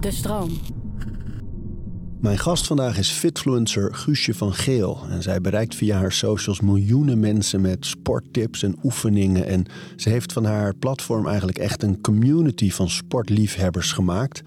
De 0.00 0.10
stroom. 0.10 0.50
Mijn 2.20 2.38
gast 2.38 2.66
vandaag 2.66 2.98
is 2.98 3.10
fitfluencer 3.10 3.94
Guusje 3.94 4.34
van 4.34 4.54
Geel. 4.54 5.00
En 5.10 5.22
zij 5.22 5.40
bereikt 5.40 5.74
via 5.74 5.98
haar 5.98 6.12
socials 6.12 6.60
miljoenen 6.60 7.20
mensen 7.20 7.60
met 7.60 7.86
sporttips 7.86 8.62
en 8.62 8.78
oefeningen. 8.82 9.46
En 9.46 9.66
ze 9.96 10.08
heeft 10.08 10.32
van 10.32 10.44
haar 10.44 10.74
platform 10.74 11.26
eigenlijk 11.26 11.58
echt 11.58 11.82
een 11.82 12.00
community 12.00 12.70
van 12.70 12.88
sportliefhebbers 12.88 13.92
gemaakt. 13.92 14.42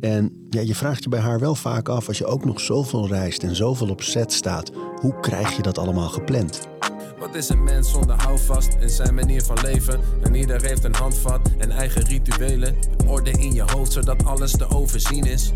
En 0.00 0.46
ja, 0.50 0.60
je 0.60 0.74
vraagt 0.74 1.02
je 1.02 1.08
bij 1.08 1.20
haar 1.20 1.40
wel 1.40 1.54
vaak 1.54 1.88
af, 1.88 2.08
als 2.08 2.18
je 2.18 2.26
ook 2.26 2.44
nog 2.44 2.60
zoveel 2.60 3.08
reist 3.08 3.42
en 3.42 3.56
zoveel 3.56 3.88
op 3.88 4.02
set 4.02 4.32
staat, 4.32 4.70
hoe 5.00 5.20
krijg 5.20 5.56
je 5.56 5.62
dat 5.62 5.78
allemaal 5.78 6.08
gepland? 6.08 6.68
Wat 7.18 7.34
is 7.34 7.48
een 7.48 7.62
mens 7.64 7.90
zonder 7.90 8.22
houvast 8.22 8.76
in 8.80 8.88
zijn 8.88 9.14
manier 9.14 9.42
van 9.42 9.56
leven? 9.62 10.00
En 10.22 10.34
ieder 10.34 10.62
heeft 10.62 10.84
een 10.84 10.94
handvat 10.94 11.50
en 11.58 11.70
eigen 11.70 12.02
rituelen. 12.02 12.74
Orde 13.06 13.30
in 13.30 13.52
je 13.52 13.62
hoofd 13.66 13.92
zodat 13.92 14.24
alles 14.24 14.50
te 14.50 14.70
overzien 14.70 15.24
is. 15.24 15.52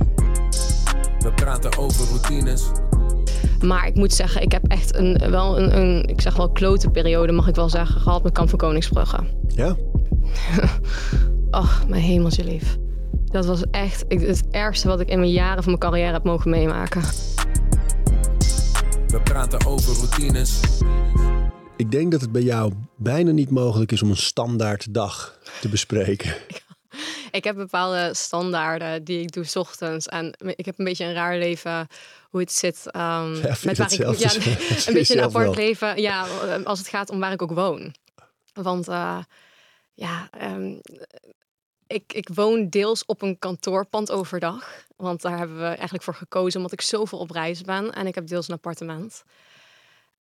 We 1.19 1.33
praten 1.35 1.79
over 1.79 2.07
routines. 2.09 2.65
Maar 3.61 3.87
ik 3.87 3.95
moet 3.95 4.13
zeggen, 4.13 4.43
ik 4.43 4.53
heb 4.53 4.67
echt 4.67 4.95
een, 4.95 5.31
wel 5.31 5.59
een, 5.59 5.77
een 5.77 6.05
ik 6.09 6.21
zeg 6.21 6.37
wel, 6.37 6.51
klote 6.51 6.91
periode, 6.91 7.33
mag 7.33 7.49
ik 7.49 7.55
wel 7.55 7.69
zeggen, 7.69 8.01
gehad 8.01 8.23
met 8.23 8.33
Kamp 8.33 8.49
van 8.49 8.59
Koningsbrugge. 8.59 9.19
Ja? 9.47 9.77
Ach, 11.51 11.89
mijn 11.89 12.03
hemeltje 12.03 12.45
lief. 12.45 12.77
Dat 13.25 13.47
was 13.47 13.63
echt 13.71 14.05
het 14.09 14.49
ergste 14.51 14.89
wat 14.89 15.01
ik 15.01 15.09
in 15.09 15.19
mijn 15.19 15.33
jaren 15.33 15.63
van 15.63 15.79
mijn 15.79 15.91
carrière 15.91 16.13
heb 16.13 16.25
mogen 16.25 16.51
meemaken. 16.51 17.03
We 19.07 19.21
praten 19.25 19.67
over 19.67 19.95
routines. 19.95 20.61
Ik 21.83 21.91
denk 21.91 22.13
dat 22.13 22.21
het 22.21 22.33
bij 22.33 22.43
jou 22.43 22.73
bijna 22.97 23.31
niet 23.31 23.51
mogelijk 23.51 23.93
is 23.93 24.03
om 24.03 24.11
een 24.11 24.17
standaard 24.17 24.95
dag 24.95 25.39
te 25.61 25.69
bespreken. 25.69 26.35
Ik 27.31 27.45
heb 27.45 27.57
bepaalde 27.57 28.15
standaarden 28.15 29.05
die 29.05 29.21
ik 29.21 29.33
doe 29.33 29.45
's 29.45 29.57
ochtends. 29.57 30.07
En 30.07 30.35
ik 30.57 30.65
heb 30.65 30.79
een 30.79 30.85
beetje 30.85 31.05
een 31.05 31.13
raar 31.13 31.39
leven 31.39 31.87
hoe 32.31 32.41
het 32.41 32.53
zit. 32.53 32.87
Um, 32.87 33.35
Ja, 33.35 33.55
dat 33.75 33.93
zelf? 33.93 34.19
ja, 34.19 34.29
Dus- 34.29 34.87
een 34.87 34.95
beetje 34.95 35.17
een 35.17 35.23
apart 35.23 35.45
wel. 35.45 35.55
leven. 35.55 36.01
Ja, 36.01 36.27
als 36.65 36.79
het 36.79 36.89
gaat 36.89 37.11
om 37.11 37.21
waar 37.21 37.33
ik 37.33 37.43
ook 37.43 37.53
woon. 37.53 37.95
Want 38.53 38.89
eh, 38.89 39.19
ja, 39.95 40.29
ehm, 40.31 40.75
ik, 41.87 42.13
ik 42.13 42.29
woon 42.35 42.69
deels 42.69 43.05
op 43.05 43.23
een 43.23 43.39
kantoorpand 43.39 44.11
overdag. 44.11 44.85
Want 44.97 45.23
daar 45.23 45.39
hebben 45.39 45.57
we 45.59 45.65
eigenlijk 45.67 46.03
voor 46.03 46.15
gekozen 46.15 46.57
omdat 46.57 46.73
ik 46.73 46.81
zoveel 46.81 47.19
op 47.19 47.31
reis 47.31 47.61
ben. 47.61 47.93
En 47.93 48.07
ik 48.07 48.15
heb 48.15 48.27
deels 48.27 48.49
een 48.49 48.55
appartement. 48.55 49.23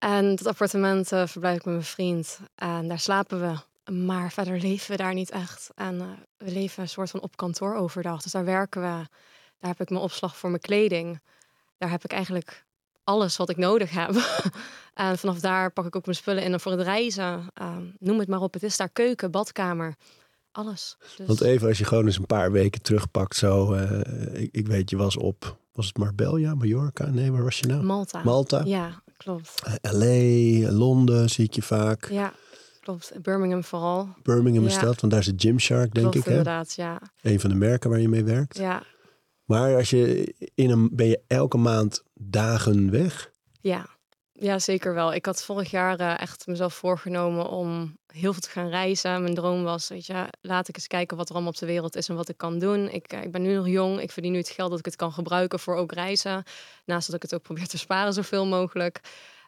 En 0.02 0.34
dat 0.34 0.46
appartement 0.46 1.12
eh, 1.12 1.26
verblijf 1.26 1.56
ik 1.56 1.64
met 1.64 1.74
mijn 1.74 1.86
vriend. 1.86 2.38
En 2.54 2.88
daar 2.88 2.98
slapen 2.98 3.40
we. 3.40 3.54
Maar 3.92 4.32
verder 4.32 4.58
leven 4.58 4.90
we 4.90 4.96
daar 4.96 5.14
niet 5.14 5.30
echt. 5.30 5.70
En 5.74 6.00
eh, 6.00 6.06
we 6.36 6.50
leven 6.50 6.82
een 6.82 6.88
soort 6.88 7.10
van 7.10 7.20
op 7.20 7.36
kantoor 7.36 7.74
overdag. 7.74 8.22
Dus 8.22 8.32
daar 8.32 8.44
werken 8.44 8.80
we. 8.80 8.86
Daar 9.58 9.70
heb 9.70 9.80
ik 9.80 9.90
mijn 9.90 10.02
opslag 10.02 10.36
voor 10.36 10.50
mijn 10.50 10.62
kleding. 10.62 11.20
Daar 11.78 11.90
heb 11.90 12.04
ik 12.04 12.12
eigenlijk 12.12 12.64
alles 13.04 13.36
wat 13.36 13.50
ik 13.50 13.56
nodig 13.56 13.90
heb. 13.90 14.10
en 14.94 15.18
vanaf 15.18 15.40
daar 15.40 15.72
pak 15.72 15.86
ik 15.86 15.96
ook 15.96 16.04
mijn 16.04 16.16
spullen 16.16 16.42
in 16.42 16.60
voor 16.60 16.72
het 16.72 16.80
reizen. 16.80 17.46
Ehm, 17.54 17.84
noem 17.98 18.18
het 18.18 18.28
maar 18.28 18.40
op. 18.40 18.52
Het 18.52 18.62
is 18.62 18.76
daar 18.76 18.88
keuken, 18.88 19.30
badkamer. 19.30 19.94
Alles. 20.52 20.96
Dus, 21.16 21.26
Want 21.26 21.40
even 21.40 21.68
als 21.68 21.78
je 21.78 21.84
gewoon 21.84 22.06
eens 22.06 22.18
een 22.18 22.26
paar 22.26 22.52
weken 22.52 22.82
terugpakt 22.82 23.36
zo. 23.36 23.72
eh, 23.72 24.42
ik, 24.42 24.48
ik 24.52 24.66
weet, 24.66 24.90
je 24.90 24.96
was 24.96 25.16
op, 25.16 25.56
was 25.72 25.86
het 25.86 25.96
Marbella, 25.96 26.54
Mallorca? 26.54 27.06
Nee, 27.06 27.32
waar 27.32 27.44
was 27.44 27.58
je 27.58 27.66
nou? 27.66 27.82
Malta. 27.82 28.22
Malta. 28.24 28.62
Ja, 28.64 29.02
klopt. 29.22 29.62
Eh, 29.80 29.92
LA, 29.92 30.72
Londen 30.72 31.30
zie 31.30 31.44
ik 31.44 31.54
je 31.54 31.62
vaak. 31.62 32.08
Ja, 32.10 32.32
klopt. 32.80 33.12
Birmingham 33.22 33.64
vooral. 33.64 34.08
Birmingham 34.22 34.66
is 34.66 34.74
Ja. 34.74 34.80
dat, 34.80 35.00
want 35.00 35.12
daar 35.12 35.22
zit 35.22 35.42
Gymshark, 35.42 35.94
denk 35.94 36.10
klopt 36.10 36.14
ik. 36.16 36.24
Hè? 36.24 36.30
inderdaad, 36.30 36.74
ja. 36.74 37.00
Een 37.22 37.40
van 37.40 37.50
de 37.50 37.56
merken 37.56 37.90
waar 37.90 38.00
je 38.00 38.08
mee 38.08 38.24
werkt. 38.24 38.56
Ja, 38.58 38.82
Maar 39.44 39.76
als 39.76 39.90
je 39.90 40.34
in 40.54 40.70
een, 40.70 40.88
ben 40.92 41.06
je 41.06 41.20
elke 41.26 41.56
maand 41.56 42.02
dagen 42.14 42.90
weg? 42.90 43.30
Ja, 43.60 43.86
ja, 44.42 44.58
zeker 44.58 44.94
wel. 44.94 45.14
Ik 45.14 45.26
had 45.26 45.44
vorig 45.44 45.70
jaar 45.70 46.00
eh, 46.00 46.20
echt 46.20 46.46
mezelf 46.46 46.74
voorgenomen 46.74 47.48
om 47.48 47.98
heel 48.06 48.32
veel 48.32 48.42
te 48.42 48.50
gaan 48.50 48.68
reizen. 48.68 49.22
Mijn 49.22 49.34
droom 49.34 49.62
was, 49.62 49.88
weet 49.88 50.06
je, 50.06 50.26
laat 50.40 50.68
ik 50.68 50.76
eens 50.76 50.86
kijken 50.86 51.16
wat 51.16 51.28
er 51.28 51.34
allemaal 51.34 51.52
op 51.52 51.58
de 51.58 51.66
wereld 51.66 51.96
is 51.96 52.08
en 52.08 52.14
wat 52.14 52.28
ik 52.28 52.36
kan 52.36 52.58
doen. 52.58 52.88
Ik, 52.88 53.12
eh, 53.12 53.22
ik 53.22 53.32
ben 53.32 53.42
nu 53.42 53.54
nog 53.54 53.68
jong, 53.68 54.00
ik 54.00 54.10
verdien 54.10 54.32
nu 54.32 54.38
het 54.38 54.48
geld 54.48 54.70
dat 54.70 54.78
ik 54.78 54.84
het 54.84 54.96
kan 54.96 55.12
gebruiken 55.12 55.58
voor 55.58 55.76
ook 55.76 55.92
reizen. 55.92 56.42
Naast 56.84 57.06
dat 57.06 57.16
ik 57.16 57.22
het 57.22 57.34
ook 57.34 57.42
probeer 57.42 57.66
te 57.66 57.78
sparen 57.78 58.12
zoveel 58.12 58.46
mogelijk. 58.46 59.00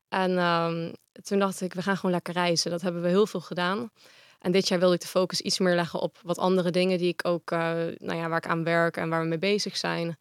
En 0.09 0.39
ehm, 0.39 0.93
toen 1.23 1.39
dacht 1.39 1.61
ik, 1.61 1.75
we 1.75 1.83
gaan 1.83 1.97
gewoon 1.97 2.15
lekker 2.15 2.35
reizen. 2.35 2.71
Dat 2.71 2.81
hebben 2.81 3.03
we 3.03 3.09
heel 3.09 3.27
veel 3.27 3.41
gedaan. 3.41 3.91
En 4.39 4.53
dit 4.53 4.69
jaar 4.69 4.79
wilde 4.79 4.95
ik 4.95 5.01
de 5.01 5.07
focus 5.07 5.41
iets 5.41 5.59
meer 5.59 5.75
leggen 5.75 6.01
op 6.01 6.19
wat 6.23 6.39
andere 6.39 6.71
dingen 6.71 6.99
die 6.99 7.09
ik 7.09 7.27
ook, 7.27 7.51
eh, 7.51 7.59
nou 7.97 8.15
ja, 8.15 8.29
waar 8.29 8.39
ik 8.39 8.47
aan 8.47 8.65
werk 8.65 8.97
en 8.97 9.09
waar 9.09 9.21
we 9.23 9.29
mee 9.29 9.39
bezig 9.39 9.77
zijn. 9.77 10.17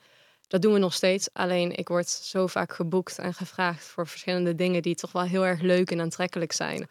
Dat 0.53 0.61
doen 0.61 0.73
we 0.73 0.79
nog 0.79 0.93
steeds. 0.93 1.29
Alleen 1.33 1.77
ik 1.77 1.87
word 1.87 2.09
zo 2.09 2.47
vaak 2.47 2.73
geboekt 2.73 3.19
en 3.19 3.33
gevraagd 3.33 3.85
voor 3.85 4.07
verschillende 4.07 4.55
dingen 4.55 4.81
die 4.81 4.95
toch 4.95 5.11
wel 5.11 5.21
heel 5.21 5.45
erg 5.45 5.61
leuk 5.61 5.91
en 5.91 6.01
aantrekkelijk 6.01 6.51
zijn. 6.51 6.87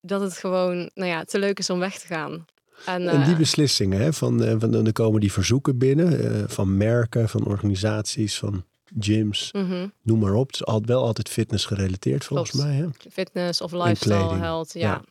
Dat 0.00 0.20
het 0.20 0.36
gewoon, 0.36 0.90
nou 0.94 1.10
ja, 1.10 1.24
te 1.24 1.38
leuk 1.38 1.58
is 1.58 1.70
om 1.70 1.78
weg 1.78 1.98
te 1.98 2.06
gaan. 2.06 2.46
En, 2.86 3.08
En 3.08 3.22
die 3.22 3.32
eh, 3.32 3.38
beslissingen, 3.38 4.00
hè, 4.00 4.12
van, 4.12 4.44
eh, 4.44 4.54
van 4.58 4.70
dan 4.70 4.92
komen 4.92 5.20
die 5.20 5.32
verzoeken 5.32 5.78
binnen. 5.78 6.34
eh, 6.34 6.48
van 6.48 6.76
merken, 6.76 7.28
van 7.28 7.44
organisaties, 7.46 8.38
van 8.38 8.64
gyms, 9.00 9.52
mhm, 9.52 9.88
noem 10.02 10.18
maar 10.18 10.34
op. 10.34 10.46
Het 10.46 10.54
is 10.54 10.64
altijd, 10.64 10.88
wel 10.88 11.04
altijd 11.04 11.28
fitness 11.28 11.64
gerelateerd 11.64 12.24
volgens 12.24 12.50
Klopt. 12.50 12.66
mij. 12.66 12.76
Hè? 12.76 13.10
fitness 13.10 13.60
of 13.60 13.72
lifestyle, 13.72 14.34
health, 14.34 14.72
ja. 14.72 14.80
Ja. 14.80 15.04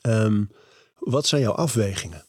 Ehm, 0.00 0.44
wat 0.98 1.26
zijn 1.26 1.42
jouw 1.42 1.52
afwegingen 1.54 2.24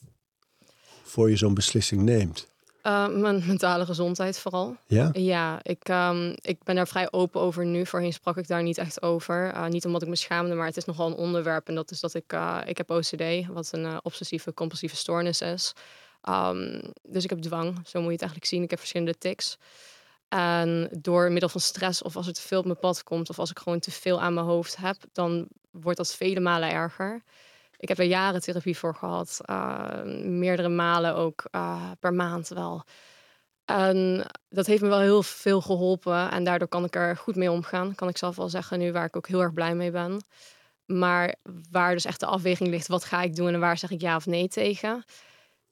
voor 1.02 1.30
je 1.30 1.36
zo'n 1.36 1.54
beslissing 1.54 2.02
neemt? 2.02 2.48
Eh, 2.82 3.08
mijn 3.08 3.42
mentale 3.46 3.84
gezondheid 3.84 4.38
vooral. 4.38 4.76
Ja? 4.86 5.10
Ja, 5.12 5.58
ik, 5.62 5.88
ehm, 5.88 6.34
ik 6.40 6.62
ben 6.62 6.74
daar 6.74 6.88
vrij 6.88 7.12
open 7.12 7.40
over 7.40 7.66
nu. 7.66 7.86
Voorheen 7.86 8.12
sprak 8.12 8.36
ik 8.36 8.48
daar 8.48 8.62
niet 8.62 8.78
echt 8.78 9.02
over. 9.02 9.52
Eh, 9.52 9.66
niet 9.66 9.86
omdat 9.86 10.02
ik 10.02 10.08
me 10.08 10.16
schaamde, 10.16 10.54
maar 10.54 10.66
het 10.66 10.76
is 10.76 10.84
nogal 10.84 11.06
een 11.06 11.14
onderwerp. 11.14 11.68
En 11.68 11.74
dat 11.74 11.90
is 11.90 12.00
dat 12.00 12.14
ik, 12.14 12.32
eh, 12.32 12.58
ik 12.64 12.76
heb 12.76 12.90
OCD, 12.90 13.46
wat 13.46 13.68
een 13.72 14.00
obsessieve 14.02 14.54
compulsieve 14.54 14.96
stoornis 14.96 15.40
is. 15.40 15.72
Ehm, 16.22 16.80
dus 17.02 17.24
ik 17.24 17.30
heb 17.30 17.38
dwang, 17.38 17.74
zo 17.86 17.98
moet 17.98 18.06
je 18.06 18.12
het 18.12 18.20
eigenlijk 18.20 18.44
zien. 18.50 18.62
Ik 18.62 18.70
heb 18.70 18.78
verschillende 18.78 19.18
tics. 19.18 19.58
En 20.28 20.88
door 20.98 21.30
middel 21.30 21.48
van 21.48 21.60
stress 21.60 22.02
of 22.02 22.16
als 22.16 22.26
het 22.26 22.34
te 22.34 22.40
veel 22.40 22.58
op 22.58 22.64
mijn 22.64 22.78
pad 22.78 23.02
komt... 23.02 23.30
of 23.30 23.38
als 23.38 23.50
ik 23.50 23.58
gewoon 23.58 23.78
te 23.78 23.90
veel 23.90 24.20
aan 24.20 24.34
mijn 24.34 24.46
hoofd 24.46 24.76
heb... 24.76 24.96
dan 25.12 25.48
wordt 25.70 25.98
dat 25.98 26.14
vele 26.14 26.40
malen 26.40 26.70
erger. 26.70 27.22
Ik 27.80 27.88
heb 27.88 27.98
er 27.98 28.04
jaren 28.04 28.40
therapie 28.40 28.78
voor 28.78 28.94
gehad. 28.94 29.40
eh, 29.44 30.02
meerdere 30.24 30.68
malen 30.68 31.14
ook 31.14 31.44
eh, 31.50 31.90
per 32.00 32.14
maand 32.14 32.48
wel. 32.48 32.84
En 33.64 34.26
dat 34.48 34.66
heeft 34.66 34.82
me 34.82 34.88
wel 34.88 35.00
heel 35.00 35.22
veel 35.22 35.60
geholpen. 35.60 36.30
En 36.30 36.44
daardoor 36.44 36.68
kan 36.68 36.84
ik 36.84 36.94
er 36.96 37.16
goed 37.16 37.36
mee 37.36 37.50
omgaan. 37.50 37.94
Kan 37.94 38.08
ik 38.08 38.16
zelf 38.18 38.36
wel 38.36 38.48
zeggen 38.48 38.78
nu, 38.78 38.92
waar 38.92 39.04
ik 39.06 39.16
ook 39.16 39.28
heel 39.28 39.40
erg 39.42 39.52
blij 39.52 39.74
mee 39.74 39.90
ben. 39.90 40.20
Maar 40.86 41.34
waar 41.70 41.92
dus 41.92 42.04
echt 42.04 42.20
de 42.20 42.26
afweging 42.26 42.68
ligt, 42.70 42.86
wat 42.88 43.04
ga 43.04 43.22
ik 43.22 43.36
doen 43.36 43.54
en 43.54 43.60
waar 43.60 43.78
zeg 43.78 43.90
ik 43.90 44.00
ja 44.00 44.16
of 44.16 44.26
nee 44.26 44.48
tegen? 44.48 45.04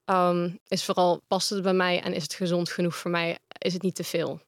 ehm, 0.05 0.51
is 0.69 0.85
vooral, 0.85 1.21
past 1.29 1.51
het 1.51 1.63
bij 1.63 1.73
mij 1.75 2.03
en 2.03 2.13
is 2.15 2.23
het 2.23 2.35
gezond 2.35 2.71
genoeg 2.71 2.97
voor 2.97 3.11
mij? 3.11 3.39
Is 3.59 3.73
het 3.73 3.83
niet 3.83 3.95
te 3.95 4.05
veel? 4.05 4.41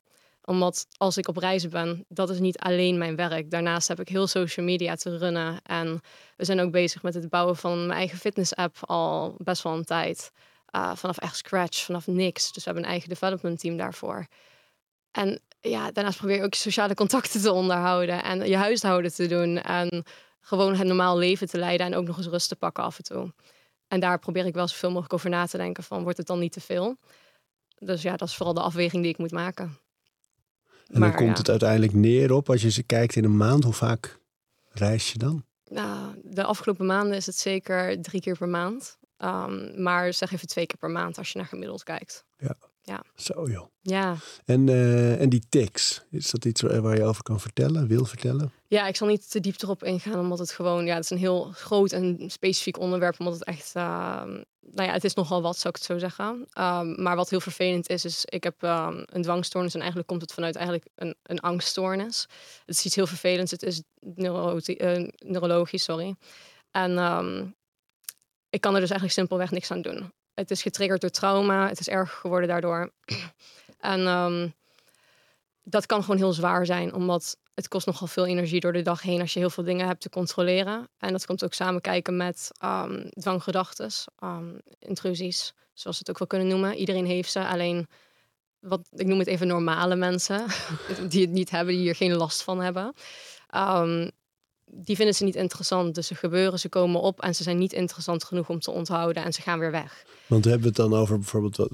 Omdat 0.50 0.86
als 0.96 1.16
ik 1.16 1.28
op 1.28 1.36
reizen 1.36 1.70
ben, 1.70 2.04
dat 2.08 2.30
is 2.30 2.38
niet 2.38 2.58
alleen 2.58 2.98
mijn 2.98 3.16
werk. 3.16 3.50
Daarnaast 3.50 3.88
heb 3.88 4.00
ik 4.00 4.08
heel 4.08 4.26
social 4.26 4.66
media 4.66 4.94
te 4.94 5.18
runnen. 5.18 5.60
En 5.62 6.00
we 6.36 6.44
zijn 6.44 6.60
ook 6.60 6.70
bezig 6.70 7.02
met 7.02 7.14
het 7.14 7.28
bouwen 7.28 7.56
van 7.56 7.78
mijn 7.86 7.98
eigen 7.98 8.18
fitness-app 8.18 8.76
al 8.80 9.34
best 9.38 9.62
wel 9.62 9.72
een 9.72 9.84
tijd. 9.84 10.30
Uh, 10.76 10.94
vanaf 10.94 11.18
echt 11.18 11.36
scratch, 11.36 11.84
vanaf 11.84 12.06
niks. 12.06 12.52
Dus 12.52 12.64
we 12.64 12.70
hebben 12.70 12.82
een 12.82 12.90
eigen 12.90 13.08
development 13.08 13.58
team 13.58 13.76
daarvoor. 13.76 14.26
En 15.10 15.40
ja, 15.60 15.90
daarnaast 15.92 16.18
probeer 16.18 16.36
je 16.36 16.42
ook 16.42 16.54
sociale 16.54 16.94
contacten 16.94 17.40
te 17.40 17.52
onderhouden 17.52 18.22
en 18.22 18.48
je 18.48 18.56
huishouden 18.56 19.14
te 19.14 19.26
doen. 19.26 19.58
En 19.58 20.04
gewoon 20.40 20.76
het 20.76 20.86
normaal 20.86 21.18
leven 21.18 21.48
te 21.48 21.58
leiden 21.58 21.86
en 21.86 21.94
ook 21.94 22.06
nog 22.06 22.16
eens 22.16 22.26
rust 22.26 22.48
te 22.48 22.56
pakken 22.56 22.84
af 22.84 22.96
en 22.96 23.04
toe. 23.04 23.32
En 23.88 24.00
daar 24.00 24.18
probeer 24.18 24.46
ik 24.46 24.54
wel 24.54 24.68
zoveel 24.68 24.90
mogelijk 24.90 25.14
over 25.14 25.30
na 25.30 25.46
te 25.46 25.56
denken 25.56 25.84
van, 25.84 26.02
wordt 26.02 26.18
het 26.18 26.26
dan 26.26 26.38
niet 26.38 26.52
te 26.52 26.60
veel? 26.60 26.96
Dus 27.78 28.02
ja, 28.02 28.16
dat 28.16 28.28
is 28.28 28.34
vooral 28.34 28.54
de 28.54 28.60
afweging 28.60 29.02
die 29.02 29.12
ik 29.12 29.18
moet 29.18 29.30
maken. 29.30 29.78
En 30.90 31.00
dan 31.00 31.08
Maar, 31.08 31.18
komt 31.18 31.30
ja. 31.30 31.36
het 31.36 31.48
uiteindelijk 31.48 31.92
neer 31.92 32.32
op, 32.32 32.50
als 32.50 32.62
je 32.62 32.70
ze 32.70 32.82
kijkt 32.82 33.16
in 33.16 33.24
een 33.24 33.36
maand, 33.36 33.64
hoe 33.64 33.72
vaak 33.72 34.18
reis 34.68 35.12
je 35.12 35.18
dan? 35.18 35.44
Nou, 35.64 36.20
de 36.24 36.44
afgelopen 36.44 36.86
maanden 36.86 37.16
is 37.16 37.26
het 37.26 37.36
zeker 37.36 38.02
drie 38.02 38.20
keer 38.20 38.36
per 38.36 38.48
maand. 38.48 38.98
Um, 39.18 39.82
maar 39.82 40.12
zeg 40.12 40.32
even 40.32 40.48
twee 40.48 40.66
keer 40.66 40.78
per 40.78 40.90
maand 40.90 41.18
als 41.18 41.32
je 41.32 41.38
naar 41.38 41.46
gemiddeld 41.46 41.82
kijkt. 41.82 42.24
Zo 43.14 43.48
joh. 43.48 43.66
Ja. 43.80 44.16
En, 44.44 44.68
eh, 44.68 45.20
en 45.20 45.28
die 45.28 45.42
tics, 45.48 46.02
is 46.10 46.30
dat 46.30 46.44
iets 46.44 46.60
waar 46.60 46.82
waar 46.82 46.96
je 46.96 47.04
over 47.04 47.22
kan 47.22 47.40
vertellen, 47.40 47.86
wil 47.86 48.04
vertellen? 48.04 48.52
ja, 48.70 48.86
ik 48.86 48.96
zal 48.96 49.08
niet 49.08 49.30
te 49.30 49.40
diep 49.40 49.62
erop 49.62 49.84
ingaan, 49.84 50.18
omdat 50.18 50.38
het 50.38 50.50
gewoon, 50.50 50.86
ja, 50.86 50.94
het 50.94 51.04
is 51.04 51.10
een 51.10 51.18
heel 51.18 51.50
groot 51.52 51.92
en 51.92 52.30
specifiek 52.30 52.78
onderwerp, 52.78 53.18
omdat 53.18 53.34
het 53.34 53.44
echt, 53.44 53.72
uh, 53.76 53.82
nou 54.60 54.88
ja, 54.88 54.92
het 54.92 55.04
is 55.04 55.14
nogal 55.14 55.42
wat, 55.42 55.56
zou 55.56 55.68
ik 55.68 55.74
het 55.74 55.84
zo 55.84 55.98
zeggen. 55.98 56.26
Um, 56.58 57.02
maar 57.02 57.16
wat 57.16 57.30
heel 57.30 57.40
vervelend 57.40 57.88
is, 57.88 58.04
is 58.04 58.24
ik 58.24 58.44
heb 58.44 58.62
um, 58.62 59.02
een 59.06 59.22
dwangstoornis 59.22 59.72
en 59.72 59.78
eigenlijk 59.78 60.08
komt 60.08 60.20
het 60.20 60.32
vanuit 60.32 60.56
eigenlijk 60.56 60.86
een, 60.94 61.16
een 61.22 61.40
angststoornis. 61.40 62.26
Het 62.66 62.76
is 62.76 62.84
iets 62.84 62.94
heel 62.94 63.06
vervelends, 63.06 63.50
het 63.50 63.62
is 63.62 63.82
neuro 64.00 64.60
uh, 64.66 65.08
neurologisch, 65.18 65.84
sorry. 65.84 66.14
En 66.70 66.98
um, 66.98 67.54
ik 68.50 68.60
kan 68.60 68.74
er 68.74 68.80
dus 68.80 68.90
eigenlijk 68.90 69.18
simpelweg 69.18 69.50
niks 69.50 69.70
aan 69.70 69.82
doen. 69.82 70.12
Het 70.40 70.50
is 70.50 70.62
getriggerd 70.62 71.00
door 71.00 71.10
trauma. 71.10 71.68
Het 71.68 71.80
is 71.80 71.88
erger 71.88 72.18
geworden 72.18 72.48
daardoor. 72.48 72.92
en 73.94 74.06
ehm, 74.06 74.48
dat 75.62 75.86
kan 75.86 76.00
gewoon 76.00 76.16
heel 76.16 76.32
zwaar 76.32 76.66
zijn, 76.66 76.94
omdat 76.94 77.36
het 77.54 77.68
kost 77.68 77.86
nogal 77.86 78.06
veel 78.06 78.26
energie 78.26 78.60
door 78.60 78.72
de 78.72 78.82
dag 78.82 79.02
heen 79.02 79.20
als 79.20 79.32
je 79.32 79.38
heel 79.38 79.50
veel 79.50 79.64
dingen 79.64 79.86
hebt 79.86 80.00
te 80.00 80.08
controleren. 80.08 80.88
En 80.98 81.12
dat 81.12 81.26
komt 81.26 81.44
ook 81.44 81.52
samen 81.52 81.80
kijken 81.80 82.16
met 82.16 82.50
um, 82.64 83.10
dwanggedachten, 83.10 83.90
um, 84.24 84.60
intrusies, 84.78 85.54
zoals 85.74 85.98
we 85.98 86.02
het 86.02 86.10
ook 86.10 86.18
wel 86.18 86.28
kunnen 86.28 86.48
noemen. 86.48 86.76
Iedereen 86.76 87.06
heeft 87.06 87.30
ze, 87.30 87.46
alleen 87.46 87.88
wat 88.58 88.88
ik 88.92 89.06
noem 89.06 89.18
het 89.18 89.28
even 89.28 89.46
normale 89.46 89.96
mensen, 89.96 90.46
die 91.10 91.20
het 91.20 91.30
niet 91.30 91.50
hebben, 91.50 91.74
die 91.74 91.82
hier 91.82 91.94
geen 91.94 92.16
last 92.16 92.42
van 92.42 92.60
hebben. 92.60 92.94
Um, 93.54 94.10
die 94.72 94.96
vinden 94.96 95.14
ze 95.14 95.24
niet 95.24 95.34
interessant. 95.34 95.94
Dus 95.94 96.06
ze 96.06 96.14
gebeuren, 96.14 96.58
ze 96.58 96.68
komen 96.68 97.00
op 97.00 97.20
en 97.20 97.34
ze 97.34 97.42
zijn 97.42 97.58
niet 97.58 97.72
interessant 97.72 98.24
genoeg 98.24 98.48
om 98.48 98.60
te 98.60 98.70
onthouden 98.70 99.24
en 99.24 99.32
ze 99.32 99.42
gaan 99.42 99.58
weer 99.58 99.70
weg. 99.70 100.04
Want 100.26 100.44
we 100.44 100.50
hebben 100.50 100.68
het 100.68 100.76
dan 100.76 100.94
over 100.94 101.18
bijvoorbeeld 101.18 101.58
eh, 101.58 101.66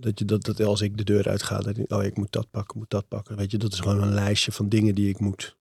dat 0.00 0.18
je 0.18 0.24
dat, 0.24 0.60
als 0.60 0.80
ik 0.80 0.96
de 0.96 1.04
deur 1.04 1.28
uitga, 1.28 1.58
dat 1.58 1.78
oh 1.88 2.04
ik 2.04 2.16
moet 2.16 2.32
dat 2.32 2.50
pakken, 2.50 2.78
moet 2.78 2.90
dat 2.90 3.08
pakken. 3.08 3.36
Weet 3.36 3.50
je, 3.50 3.58
dat 3.58 3.72
is 3.72 3.80
gewoon 3.80 4.02
een 4.02 4.14
lijstje 4.14 4.52
van 4.52 4.68
dingen 4.68 4.94
die 4.94 5.08
ik 5.08 5.20
moet 5.20 5.56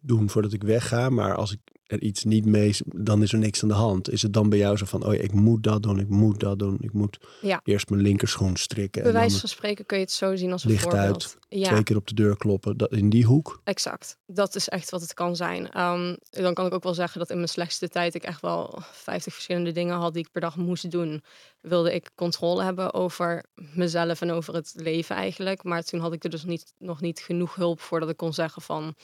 doen 0.00 0.30
voordat 0.30 0.52
ik 0.52 0.62
wegga. 0.62 1.10
Maar 1.10 1.34
als 1.34 1.52
ik 1.52 1.60
er 1.86 2.02
iets 2.02 2.24
niet 2.24 2.44
mee, 2.44 2.76
dan 2.86 3.22
is 3.22 3.32
er 3.32 3.38
niks 3.38 3.62
aan 3.62 3.68
de 3.68 3.74
hand. 3.74 4.10
Is 4.10 4.22
het 4.22 4.32
dan 4.32 4.48
bij 4.48 4.58
jou 4.58 4.76
zo 4.76 4.84
van, 4.84 5.06
oh 5.06 5.14
ja, 5.14 5.20
ik 5.20 5.32
moet 5.32 5.62
dat 5.62 5.82
doen, 5.82 5.98
ik 5.98 6.08
moet 6.08 6.40
dat 6.40 6.58
doen, 6.58 6.76
ik 6.80 6.92
moet 6.92 7.18
ja. 7.40 7.60
eerst 7.64 7.90
mijn 7.90 8.02
linkerschoen 8.02 8.56
strikken. 8.56 9.02
Bij 9.02 9.12
wijze 9.12 9.40
van 9.40 9.48
spreken 9.48 9.86
kun 9.86 9.98
je 9.98 10.04
het 10.04 10.12
zo 10.12 10.36
zien 10.36 10.52
als 10.52 10.64
een 10.64 10.70
licht 10.70 10.82
voorbeeld. 10.82 11.06
uit, 11.12 11.36
ja. 11.48 11.68
twee 11.68 11.82
keer 11.82 11.96
op 11.96 12.06
de 12.06 12.14
deur 12.14 12.36
kloppen, 12.36 12.76
dat, 12.76 12.92
in 12.92 13.10
die 13.10 13.24
hoek. 13.24 13.60
Exact, 13.64 14.18
dat 14.26 14.54
is 14.54 14.68
echt 14.68 14.90
wat 14.90 15.00
het 15.00 15.14
kan 15.14 15.36
zijn. 15.36 15.80
Um, 15.80 16.16
dan 16.30 16.54
kan 16.54 16.66
ik 16.66 16.74
ook 16.74 16.82
wel 16.82 16.94
zeggen 16.94 17.18
dat 17.18 17.30
in 17.30 17.36
mijn 17.36 17.48
slechtste 17.48 17.88
tijd 17.88 18.14
ik 18.14 18.22
echt 18.22 18.40
wel 18.40 18.78
50 18.92 19.32
verschillende 19.32 19.72
dingen 19.72 19.96
had 19.96 20.12
die 20.12 20.24
ik 20.24 20.32
per 20.32 20.40
dag 20.40 20.56
moest 20.56 20.90
doen. 20.90 21.22
Wilde 21.60 21.94
ik 21.94 22.10
controle 22.14 22.62
hebben 22.62 22.94
over 22.94 23.44
mezelf 23.54 24.20
en 24.20 24.30
over 24.30 24.54
het 24.54 24.72
leven 24.76 25.16
eigenlijk. 25.16 25.62
Maar 25.62 25.82
toen 25.82 26.00
had 26.00 26.12
ik 26.12 26.24
er 26.24 26.30
dus 26.30 26.44
niet, 26.44 26.74
nog 26.78 27.00
niet 27.00 27.20
genoeg 27.20 27.54
hulp 27.54 27.80
voor 27.80 28.00
dat 28.00 28.08
ik 28.08 28.16
kon 28.16 28.32
zeggen 28.32 28.62
van 28.62 28.94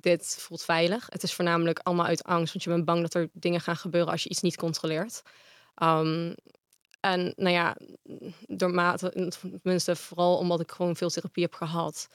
dit 0.00 0.36
voelt 0.40 0.62
veilig. 0.62 1.06
Het 1.08 1.22
is 1.22 1.34
voornamelijk 1.34 1.78
allemaal 1.78 2.06
uit 2.06 2.24
angst, 2.24 2.52
want 2.52 2.64
je 2.64 2.70
bent 2.70 2.84
bang 2.84 3.02
dat 3.02 3.14
er 3.14 3.28
dingen 3.32 3.60
gaan 3.60 3.76
gebeuren 3.76 4.12
als 4.12 4.22
je 4.22 4.28
iets 4.28 4.40
niet 4.40 4.56
controleert. 4.56 5.22
Um, 5.82 6.34
en 7.00 7.32
nou 7.36 7.52
ja, 7.52 7.76
doormate, 8.46 9.32
tenminste 9.62 9.96
vooral 9.96 10.36
omdat 10.36 10.60
ik 10.60 10.70
gewoon 10.70 10.96
veel 10.96 11.08
therapie 11.08 11.42
heb 11.42 11.54
gehad, 11.54 12.08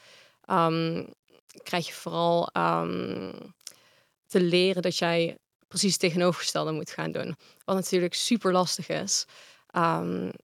um, 0.50 1.14
krijg 1.64 1.88
je 1.88 1.94
vooral 1.94 2.50
um, 2.58 3.54
te 4.28 4.42
leren 4.42 4.82
dat 4.82 4.98
jij 4.98 5.38
precies 5.68 5.92
het 5.92 6.00
tegenovergestelde 6.00 6.72
moet 6.72 6.92
gaan 6.92 7.12
doen. 7.12 7.36
Wat 7.66 7.76
natuurlijk 7.76 8.14
super 8.14 8.52
lastig 8.52 8.90
is. 8.90 9.26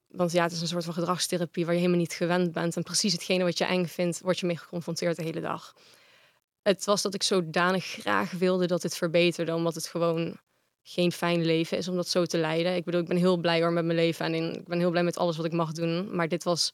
Want 0.07 0.31
ja, 0.31 0.43
het 0.43 0.51
is 0.51 0.61
een 0.61 0.67
soort 0.67 0.85
van 0.85 0.93
gedragstherapie 0.93 1.65
waar 1.65 1.73
je 1.73 1.79
helemaal 1.79 2.01
niet 2.01 2.13
gewend 2.13 2.51
bent. 2.51 2.75
En 2.75 2.83
precies 2.83 3.13
hetgene 3.13 3.43
wat 3.43 3.57
je 3.57 3.65
eng 3.65 3.85
vindt, 3.85 4.21
word 4.21 4.39
je 4.39 4.45
mee 4.45 4.57
geconfronteerd 4.57 5.15
de 5.15 5.23
hele 5.23 5.41
dag 5.41 5.73
het 6.67 6.85
was 6.85 7.01
dat 7.01 7.13
ik 7.13 7.23
zodanig 7.23 7.85
graag 7.85 8.31
wilde 8.31 8.67
dat 8.67 8.83
het 8.83 8.97
verbeterde, 8.97 9.53
omdat 9.53 9.75
het 9.75 9.87
gewoon 9.87 10.39
geen 10.81 11.11
fijn 11.11 11.45
leven 11.45 11.77
is 11.77 11.87
om 11.87 11.95
dat 11.95 12.07
zo 12.07 12.25
te 12.25 12.37
leiden. 12.37 12.75
Ik 12.75 12.83
bedoel, 12.83 13.01
ik 13.01 13.07
ben 13.07 13.17
heel 13.17 13.37
blij 13.37 13.61
hoor 13.61 13.71
met 13.71 13.85
mijn 13.85 13.97
leven 13.97 14.25
en 14.25 14.53
ik 14.53 14.67
ben 14.67 14.79
heel 14.79 14.89
blij 14.89 15.03
met 15.03 15.17
alles 15.17 15.37
wat 15.37 15.45
ik 15.45 15.51
mag 15.51 15.71
doen. 15.71 16.15
Maar 16.15 16.27
dit 16.27 16.43
was 16.43 16.73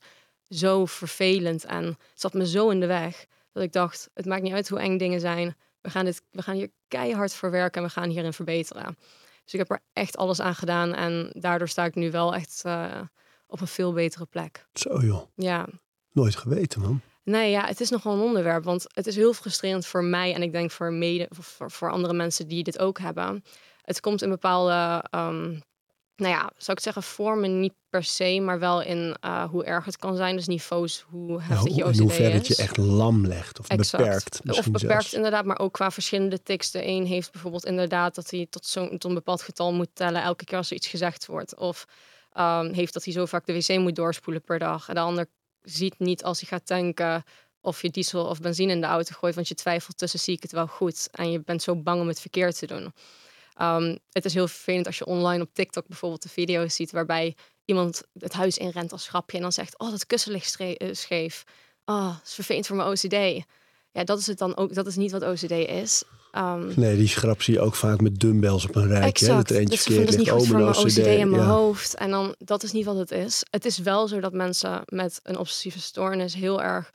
zo 0.50 0.86
vervelend 0.86 1.66
en 1.66 1.84
het 1.86 1.98
zat 2.14 2.34
me 2.34 2.48
zo 2.48 2.70
in 2.70 2.80
de 2.80 2.86
weg 2.86 3.26
dat 3.52 3.64
ik 3.64 3.72
dacht: 3.72 4.10
het 4.14 4.26
maakt 4.26 4.42
niet 4.42 4.54
uit 4.54 4.70
hoe 4.70 4.80
eng 4.80 4.98
dingen 4.98 5.20
zijn. 5.20 5.56
We 5.82 5.90
gaan, 5.90 6.06
dit, 6.06 6.22
we 6.32 6.42
gaan 6.42 6.56
hier 6.56 6.70
keihard 6.88 7.34
voor 7.34 7.52
werken 7.52 7.82
en 7.82 7.88
we 7.88 7.94
gaan 7.94 8.10
hierin 8.10 8.34
verbeteren. 8.34 8.98
Dus 9.44 9.54
ik 9.54 9.60
heb 9.60 9.72
er 9.72 9.82
echt 9.94 10.18
alles 10.18 10.40
aan 10.40 10.56
gedaan 10.56 10.94
en 10.94 11.30
daardoor 11.34 11.68
sta 11.68 11.86
ik 11.86 11.96
nu 11.96 12.12
wel 12.12 12.36
echt 12.36 12.64
uh, 12.66 13.02
op 13.48 13.62
een 13.62 13.68
veel 13.68 13.94
betere 13.94 14.26
plek. 14.26 14.66
Zo 14.74 15.00
joh. 15.00 15.22
Ja. 15.36 15.68
Nooit 16.12 16.36
geweten 16.36 16.82
man. 16.82 17.02
Nee, 17.24 17.52
ja, 17.52 17.66
het 17.66 17.82
is 17.82 17.90
nogal 17.90 18.14
een 18.14 18.22
onderwerp. 18.22 18.64
Want 18.64 18.86
het 18.94 19.08
is 19.08 19.16
heel 19.16 19.34
frustrerend 19.34 19.86
voor 19.86 20.04
mij 20.04 20.34
en 20.34 20.42
ik 20.42 20.52
denk 20.52 20.72
voor, 20.72 20.92
mede, 20.94 21.28
voor, 21.30 21.72
voor 21.72 21.92
andere 21.92 22.14
mensen 22.14 22.48
die 22.48 22.64
dit 22.64 22.80
ook 22.80 23.00
hebben. 23.00 23.44
Het 23.82 24.00
komt 24.00 24.22
in 24.22 24.30
bepaalde, 24.30 25.04
um, 25.12 25.62
nou 26.16 26.34
ja, 26.34 26.52
zou 26.58 26.78
ik 26.78 26.84
zeggen, 26.84 27.04
vormen 27.04 27.60
niet 27.60 27.74
per 27.90 28.04
se, 28.04 28.40
maar 28.40 28.60
wel 28.60 28.82
in 28.82 29.16
uh, 29.26 29.44
hoe 29.50 29.64
erg 29.64 29.86
het 29.86 29.98
kan 29.98 30.16
zijn. 30.16 30.36
Dus 30.36 30.48
niveaus, 30.48 31.06
hoe 31.10 31.42
heftig 31.42 31.76
je 31.76 31.86
OCD 31.86 32.00
is. 32.00 32.18
Het 32.18 32.48
je 32.48 32.56
echt 32.56 32.78
lam 32.78 33.28
legt 33.28 33.60
of 33.60 33.68
exact. 33.68 34.04
beperkt. 34.04 34.42
Of 34.46 34.66
beperkt 34.66 34.82
zelfs. 34.82 35.14
inderdaad, 35.14 35.46
maar 35.46 35.60
ook 35.60 35.74
qua 35.74 35.92
verschillende 35.92 36.44
tics. 36.44 36.72
De 36.72 36.88
een 36.88 37.06
heeft 37.06 37.32
bijvoorbeeld 37.32 37.66
inderdaad 37.66 38.16
dat 38.16 38.30
hij 38.30 38.48
tot 38.50 38.66
zo'n 38.66 38.90
tot 38.90 39.04
een 39.04 39.14
bepaald 39.14 39.42
getal 39.42 39.74
moet 39.74 39.90
tellen 39.94 40.22
elke 40.22 40.46
keer 40.46 40.58
als 40.58 40.70
er 40.70 40.76
iets 40.76 40.88
gezegd 40.88 41.26
wordt. 41.26 41.56
Of 41.56 41.86
um, 42.38 42.74
heeft 42.74 42.94
dat 42.94 43.04
hij 43.04 43.14
zo 43.14 43.26
vaak 43.26 43.46
de 43.46 43.54
wc 43.54 43.78
moet 43.78 43.96
doorspoelen 43.96 44.44
per 44.44 44.60
dag. 44.60 44.88
En 44.88 44.96
de 44.96 45.02
ander 45.02 45.28
ziet 45.64 46.00
niet 46.00 46.24
als 46.24 46.40
je 46.40 46.46
gaat 46.46 46.66
tanken 46.66 47.24
of 47.62 47.82
je 47.82 47.90
diesel 47.90 48.26
of 48.26 48.40
benzine 48.40 48.72
in 48.72 48.82
de 48.82 48.88
auto 48.88 49.16
gooit, 49.16 49.36
want 49.36 49.48
je 49.48 49.56
twijfelt 49.56 49.98
tussen 49.98 50.20
zie 50.20 50.36
ik 50.36 50.42
het 50.42 50.52
wel 50.52 50.68
goed 50.68 51.08
en 51.12 51.32
je 51.32 51.40
bent 51.40 51.62
zo 51.62 51.76
bang 51.76 52.02
om 52.02 52.08
het 52.08 52.22
verkeerd 52.22 52.58
te 52.58 52.68
doen. 52.68 52.94
Um, 53.62 53.98
het 54.12 54.26
is 54.26 54.34
heel 54.34 54.48
vervelend 54.48 54.86
als 54.86 54.98
je 54.98 55.06
online 55.06 55.44
op 55.44 55.54
TikTok 55.54 55.88
bijvoorbeeld 55.88 56.22
de 56.22 56.30
video's 56.30 56.76
ziet 56.76 56.92
waarbij 56.92 57.36
iemand 57.66 58.04
het 58.20 58.34
huis 58.34 58.58
inrent 58.58 58.92
als 58.92 59.08
grapje 59.08 59.38
en 59.38 59.44
dan 59.44 59.52
zegt, 59.52 59.80
oh 59.80 59.90
dat 59.90 60.06
kussen 60.06 60.32
ligt 60.32 60.58
eh, 60.58 60.94
scheef. 60.94 61.44
Oh, 61.86 62.08
dat 62.08 62.22
is 62.26 62.34
vervelend 62.34 62.68
voor 62.68 62.76
mijn 62.76 62.90
OCD. 62.90 63.46
Ja, 63.94 64.04
dat 64.04 64.20
is 64.20 64.28
het 64.28 64.38
dan 64.38 64.58
ook. 64.58 64.74
Dat 64.74 64.88
is 64.88 64.96
niet 64.96 65.12
wat 65.12 65.24
OCD 65.24 65.52
is. 65.52 66.04
Um, 66.38 66.74
nee, 66.76 66.98
die 66.98 67.08
schrap 67.08 67.42
zie 67.42 67.54
je 67.54 67.60
ook 67.60 67.76
vaak 67.76 68.02
met 68.02 68.20
dumbbells 68.20 68.66
op 68.66 68.76
een 68.76 68.88
rijtje. 68.88 69.26
Exact. 69.26 69.48
Dat 69.48 69.58
eentje 69.58 70.06
dus 70.06 70.16
niet 70.16 70.30
goed 70.30 70.48
voor 70.48 70.60
mijn 70.60 70.76
OCD 70.76 70.98
in 70.98 71.30
mijn 71.30 71.44
hoofd. 71.44 71.96
En 71.96 72.10
dan, 72.10 72.36
dat 72.38 72.64
is 72.64 72.72
niet 72.72 72.86
wat 72.86 72.98
het 72.98 73.12
is. 73.12 73.44
Het 73.50 73.66
is 73.66 73.78
wel 73.78 74.08
zo 74.08 74.20
dat 74.20 74.34
mensen 74.34 74.82
met 74.86 75.20
een 75.24 75.38
obsessieve 75.38 75.80
stoornis 75.80 76.34
heel 76.34 76.62
erg, 76.62 76.92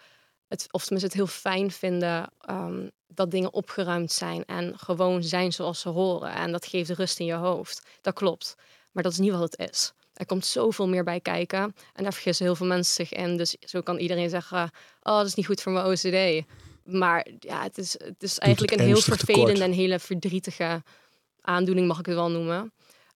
het, 0.49 0.67
of 0.71 0.83
tenminste 0.83 1.07
het 1.07 1.17
heel 1.17 1.37
fijn 1.41 1.71
vinden 1.71 2.31
um, 2.51 2.91
dat 3.07 3.31
dingen 3.31 3.53
opgeruimd 3.53 4.13
zijn 4.13 4.45
en 4.45 4.79
gewoon 4.79 5.23
zijn 5.23 5.53
zoals 5.53 5.81
ze 5.81 5.89
horen. 5.89 6.33
En 6.33 6.53
dat 6.53 6.67
geeft 6.67 6.91
rust 6.91 7.19
in 7.19 7.27
je 7.27 7.35
hoofd. 7.35 7.87
Dat 8.01 8.15
klopt. 8.15 8.55
Maar 8.93 9.03
dat 9.03 9.13
is 9.13 9.19
niet 9.19 9.33
wat 9.33 9.53
het 9.53 9.71
is. 9.71 9.93
Er 10.13 10.27
komt 10.27 10.47
zoveel 10.47 10.89
meer 10.89 11.05
bij 11.05 11.21
kijken. 11.21 11.75
En 11.93 12.03
daar 12.03 12.13
vergissen 12.13 12.45
heel 12.45 12.55
veel 12.55 12.67
mensen 12.67 12.95
zich 12.95 13.13
in. 13.13 13.37
Dus 13.37 13.57
zo 13.61 13.81
kan 13.81 13.99
iedereen 13.99 14.31
zeggen: 14.31 14.71
Oh, 15.03 15.17
dat 15.17 15.27
is 15.27 15.35
niet 15.35 15.47
goed 15.47 15.63
voor 15.63 15.73
mijn 15.73 15.87
OCD 15.87 16.47
maar 16.91 17.27
ja, 17.39 17.63
het 17.63 17.79
is, 17.79 17.93
het 17.93 18.23
is 18.23 18.39
eigenlijk 18.39 18.73
een 18.73 18.87
heel 18.87 19.01
vervelende 19.01 19.65
en 19.65 19.73
hele 19.73 19.99
verdrietige 19.99 20.83
aandoening, 21.41 21.87
mag 21.87 21.99
ik 21.99 22.07
het 22.07 22.15
wel 22.15 22.31
noemen. 22.31 22.73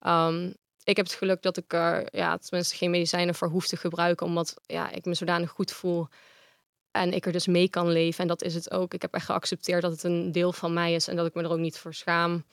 Um, 0.07 0.55
ik 0.85 0.97
heb 0.97 1.07
het 1.07 1.15
geluk 1.15 1.43
dat 1.43 1.57
ik 1.57 1.73
er 1.73 2.17
ja, 2.17 2.37
tenminste 2.37 2.77
geen 2.77 2.91
medicijnen 2.91 3.35
voor 3.35 3.49
hoef 3.49 3.67
te 3.67 3.77
gebruiken, 3.77 4.27
omdat 4.27 4.55
ja, 4.67 4.91
ik 4.91 5.05
me 5.05 5.15
zodanig 5.15 5.51
goed 5.51 5.73
voel 5.73 6.09
en 6.91 7.13
ik 7.13 7.27
er 7.27 7.33
dus 7.33 7.47
mee 7.47 7.69
kan 7.69 7.89
leven. 7.89 8.21
En 8.21 8.29
dat 8.29 8.43
is 8.43 8.55
het 8.55 8.71
ook. 8.71 8.95
Ik 8.95 9.03
heb 9.03 9.15
echt 9.15 9.25
geaccepteerd 9.25 9.83
dat 9.83 9.93
het 9.93 10.03
een 10.03 10.33
deel 10.33 10.53
van 10.53 10.73
mij 10.73 10.95
is 10.95 11.09
en 11.09 11.17
dat 11.17 11.27
ik 11.27 11.35
me 11.35 11.43
er 11.43 11.51
ook 11.51 11.59
niet 11.59 11.79
voor 11.79 11.95
schaam. 11.95 12.45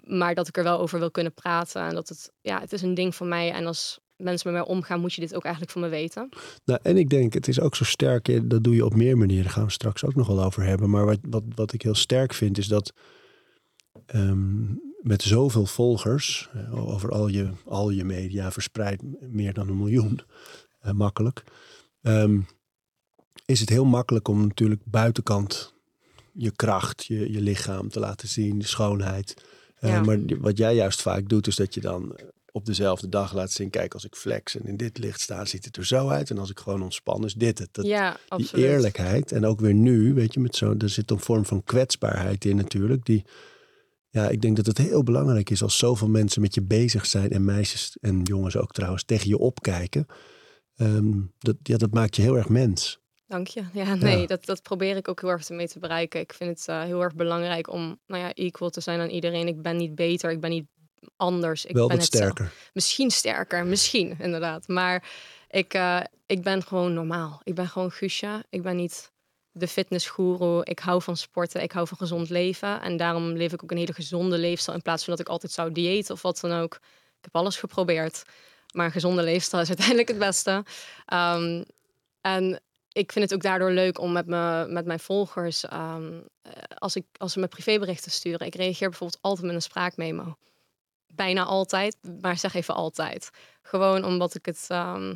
Maar 0.00 0.34
dat 0.34 0.48
ik 0.48 0.56
er 0.56 0.64
wel 0.64 0.78
over 0.78 0.98
wil 0.98 1.10
kunnen 1.10 1.34
praten. 1.34 1.82
En 1.82 1.94
dat 1.94 2.08
het, 2.08 2.32
ja, 2.40 2.60
het 2.60 2.72
is 2.72 2.82
een 2.82 2.94
ding 2.94 3.14
van 3.14 3.28
mij. 3.28 3.52
En 3.52 3.66
als 3.66 3.98
mensen 4.16 4.52
met 4.52 4.60
mij 4.60 4.74
omgaan, 4.74 5.00
moet 5.00 5.14
je 5.14 5.20
dit 5.20 5.34
ook 5.34 5.42
eigenlijk 5.44 5.72
van 5.72 5.82
me 5.82 5.88
weten. 5.88 6.28
Nou, 6.64 6.80
en 6.82 6.96
ik 6.96 7.10
denk, 7.10 7.32
het 7.32 7.48
is 7.48 7.60
ook 7.60 7.76
zo 7.76 7.84
sterk, 7.84 8.50
dat 8.50 8.64
doe 8.64 8.74
je 8.74 8.84
op 8.84 8.94
meer 8.94 9.18
manieren, 9.18 9.50
gaan 9.50 9.64
we 9.64 9.70
straks 9.70 10.04
ook 10.04 10.14
nog 10.14 10.26
wel 10.26 10.44
over 10.44 10.62
hebben. 10.62 10.90
Maar 10.90 11.04
wat, 11.04 11.18
wat, 11.22 11.42
wat 11.54 11.72
ik 11.72 11.82
heel 11.82 11.94
sterk 11.94 12.34
vind, 12.34 12.58
is 12.58 12.68
dat 12.68 12.92
um, 14.14 14.80
met 15.00 15.22
zoveel 15.22 15.66
volgers, 15.66 16.50
eh, 16.52 16.88
over 16.88 17.10
al 17.10 17.28
je, 17.28 17.50
al 17.64 17.90
je 17.90 18.04
media 18.04 18.52
verspreid, 18.52 19.02
meer 19.20 19.52
dan 19.52 19.68
een 19.68 19.76
miljoen, 19.76 20.20
uh, 20.86 20.92
makkelijk, 20.92 21.44
um, 22.02 22.46
is 23.44 23.60
het 23.60 23.68
heel 23.68 23.84
makkelijk 23.84 24.28
om 24.28 24.46
natuurlijk 24.46 24.82
buitenkant 24.84 25.74
je 26.32 26.50
kracht, 26.50 27.04
je, 27.04 27.32
je 27.32 27.40
lichaam 27.40 27.88
te 27.88 28.00
laten 28.00 28.28
zien, 28.28 28.58
de 28.58 28.66
schoonheid. 28.66 29.44
Uh. 29.80 30.02
Maar 30.02 30.18
wat 30.38 30.58
jij 30.58 30.74
juist 30.74 31.02
vaak 31.02 31.28
doet, 31.28 31.46
is 31.46 31.56
dat 31.56 31.74
je 31.74 31.80
dan 31.80 32.18
op 32.54 32.66
dezelfde 32.66 33.08
dag 33.08 33.32
laat 33.32 33.50
zien. 33.50 33.70
Kijk, 33.70 33.94
als 33.94 34.04
ik 34.04 34.14
flex 34.14 34.56
en 34.56 34.66
in 34.66 34.76
dit 34.76 34.98
licht 34.98 35.20
sta, 35.20 35.44
ziet 35.44 35.64
het 35.64 35.76
er 35.76 35.86
zo 35.86 36.08
uit. 36.08 36.30
En 36.30 36.38
als 36.38 36.50
ik 36.50 36.58
gewoon 36.58 36.82
ontspan, 36.82 37.24
is 37.24 37.34
dit 37.34 37.58
het. 37.58 37.68
Dat, 37.72 37.84
ja, 37.84 38.16
absoluut. 38.28 38.54
Die 38.54 38.72
eerlijkheid. 38.72 39.32
En 39.32 39.46
ook 39.46 39.60
weer 39.60 39.74
nu, 39.74 40.14
weet 40.14 40.34
je, 40.34 40.40
met 40.40 40.56
zo, 40.56 40.74
er 40.78 40.88
zit 40.88 41.10
een 41.10 41.20
vorm 41.20 41.44
van 41.44 41.64
kwetsbaarheid 41.64 42.44
in 42.44 42.56
natuurlijk. 42.56 43.04
Die, 43.04 43.24
ja, 44.10 44.28
ik 44.28 44.42
denk 44.42 44.56
dat 44.56 44.66
het 44.66 44.78
heel 44.78 45.02
belangrijk 45.02 45.50
is 45.50 45.62
als 45.62 45.78
zoveel 45.78 46.08
mensen 46.08 46.40
met 46.40 46.54
je 46.54 46.62
bezig 46.62 47.06
zijn. 47.06 47.30
En 47.30 47.44
meisjes 47.44 47.96
en 48.00 48.22
jongens 48.22 48.56
ook 48.56 48.72
trouwens 48.72 49.04
tegen 49.04 49.28
je 49.28 49.38
opkijken. 49.38 50.06
Um, 50.76 51.32
dat, 51.38 51.56
ja, 51.62 51.76
dat 51.76 51.92
maakt 51.92 52.16
je 52.16 52.22
heel 52.22 52.36
erg 52.36 52.48
mens. 52.48 53.02
Dank 53.26 53.46
je. 53.46 53.62
Ja, 53.72 53.94
nee, 53.94 54.26
Dat, 54.26 54.44
dat 54.44 54.62
probeer 54.62 54.96
ik 54.96 55.08
ook 55.08 55.20
heel 55.20 55.30
erg 55.30 55.48
mee 55.48 55.68
te 55.68 55.78
bereiken. 55.78 56.20
Ik 56.20 56.32
vind 56.32 56.58
het 56.58 56.68
uh, 56.68 56.82
heel 56.82 57.02
erg 57.02 57.14
belangrijk 57.14 57.72
om 57.72 57.98
nou 58.06 58.22
ja, 58.22 58.34
equal 58.34 58.70
te 58.70 58.80
zijn 58.80 59.00
aan 59.00 59.08
iedereen. 59.08 59.46
Ik 59.46 59.62
ben 59.62 59.76
niet 59.76 59.94
beter, 59.94 60.30
ik 60.30 60.40
ben 60.40 60.50
niet 60.50 60.66
anders. 61.16 61.64
Ik 61.64 61.74
Wel 61.74 61.88
ben 61.88 61.96
wat 61.96 62.06
sterker. 62.06 62.52
Misschien 62.72 63.10
sterker, 63.10 63.66
misschien 63.66 64.16
inderdaad. 64.18 64.68
Maar 64.68 65.08
ik, 65.48 65.74
uh, 65.74 66.00
ik 66.26 66.42
ben 66.42 66.62
gewoon 66.62 66.94
normaal. 66.94 67.40
Ik 67.44 67.54
ben 67.54 67.68
gewoon 67.68 67.90
Guusje. 67.90 68.44
Ik 68.50 68.62
ben 68.62 68.76
niet 68.76 69.12
de 69.50 69.68
fitnessguru. 69.68 70.60
Ik 70.62 70.78
hou 70.78 71.02
van 71.02 71.16
sporten. 71.16 71.62
Ik 71.62 71.72
hou 71.72 71.86
van 71.86 71.96
gezond 71.96 72.30
leven. 72.30 72.80
En 72.80 72.96
daarom 72.96 73.32
leef 73.32 73.52
ik 73.52 73.62
ook 73.62 73.70
een 73.70 73.76
hele 73.76 73.92
gezonde 73.92 74.38
leefstijl. 74.38 74.76
In 74.76 74.82
plaats 74.82 75.04
van 75.04 75.12
dat 75.12 75.26
ik 75.26 75.28
altijd 75.28 75.52
zou 75.52 75.72
diëten 75.72 76.14
of 76.14 76.22
wat 76.22 76.40
dan 76.40 76.52
ook. 76.52 76.74
Ik 77.18 77.30
heb 77.32 77.36
alles 77.36 77.56
geprobeerd. 77.56 78.22
Maar 78.72 78.86
een 78.86 78.92
gezonde 78.92 79.22
leefstijl 79.22 79.62
is 79.62 79.68
uiteindelijk 79.76 80.08
het 80.08 80.18
beste. 80.18 80.64
Ehm, 81.06 81.62
en 82.20 82.60
ik 82.92 83.12
vind 83.12 83.24
het 83.24 83.34
ook 83.34 83.42
daardoor 83.42 83.70
leuk 83.70 84.00
om 84.00 84.12
met, 84.12 84.26
me, 84.26 84.66
met 84.68 84.86
mijn 84.86 85.00
volgers, 85.00 85.64
ehm, 85.64 86.20
eh, 86.42 86.52
als, 86.74 86.96
ik, 86.96 87.04
als 87.16 87.32
ze 87.32 87.40
me 87.40 87.48
privéberichten 87.48 88.10
sturen, 88.10 88.46
ik 88.46 88.54
reageer 88.54 88.88
bijvoorbeeld 88.88 89.22
altijd 89.22 89.46
met 89.46 89.54
een 89.54 89.62
spraakmemo. 89.62 90.36
Bijna 91.14 91.44
altijd, 91.44 91.96
maar 92.20 92.38
zeg 92.38 92.54
even 92.54 92.74
altijd. 92.74 93.30
Gewoon 93.62 94.04
omdat 94.04 94.34
ik 94.34 94.46
het 94.46 94.64
ehm, 94.68 95.14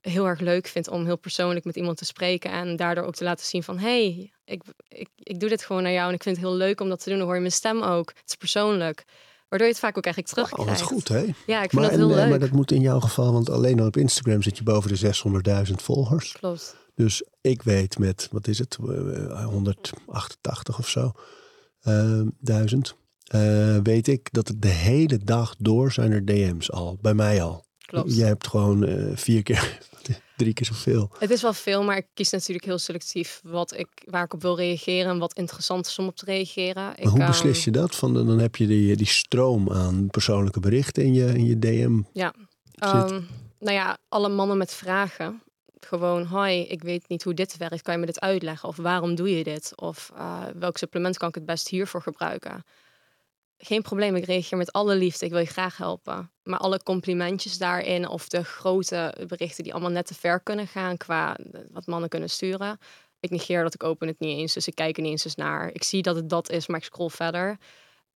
heel 0.00 0.26
erg 0.26 0.40
leuk 0.40 0.66
vind 0.66 0.88
om 0.88 1.04
heel 1.04 1.18
persoonlijk 1.18 1.64
met 1.64 1.76
iemand 1.76 1.96
te 1.96 2.04
spreken 2.04 2.50
en 2.50 2.76
daardoor 2.76 3.04
ook 3.04 3.14
te 3.14 3.24
laten 3.24 3.46
zien 3.46 3.62
van 3.62 3.78
hey, 3.78 4.32
ik, 4.44 4.62
ik, 4.88 5.08
ik 5.16 5.40
doe 5.40 5.48
dit 5.48 5.64
gewoon 5.64 5.82
naar 5.82 5.92
jou 5.92 6.08
en 6.08 6.14
ik 6.14 6.22
vind 6.22 6.36
het 6.36 6.44
heel 6.46 6.54
leuk 6.54 6.80
om 6.80 6.88
dat 6.88 7.02
te 7.02 7.08
doen. 7.08 7.18
Dan 7.18 7.26
hoor 7.26 7.36
je 7.36 7.40
mijn 7.40 7.52
stem 7.52 7.82
ook. 7.82 8.08
Het 8.08 8.28
is 8.28 8.36
persoonlijk. 8.36 9.04
Waardoor 9.48 9.68
je 9.68 9.74
het 9.74 9.82
vaak 9.82 9.96
ook 9.96 10.04
eigenlijk 10.04 10.34
terugkrijgt. 10.34 10.70
Oh, 10.70 10.78
dat 10.78 10.88
is 10.88 10.96
goed, 10.96 11.08
hè? 11.08 11.34
Ja, 11.52 11.62
ik 11.62 11.70
vind 11.70 11.72
Maar, 11.72 11.82
dat 11.82 11.90
heel 11.90 12.08
en, 12.08 12.10
eh, 12.10 12.16
leuk. 12.16 12.28
maar 12.28 12.38
dat 12.38 12.50
moet 12.50 12.70
in 12.70 12.80
jouw 12.80 13.00
geval, 13.00 13.32
want 13.32 13.50
alleen 13.50 13.80
al 13.80 13.86
op 13.86 13.96
Instagram 13.96 14.42
zit 14.42 14.56
je 14.56 14.62
boven 14.62 14.90
de 14.90 14.96
600.000 14.96 15.82
volgers. 15.82 16.32
Klopt. 16.32 16.76
Dus 16.94 17.22
ik 17.40 17.62
weet 17.62 17.98
met, 17.98 18.28
wat 18.30 18.46
is 18.46 18.58
het, 18.58 18.78
eh, 18.80 19.44
188 19.44 20.78
of 20.78 20.88
zo, 20.88 21.12
eh, 21.80 22.20
duizend, 22.38 22.96
eh, 23.26 23.76
weet 23.82 24.08
ik 24.08 24.28
dat 24.32 24.48
het 24.48 24.62
de 24.62 24.68
hele 24.68 25.18
dag 25.18 25.54
door 25.58 25.92
zijn 25.92 26.12
er 26.12 26.24
DM's 26.24 26.70
al, 26.70 26.98
bij 27.00 27.14
mij 27.14 27.42
al. 27.42 27.64
Klopt. 27.86 28.16
Jij 28.16 28.26
hebt 28.26 28.46
gewoon 28.46 28.84
eh, 28.86 29.16
vier 29.16 29.42
keer, 29.42 29.78
drie 30.36 30.52
keer 30.52 30.66
zoveel. 30.66 31.10
Het 31.18 31.30
is 31.30 31.42
wel 31.42 31.52
veel, 31.52 31.84
maar 31.84 31.96
ik 31.96 32.06
kies 32.14 32.30
natuurlijk 32.30 32.66
heel 32.66 32.78
selectief 32.78 33.40
wat 33.44 33.78
ik, 33.78 33.88
waar 34.04 34.24
ik 34.24 34.34
op 34.34 34.42
wil 34.42 34.56
reageren 34.56 35.10
en 35.10 35.18
wat 35.18 35.32
interessant 35.32 35.86
is 35.86 35.98
om 35.98 36.06
op 36.06 36.16
te 36.16 36.24
reageren. 36.24 36.82
Maar 36.82 37.00
ik, 37.00 37.06
hoe 37.06 37.18
ehm, 37.18 37.26
beslis 37.26 37.64
je 37.64 37.70
dat? 37.70 37.96
Van, 37.96 38.14
dan 38.14 38.38
heb 38.38 38.56
je 38.56 38.66
die, 38.66 38.96
die 38.96 39.06
stroom 39.06 39.72
aan 39.72 40.06
persoonlijke 40.10 40.60
berichten 40.60 41.04
in 41.04 41.14
je, 41.14 41.26
in 41.26 41.46
je 41.46 41.58
DM. 41.58 42.00
Ja. 42.12 42.34
Ehm, 42.74 43.20
nou 43.58 43.74
ja, 43.74 43.98
alle 44.08 44.28
mannen 44.28 44.58
met 44.58 44.72
vragen. 44.72 45.42
Gewoon, 45.80 46.24
hoi, 46.24 46.62
ik 46.62 46.82
weet 46.82 47.08
niet 47.08 47.22
hoe 47.22 47.34
dit 47.34 47.56
werkt. 47.56 47.82
Kan 47.82 47.94
je 47.94 48.00
me 48.00 48.06
dit 48.06 48.20
uitleggen? 48.20 48.68
Of 48.68 48.76
waarom 48.76 49.14
doe 49.14 49.36
je 49.36 49.44
dit? 49.44 49.72
Of 49.74 50.10
eh, 50.16 50.42
welk 50.58 50.76
supplement 50.76 51.18
kan 51.18 51.28
ik 51.28 51.34
het 51.34 51.46
best 51.46 51.68
hiervoor 51.68 52.02
gebruiken? 52.02 52.64
Geen 53.58 53.82
probleem, 53.82 54.16
ik 54.16 54.24
reageer 54.24 54.58
met 54.58 54.72
alle 54.72 54.94
liefde. 54.94 55.24
Ik 55.24 55.30
wil 55.30 55.40
je 55.40 55.46
graag 55.46 55.76
helpen. 55.76 56.30
Maar 56.42 56.58
alle 56.58 56.82
complimentjes 56.82 57.58
daarin 57.58 58.08
of 58.08 58.28
de 58.28 58.44
grote 58.44 59.14
berichten 59.26 59.64
die 59.64 59.72
allemaal 59.72 59.90
net 59.90 60.06
te 60.06 60.14
ver 60.14 60.40
kunnen 60.40 60.66
gaan 60.66 60.96
qua 60.96 61.36
eh, 61.36 61.60
wat 61.70 61.86
mannen 61.86 62.08
kunnen 62.08 62.30
sturen. 62.30 62.78
Ik 63.20 63.30
negeer 63.30 63.62
dat, 63.62 63.74
ik 63.74 63.82
open 63.82 64.08
het 64.08 64.18
niet 64.18 64.38
eens. 64.38 64.52
Dus 64.52 64.66
ik 64.66 64.74
kijk 64.74 64.96
er 64.96 65.02
niet 65.02 65.24
eens 65.24 65.34
naar. 65.34 65.70
Ik 65.72 65.82
zie 65.82 66.02
dat 66.02 66.16
het 66.16 66.28
dat 66.28 66.50
is, 66.50 66.66
maar 66.66 66.78
ik 66.78 66.84
scroll 66.84 67.08
verder. 67.08 67.58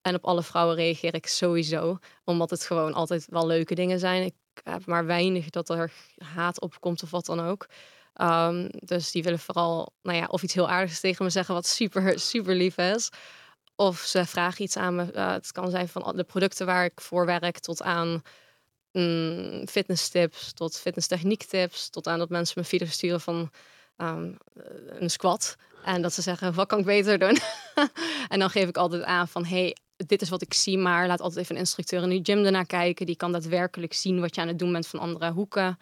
En 0.01 0.15
op 0.15 0.25
alle 0.25 0.43
vrouwen 0.43 0.75
reageer 0.75 1.13
ik 1.13 1.27
sowieso. 1.27 1.97
Omdat 2.23 2.49
het 2.49 2.65
gewoon 2.65 2.93
altijd 2.93 3.25
wel 3.29 3.47
leuke 3.47 3.75
dingen 3.75 3.99
zijn. 3.99 4.23
Ik 4.23 4.33
heb 4.63 4.85
maar 4.85 5.05
weinig 5.05 5.49
dat 5.49 5.69
er 5.69 5.91
haat 6.17 6.61
op 6.61 6.79
komt 6.79 7.03
of 7.03 7.11
wat 7.11 7.25
dan 7.25 7.39
ook. 7.39 7.67
Ehm, 8.13 8.69
dus 8.79 9.11
die 9.11 9.23
willen 9.23 9.39
vooral, 9.39 9.93
nou 10.01 10.17
ja, 10.17 10.25
of 10.25 10.43
iets 10.43 10.53
heel 10.53 10.69
aardigs 10.69 10.99
tegen 10.99 11.25
me 11.25 11.31
zeggen, 11.31 11.53
wat 11.53 11.67
super, 11.67 12.19
super 12.19 12.55
lief 12.55 12.77
is. 12.77 13.09
Of 13.79 13.99
ze 13.99 14.25
vragen 14.25 14.63
iets 14.63 14.77
aan 14.77 14.95
me. 14.95 15.11
Eh, 15.11 15.31
het 15.31 15.51
kan 15.51 15.69
zijn 15.69 15.87
van 15.87 16.15
de 16.15 16.23
producten 16.23 16.65
waar 16.65 16.85
ik 16.85 17.01
voor 17.01 17.25
werk, 17.25 17.59
tot 17.59 17.81
aan 17.81 18.21
mm, 18.91 19.67
fitnesstips, 19.67 20.53
tot 20.53 20.77
fitnesstechniektips, 20.77 21.89
tot 21.89 22.07
aan 22.07 22.19
dat 22.19 22.29
mensen 22.29 22.61
me 22.61 22.67
video's 22.67 22.91
sturen 22.91 23.21
van 23.21 23.51
ehm, 23.97 24.31
een 24.87 25.09
squat. 25.09 25.55
En 25.83 26.01
dat 26.01 26.13
ze 26.13 26.21
zeggen, 26.21 26.53
wat 26.53 26.67
kan 26.67 26.79
ik 26.79 26.85
beter 26.85 27.19
doen? 27.19 27.37
en 28.33 28.39
dan 28.39 28.49
geef 28.49 28.67
ik 28.67 28.77
altijd 28.77 29.03
aan 29.03 29.27
van, 29.27 29.45
hey, 29.45 29.75
dit 29.95 30.21
is 30.21 30.29
wat 30.29 30.41
ik 30.41 30.53
zie, 30.53 30.77
maar 30.77 31.07
laat 31.07 31.21
altijd 31.21 31.39
even 31.39 31.55
een 31.55 31.61
instructeur 31.61 32.03
in 32.03 32.09
de 32.09 32.31
gym 32.31 32.45
ernaar 32.45 32.65
kijken. 32.65 33.05
Die 33.05 33.15
kan 33.15 33.31
daadwerkelijk 33.31 33.93
zien 33.93 34.19
wat 34.19 34.35
je 34.35 34.41
aan 34.41 34.47
het 34.47 34.59
doen 34.59 34.71
bent 34.71 34.87
van 34.87 34.99
andere 34.99 35.31
hoeken. 35.31 35.77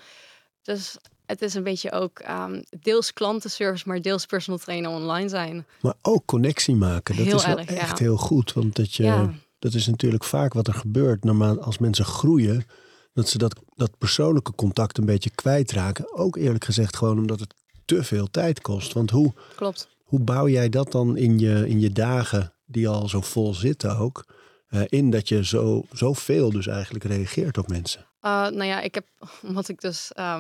Dus 0.62 0.98
het 1.28 1.42
is 1.42 1.54
een 1.54 1.64
beetje 1.64 1.92
ook 1.92 2.20
ehm, 2.20 2.62
deels 2.80 3.14
klantenservice, 3.14 3.84
maar 3.88 4.02
deels 4.02 4.26
personal 4.26 4.60
trainer 4.60 4.92
online 4.92 5.30
zijn. 5.30 5.66
Maar 5.82 5.94
ook 6.02 6.26
connectie 6.26 6.76
maken. 6.76 7.16
Dat 7.16 7.26
Heel 7.26 7.36
is 7.36 7.46
wel 7.46 7.58
erg, 7.60 7.70
ja. 7.70 7.76
echt 7.76 8.00
heel 8.00 8.18
goed. 8.18 8.54
Want 8.54 8.76
dat, 8.76 8.94
je, 8.94 9.04
Ja. 9.04 9.34
dat 9.60 9.74
is 9.74 9.88
natuurlijk 9.88 10.24
vaak 10.24 10.54
wat 10.54 10.68
er 10.68 10.74
gebeurt. 10.74 11.24
Naarmate 11.24 11.60
als 11.60 11.78
mensen 11.78 12.06
groeien, 12.06 12.66
dat 13.14 13.30
ze 13.30 13.38
dat, 13.38 13.60
dat 13.76 13.98
persoonlijke 13.98 14.56
contact 14.56 14.98
een 14.98 15.06
beetje 15.06 15.30
kwijtraken. 15.30 16.16
Ook 16.18 16.36
eerlijk 16.38 16.66
gezegd 16.66 16.96
gewoon 16.96 17.18
omdat 17.18 17.40
het 17.40 17.54
te 17.86 18.04
veel 18.04 18.28
tijd 18.32 18.62
kost. 18.62 18.94
Want 18.94 19.10
hoe, 19.12 19.34
Klopt. 19.56 19.88
hoe 20.04 20.20
bouw 20.20 20.48
jij 20.48 20.70
dat 20.70 20.92
dan 20.92 21.18
in 21.18 21.40
je, 21.40 21.68
in 21.68 21.80
je 21.80 21.92
dagen, 21.92 22.54
die 22.66 22.88
al 22.88 23.10
zo 23.10 23.22
vol 23.22 23.54
zitten 23.54 23.98
ook, 23.98 24.26
eh, 24.68 24.82
in 24.88 25.10
dat 25.10 25.28
je 25.28 25.46
zo, 25.46 25.84
zoveel 25.92 26.50
dus 26.52 26.68
eigenlijk 26.68 27.04
reageert 27.04 27.58
op 27.58 27.68
mensen? 27.68 28.06
Uh, 28.28 28.34
nou 28.48 28.64
ja, 28.64 28.82
ik 28.82 28.94
heb, 28.96 29.06
omdat 29.48 29.70
ik 29.70 29.82
dus, 29.82 30.12
eh, 30.14 30.36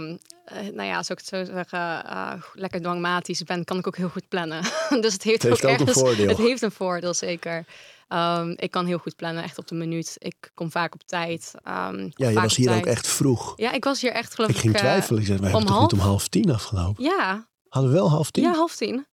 nou 0.74 0.84
ja, 0.84 1.04
zou 1.04 1.20
ik 1.20 1.26
het 1.26 1.28
zo 1.28 1.44
zeggen, 1.54 2.06
eh, 2.06 2.34
lekker 2.54 2.82
dwangmatisch 2.82 3.44
ben, 3.44 3.64
kan 3.64 3.78
ik 3.78 3.88
ook 3.88 3.98
heel 3.98 4.10
goed 4.10 4.28
plannen. 4.28 4.62
dus 5.04 5.14
het 5.14 5.24
heeft, 5.24 5.42
Het 5.42 5.52
heeft 5.52 5.66
ook, 5.66 5.72
ook 5.72 5.80
een 5.80 5.86
ergens, 5.88 6.00
voordeel. 6.00 6.28
Het 6.28 6.38
heeft 6.38 6.62
een 6.62 6.72
voordeel, 6.72 7.14
zeker. 7.14 7.66
Ehm, 8.08 8.54
ik 8.56 8.72
kan 8.72 8.86
heel 8.86 8.98
goed 8.98 9.16
plannen, 9.16 9.44
echt 9.44 9.58
op 9.58 9.68
de 9.68 9.76
minuut. 9.76 10.16
Ik 10.18 10.52
kom 10.54 10.72
vaak 10.72 10.94
op 10.94 11.04
tijd. 11.06 11.54
ehm, 11.64 12.10
Ja, 12.16 12.30
je 12.30 12.34
was 12.40 12.56
hier 12.56 12.68
tijd. 12.68 12.80
ook 12.80 12.86
echt 12.86 13.08
vroeg. 13.08 13.54
Ja, 13.56 13.72
ik 13.72 13.84
was 13.84 14.02
hier 14.02 14.12
echt, 14.12 14.36
geloof 14.36 14.50
Ik 14.50 14.56
ik. 14.56 14.62
ging 14.62 14.74
eh, 14.74 14.80
twijfelen. 14.80 15.22
Ik 15.22 15.28
zei, 15.28 15.38
we 15.38 15.44
hebben 15.44 15.62
om 15.62 15.68
toch 15.68 15.82
niet 15.82 15.94
om 15.94 16.00
half 16.00 16.28
tien 16.28 16.52
afgelopen? 16.52 17.04
ja, 17.04 17.48
Hadden 17.70 17.92
we 17.92 17.98
wel 17.98 18.10
half 18.10 18.32
tien? 18.32 18.44
ja, 18.44 18.54
half 18.54 18.76
tien. 18.76 19.06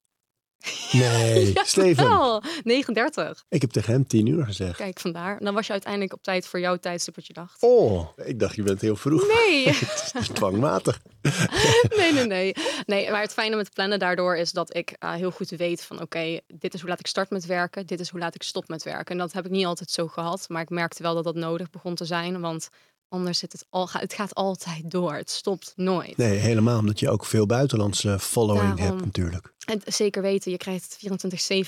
Nee, 0.93 1.53
Ja, 1.53 1.65
Steven. 1.65 2.09
wel. 2.09 2.43
39. 2.63 3.45
Ik 3.49 3.61
heb 3.61 3.71
tegen 3.71 3.93
hem 3.93 4.07
tien 4.07 4.27
uur 4.27 4.45
gezegd. 4.45 4.77
Kijk, 4.77 5.01
vandaar. 5.01 5.39
Dan 5.41 5.55
was 5.55 5.67
je 5.67 5.73
uiteindelijk 5.73 6.13
op 6.13 6.23
tijd 6.23 6.47
voor 6.47 6.61
jouw 6.61 6.77
tijdstip 6.77 7.15
wat 7.15 7.27
je 7.27 7.33
dacht. 7.33 7.63
Oh, 7.63 8.09
ik 8.25 8.39
dacht 8.39 8.55
je 8.55 8.63
bent 8.63 8.81
heel 8.81 8.97
vroeg. 8.97 9.27
Nee. 9.27 9.69
Het 10.13 10.15
is 10.21 10.29
dwangmatig. 10.29 11.01
nee, 11.97 12.13
nee, 12.13 12.27
nee. 12.27 12.55
Nee, 12.87 13.11
maar 13.11 13.21
het 13.21 13.33
fijne 13.33 13.57
met 13.57 13.73
plannen 13.75 13.99
daardoor 13.99 14.37
is 14.37 14.53
dat 14.53 14.77
ik 14.77 14.91
eh, 14.99 15.13
heel 15.13 15.31
goed 15.31 15.51
weet 15.51 15.83
van 15.85 16.01
oké, 16.01 16.41
dit 16.47 16.75
is 16.75 16.81
hoe 16.81 16.89
laat 16.89 17.01
ik 17.01 17.07
start 17.07 17.31
met 17.31 17.47
werken, 17.47 17.87
dit 17.87 18.01
is 18.01 18.09
hoe 18.11 18.21
laat 18.21 18.35
ik 18.35 18.43
stop 18.43 18.69
met 18.69 18.83
werken. 18.83 19.07
En 19.07 19.19
dat 19.19 19.33
heb 19.33 19.45
ik 19.45 19.51
niet 19.51 19.67
altijd 19.67 19.91
zo 19.91 20.07
gehad, 20.09 20.45
maar 20.49 20.63
ik 20.63 20.71
merkte 20.71 21.03
wel 21.03 21.15
dat 21.15 21.25
dat 21.25 21.35
nodig 21.35 21.71
begon 21.71 21.95
te 21.95 22.05
zijn, 22.05 22.41
want 22.41 22.69
anders 23.15 23.39
zit 23.39 23.53
het 23.53 23.67
al, 23.71 23.89
het 23.91 24.13
gaat 24.13 24.35
altijd 24.35 24.91
door. 24.91 25.15
Het 25.15 25.31
stopt 25.31 25.73
nooit. 25.77 26.17
Nee, 26.17 26.39
helemaal 26.39 26.79
omdat 26.79 27.01
je 27.01 27.11
ook 27.11 27.25
veel 27.25 27.47
buitenlandse 27.47 28.19
following 28.19 28.79
hebt 28.79 29.05
natuurlijk. 29.05 29.53
En 29.65 29.81
zeker 29.85 30.23
weten, 30.23 30.51
je 30.51 30.57
krijgt 30.57 30.99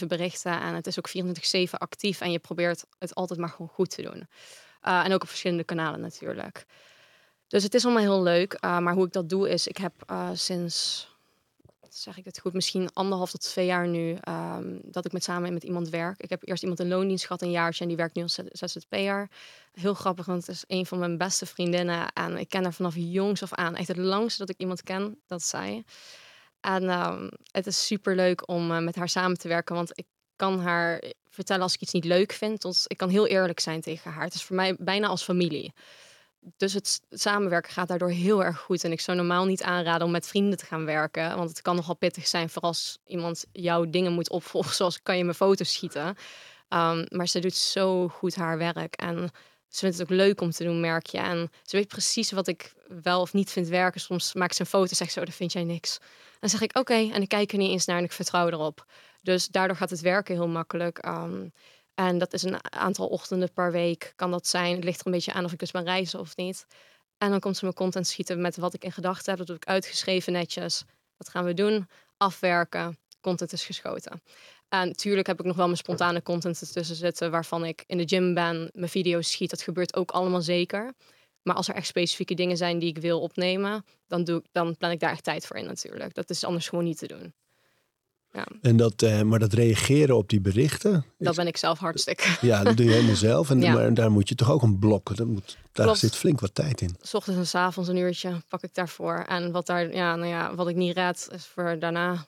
24/7 0.02 0.06
berichten 0.06 0.60
en 0.60 0.74
het 0.74 0.86
is 0.86 0.98
ook 0.98 1.08
24/7 1.08 1.70
actief 1.70 2.20
en 2.20 2.32
je 2.32 2.38
probeert 2.38 2.84
het 2.98 3.14
altijd 3.14 3.40
maar 3.40 3.48
gewoon 3.48 3.70
goed 3.74 3.90
te 3.90 4.02
doen. 4.02 4.28
Uh, 4.82 5.04
en 5.04 5.12
ook 5.12 5.22
op 5.22 5.28
verschillende 5.28 5.64
kanalen 5.64 6.00
natuurlijk. 6.00 6.66
Dus 7.48 7.62
het 7.62 7.74
is 7.74 7.84
allemaal 7.84 8.02
heel 8.02 8.22
leuk. 8.22 8.58
Uh, 8.60 8.78
maar 8.78 8.94
hoe 8.94 9.06
ik 9.06 9.12
dat 9.12 9.28
doe 9.28 9.48
is, 9.48 9.66
ik 9.66 9.76
heb 9.76 9.92
uh, 10.10 10.28
sinds, 10.32 11.08
zeg 11.96 12.16
ik 12.16 12.24
het 12.24 12.38
goed, 12.38 12.52
misschien 12.52 12.92
anderhalf 12.92 13.30
tot 13.30 13.40
twee 13.40 13.66
jaar 13.66 13.88
nu, 13.88 14.18
um, 14.28 14.80
dat 14.82 15.04
ik 15.04 15.12
met 15.12 15.24
samen 15.24 15.52
met 15.52 15.64
iemand 15.64 15.88
werk. 15.88 16.22
Ik 16.22 16.30
heb 16.30 16.48
eerst 16.48 16.62
iemand 16.62 16.80
in 16.80 16.88
loondienst 16.88 17.26
gehad, 17.26 17.42
een 17.42 17.50
jaartje, 17.50 17.82
en 17.82 17.88
die 17.88 17.96
werkt 17.96 18.14
nu 18.14 18.22
als 18.22 18.38
ZZP'er. 18.50 19.28
Heel 19.72 19.94
grappig, 19.94 20.26
want 20.26 20.46
het 20.46 20.56
is 20.56 20.64
een 20.66 20.86
van 20.86 20.98
mijn 20.98 21.18
beste 21.18 21.46
vriendinnen. 21.46 22.12
En 22.12 22.36
ik 22.36 22.48
ken 22.48 22.62
haar 22.62 22.72
vanaf 22.72 22.94
jongs 22.96 23.42
af 23.42 23.52
aan. 23.52 23.74
Echt 23.76 23.88
het 23.88 23.96
langste 23.96 24.38
dat 24.38 24.50
ik 24.50 24.60
iemand 24.60 24.82
ken, 24.82 25.20
dat 25.26 25.42
zij. 25.42 25.84
En 26.60 26.82
um, 26.82 27.30
het 27.50 27.66
is 27.66 27.86
super 27.86 28.14
leuk 28.14 28.48
om 28.48 28.70
uh, 28.70 28.78
met 28.78 28.96
haar 28.96 29.08
samen 29.08 29.38
te 29.38 29.48
werken, 29.48 29.74
want 29.74 29.90
ik 29.94 30.06
kan 30.36 30.60
haar 30.60 31.02
vertellen 31.28 31.62
als 31.62 31.74
ik 31.74 31.80
iets 31.80 31.92
niet 31.92 32.04
leuk 32.04 32.32
vind. 32.32 32.60
Tot, 32.60 32.84
ik 32.86 32.96
kan 32.96 33.08
heel 33.08 33.26
eerlijk 33.26 33.60
zijn 33.60 33.80
tegen 33.80 34.10
haar. 34.10 34.24
Het 34.24 34.34
is 34.34 34.42
voor 34.42 34.56
mij 34.56 34.76
bijna 34.78 35.06
als 35.06 35.22
familie. 35.22 35.72
Dus 36.56 36.72
het 36.72 37.00
samenwerken 37.10 37.72
gaat 37.72 37.88
daardoor 37.88 38.10
heel 38.10 38.44
erg 38.44 38.58
goed. 38.58 38.84
En 38.84 38.92
ik 38.92 39.00
zou 39.00 39.16
normaal 39.16 39.44
niet 39.44 39.62
aanraden 39.62 40.06
om 40.06 40.12
met 40.12 40.26
vrienden 40.26 40.58
te 40.58 40.66
gaan 40.66 40.84
werken. 40.84 41.36
Want 41.36 41.48
het 41.48 41.62
kan 41.62 41.76
nogal 41.76 41.96
pittig 41.96 42.26
zijn 42.26 42.48
voor 42.48 42.62
als 42.62 42.98
iemand 43.06 43.44
jouw 43.52 43.90
dingen 43.90 44.12
moet 44.12 44.30
opvolgen. 44.30 44.74
Zoals 44.80 45.02
kan 45.02 45.16
je 45.16 45.24
mijn 45.24 45.36
foto's 45.36 45.72
schieten. 45.72 46.06
Um, 46.68 47.06
maar 47.08 47.28
ze 47.28 47.40
doet 47.40 47.54
zo 47.54 48.08
goed 48.08 48.34
haar 48.34 48.58
werk. 48.58 48.94
En 48.94 49.30
ze 49.68 49.78
vindt 49.78 49.98
het 49.98 50.10
ook 50.10 50.16
leuk 50.16 50.40
om 50.40 50.50
te 50.50 50.64
doen, 50.64 50.80
merk 50.80 51.06
je. 51.06 51.18
En 51.18 51.50
ze 51.62 51.76
weet 51.76 51.88
precies 51.88 52.30
wat 52.30 52.46
ik 52.46 52.74
wel 53.02 53.20
of 53.20 53.32
niet 53.32 53.50
vind 53.50 53.68
werken. 53.68 54.00
Soms 54.00 54.34
maakt 54.34 54.54
ze 54.54 54.60
een 54.60 54.66
foto 54.66 54.90
en 54.90 54.96
zegt 54.96 55.12
zo, 55.12 55.24
dat 55.24 55.34
vind 55.34 55.52
jij 55.52 55.64
niks. 55.64 55.98
Dan 56.40 56.50
zeg 56.50 56.60
ik 56.60 56.78
oké, 56.78 56.94
en 57.12 57.22
ik 57.22 57.28
kijk 57.28 57.52
er 57.52 57.58
niet 57.58 57.70
eens 57.70 57.84
naar 57.84 57.98
en 57.98 58.04
ik 58.04 58.12
vertrouw 58.12 58.48
erop. 58.48 58.86
Dus 59.22 59.48
daardoor 59.48 59.76
gaat 59.76 59.90
het 59.90 60.00
werken 60.00 60.34
heel 60.34 60.48
makkelijk. 60.48 61.06
Um, 61.06 61.52
en 61.96 62.18
dat 62.18 62.32
is 62.32 62.42
een 62.42 62.72
aantal 62.72 63.06
ochtenden 63.06 63.52
per 63.52 63.72
week 63.72 64.12
kan 64.16 64.30
dat 64.30 64.46
zijn. 64.46 64.74
Het 64.74 64.84
ligt 64.84 65.00
er 65.00 65.06
een 65.06 65.12
beetje 65.12 65.32
aan 65.32 65.44
of 65.44 65.52
ik 65.52 65.58
dus 65.58 65.70
ben 65.70 65.84
reizen 65.84 66.20
of 66.20 66.36
niet. 66.36 66.66
En 67.18 67.30
dan 67.30 67.40
komt 67.40 67.56
ze 67.56 67.64
mijn 67.64 67.76
content 67.76 68.06
schieten 68.06 68.40
met 68.40 68.56
wat 68.56 68.74
ik 68.74 68.84
in 68.84 68.92
gedachten 68.92 69.28
heb. 69.28 69.38
Dat 69.38 69.48
heb 69.48 69.56
ik 69.56 69.68
uitgeschreven 69.68 70.32
netjes. 70.32 70.84
Wat 71.16 71.28
gaan 71.28 71.44
we 71.44 71.54
doen? 71.54 71.88
Afwerken. 72.16 72.98
Content 73.20 73.52
is 73.52 73.64
geschoten. 73.64 74.22
En 74.68 74.88
natuurlijk 74.88 75.26
heb 75.26 75.38
ik 75.38 75.46
nog 75.46 75.56
wel 75.56 75.64
mijn 75.66 75.76
spontane 75.76 76.22
content 76.22 76.60
ertussen 76.60 76.96
zitten... 76.96 77.30
waarvan 77.30 77.64
ik 77.64 77.84
in 77.86 77.98
de 77.98 78.08
gym 78.08 78.34
ben, 78.34 78.70
mijn 78.72 78.90
video's 78.90 79.30
schiet. 79.30 79.50
Dat 79.50 79.62
gebeurt 79.62 79.96
ook 79.96 80.10
allemaal 80.10 80.42
zeker. 80.42 80.92
Maar 81.42 81.54
als 81.54 81.68
er 81.68 81.74
echt 81.74 81.86
specifieke 81.86 82.34
dingen 82.34 82.56
zijn 82.56 82.78
die 82.78 82.88
ik 82.88 82.98
wil 82.98 83.20
opnemen... 83.20 83.84
dan, 84.06 84.24
doe 84.24 84.38
ik, 84.38 84.46
dan 84.52 84.76
plan 84.76 84.90
ik 84.90 85.00
daar 85.00 85.10
echt 85.10 85.24
tijd 85.24 85.46
voor 85.46 85.56
in 85.56 85.66
natuurlijk. 85.66 86.14
Dat 86.14 86.30
is 86.30 86.44
anders 86.44 86.68
gewoon 86.68 86.84
niet 86.84 86.98
te 86.98 87.06
doen. 87.06 87.34
Ja. 88.36 88.46
En 88.62 88.76
dat, 88.76 89.02
eh, 89.02 89.22
maar 89.22 89.38
dat 89.38 89.52
reageren 89.52 90.16
op 90.16 90.28
die 90.28 90.40
berichten, 90.40 91.04
Dat 91.18 91.34
ben 91.36 91.46
ik 91.46 91.56
zelf 91.56 91.78
hartstikke. 91.78 92.36
ja, 92.40 92.62
dat 92.62 92.76
doe 92.76 92.86
je 92.86 92.92
helemaal 92.92 93.16
zelf. 93.16 93.50
En, 93.50 93.60
Ja. 93.66 93.72
Maar 93.72 93.94
daar 93.94 94.10
moet 94.10 94.28
je 94.28 94.34
toch 94.34 94.50
ook 94.50 94.62
een 94.62 94.78
blok. 94.78 95.16
Dat 95.16 95.26
moet, 95.26 95.56
daar 95.72 95.84
Klopt. 95.86 95.98
zit 96.00 96.16
flink 96.16 96.40
wat 96.40 96.54
tijd 96.54 96.80
in. 96.80 96.96
S 97.00 97.14
ochtends 97.14 97.38
en 97.40 97.46
s 97.46 97.54
avonds 97.54 97.88
een 97.88 97.96
uurtje 97.96 98.42
pak 98.48 98.62
ik 98.62 98.74
daarvoor. 98.74 99.24
En 99.28 99.52
wat, 99.52 99.66
daar, 99.66 99.94
ja, 99.94 100.16
nou 100.16 100.28
ja, 100.28 100.54
wat 100.54 100.68
ik 100.68 100.76
niet 100.76 100.94
red, 100.96 101.28
is 101.32 101.46
voor 101.46 101.78
daarna. 101.78 102.26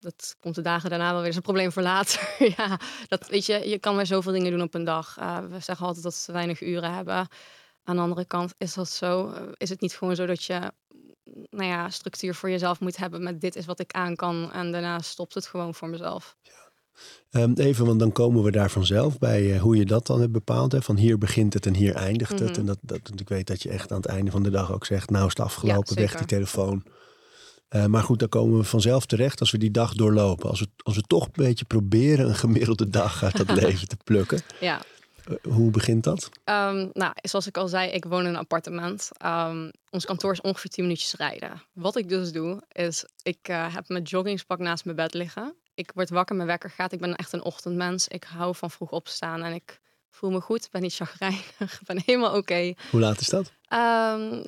Dat 0.00 0.36
komt 0.40 0.54
de 0.54 0.62
dagen 0.62 0.90
daarna 0.90 1.04
wel 1.12 1.14
weer. 1.14 1.20
Dat 1.22 1.30
is 1.30 1.36
een 1.36 1.42
probleem 1.42 1.72
voor 1.72 1.82
later. 1.82 2.34
ja, 2.56 2.78
dat, 3.08 3.28
weet 3.28 3.46
je, 3.46 3.68
je 3.68 3.78
kan 3.78 3.94
maar 3.94 4.06
zoveel 4.06 4.32
dingen 4.32 4.50
doen 4.50 4.62
op 4.62 4.74
een 4.74 4.84
dag. 4.84 5.16
Eh, 5.18 5.38
we 5.50 5.60
zeggen 5.60 5.86
altijd 5.86 6.04
dat 6.04 6.22
we 6.26 6.32
weinig 6.32 6.62
uren 6.62 6.94
hebben. 6.94 7.28
Aan 7.84 7.96
de 7.96 8.02
andere 8.02 8.24
kant 8.24 8.54
is 8.58 8.74
dat 8.74 8.88
zo. 8.88 9.30
Eh, 9.30 9.42
Is 9.56 9.68
het 9.68 9.80
niet 9.80 9.94
gewoon 9.94 10.16
zo 10.16 10.26
dat 10.26 10.44
je 10.44 10.72
nou 11.50 11.68
ja, 11.68 11.90
structuur 11.90 12.34
voor 12.34 12.50
jezelf 12.50 12.80
moet 12.80 12.96
hebben 12.96 13.22
met 13.22 13.40
dit 13.40 13.56
is 13.56 13.66
wat 13.66 13.80
ik 13.80 13.92
aan 13.92 14.16
kan. 14.16 14.52
En 14.52 14.72
daarna 14.72 14.98
stopt 14.98 15.34
het 15.34 15.46
gewoon 15.46 15.74
voor 15.74 15.88
mezelf. 15.88 16.36
Ehm, 17.30 17.52
even, 17.54 17.86
want 17.86 17.98
dan 17.98 18.12
komen 18.12 18.42
we 18.42 18.50
daar 18.50 18.70
vanzelf 18.70 19.18
bij 19.18 19.54
eh, 19.54 19.60
hoe 19.60 19.76
je 19.76 19.84
dat 19.84 20.06
dan 20.06 20.20
hebt 20.20 20.32
bepaald. 20.32 20.72
Hè? 20.72 20.82
Van 20.82 20.96
hier 20.96 21.18
begint 21.18 21.54
het 21.54 21.66
en 21.66 21.74
hier 21.74 21.94
eindigt 21.94 22.38
het. 22.38 22.50
Mhm. 22.50 22.58
En 22.58 22.66
dat, 22.66 22.78
dat, 22.80 23.00
ik 23.16 23.28
weet 23.28 23.46
dat 23.46 23.62
je 23.62 23.68
echt 23.68 23.90
aan 23.90 23.96
het 23.96 24.06
einde 24.06 24.30
van 24.30 24.42
de 24.42 24.50
dag 24.50 24.72
ook 24.72 24.86
zegt... 24.86 25.10
nou 25.10 25.26
is 25.26 25.32
het 25.36 25.46
afgelopen, 25.46 25.96
weg 25.96 26.14
die 26.14 26.26
telefoon. 26.26 26.84
Eh, 27.68 27.86
maar 27.86 28.02
goed, 28.02 28.18
dan 28.18 28.28
komen 28.28 28.58
we 28.58 28.64
vanzelf 28.64 29.06
terecht 29.06 29.40
als 29.40 29.50
we 29.50 29.58
die 29.58 29.70
dag 29.70 29.94
doorlopen. 29.94 30.50
Als 30.50 30.60
we, 30.60 30.68
als 30.76 30.96
we 30.96 31.02
toch 31.02 31.24
een 31.24 31.30
beetje 31.32 31.64
proberen 31.64 32.28
een 32.28 32.34
gemiddelde 32.34 32.88
dag 32.88 33.22
uit 33.22 33.36
dat 33.36 33.56
leven 33.62 33.88
te 33.88 33.96
plukken. 34.04 34.40
Ja, 34.60 34.82
hoe 35.42 35.70
begint 35.70 36.04
dat? 36.04 36.28
Ehm, 36.44 36.88
nou, 36.92 37.12
zoals 37.22 37.46
ik 37.46 37.56
al 37.56 37.68
zei, 37.68 37.90
ik 37.90 38.04
woon 38.04 38.20
in 38.20 38.28
een 38.28 38.36
appartement. 38.36 39.10
Ehm, 39.16 39.70
ons 39.90 40.04
kantoor 40.04 40.32
is 40.32 40.40
ongeveer 40.40 40.70
10 40.70 40.84
minuutjes 40.84 41.14
rijden. 41.14 41.62
Wat 41.72 41.96
ik 41.96 42.08
dus 42.08 42.32
doe, 42.32 42.62
is 42.72 43.04
ik 43.22 43.48
eh, 43.48 43.74
heb 43.74 43.88
mijn 43.88 44.02
joggingspak 44.02 44.58
naast 44.58 44.84
mijn 44.84 44.96
bed 44.96 45.14
liggen. 45.14 45.54
Ik 45.74 45.92
word 45.94 46.10
wakker, 46.10 46.36
mijn 46.36 46.48
wekker 46.48 46.70
gaat. 46.70 46.92
Ik 46.92 47.00
ben 47.00 47.16
echt 47.16 47.32
een 47.32 47.44
ochtendmens. 47.44 48.08
Ik 48.08 48.24
hou 48.24 48.54
van 48.54 48.70
vroeg 48.70 48.90
opstaan 48.90 49.42
en 49.42 49.52
ik 49.52 49.80
voel 50.10 50.30
me 50.30 50.40
goed. 50.40 50.68
Ben 50.70 50.82
niet 50.82 50.94
chagrijnig, 50.94 51.80
ben 51.86 52.02
helemaal 52.04 52.36
oké. 52.36 52.74
Hoe 52.90 53.00
laat 53.00 53.20
is 53.20 53.28
dat? 53.28 53.52
Ehm, 53.64 54.44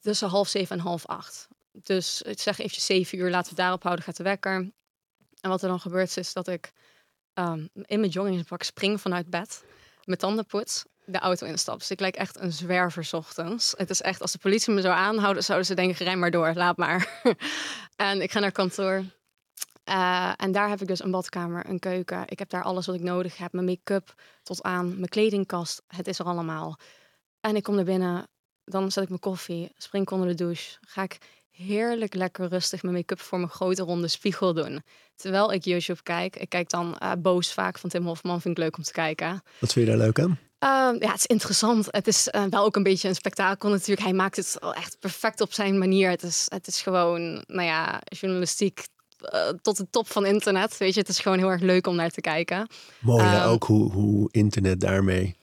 tussen 0.00 0.28
half 0.28 0.48
zeven 0.48 0.76
en 0.76 0.82
half 0.82 1.06
acht. 1.06 1.48
Dus 1.72 2.22
ik 2.22 2.40
zeg 2.40 2.58
eventjes 2.58 2.86
zeven 2.86 3.18
uur, 3.18 3.30
laten 3.30 3.50
we 3.50 3.56
daarop 3.56 3.82
houden, 3.82 4.04
gaat 4.04 4.16
de 4.16 4.22
wekker. 4.22 4.72
En 5.40 5.50
wat 5.50 5.62
er 5.62 5.68
dan 5.68 5.80
gebeurt 5.80 6.16
is 6.16 6.32
dat 6.32 6.48
ik 6.48 6.72
in 7.84 8.00
mijn 8.00 8.08
joggingspak 8.08 8.62
spring 8.62 9.00
vanuit 9.00 9.30
bed, 9.30 9.62
mijn 10.04 10.18
tanden 10.18 10.46
poets, 10.46 10.84
de 11.04 11.18
auto 11.18 11.46
instap. 11.46 11.78
Dus 11.78 11.90
ik 11.90 12.00
lijk 12.00 12.16
echt 12.16 12.40
een 12.40 12.52
zwerver 12.52 13.08
ochtends. 13.10 13.74
Het 13.76 13.90
is 13.90 14.00
echt, 14.00 14.20
als 14.20 14.32
de 14.32 14.38
politie 14.38 14.74
me 14.74 14.80
zou 14.80 14.94
aanhouden, 14.94 15.44
zouden 15.44 15.66
ze 15.66 15.74
denken, 15.74 16.04
rij 16.04 16.16
maar 16.16 16.30
door, 16.30 16.52
laat 16.54 16.76
maar. 16.76 17.20
en 17.96 18.22
ik 18.22 18.32
ga 18.32 18.40
naar 18.40 18.52
kantoor. 18.52 19.04
Eh, 19.84 20.32
en 20.36 20.52
daar 20.52 20.68
heb 20.68 20.80
ik 20.80 20.86
dus 20.88 21.02
een 21.02 21.10
badkamer, 21.10 21.68
een 21.68 21.78
keuken. 21.78 22.22
Ik 22.26 22.38
heb 22.38 22.50
daar 22.50 22.62
alles 22.62 22.86
wat 22.86 22.94
ik 22.94 23.02
nodig 23.02 23.36
heb. 23.36 23.52
Mijn 23.52 23.64
make-up 23.64 24.14
tot 24.42 24.62
aan 24.62 24.94
mijn 24.94 25.08
kledingkast. 25.08 25.82
Het 25.86 26.06
is 26.06 26.18
er 26.18 26.24
allemaal. 26.24 26.78
En 27.40 27.56
ik 27.56 27.62
kom 27.62 27.78
er 27.78 27.84
binnen, 27.84 28.28
dan 28.64 28.92
zet 28.92 29.02
ik 29.02 29.08
mijn 29.08 29.20
koffie, 29.20 29.72
spring 29.76 30.10
onder 30.10 30.28
de 30.28 30.34
douche. 30.34 30.78
Ga 30.80 31.02
ik 31.02 31.18
heerlijk 31.50 32.14
lekker 32.14 32.48
rustig 32.48 32.82
mijn 32.82 32.94
make-up 32.94 33.20
voor 33.20 33.38
mijn 33.38 33.50
grote 33.50 33.82
ronde 33.82 34.08
spiegel 34.08 34.54
doen. 34.54 34.82
Terwijl 35.16 35.52
ik 35.52 35.64
YouTube 35.64 36.02
kijk. 36.02 36.36
Ik 36.36 36.48
kijk 36.48 36.70
dan 36.70 36.98
eh, 36.98 37.12
Boos 37.18 37.52
vaak 37.52 37.78
van 37.78 37.90
Tim 37.90 38.06
Hofman. 38.06 38.40
Vind 38.40 38.58
ik 38.58 38.64
leuk 38.64 38.76
om 38.76 38.82
te 38.82 38.92
kijken. 38.92 39.42
Wat 39.58 39.72
vind 39.72 39.86
je 39.86 39.96
daar 39.96 40.06
leuk 40.06 40.20
aan? 40.20 40.38
Ehm, 40.58 41.02
ja, 41.02 41.10
het 41.10 41.18
is 41.18 41.26
interessant. 41.26 41.86
Het 41.90 42.06
is 42.06 42.28
eh, 42.28 42.44
wel 42.50 42.64
ook 42.64 42.76
een 42.76 42.82
beetje 42.82 43.08
een 43.08 43.14
spektakel 43.14 43.68
natuurlijk. 43.68 44.02
Hij 44.02 44.12
maakt 44.12 44.36
het 44.36 44.58
echt 44.74 44.96
perfect 44.98 45.40
op 45.40 45.52
zijn 45.52 45.78
manier. 45.78 46.10
Het 46.10 46.22
is, 46.22 46.46
het 46.48 46.66
is 46.66 46.82
gewoon, 46.82 47.44
nou 47.46 47.62
ja, 47.62 48.00
journalistiek 48.04 48.86
eh, 49.20 49.48
tot 49.62 49.76
de 49.76 49.86
top 49.90 50.08
van 50.08 50.26
internet. 50.26 50.76
Weet 50.76 50.94
je, 50.94 51.00
het 51.00 51.08
is 51.08 51.18
gewoon 51.18 51.38
heel 51.38 51.50
erg 51.50 51.60
leuk 51.60 51.86
om 51.86 51.96
naar 51.96 52.10
te 52.10 52.20
kijken. 52.20 52.68
Mooi 52.98 53.24
Ehm, 53.24 53.48
ook 53.48 53.64
hoe, 53.64 53.92
hoe 53.92 54.28
internet 54.30 54.80
daarmee 54.80 55.36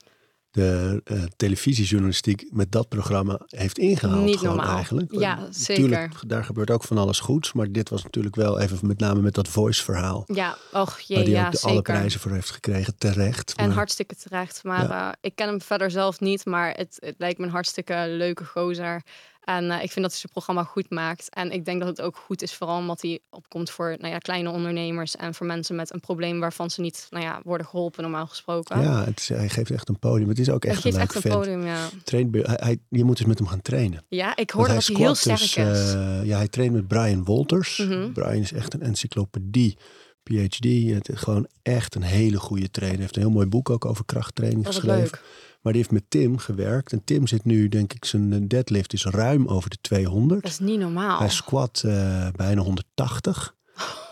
de 0.58 1.00
eh, 1.04 1.22
televisiejournalistiek 1.36 2.44
met 2.50 2.72
dat 2.72 2.88
programma 2.88 3.40
heeft 3.46 3.78
ingehaald. 3.78 4.24
Niet 4.24 4.38
gewoon 4.38 4.56
normaal. 4.56 4.74
eigenlijk. 4.74 5.12
Ja, 5.12 5.46
zeker. 5.50 5.74
Tuurlijk, 5.74 6.14
daar 6.26 6.44
gebeurt 6.44 6.70
ook 6.70 6.84
van 6.84 6.98
alles 6.98 7.20
goeds. 7.20 7.52
Maar 7.52 7.72
dit 7.72 7.88
was 7.88 8.02
natuurlijk 8.02 8.36
wel 8.36 8.58
even 8.60 8.78
met 8.86 8.98
name 8.98 9.20
met 9.20 9.34
dat 9.34 9.48
voice 9.48 9.84
verhaal. 9.84 10.24
Ja, 10.26 10.56
och 10.72 10.98
jee, 11.00 11.16
waar 11.16 11.26
hij 11.26 11.34
ja, 11.34 11.46
ook 11.46 11.50
de, 11.52 11.56
zeker. 11.56 11.70
alle 11.72 11.82
prijzen 11.82 12.20
voor 12.20 12.30
heeft 12.32 12.50
gekregen, 12.50 12.96
terecht. 12.98 13.54
En 13.56 13.66
Maar- 13.66 13.76
hartstikke 13.76 14.14
terecht. 14.14 14.64
Maar 14.64 14.90
eh, 14.90 15.08
ik 15.20 15.34
ken 15.34 15.48
hem 15.48 15.60
verder 15.60 15.90
zelf 15.90 16.20
niet. 16.20 16.44
Maar 16.44 16.74
het, 16.74 16.96
het 17.00 17.14
lijkt 17.18 17.38
me 17.38 17.44
een 17.44 17.50
hartstikke 17.50 18.04
leuke 18.08 18.44
gozer. 18.44 19.02
En 19.48 19.70
eh, 19.70 19.82
ik 19.82 19.90
vind 19.92 20.00
dat 20.00 20.10
hij 20.10 20.20
zijn 20.20 20.32
programma 20.32 20.62
goed 20.64 20.90
maakt. 20.90 21.34
En 21.34 21.50
ik 21.50 21.64
denk 21.64 21.78
dat 21.80 21.88
het 21.88 22.00
ook 22.00 22.16
goed 22.16 22.42
is, 22.42 22.54
vooral 22.54 22.78
omdat 22.78 23.02
hij 23.02 23.18
opkomt 23.30 23.70
voor 23.70 23.96
nou 23.98 24.12
ja, 24.12 24.18
kleine 24.18 24.50
ondernemers. 24.50 25.16
En 25.16 25.34
voor 25.34 25.46
mensen 25.46 25.76
met 25.76 25.92
een 25.94 26.00
probleem 26.00 26.40
waarvan 26.40 26.70
ze 26.70 26.80
niet 26.80 27.06
nou 27.10 27.24
ja, 27.24 27.40
worden 27.44 27.66
geholpen, 27.66 28.02
normaal 28.02 28.26
gesproken. 28.26 28.80
Ja, 28.80 29.04
het 29.04 29.18
is, 29.20 29.28
hij 29.28 29.48
geeft 29.48 29.70
echt 29.70 29.88
een 29.88 29.98
podium. 29.98 30.28
Het 30.28 30.38
is 30.38 30.50
ook 30.50 30.64
echt 30.64 30.84
een 30.84 30.96
echt 30.96 31.14
een 31.24 31.30
podium, 31.30 31.64
ja. 31.66 31.88
Traint 32.04 32.30
bij- 32.30 32.42
hij, 32.44 32.56
hij- 32.60 32.78
je 32.88 33.04
moet 33.04 33.16
dus 33.16 33.26
met 33.26 33.38
hem 33.38 33.46
gaan 33.48 33.62
trainen. 33.62 34.04
Ja, 34.08 34.36
ik 34.36 34.50
hoorde 34.50 34.74
dat 34.74 34.86
hij 34.86 34.96
heel 34.96 35.14
sterk 35.14 35.38
dus, 35.38 35.56
is. 35.56 35.92
eh, 35.94 36.24
ja, 36.24 36.36
hij 36.36 36.48
traint 36.48 36.72
met 36.72 36.88
Brian 36.88 37.24
Walters. 37.24 37.78
Mhm. 37.78 38.12
Brian 38.12 38.32
is 38.42 38.52
echt 38.52 38.74
een 38.74 38.82
encyclopedie. 38.82 39.76
PhD. 40.22 40.64
Het 40.94 41.08
is 41.08 41.18
gewoon 41.20 41.46
echt 41.62 41.94
een 41.94 42.02
hele 42.02 42.38
goede 42.38 42.70
trainer. 42.70 42.98
Hij 42.98 43.04
heeft 43.06 43.16
een 43.16 43.22
heel 43.22 43.30
mooi 43.36 43.46
boek 43.46 43.70
ook 43.70 43.84
over 43.84 44.04
krachttraining 44.04 44.66
geschreven. 44.66 44.96
leuk. 45.00 45.22
Maar 45.68 45.76
die 45.76 45.86
heeft 45.86 46.02
met 46.02 46.10
Tim 46.10 46.38
gewerkt. 46.38 46.92
En 46.92 47.04
Tim 47.04 47.26
zit 47.26 47.44
nu, 47.44 47.68
denk 47.68 47.92
ik, 47.92 48.04
zijn 48.04 48.48
deadlift 48.48 48.92
is 48.92 49.04
ruim 49.04 49.46
over 49.48 49.70
de 49.70 49.76
200. 49.80 50.42
Dat 50.42 50.50
is 50.50 50.58
niet 50.58 50.78
normaal. 50.78 51.18
Hij 51.18 51.28
squat 51.28 51.82
eh, 51.86 52.28
bijna 52.36 52.60
180. 52.62 53.54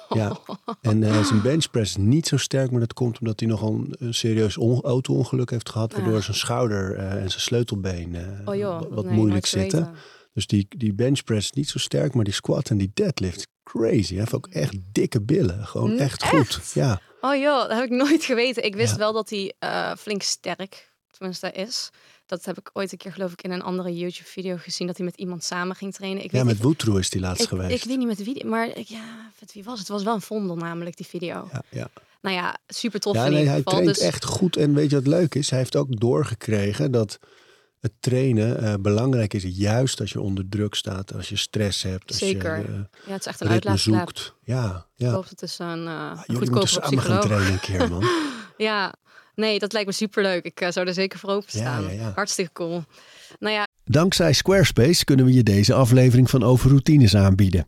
Ja, 0.09 0.37
en 0.81 1.03
eh, 1.03 1.25
zijn 1.25 1.43
benchpress 1.43 1.91
is 1.91 2.05
niet 2.05 2.27
zo 2.27 2.37
sterk, 2.37 2.71
maar 2.71 2.81
dat 2.81 2.93
komt 2.93 3.19
omdat 3.19 3.41
hij 3.41 3.49
nogal 3.49 3.73
een, 3.75 3.95
een 3.99 4.15
serieus 4.15 4.57
on- 4.57 4.81
auto-ongeluk 4.83 5.51
heeft 5.51 5.71
gehad, 5.71 5.93
waardoor 5.93 6.17
Ah. 6.17 6.23
zijn 6.23 6.37
schouder 6.37 6.97
eh, 6.97 7.11
en 7.23 7.29
zijn 7.31 7.41
sleutelbeen 7.41 8.17
oh 8.45 8.55
joh, 8.55 8.83
wat 8.91 9.05
nee, 9.05 9.15
moeilijk 9.15 9.47
zitten. 9.47 9.91
Dus 10.33 10.47
die, 10.47 10.67
die 10.69 10.95
benchpress 10.95 11.47
is 11.47 11.53
niet 11.57 11.69
zo 11.69 11.79
sterk, 11.79 12.15
maar 12.15 12.25
die 12.25 12.35
squat 12.35 12.71
en 12.71 12.77
die 12.79 12.91
deadlift 12.95 13.49
crazy. 13.63 14.09
Hij 14.11 14.19
heeft 14.19 14.35
ook 14.35 14.47
echt 14.47 14.75
dikke 14.93 15.23
billen, 15.23 15.67
gewoon 15.67 15.91
Mm, 15.93 15.99
echt 15.99 16.25
goed. 16.25 16.61
Ja, 16.75 17.01
Oh 17.21 17.35
joh, 17.35 17.61
dat 17.69 17.73
heb 17.73 17.85
ik 17.85 17.91
nooit 17.91 18.25
geweten. 18.25 18.65
Ik 18.65 18.75
wist 18.75 18.93
Ja. 18.93 18.99
wel 18.99 19.13
dat 19.13 19.31
hij 19.31 19.53
flink 19.99 20.23
sterk, 20.23 20.95
tenminste 21.19 21.53
is. 21.53 21.91
Dat 22.27 22.45
heb 22.45 22.59
ik 22.59 22.71
ooit 22.73 22.93
een 22.93 22.99
keer 22.99 23.13
geloof 23.13 23.33
ik 23.33 23.43
in 23.43 23.51
een 23.51 23.63
andere 23.63 23.97
YouTube 23.97 24.29
video 24.29 24.57
gezien. 24.57 24.87
Dat 24.87 24.97
hij 24.97 25.07
met 25.07 25.17
iemand 25.17 25.45
samen 25.45 25.77
ging 25.77 25.95
trainen. 25.95 26.25
Ik 26.25 26.31
ja 26.33 26.37
weet 26.39 26.47
met 26.47 26.63
Woetroe 26.63 26.99
is 26.99 27.11
die 27.11 27.21
laatst 27.21 27.43
ik, 27.43 27.49
geweest. 27.49 27.83
ik 27.83 27.89
weet 27.89 27.99
niet 27.99 28.07
met 28.07 28.25
wie, 28.25 28.45
maar 28.45 28.69
ik- 28.77 28.87
ja, 28.89 29.31
met 29.41 29.53
wie 29.53 29.65
was 29.65 29.73
het? 29.79 29.83
Het 29.89 29.97
was 29.97 30.05
wel 30.05 30.15
een 30.15 30.21
vondel 30.21 30.57
namelijk, 30.57 30.97
die 30.97 31.07
video. 31.07 31.49
ja, 31.53 31.63
ja. 31.71 31.89
Nou 32.21 32.37
ja, 32.39 32.57
super 32.67 33.01
tof 33.01 33.15
ja 33.15 33.25
in 33.25 33.31
nee, 33.31 33.39
ieder 33.39 33.53
hij 33.55 33.63
geval. 33.63 33.79
traint 33.81 33.97
Dus 33.99 34.05
echt 34.07 34.25
goed. 34.25 34.57
En 34.57 34.75
weet 34.75 34.91
je 34.91 34.97
wat 34.97 35.07
leuk 35.07 35.35
is? 35.35 35.51
Hij 35.51 35.59
heeft 35.59 35.77
ook 35.77 36.01
doorgekregen 36.01 36.91
dat 36.91 37.19
het 37.81 37.93
trainen 38.01 38.59
eh, 38.63 38.75
belangrijk 38.81 39.35
is. 39.35 39.43
Juist 39.49 40.01
als 40.01 40.13
je 40.13 40.21
onder 40.21 40.49
druk 40.49 40.75
staat, 40.75 41.15
als 41.15 41.29
je 41.29 41.37
stress 41.37 41.83
hebt. 41.83 42.09
Als 42.09 42.19
Zeker. 42.19 42.57
je 42.59 42.65
eh, 42.65 42.73
ja, 43.07 43.13
het 43.13 43.21
is 43.21 43.27
echt 43.27 43.41
een 43.41 43.49
uitlaatklep. 43.49 43.97
zoekt. 43.99 44.35
Ja, 44.45 44.87
Ik 44.97 45.07
ja. 45.07 45.13
hoop 45.13 45.29
het 45.29 45.43
is 45.43 45.59
een 45.59 45.85
uh, 45.85 46.11
moeten 46.27 46.37
goedkope 46.37 46.67
samen 46.67 47.01
gaan 47.03 47.21
trainen 47.21 47.53
een 47.53 47.61
keer, 47.61 47.89
man. 47.91 48.05
Ja, 48.57 48.95
nee, 49.37 49.59
dat 49.59 49.73
lijkt 49.73 49.89
me 49.89 49.95
super 49.95 50.23
leuk. 50.23 50.45
Ik 50.45 50.61
eh, 50.61 50.71
zou 50.71 50.87
er 50.87 50.95
zeker 50.95 51.19
voor 51.19 51.31
openstaan. 51.31 51.83
Ja, 51.83 51.91
ja, 51.91 52.01
ja. 52.01 52.13
Hartstikke 52.15 52.53
cool. 52.53 52.85
Nou 53.39 53.55
ja, 53.55 53.67
Dankzij 53.89 54.33
Squarespace 54.33 55.05
kunnen 55.05 55.25
we 55.25 55.33
je 55.33 55.43
deze 55.43 55.75
aflevering 55.75 56.31
van 56.31 56.43
Over 56.43 56.69
Routines 56.69 57.17
aanbieden. 57.17 57.67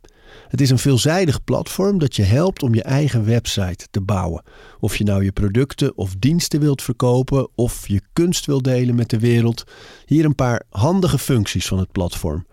Het 0.49 0.61
is 0.61 0.71
een 0.71 0.79
veelzijdig 0.79 1.45
platform 1.45 1.99
dat 1.99 2.17
je 2.17 2.23
helpt 2.23 2.63
om 2.63 2.75
je 2.75 2.83
eigen 2.83 3.25
website 3.25 3.87
te 3.91 4.01
bouwen. 4.01 4.43
Of 4.81 4.97
je 4.97 5.05
nou 5.05 5.25
je 5.25 5.33
producten 5.33 5.97
of 5.97 6.15
diensten 6.19 6.61
wilt 6.61 6.83
verkopen 6.83 7.49
of 7.55 7.89
je 7.89 8.01
kunst 8.13 8.47
wilt 8.47 8.65
delen 8.65 8.95
met 8.95 9.11
de 9.11 9.19
wereld. 9.19 9.65
Hier 10.07 10.25
een 10.25 10.35
paar 10.35 10.63
handige 10.71 11.19
functies 11.19 11.67
van 11.67 11.79
het 11.79 11.93
platform. 11.93 12.47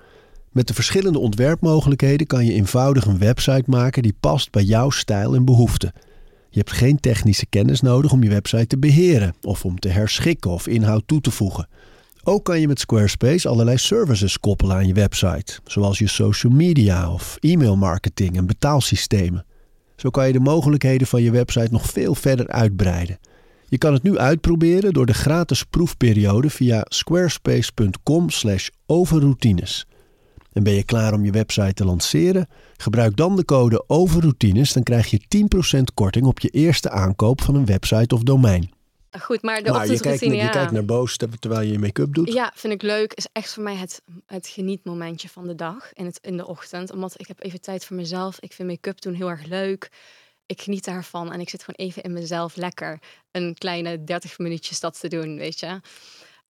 Met 0.51 0.67
de 0.67 0.73
verschillende 0.73 1.19
ontwerpmogelijkheden 1.19 2.27
kan 2.27 2.45
je 2.45 2.53
eenvoudig 2.53 3.05
een 3.05 3.19
website 3.19 3.69
maken 3.69 4.03
die 4.03 4.17
past 4.19 4.51
bij 4.51 4.63
jouw 4.63 4.89
stijl 4.89 5.35
en 5.35 5.45
behoeften. 5.45 5.93
Je 6.55 6.61
hebt 6.61 6.75
geen 6.75 6.99
technische 6.99 7.45
kennis 7.45 7.81
nodig 7.81 8.11
om 8.11 8.23
je 8.23 8.29
website 8.29 8.67
te 8.67 8.77
beheren 8.77 9.35
of 9.41 9.65
om 9.65 9.79
te 9.79 9.89
herschikken 9.89 10.51
of 10.51 10.67
inhoud 10.67 11.03
toe 11.05 11.21
te 11.21 11.31
voegen. 11.31 11.67
Ook 12.23 12.45
kan 12.45 12.59
je 12.59 12.67
met 12.67 12.79
Squarespace 12.79 13.47
allerlei 13.47 13.77
services 13.77 14.39
koppelen 14.39 14.75
aan 14.75 14.87
je 14.87 14.93
website, 14.93 15.59
zoals 15.65 15.99
je 15.99 16.07
social 16.07 16.51
media 16.51 17.11
of 17.11 17.37
e-mailmarketing 17.39 18.37
en 18.37 18.45
betaalsystemen. 18.45 19.45
Zo 19.95 20.09
kan 20.09 20.27
je 20.27 20.33
de 20.33 20.39
mogelijkheden 20.39 21.07
van 21.07 21.21
je 21.21 21.31
website 21.31 21.71
nog 21.71 21.89
veel 21.89 22.15
verder 22.15 22.47
uitbreiden. 22.47 23.19
Je 23.67 23.77
kan 23.77 23.93
het 23.93 24.03
nu 24.03 24.17
uitproberen 24.17 24.93
door 24.93 25.05
de 25.05 25.13
gratis 25.13 25.63
proefperiode 25.63 26.49
via 26.49 26.85
squarespace.com/overroutines. 26.87 29.85
En 30.55 30.63
ben 30.63 30.73
je 30.73 30.83
klaar 30.83 31.13
om 31.13 31.25
je 31.25 31.31
website 31.31 31.73
te 31.73 31.85
lanceren? 31.85 32.47
Gebruik 32.77 33.15
dan 33.15 33.35
de 33.35 33.45
code 33.45 33.83
overroutines, 33.87 34.73
dan 34.73 34.83
krijg 34.83 35.09
je 35.09 35.47
10% 35.79 35.81
korting 35.93 36.25
op 36.25 36.39
je 36.39 36.49
eerste 36.49 36.89
aankoop 36.89 37.41
van 37.41 37.55
een 37.55 37.65
website 37.65 38.15
of 38.15 38.23
domein. 38.23 38.71
goed, 39.19 39.41
maar 39.41 39.63
de 39.63 39.71
maar 39.71 39.91
je 39.91 39.99
kijkt, 39.99 40.19
je 40.19 40.35
ja. 40.35 40.49
kijkt 40.49 40.71
naar 40.71 40.85
boos 40.85 41.17
terwijl 41.39 41.61
je 41.61 41.71
je 41.71 41.79
make-up 41.79 42.13
doet. 42.13 42.33
Ja, 42.33 42.51
vind 42.55 42.73
ik 42.73 42.81
leuk. 42.81 43.13
Is 43.13 43.27
echt 43.31 43.53
voor 43.53 43.63
mij 43.63 43.75
het, 43.75 44.01
het 44.25 44.47
genietmomentje 44.47 45.29
van 45.29 45.47
de 45.47 45.55
dag 45.55 45.93
in, 45.93 46.05
het, 46.05 46.19
in 46.21 46.37
de 46.37 46.47
ochtend. 46.47 46.91
Omdat 46.91 47.19
ik 47.19 47.27
heb 47.27 47.43
even 47.43 47.61
tijd 47.61 47.85
voor 47.85 47.95
mezelf. 47.95 48.39
Ik 48.39 48.53
vind 48.53 48.69
make-up 48.69 49.01
doen 49.01 49.13
heel 49.13 49.29
erg 49.29 49.45
leuk. 49.45 49.89
ik 50.45 50.61
geniet 50.61 50.85
daarvan 50.85 51.33
en 51.33 51.39
ik 51.39 51.49
zit 51.49 51.63
gewoon 51.63 51.87
even 51.87 52.03
in 52.03 52.13
mezelf 52.13 52.55
lekker 52.55 52.99
een 53.31 53.53
kleine 53.57 54.03
30 54.03 54.37
minuutjes 54.37 54.79
dat 54.79 54.99
te 54.99 55.07
doen, 55.07 55.37
weet 55.37 55.59
je. 55.59 55.79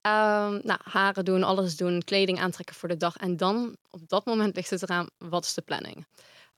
Ehm, 0.06 0.58
nou, 0.62 0.80
haren 0.82 1.24
doen, 1.24 1.42
alles 1.42 1.76
doen, 1.76 2.02
kleding 2.04 2.40
aantrekken 2.40 2.74
voor 2.74 2.88
de 2.88 2.96
dag. 2.96 3.16
En 3.16 3.36
dan, 3.36 3.76
op 3.90 4.08
dat 4.08 4.24
moment 4.24 4.56
ligt 4.56 4.70
het 4.70 4.82
eraan, 4.82 5.08
wat 5.18 5.44
is 5.44 5.54
de 5.54 5.62
planning? 5.62 6.06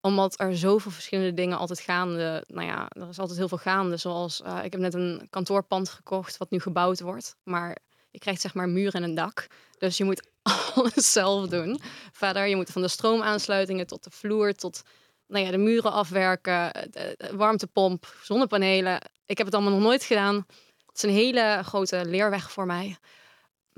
Omdat 0.00 0.40
er 0.40 0.56
zoveel 0.56 0.90
verschillende 0.90 1.34
dingen 1.34 1.58
altijd 1.58 1.80
gaande, 1.80 2.44
nou 2.46 2.66
ja, 2.66 2.88
er 2.88 3.08
is 3.08 3.18
altijd 3.18 3.38
heel 3.38 3.48
veel 3.48 3.58
gaande. 3.58 3.96
Zoals, 3.96 4.40
uh, 4.40 4.64
ik 4.64 4.72
heb 4.72 4.80
net 4.80 4.94
een 4.94 5.26
kantoorpand 5.30 5.88
gekocht 5.88 6.37
wat 6.37 6.50
nu 6.50 6.61
gebouwd 6.61 7.00
wordt. 7.00 7.37
Maar 7.42 7.76
je 8.11 8.18
krijgt 8.18 8.40
zeg 8.40 8.54
maar 8.54 8.68
muur 8.68 8.94
en 8.94 9.02
een 9.02 9.14
dak. 9.14 9.46
Dus 9.78 9.96
je 9.96 10.04
moet 10.04 10.28
alles 10.74 11.12
zelf 11.12 11.46
doen. 11.46 11.80
Verder, 12.12 12.46
je 12.46 12.56
moet 12.56 12.70
van 12.70 12.82
de 12.82 12.88
stroomaansluitingen 12.88 13.87
tot 13.87 14.04
de 14.04 14.11
vloer, 14.11 14.54
tot 14.54 14.82
nou 15.26 15.44
ja, 15.44 15.50
de 15.50 15.58
muren 15.58 15.92
afwerken, 15.92 16.72
de 16.90 17.30
warmtepomp, 17.32 18.14
zonnepanelen. 18.22 19.00
Ik 19.26 19.37
heb 19.37 19.46
het 19.46 19.54
allemaal 19.54 19.72
nog 19.72 19.82
nooit 19.82 20.04
gedaan. 20.04 20.46
Het 20.87 20.96
is 20.96 21.02
een 21.02 21.11
hele 21.11 21.61
grote 21.64 22.04
leerweg 22.04 22.52
voor 22.52 22.66
mij. 22.66 22.96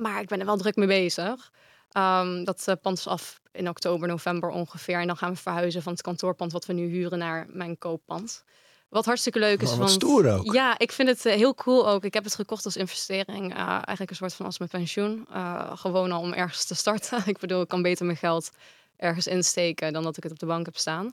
Maar 0.00 0.20
ik 0.20 0.28
ben 0.28 0.40
er 0.40 0.46
wel 0.46 0.56
druk 0.56 0.76
mee 0.76 0.86
bezig. 0.86 1.50
Um, 1.96 2.44
dat 2.44 2.64
uh, 2.68 2.74
pand 2.82 2.98
is 2.98 3.06
af 3.06 3.40
in 3.52 3.68
oktober, 3.68 4.08
november 4.08 4.50
ongeveer. 4.50 5.00
En 5.00 5.06
dan 5.06 5.16
gaan 5.16 5.32
we 5.32 5.36
verhuizen 5.36 5.82
van 5.82 5.92
het 5.92 6.02
kantoorpand 6.02 6.52
wat 6.52 6.66
we 6.66 6.72
nu 6.72 6.86
huren 6.86 7.18
naar 7.18 7.46
mijn 7.48 7.78
kooppand. 7.78 8.44
Wat 8.88 9.04
hartstikke 9.04 9.38
leuk 9.38 9.62
is. 9.62 9.72
Oh, 9.72 9.86
stoer 9.86 10.32
ook. 10.32 10.52
Ja, 10.52 10.78
ik 10.78 10.92
vind 10.92 11.08
het 11.08 11.26
uh, 11.26 11.32
heel 11.32 11.54
cool 11.54 11.88
ook. 11.88 12.04
Ik 12.04 12.14
heb 12.14 12.24
het 12.24 12.34
gekocht 12.34 12.64
als 12.64 12.76
investering. 12.76 13.52
Uh, 13.52 13.68
eigenlijk 13.68 14.10
een 14.10 14.16
soort 14.16 14.34
van 14.34 14.46
als 14.46 14.58
mijn 14.58 14.70
pensioen. 14.70 15.26
gewoon 15.74 16.12
al 16.12 16.20
om 16.20 16.32
ergens 16.32 16.64
te 16.64 16.74
starten. 16.74 17.22
ik 17.32 17.38
bedoel, 17.38 17.60
ik 17.60 17.68
kan 17.68 17.82
beter 17.82 18.06
mijn 18.06 18.18
geld 18.18 18.50
ergens 18.96 19.26
insteken 19.26 19.92
dan 19.92 20.02
dat 20.02 20.16
ik 20.16 20.22
het 20.22 20.32
op 20.32 20.38
de 20.38 20.46
bank 20.46 20.66
heb 20.66 20.76
staan. 20.76 21.12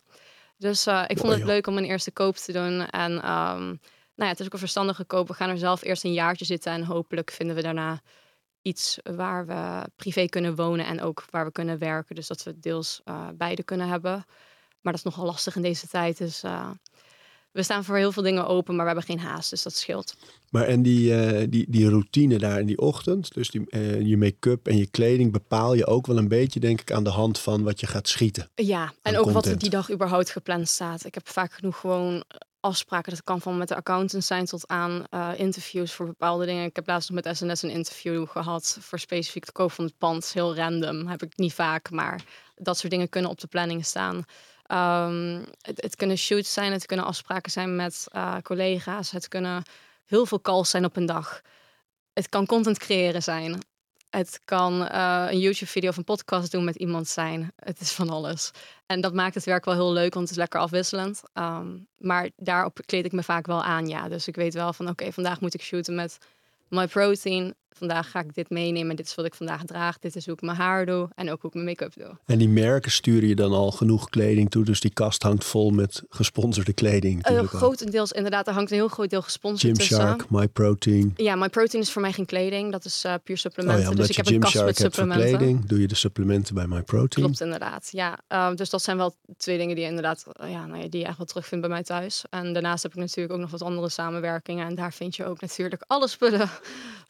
Dus 0.58 0.88
ik 1.08 1.17
vond 1.17 1.34
het 1.34 1.43
leuk 1.43 1.67
om 1.67 1.78
een 1.78 1.86
eerste 1.86 2.12
koop 2.12 2.36
te 2.36 2.52
doen. 2.52 2.89
En 2.89 3.12
um, 3.12 3.80
nou 4.17 4.26
ja, 4.26 4.28
het 4.28 4.39
is 4.39 4.45
ook 4.45 4.54
een 4.54 4.60
verstandige 4.60 5.04
koop. 5.04 5.28
We 5.28 5.34
gaan 5.34 5.50
er 5.50 5.58
zelf 5.58 5.84
eerst 5.84 6.04
een 6.04 6.13
jaartje 6.13 6.45
zitten 6.45 6.71
en 6.71 6.84
hopelijk 6.84 7.32
vinden 7.32 7.56
we 7.56 7.62
daarna 7.62 8.02
iets 8.62 9.00
waar 9.04 9.46
we 9.46 9.89
privé 9.96 10.26
kunnen 10.26 10.56
wonen 10.56 10.86
en 10.86 11.02
ook 11.02 11.26
waar 11.30 11.46
we 11.46 11.52
kunnen 11.52 11.78
werken. 11.78 12.15
Dus 12.15 12.28
dat 12.28 12.43
we 12.43 12.60
deels 12.60 13.02
uh, 13.06 13.28
beide 13.36 13.63
kunnen 13.63 13.88
hebben. 13.88 14.26
Maar 14.82 14.93
dat 14.93 14.96
is 14.96 15.04
nogal 15.04 15.26
lastig 15.26 15.56
in 15.56 15.62
deze 15.62 15.88
tijd. 15.88 16.17
Dus 16.17 16.43
uh, 16.43 16.70
we 17.52 17.63
staan 17.63 17.84
voor 17.84 17.98
heel 17.98 18.12
veel 18.12 18.24
dingen 18.24 18.48
open, 18.48 18.76
maar 18.76 18.86
we 18.86 18.91
hebben 18.91 19.15
geen 19.15 19.26
haast. 19.26 19.50
Dus 19.50 19.63
dat 19.63 19.74
scheelt. 19.74 20.15
Maar 20.50 20.65
en 20.65 20.82
die, 20.82 21.12
uh, 21.12 21.48
die, 21.50 21.65
die 21.70 21.89
routine 21.89 22.38
daar 22.38 22.60
in 22.60 22.65
die 22.65 22.78
ochtend, 22.78 23.34
dus 23.34 23.50
die, 23.50 23.78
je 24.06 24.17
make-up 24.17 24.67
en 24.67 24.78
je 24.78 24.88
kleding, 24.88 25.32
bepaal 25.32 25.74
je 25.74 25.86
ook 25.86 26.08
wel 26.08 26.17
een 26.17 26.28
beetje, 26.28 26.60
denk 26.60 26.82
ik, 26.82 26.91
aan 26.91 27.04
de 27.04 27.10
hand 27.10 27.39
van 27.39 27.63
wat 27.63 27.80
je 27.80 27.88
gaat 27.88 28.08
schieten. 28.08 28.50
Ja, 28.56 28.93
en 29.02 29.17
ook 29.17 29.24
content. 29.24 29.34
wat 29.34 29.46
er 29.46 29.60
die 29.60 29.70
dag 29.70 29.91
überhaupt 29.91 30.30
gepland 30.30 30.67
staat. 30.67 31.06
Ik 31.06 31.13
heb 31.13 31.30
vaak 31.30 31.54
genoeg 31.54 31.80
gewoon 31.80 32.24
afspraken. 32.60 33.12
Dat 33.12 33.24
kan 33.24 33.41
van 33.41 33.58
met 33.58 33.67
de 33.67 33.76
accountants 33.76 34.28
zijn 34.28 34.46
tot 34.46 34.67
aan 34.67 35.04
uh, 35.13 35.30
interviews 35.36 35.93
voor 35.93 36.06
bepaalde 36.06 36.46
dingen. 36.46 36.65
Ik 36.65 36.76
heb 36.76 36.88
laatst 36.88 37.10
nog 37.10 37.24
met 37.24 37.38
SNS 37.38 37.62
een 37.62 37.70
interview 37.70 38.28
gehad 38.28 38.78
voor 38.82 39.00
specifiek 39.00 39.46
de 39.46 39.52
koop 39.52 39.72
van 39.72 39.86
het 39.86 39.98
pand. 39.98 40.34
Heel 40.34 40.56
random, 40.56 41.08
heb 41.08 41.24
ik 41.24 41.38
niet 41.38 41.54
vaak, 41.54 41.91
maar 41.91 42.24
dat 42.56 42.78
soort 42.78 42.91
dingen 42.91 43.10
kunnen 43.10 43.32
op 43.32 43.39
de 43.39 43.48
planning 43.48 43.86
staan. 43.86 44.15
Um, 44.72 45.46
het, 45.62 45.82
het, 45.82 45.96
kunnen 45.96 46.17
shoots 46.17 46.54
zijn, 46.54 46.72
het 46.72 46.86
kunnen 46.86 47.06
afspraken 47.06 47.52
zijn 47.52 47.76
met 47.76 48.08
uh, 48.15 48.38
collega's, 48.43 49.12
het 49.12 49.28
kunnen 49.28 49.63
heel 50.06 50.26
veel 50.26 50.41
calls 50.41 50.70
zijn 50.70 50.86
op 50.86 50.96
een 50.96 51.06
dag. 51.06 51.41
Het 52.13 52.30
kan 52.30 52.46
content 52.46 52.78
creëren 52.78 53.24
zijn. 53.24 53.62
Het 54.17 54.41
kan 54.45 54.82
uh, 54.82 55.25
een 55.30 55.39
YouTube-video 55.39 55.89
of 55.89 55.97
een 55.97 56.03
podcast 56.03 56.51
doen 56.51 56.63
met 56.63 56.75
iemand 56.75 57.08
zijn. 57.08 57.51
Het 57.56 57.80
is 57.80 57.91
van 57.91 58.10
alles. 58.10 58.51
En 58.86 59.01
dat 59.01 59.13
maakt 59.13 59.36
het 59.36 59.43
werk 59.43 59.65
wel 59.65 59.73
heel 59.73 59.91
leuk, 59.91 60.13
want 60.13 60.27
het 60.27 60.32
is 60.32 60.43
lekker 60.43 60.60
afwisselend. 60.60 61.21
Um, 61.34 61.88
maar 61.97 62.30
daarop 62.36 62.80
kleed 62.86 63.06
ik 63.06 63.12
me 63.12 63.23
vaak 63.23 63.45
wel 63.45 63.63
aan, 63.63 63.88
ja. 63.88 64.10
Dus 64.10 64.27
ik 64.27 64.36
weet 64.36 64.53
wel 64.53 64.73
van, 64.73 64.88
oké, 64.89 65.12
vandaag 65.12 65.41
moet 65.41 65.53
ik 65.53 65.62
shooten 65.62 65.95
met 65.95 66.17
My 66.67 66.88
Protein 66.88 67.56
vandaag 67.78 68.12
ga 68.12 68.20
ik 68.20 68.34
dit 68.34 68.50
meenemen. 68.50 68.96
Dit 68.96 69.06
is 69.06 69.16
wat 69.16 69.26
ik 69.26 69.36
vandaag 69.36 69.63
draag. 69.66 70.00
Dit 70.00 70.16
is 70.16 70.26
hoe 70.26 70.34
ik 70.34 70.42
mijn 70.42 70.58
haar 70.58 70.86
doe 70.86 71.10
en 71.16 71.32
ook 71.32 71.42
hoe 71.42 71.50
ik 71.50 71.54
mijn 71.54 71.66
make-up 71.66 71.94
doe. 71.94 72.18
En 72.26 72.38
die 72.38 72.50
merken 72.50 72.92
sturen 72.92 73.30
je 73.30 73.36
dan 73.36 73.52
al 73.52 73.72
genoeg 73.72 74.10
kleding 74.10 74.50
toe. 74.50 74.63
Dus 74.63 74.80
die 74.80 74.94
kast 74.94 75.24
hangt 75.24 75.46
vol 75.46 75.70
met 75.70 76.04
gesponsorde 76.10 76.74
kleding. 76.74 77.30
Uh, 77.30 77.40
grotendeels 77.44 78.12
inderdaad. 78.12 78.48
Er 78.48 78.54
hangt 78.54 78.72
een 78.72 78.78
heel 78.78 78.88
groot 78.88 79.10
deel 79.10 79.22
gesponsord 79.22 79.78
Gymshark, 79.78 80.30
My 80.30 80.48
Protein. 80.48 81.13
Ja, 81.16 81.36
My 81.36 81.50
Protein 81.50 81.84
is 81.84 81.92
voor 81.92 82.02
mij 82.02 82.13
geen 82.13 82.26
kleding. 82.26 82.72
Dat 82.72 82.86
is 82.86 83.06
uh, 83.06 83.13
puur 83.24 83.38
supplementen. 83.38 83.84
Oh 83.84 83.90
ja, 83.90 83.96
dus 83.96 84.10
ik 84.10 84.16
heb 84.16 84.28
een 84.28 84.40
kast 84.40 84.63
met 84.63 84.78
supplementen. 84.78 85.38
kleding, 85.38 85.66
doe 85.66 85.82
je 85.82 85.88
de 85.88 85.96
supplementen 85.96 86.56
bij 86.56 86.68
My 86.68 86.82
Protein. 86.82 87.26
Klopt 87.26 87.42
inderdaad. 87.42 87.90
Ja, 87.92 88.20
uh, 88.30 88.56
dus 88.56 88.70
dat 88.70 88.84
zijn 88.84 88.98
wel 88.98 89.16
twee 89.38 89.58
dingen 89.58 89.76
die 89.76 89.84
je 89.84 89.90
inderdaad, 89.90 90.26
ja, 90.40 90.66
nou 90.66 90.82
ja, 90.82 90.90
die 90.90 91.00
je 91.00 91.06
echt 91.06 91.18
wel 91.18 91.26
terugvindt 91.26 91.66
bij 91.66 91.74
mij 91.74 91.84
thuis. 91.84 92.24
En 92.30 92.54
daarnaast 92.54 92.84
heb 92.84 92.92
ik 92.92 92.98
natuurlijk 92.98 93.34
ook 93.34 93.40
nog 93.40 93.52
wat 93.52 93.62
andere 93.62 93.90
samenwerkingen. 93.90 94.68
En 94.68 94.76
daar 94.76 94.94
vind 94.94 95.16
je 95.16 95.26
ook 95.26 95.42
natuurlijk 95.42 95.84
alle 95.88 96.08
spullen 96.08 96.50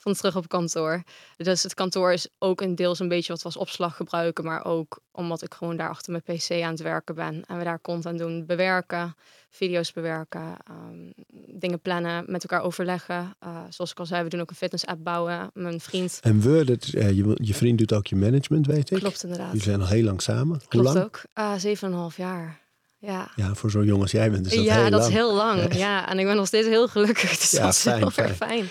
van 0.07 0.15
terug 0.15 0.35
op 0.35 0.47
kantoor. 0.47 1.03
Dus 1.37 1.63
het 1.63 1.73
kantoor 1.73 2.13
is 2.13 2.27
ook 2.39 2.61
een 2.61 2.75
deels 2.75 2.99
een 2.99 3.07
beetje 3.07 3.31
wat 3.31 3.41
we 3.41 3.45
als 3.45 3.57
opslag 3.57 3.95
gebruiken, 3.95 4.43
maar 4.43 4.65
ook 4.65 4.99
omdat 5.11 5.41
ik 5.41 5.53
gewoon 5.53 5.77
daar 5.77 5.89
achter 5.89 6.11
mijn 6.11 6.37
PC 6.37 6.51
aan 6.51 6.71
het 6.71 6.81
werken 6.81 7.15
ben 7.15 7.43
en 7.45 7.57
we 7.57 7.63
daar 7.63 7.81
content 7.81 8.19
doen, 8.19 8.45
bewerken, 8.45 9.15
video's 9.49 9.91
bewerken, 9.91 10.57
um, 10.71 11.13
dingen 11.59 11.79
plannen, 11.79 12.23
met 12.27 12.41
elkaar 12.43 12.61
overleggen. 12.65 13.35
Uh, 13.43 13.59
zoals 13.69 13.91
ik 13.91 13.99
al 13.99 14.05
zei, 14.05 14.23
we 14.23 14.29
doen 14.29 14.41
ook 14.41 14.49
een 14.49 14.55
fitness 14.55 14.85
app 14.85 15.03
bouwen. 15.03 15.49
Mijn 15.53 15.79
vriend. 15.79 16.19
En 16.21 16.41
we, 16.41 16.65
dat, 16.65 16.87
uh, 16.87 17.11
je, 17.11 17.37
je 17.43 17.53
vriend 17.53 17.77
doet 17.77 17.93
ook 17.93 18.07
je 18.07 18.15
management, 18.15 18.67
weet 18.67 18.91
ik. 18.91 18.99
Klopt 18.99 19.23
inderdaad. 19.23 19.47
Jullie 19.47 19.63
zijn 19.63 19.81
al 19.81 19.87
heel 19.87 20.03
lang 20.03 20.21
samen. 20.21 20.57
Klopt 20.67 20.73
Hoe 20.73 20.83
lang? 20.83 21.05
ook. 21.05 21.21
Uh, 21.35 21.53
zeven 21.57 21.87
en 21.87 21.93
een 21.93 21.99
half 21.99 22.17
jaar. 22.17 22.66
Ja. 22.99 23.31
ja, 23.36 23.53
voor 23.55 23.71
zo'n 23.71 23.86
jong 23.86 24.01
als 24.01 24.12
jij 24.12 24.31
bent 24.31 24.45
is 24.45 24.55
dat 24.55 24.63
ja, 24.63 24.73
heel 24.81 24.83
dat 24.89 24.99
lang. 24.99 25.12
is 25.12 25.17
heel 25.17 25.33
lang. 25.36 25.73
Ja, 25.75 26.10
en 26.10 26.19
ik 26.19 26.25
ben 26.25 26.36
nog 26.36 26.47
steeds 26.47 26.67
heel 26.67 26.88
gelukkig. 26.88 27.29
Dus 27.39 27.51
Ja, 27.51 27.62
dat 27.63 27.73
is 27.73 27.79
fijn, 27.81 27.97
heel 27.97 28.10
fijn. 28.10 28.27
erg 28.27 28.38
fijn. 28.38 28.65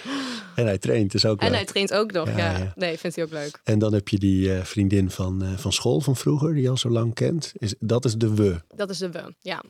En 0.55 0.65
hij 0.67 0.79
traint, 0.79 1.15
is 1.15 1.25
ook 1.27 1.41
En 1.41 1.47
leuk. 1.47 1.57
hij 1.57 1.65
traint 1.65 1.93
ook 1.95 2.12
nog, 2.12 2.37
ja. 2.37 2.73
Nee, 2.75 2.99
vindt 2.99 3.17
hij 3.17 3.25
ook 3.25 3.31
leuk. 3.33 3.61
En 3.65 3.79
dan 3.79 3.93
heb 3.93 4.09
je 4.09 4.19
die 4.19 4.55
eh, 4.55 4.65
vriendin 4.65 5.11
van, 5.11 5.43
eh, 5.43 5.49
van 5.57 5.73
school 5.73 6.01
van 6.01 6.17
vroeger, 6.17 6.53
die 6.55 6.62
je 6.62 6.69
al 6.71 6.77
zo 6.77 6.91
lang 6.91 7.15
kent. 7.15 7.53
Is, 7.59 7.75
dat 7.79 8.05
is 8.05 8.15
de 8.15 8.35
we. 8.35 8.61
Dat 8.77 8.91
is 8.91 8.99
de 8.99 9.11
we, 9.11 9.35
ja. 9.41 9.62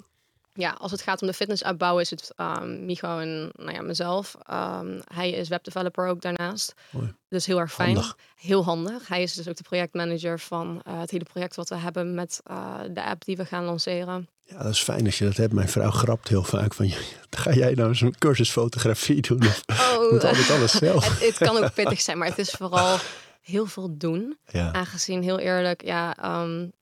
Ja, 0.56 0.70
als 0.70 0.90
het 0.90 1.02
gaat 1.02 1.20
om 1.20 1.26
de 1.26 1.32
fitness 1.32 1.64
uitbouwen 1.64 2.02
is 2.02 2.10
het 2.10 2.32
um, 2.36 2.84
Micho 2.84 3.18
en 3.18 3.50
nou 3.56 3.72
ja, 3.72 3.82
mezelf. 3.82 4.36
Um, 4.50 5.00
hij 5.14 5.30
is 5.30 5.48
webdeveloper 5.48 6.06
ook 6.06 6.20
daarnaast. 6.20 6.74
Mooi. 6.90 7.14
Dus 7.28 7.46
heel 7.46 7.58
erg 7.58 7.72
fijn. 7.72 7.94
Handig. 7.94 8.16
Heel 8.36 8.64
handig. 8.64 9.08
Hij 9.08 9.22
is 9.22 9.34
dus 9.34 9.48
ook 9.48 9.56
de 9.56 9.62
projectmanager 9.62 10.40
van 10.40 10.82
uh, 10.88 11.00
het 11.00 11.10
hele 11.10 11.24
project 11.24 11.56
wat 11.56 11.68
we 11.68 11.74
hebben 11.74 12.14
met 12.14 12.40
uh, 12.50 12.74
de 12.90 13.04
app 13.04 13.24
die 13.24 13.36
we 13.36 13.44
gaan 13.44 13.64
lanceren. 13.64 14.28
Ja, 14.42 14.62
dat 14.62 14.72
is 14.72 14.82
fijn 14.82 15.04
als 15.04 15.18
je 15.18 15.24
dat 15.24 15.36
hebt. 15.36 15.52
Mijn 15.52 15.68
vrouw 15.68 15.90
grapt 15.90 16.28
heel 16.28 16.44
vaak 16.44 16.74
van, 16.74 16.90
ga 17.30 17.52
jij 17.52 17.74
nou 17.74 17.88
eens 17.88 18.00
een 18.00 18.18
cursus 18.18 18.50
fotografie 18.50 19.20
doen? 19.20 19.42
Of 19.42 19.62
Oh, 19.96 20.10
moet 20.10 20.24
altijd 20.24 20.50
alles 20.50 20.72
zelf? 20.72 21.04
het, 21.18 21.20
het 21.20 21.48
kan 21.48 21.56
ook 21.56 21.74
pittig 21.74 22.00
zijn, 22.00 22.18
maar 22.18 22.28
het 22.28 22.38
is 22.38 22.50
vooral 22.50 22.98
heel 23.40 23.66
veel 23.66 23.96
doen. 23.98 24.38
Ja. 24.48 24.72
Aangezien, 24.72 25.22
heel 25.22 25.38
eerlijk, 25.38 25.84
ja... 25.84 26.16
Um, 26.42 26.72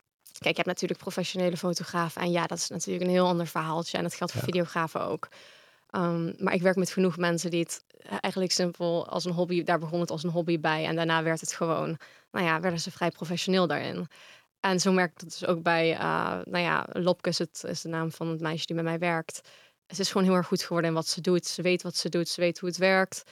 Kijk, 0.44 0.57
je 0.57 0.62
hebt 0.62 0.74
natuurlijk 0.74 1.00
professionele 1.00 1.57
fotografen. 1.57 2.22
En 2.22 2.30
ja, 2.30 2.46
dat 2.46 2.59
is 2.59 2.68
natuurlijk 2.68 3.04
een 3.04 3.11
heel 3.11 3.26
ander 3.26 3.46
verhaaltje. 3.46 3.96
En 3.96 4.02
dat 4.02 4.14
geldt 4.14 4.33
voor 4.33 4.40
Ja. 4.40 4.46
videografen 4.46 5.07
ook. 5.07 5.28
Um, 5.90 6.35
maar 6.38 6.54
ik 6.54 6.62
werk 6.62 6.76
met 6.76 6.90
genoeg 6.90 7.16
mensen 7.16 7.50
die 7.50 7.61
het 7.61 7.85
eigenlijk 8.20 8.52
simpel 8.52 9.09
als 9.09 9.24
een 9.24 9.33
hobby... 9.33 9.62
Daar 9.62 9.78
begon 9.78 10.00
het 10.00 10.11
als 10.11 10.22
een 10.22 10.30
hobby 10.30 10.61
bij. 10.61 10.85
En 10.87 10.96
daarna 10.96 11.22
werd 11.22 11.40
het 11.40 11.52
gewoon... 11.52 11.98
Nou 12.30 12.46
ja, 12.46 12.61
werden 12.61 12.80
ze 12.80 12.90
vrij 12.90 13.11
professioneel 13.11 13.66
daarin. 13.66 14.09
En 14.61 14.80
zo 14.80 14.92
merk 14.92 15.12
ik 15.12 15.18
dat 15.18 15.28
dus 15.28 15.46
ook 15.46 15.62
bij... 15.62 15.92
Uh, 15.92 15.98
nou 16.44 16.59
ja, 16.59 16.87
Lopke 16.92 17.28
is, 17.28 17.38
het, 17.38 17.64
is 17.66 17.80
de 17.80 17.88
naam 17.88 18.12
van 18.12 18.28
het 18.28 18.40
meisje 18.40 18.66
die 18.66 18.74
bij 18.74 18.85
mij 18.85 18.98
werkt. 18.98 19.40
Ze 19.87 20.00
is 20.00 20.11
gewoon 20.11 20.26
heel 20.26 20.37
erg 20.37 20.46
goed 20.46 20.62
geworden 20.62 20.88
in 20.90 20.96
wat 20.96 21.07
ze 21.07 21.20
doet. 21.20 21.46
Ze 21.46 21.62
weet 21.62 21.83
wat 21.83 21.96
ze 21.96 22.09
doet. 22.09 22.28
Ze 22.28 22.40
weet 22.40 22.59
hoe 22.59 22.68
het 22.68 22.78
werkt. 22.78 23.22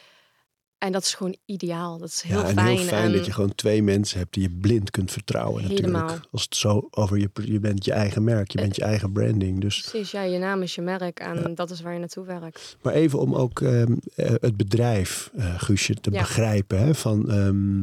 En 0.83 0.93
dat 0.93 1.03
is 1.03 1.15
gewoon 1.15 1.37
ideaal. 1.45 1.99
Dat 1.99 2.09
is 2.09 2.23
heel 2.23 2.39
ja, 2.39 2.47
en 2.49 2.55
fijn. 2.55 2.67
heel 2.77 2.77
fijn 2.87 3.13
dat 3.13 3.27
je 3.27 3.33
gewoon 3.33 3.55
twee 3.55 3.83
mensen 3.83 4.19
hebt 4.19 4.35
die 4.35 4.43
je 4.43 4.51
blind 4.51 4.91
kunt 4.91 5.11
vertrouwen 5.13 5.63
Helemaal. 5.63 6.01
natuurlijk. 6.01 6.29
Als 6.33 6.43
het 6.43 6.57
zo 6.57 6.87
over 6.91 7.19
je, 7.19 7.31
je 7.45 7.61
bent 7.61 7.85
je 7.85 7.93
eigen 7.93 8.25
merk, 8.25 8.51
je 8.51 8.61
bent 8.61 8.77
je 8.77 8.83
eigen 8.83 9.13
branding. 9.13 9.61
Dus, 9.61 9.81
Precies, 9.81 10.11
ja, 10.11 10.23
je 10.23 10.39
naam 10.39 10.63
is 10.63 10.75
je 10.75 10.83
merk 10.83 11.21
en 11.21 11.55
dat 11.55 11.71
is 11.71 11.81
waar 11.81 11.93
je 11.93 11.99
naartoe 11.99 12.25
werkt. 12.25 12.77
maar 12.83 12.95
even 12.95 13.19
om 13.19 13.35
ook 13.35 13.61
ehm, 13.61 13.93
eh, 14.15 14.31
het 14.41 14.57
bedrijf, 14.57 15.31
eh, 15.37 15.61
Guusje, 15.61 15.95
te 15.95 16.11
Ja. 16.11 16.19
begrijpen. 16.21 16.79
Hè, 16.79 16.95
van, 16.95 17.31
ehm, 17.31 17.83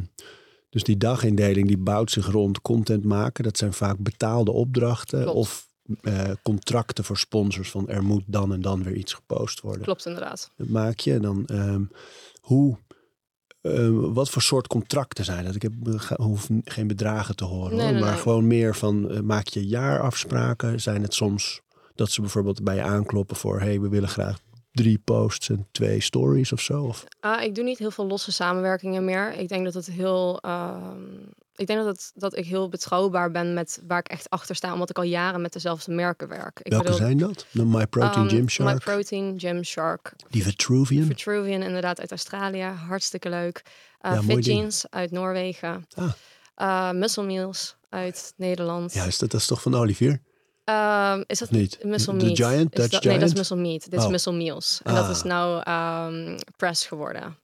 dus 0.70 0.84
die 0.84 0.98
dagindeling 0.98 1.68
die 1.68 1.78
bouwt 1.78 2.12
zich 2.12 2.32
rond 2.32 2.62
content 2.62 3.04
maken. 3.04 3.44
Dat 3.44 3.58
zijn 3.58 3.74
vaak 3.74 3.98
betaalde 4.00 4.52
opdrachten 4.52 5.22
Klopt. 5.22 5.38
of 5.38 5.68
eh, 6.02 6.30
contracten 6.44 7.04
voor 7.04 7.18
sponsors 7.18 7.70
van 7.72 7.90
er 7.90 8.04
moet 8.04 8.24
dan 8.26 8.54
en 8.54 8.62
dan 8.62 8.84
weer 8.84 8.96
iets 8.96 9.14
gepost 9.14 9.62
worden. 9.62 9.82
Klopt 9.82 10.06
inderdaad. 10.06 10.52
Dat 10.58 10.68
maak 10.68 11.00
je 11.00 11.20
dan. 11.20 11.46
ehm, 11.46 11.84
hoe, 12.42 12.78
ehm, 13.62 14.00
wat 14.14 14.30
voor 14.30 14.42
soort 14.42 14.68
contracten 14.68 15.26
zijn 15.26 15.46
dat? 15.46 15.56
Ik 15.56 15.62
heb, 15.62 15.74
ga- 15.84 16.16
hoef 16.22 16.48
geen 16.64 16.88
bedragen 16.88 17.36
te 17.36 17.44
horen, 17.46 17.72
Nee, 17.76 17.82
hoor, 17.84 17.92
nee, 17.92 18.02
maar 18.02 18.12
nee. 18.14 18.22
gewoon 18.22 18.48
meer 18.48 18.76
van 18.76 19.10
eh, 19.10 19.20
maak 19.20 19.48
je 19.48 19.68
jaarafspraken? 19.68 20.82
Zijn 20.82 21.02
het 21.02 21.14
soms 21.14 21.62
dat 21.96 22.12
ze 22.12 22.22
bijvoorbeeld 22.22 22.64
bij 22.64 22.76
je 22.76 22.82
aankloppen 22.84 23.36
voor 23.36 23.60
hey, 23.60 23.80
we 23.82 23.90
willen 23.90 24.10
graag 24.10 24.40
drie 24.72 24.98
posts 25.04 25.50
en 25.50 25.68
twee 25.72 26.02
stories 26.02 26.52
of 26.54 26.62
zo? 26.62 26.84
Of, 26.84 27.04
Ah, 27.20 27.44
ik 27.44 27.56
doe 27.56 27.64
niet 27.64 27.78
heel 27.78 27.92
veel 27.92 28.08
losse 28.08 28.32
samenwerkingen 28.32 29.06
meer. 29.06 29.34
Ik 29.34 29.48
denk 29.48 29.64
dat 29.66 29.74
het 29.74 29.86
heel. 29.92 30.40
ehm, 30.42 30.98
ik 31.60 31.68
denk 31.68 31.80
dat, 31.80 31.88
het, 31.88 32.12
dat 32.16 32.38
ik 32.38 32.46
heel 32.46 32.70
betrouwbaar 32.70 33.32
ben 33.32 33.54
met 33.54 33.82
waar 33.88 34.00
ik 34.00 34.08
echt 34.08 34.30
achter 34.30 34.56
sta, 34.56 34.74
omdat 34.74 34.90
ik 34.90 34.98
al 34.98 35.04
jaren 35.04 35.42
met 35.42 35.54
dezelfde 35.54 35.92
merken 35.92 36.28
werk. 36.28 36.60
Ik 36.64 36.72
Welke 36.72 36.94
zijn 36.94 37.18
dat? 37.18 37.46
De 37.52 37.66
My 37.66 37.88
Protein 37.88 38.24
um, 38.24 38.30
Gymshark? 38.30 38.74
My 38.74 38.80
Protein, 38.94 39.40
Gymshark. 39.40 40.14
Die 40.30 40.44
Vitruvian? 40.44 41.06
Vitruvian, 41.06 41.62
inderdaad, 41.62 42.00
uit 42.00 42.12
Australië. 42.12 42.64
Hartstikke 42.64 43.30
leuk. 43.30 43.62
Uh, 44.02 44.12
Ja, 44.14 44.18
Fit 44.22 44.28
ding. 44.28 44.46
Jeans 44.46 44.86
uit 44.90 45.12
Noorwegen. 45.12 45.86
Ah. 45.96 46.12
Uh, 46.58 46.92
Muscle 46.92 47.24
Meals 47.24 47.76
uit 47.90 48.34
Nederland. 48.38 48.94
Juist, 48.94 49.20
dat 49.20 49.34
is 49.34 49.46
toch 49.46 49.62
van 49.62 49.76
Olivier? 49.76 50.22
Um, 50.66 51.24
is 51.28 51.40
dat 51.40 51.52
Niet? 51.52 51.80
Muscle 51.84 52.14
Meat? 52.14 52.38
Giant? 52.38 52.74
Is 52.74 52.80
Dutch 52.80 52.90
dat, 52.92 53.04
Nee, 53.04 53.14
dat 53.20 53.28
is 53.28 53.32
Giant? 53.32 53.36
Muscle 53.36 53.56
Meat. 53.56 53.84
Dit 53.90 54.00
is 54.00 54.04
Oh. 54.06 54.10
Muscle 54.12 54.32
Meals. 54.34 54.80
En 54.84 54.96
dat 54.96 55.04
Ah. 55.04 55.10
is 55.10 55.24
nou 55.24 55.64
um, 56.12 56.38
press 56.58 56.86
geworden. 56.88 57.38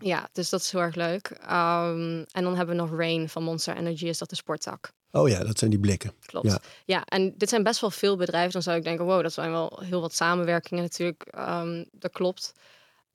Ja, 0.00 0.28
dus 0.32 0.48
dat 0.48 0.60
is 0.60 0.72
heel 0.72 0.80
erg 0.80 0.94
leuk. 0.94 1.30
Um, 1.30 2.24
en 2.30 2.42
dan 2.42 2.56
hebben 2.56 2.76
we 2.76 2.82
nog 2.82 2.98
Rain 2.98 3.28
van 3.28 3.42
Monster 3.42 3.76
Energy. 3.76 4.06
Is 4.06 4.18
dat 4.18 4.30
de 4.30 4.36
sporttak? 4.36 4.92
Oh 5.10 5.28
ja, 5.28 5.44
dat 5.44 5.58
zijn 5.58 5.70
die 5.70 5.80
blikken. 5.80 6.12
Klopt. 6.26 6.46
Ja. 6.46 6.60
Ja. 6.84 7.04
en 7.04 7.34
dit 7.36 7.48
zijn 7.48 7.62
best 7.62 7.80
wel 7.80 7.90
veel 7.90 8.16
bedrijven. 8.16 8.52
Dan 8.52 8.62
zou 8.62 8.76
ik 8.76 8.84
denken, 8.84 9.04
wow, 9.04 9.22
dat 9.22 9.32
zijn 9.32 9.50
wel 9.50 9.80
heel 9.84 10.00
wat 10.00 10.14
samenwerkingen 10.14 10.82
natuurlijk. 10.82 11.26
Um, 11.38 11.88
dat 11.92 12.12
klopt. 12.12 12.52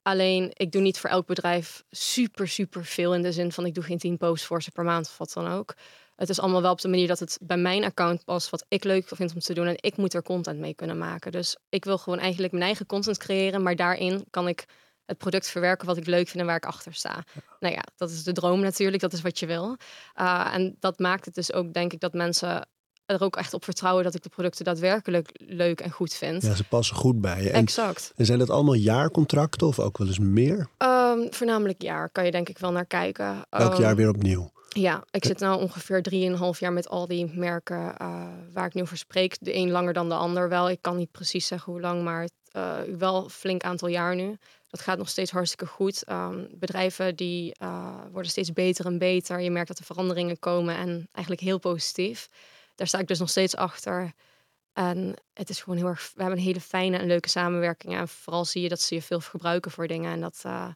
Alleen, 0.02 0.50
ik 0.52 0.72
doe 0.72 0.82
niet 0.82 0.98
voor 0.98 1.10
elk 1.10 1.26
bedrijf 1.26 1.84
super, 1.90 2.48
super 2.48 2.84
veel. 2.84 3.14
In 3.14 3.22
de 3.22 3.32
zin 3.32 3.52
van, 3.52 3.66
ik 3.66 3.74
doe 3.74 3.84
geen 3.84 3.98
10 3.98 4.16
posts 4.16 4.46
voor 4.46 4.62
ze 4.62 4.70
per 4.70 4.84
maand 4.84 5.06
of 5.06 5.18
wat 5.18 5.32
dan 5.32 5.48
ook. 5.48 5.74
Het 6.16 6.28
is 6.28 6.40
allemaal 6.40 6.62
wel 6.62 6.72
op 6.72 6.80
de 6.80 6.88
manier 6.88 7.06
dat 7.06 7.18
het 7.18 7.38
bij 7.42 7.56
mijn 7.56 7.84
account 7.84 8.24
past. 8.24 8.50
Wat 8.50 8.64
ik 8.68 8.84
leuk 8.84 9.08
vind 9.08 9.34
om 9.34 9.40
te 9.40 9.54
doen. 9.54 9.66
En 9.66 9.76
ik 9.80 9.96
moet 9.96 10.14
er 10.14 10.22
content 10.22 10.58
mee 10.58 10.74
kunnen 10.74 10.98
maken. 10.98 11.32
Dus 11.32 11.56
ik 11.68 11.84
wil 11.84 11.98
gewoon 11.98 12.18
eigenlijk 12.18 12.52
mijn 12.52 12.64
eigen 12.64 12.86
content 12.86 13.18
creëren. 13.18 13.62
Maar 13.62 13.76
daarin 13.76 14.24
kan 14.30 14.48
ik 14.48 14.64
het 15.06 15.18
product 15.18 15.48
verwerken 15.48 15.86
wat 15.86 15.96
ik 15.96 16.06
leuk 16.06 16.28
vind 16.28 16.40
en 16.40 16.46
waar 16.46 16.56
ik 16.56 16.66
achter 16.66 16.94
sta. 16.94 17.24
Nou 17.60 17.74
ja, 17.74 17.82
dat 17.96 18.10
is 18.10 18.24
de 18.24 18.32
droom 18.32 18.60
natuurlijk. 18.60 19.02
Dat 19.02 19.12
is 19.12 19.20
wat 19.20 19.38
je 19.38 19.46
wil. 19.46 19.76
Uh, 20.20 20.54
en 20.54 20.76
dat 20.80 20.98
maakt 20.98 21.24
het 21.24 21.34
dus 21.34 21.52
ook, 21.52 21.72
denk 21.72 21.92
ik, 21.92 22.00
dat 22.00 22.12
mensen 22.12 22.68
er 23.06 23.22
ook 23.22 23.36
echt 23.36 23.54
op 23.54 23.64
vertrouwen 23.64 24.04
dat 24.04 24.14
ik 24.14 24.22
de 24.22 24.28
producten 24.28 24.64
daadwerkelijk 24.64 25.30
leuk 25.32 25.80
en 25.80 25.90
goed 25.90 26.14
vind. 26.14 26.42
Ja, 26.42 26.54
ze 26.54 26.64
passen 26.64 26.96
goed 26.96 27.20
bij 27.20 27.42
je. 27.42 27.50
En, 27.50 27.60
exact. 27.60 28.12
en 28.16 28.26
zijn 28.26 28.38
dat 28.38 28.50
allemaal 28.50 28.74
jaarcontracten 28.74 29.66
of 29.66 29.78
ook 29.78 29.98
wel 29.98 30.06
eens 30.06 30.18
meer? 30.18 30.68
Um, 30.78 31.26
voornamelijk 31.30 31.82
jaar 31.82 32.10
kan 32.10 32.24
je 32.24 32.30
denk 32.30 32.48
ik 32.48 32.58
wel 32.58 32.72
naar 32.72 32.86
kijken. 32.86 33.46
Elk 33.50 33.74
um, 33.74 33.80
jaar 33.80 33.96
weer 33.96 34.08
opnieuw? 34.08 34.50
Ja, 34.68 35.04
ik 35.10 35.24
zit 35.24 35.40
nu 35.40 35.48
ongeveer 35.48 36.04
3,5 36.54 36.58
jaar 36.58 36.72
met 36.72 36.88
al 36.88 37.06
die 37.06 37.32
merken 37.34 37.94
uh, 38.02 38.24
waar 38.52 38.66
ik 38.66 38.74
nu 38.74 38.82
over 38.82 38.96
spreek. 38.96 39.36
De 39.40 39.54
een 39.54 39.70
langer 39.70 39.92
dan 39.92 40.08
de 40.08 40.14
ander 40.14 40.48
wel. 40.48 40.70
Ik 40.70 40.82
kan 40.82 40.96
niet 40.96 41.10
precies 41.10 41.46
zeggen 41.46 41.72
hoe 41.72 41.80
lang, 41.80 42.02
maar 42.02 42.28
uh, 42.56 42.74
wel 42.98 43.28
flink 43.28 43.62
aantal 43.62 43.88
jaar 43.88 44.14
nu. 44.14 44.38
Dat 44.72 44.80
gaat 44.80 44.98
nog 44.98 45.08
steeds 45.08 45.30
hartstikke 45.30 45.66
goed. 45.66 46.10
Um, 46.10 46.46
bedrijven 46.50 47.16
die 47.16 47.54
uh, 47.62 47.94
worden 48.12 48.30
steeds 48.30 48.52
beter 48.52 48.86
en 48.86 48.98
beter. 48.98 49.40
Je 49.40 49.50
merkt 49.50 49.68
dat 49.68 49.78
er 49.78 49.84
veranderingen 49.84 50.38
komen 50.38 50.76
en 50.76 51.08
eigenlijk 51.12 51.44
heel 51.46 51.58
positief. 51.58 52.28
Daar 52.74 52.86
sta 52.86 52.98
ik 52.98 53.08
dus 53.08 53.18
nog 53.18 53.30
steeds 53.30 53.56
achter. 53.56 54.12
En 54.72 55.14
het 55.34 55.48
is 55.48 55.60
gewoon 55.60 55.78
heel 55.78 55.86
erg. 55.86 56.10
We 56.14 56.20
hebben 56.22 56.38
een 56.38 56.44
hele 56.44 56.60
fijne 56.60 56.96
en 56.96 57.06
leuke 57.06 57.28
samenwerking. 57.28 57.94
En 57.94 58.08
vooral 58.08 58.44
zie 58.44 58.62
je 58.62 58.68
dat 58.68 58.80
ze 58.80 58.94
je 58.94 59.02
veel 59.02 59.20
gebruiken 59.20 59.70
voor 59.70 59.86
dingen. 59.86 60.12
En 60.12 60.20
dat 60.20 60.42
uh, 60.46 60.66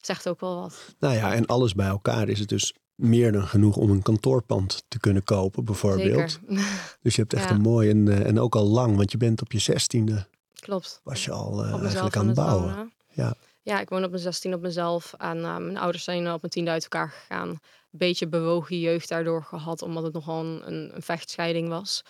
zegt 0.00 0.28
ook 0.28 0.40
wel 0.40 0.60
wat. 0.60 0.94
Nou 0.98 1.14
ja, 1.14 1.34
en 1.34 1.46
alles 1.46 1.74
bij 1.74 1.86
elkaar 1.86 2.28
is 2.28 2.38
het 2.38 2.48
dus 2.48 2.74
meer 2.94 3.32
dan 3.32 3.46
genoeg 3.46 3.76
om 3.76 3.90
een 3.90 4.02
kantoorpand 4.02 4.84
te 4.88 4.98
kunnen 4.98 5.24
kopen, 5.24 5.64
bijvoorbeeld. 5.64 6.40
Zeker. 6.46 6.64
Dus 7.02 7.14
je 7.14 7.20
hebt 7.20 7.32
echt 7.34 7.48
Ja. 7.48 7.54
een 7.54 7.60
mooi 7.60 7.90
en, 7.90 8.06
uh, 8.06 8.26
en 8.26 8.40
ook 8.40 8.54
al 8.54 8.64
lang, 8.66 8.96
want 8.96 9.10
je 9.12 9.16
bent 9.18 9.40
op 9.42 9.52
je 9.52 9.58
zestiende, 9.58 10.26
Klopt. 10.54 11.00
was 11.04 11.24
je 11.24 11.32
al 11.32 11.64
uh, 11.64 11.80
eigenlijk 11.82 12.16
aan 12.16 12.26
het 12.26 12.36
bouwen. 12.36 12.74
wonen. 12.74 12.92
Ja. 13.12 13.34
Ja, 13.66 13.80
ik 13.80 13.88
woon 13.88 14.04
op 14.04 14.10
mijn 14.10 14.22
16 14.22 14.54
op 14.54 14.60
mezelf. 14.60 15.12
En 15.12 15.36
uh, 15.38 15.56
mijn 15.56 15.76
ouders 15.76 16.04
zijn 16.04 16.32
op 16.32 16.40
mijn 16.40 16.52
tiende 16.52 16.70
uit 16.70 16.82
elkaar 16.82 17.08
gegaan. 17.08 17.58
Beetje 17.96 18.28
bewogen 18.28 18.80
jeugd 18.80 19.08
daardoor 19.08 19.42
gehad, 19.42 19.82
omdat 19.82 20.02
het 20.02 20.12
nogal 20.12 20.44
een, 20.44 20.62
een, 20.66 21.02
vechtscheiding 21.02 21.68
was. 21.68 22.02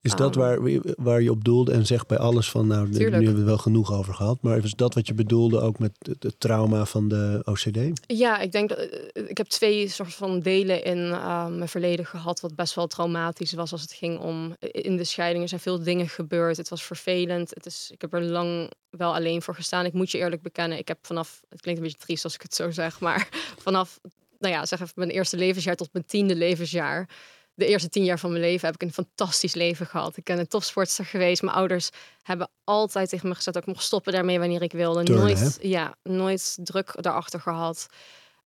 Is 0.00 0.14
dat 0.14 0.36
Um, 0.36 0.42
waar, 0.42 0.80
waar 0.96 1.22
je 1.22 1.30
op 1.30 1.44
doelde 1.44 1.72
en 1.72 1.86
zeg 1.86 2.06
bij 2.06 2.18
alles 2.18 2.50
van, 2.50 2.66
nou, 2.66 2.86
nu 2.86 2.92
Tuurlijk. 2.92 3.14
hebben 3.14 3.32
we 3.32 3.38
het 3.38 3.48
wel 3.48 3.58
genoeg 3.58 3.92
over 3.92 4.14
gehad, 4.14 4.42
maar 4.42 4.64
is 4.64 4.74
dat 4.74 4.94
wat 4.94 5.06
je 5.06 5.14
bedoelde 5.14 5.60
ook 5.60 5.78
met 5.78 5.92
het, 5.98 6.22
het 6.22 6.40
trauma 6.40 6.84
van 6.84 7.08
de 7.08 7.42
OCD? 7.44 8.00
Ja, 8.06 8.38
ik 8.38 8.52
denk 8.52 8.68
dat 8.68 8.78
eh, 8.78 9.28
ik 9.28 9.36
heb 9.36 9.46
twee 9.46 9.88
soort 9.88 10.14
van 10.14 10.40
delen 10.40 10.84
in 10.84 10.98
uh, 10.98 11.46
mijn 11.46 11.68
verleden 11.68 12.06
gehad, 12.06 12.40
wat 12.40 12.54
best 12.54 12.74
wel 12.74 12.86
traumatisch 12.86 13.52
was 13.52 13.72
als 13.72 13.80
het 13.80 13.92
ging 13.92 14.18
om 14.18 14.56
in 14.60 14.96
de 14.96 15.04
scheiding. 15.04 15.42
Er 15.42 15.48
zijn 15.48 15.60
veel 15.60 15.82
dingen 15.82 16.08
gebeurd. 16.08 16.56
Het 16.56 16.68
was 16.68 16.82
vervelend. 16.82 17.50
Het 17.50 17.66
is, 17.66 17.90
ik 17.92 18.00
heb 18.00 18.14
er 18.14 18.22
lang 18.22 18.70
wel 18.90 19.14
alleen 19.14 19.42
voor 19.42 19.54
gestaan. 19.54 19.84
Ik 19.84 19.92
moet 19.92 20.10
je 20.10 20.18
eerlijk 20.18 20.42
bekennen, 20.42 20.78
ik 20.78 20.88
heb 20.88 20.98
vanaf, 21.02 21.40
het 21.48 21.60
klinkt 21.60 21.80
een 21.80 21.86
beetje 21.86 22.04
triest 22.04 22.24
als 22.24 22.34
ik 22.34 22.42
het 22.42 22.54
zo 22.54 22.70
zeg, 22.70 23.00
maar 23.00 23.28
vanaf, 23.66 24.00
nou 24.40 24.54
ja, 24.54 24.66
zeg 24.66 24.80
even 24.80 24.92
mijn 24.94 25.10
eerste 25.10 25.36
levensjaar 25.36 25.76
tot 25.76 25.88
mijn 25.92 26.04
tiende 26.04 26.34
levensjaar. 26.34 27.08
De 27.54 27.66
eerste 27.66 27.88
tien 27.88 28.04
jaar 28.04 28.18
van 28.18 28.30
mijn 28.30 28.42
leven 28.42 28.66
heb 28.66 28.74
ik 28.74 28.82
een 28.82 28.92
fantastisch 28.92 29.54
leven 29.54 29.86
gehad. 29.86 30.16
Ik 30.16 30.24
ben 30.24 30.38
een 30.38 30.48
topsportster 30.48 31.04
geweest. 31.04 31.42
Mijn 31.42 31.56
ouders 31.56 31.90
hebben 32.22 32.50
altijd 32.64 33.08
tegen 33.08 33.28
me 33.28 33.34
gezegd 33.34 33.54
dat 33.54 33.66
ik 33.66 33.72
mocht 33.72 33.84
stoppen 33.84 34.12
daarmee 34.12 34.38
wanneer 34.38 34.62
ik 34.62 34.72
wilde. 34.72 35.02
Turnen, 35.02 35.24
nooit, 35.24 35.58
ja, 35.60 35.94
nooit 36.02 36.58
druk 36.62 37.02
daarachter 37.02 37.40
gehad. 37.40 37.88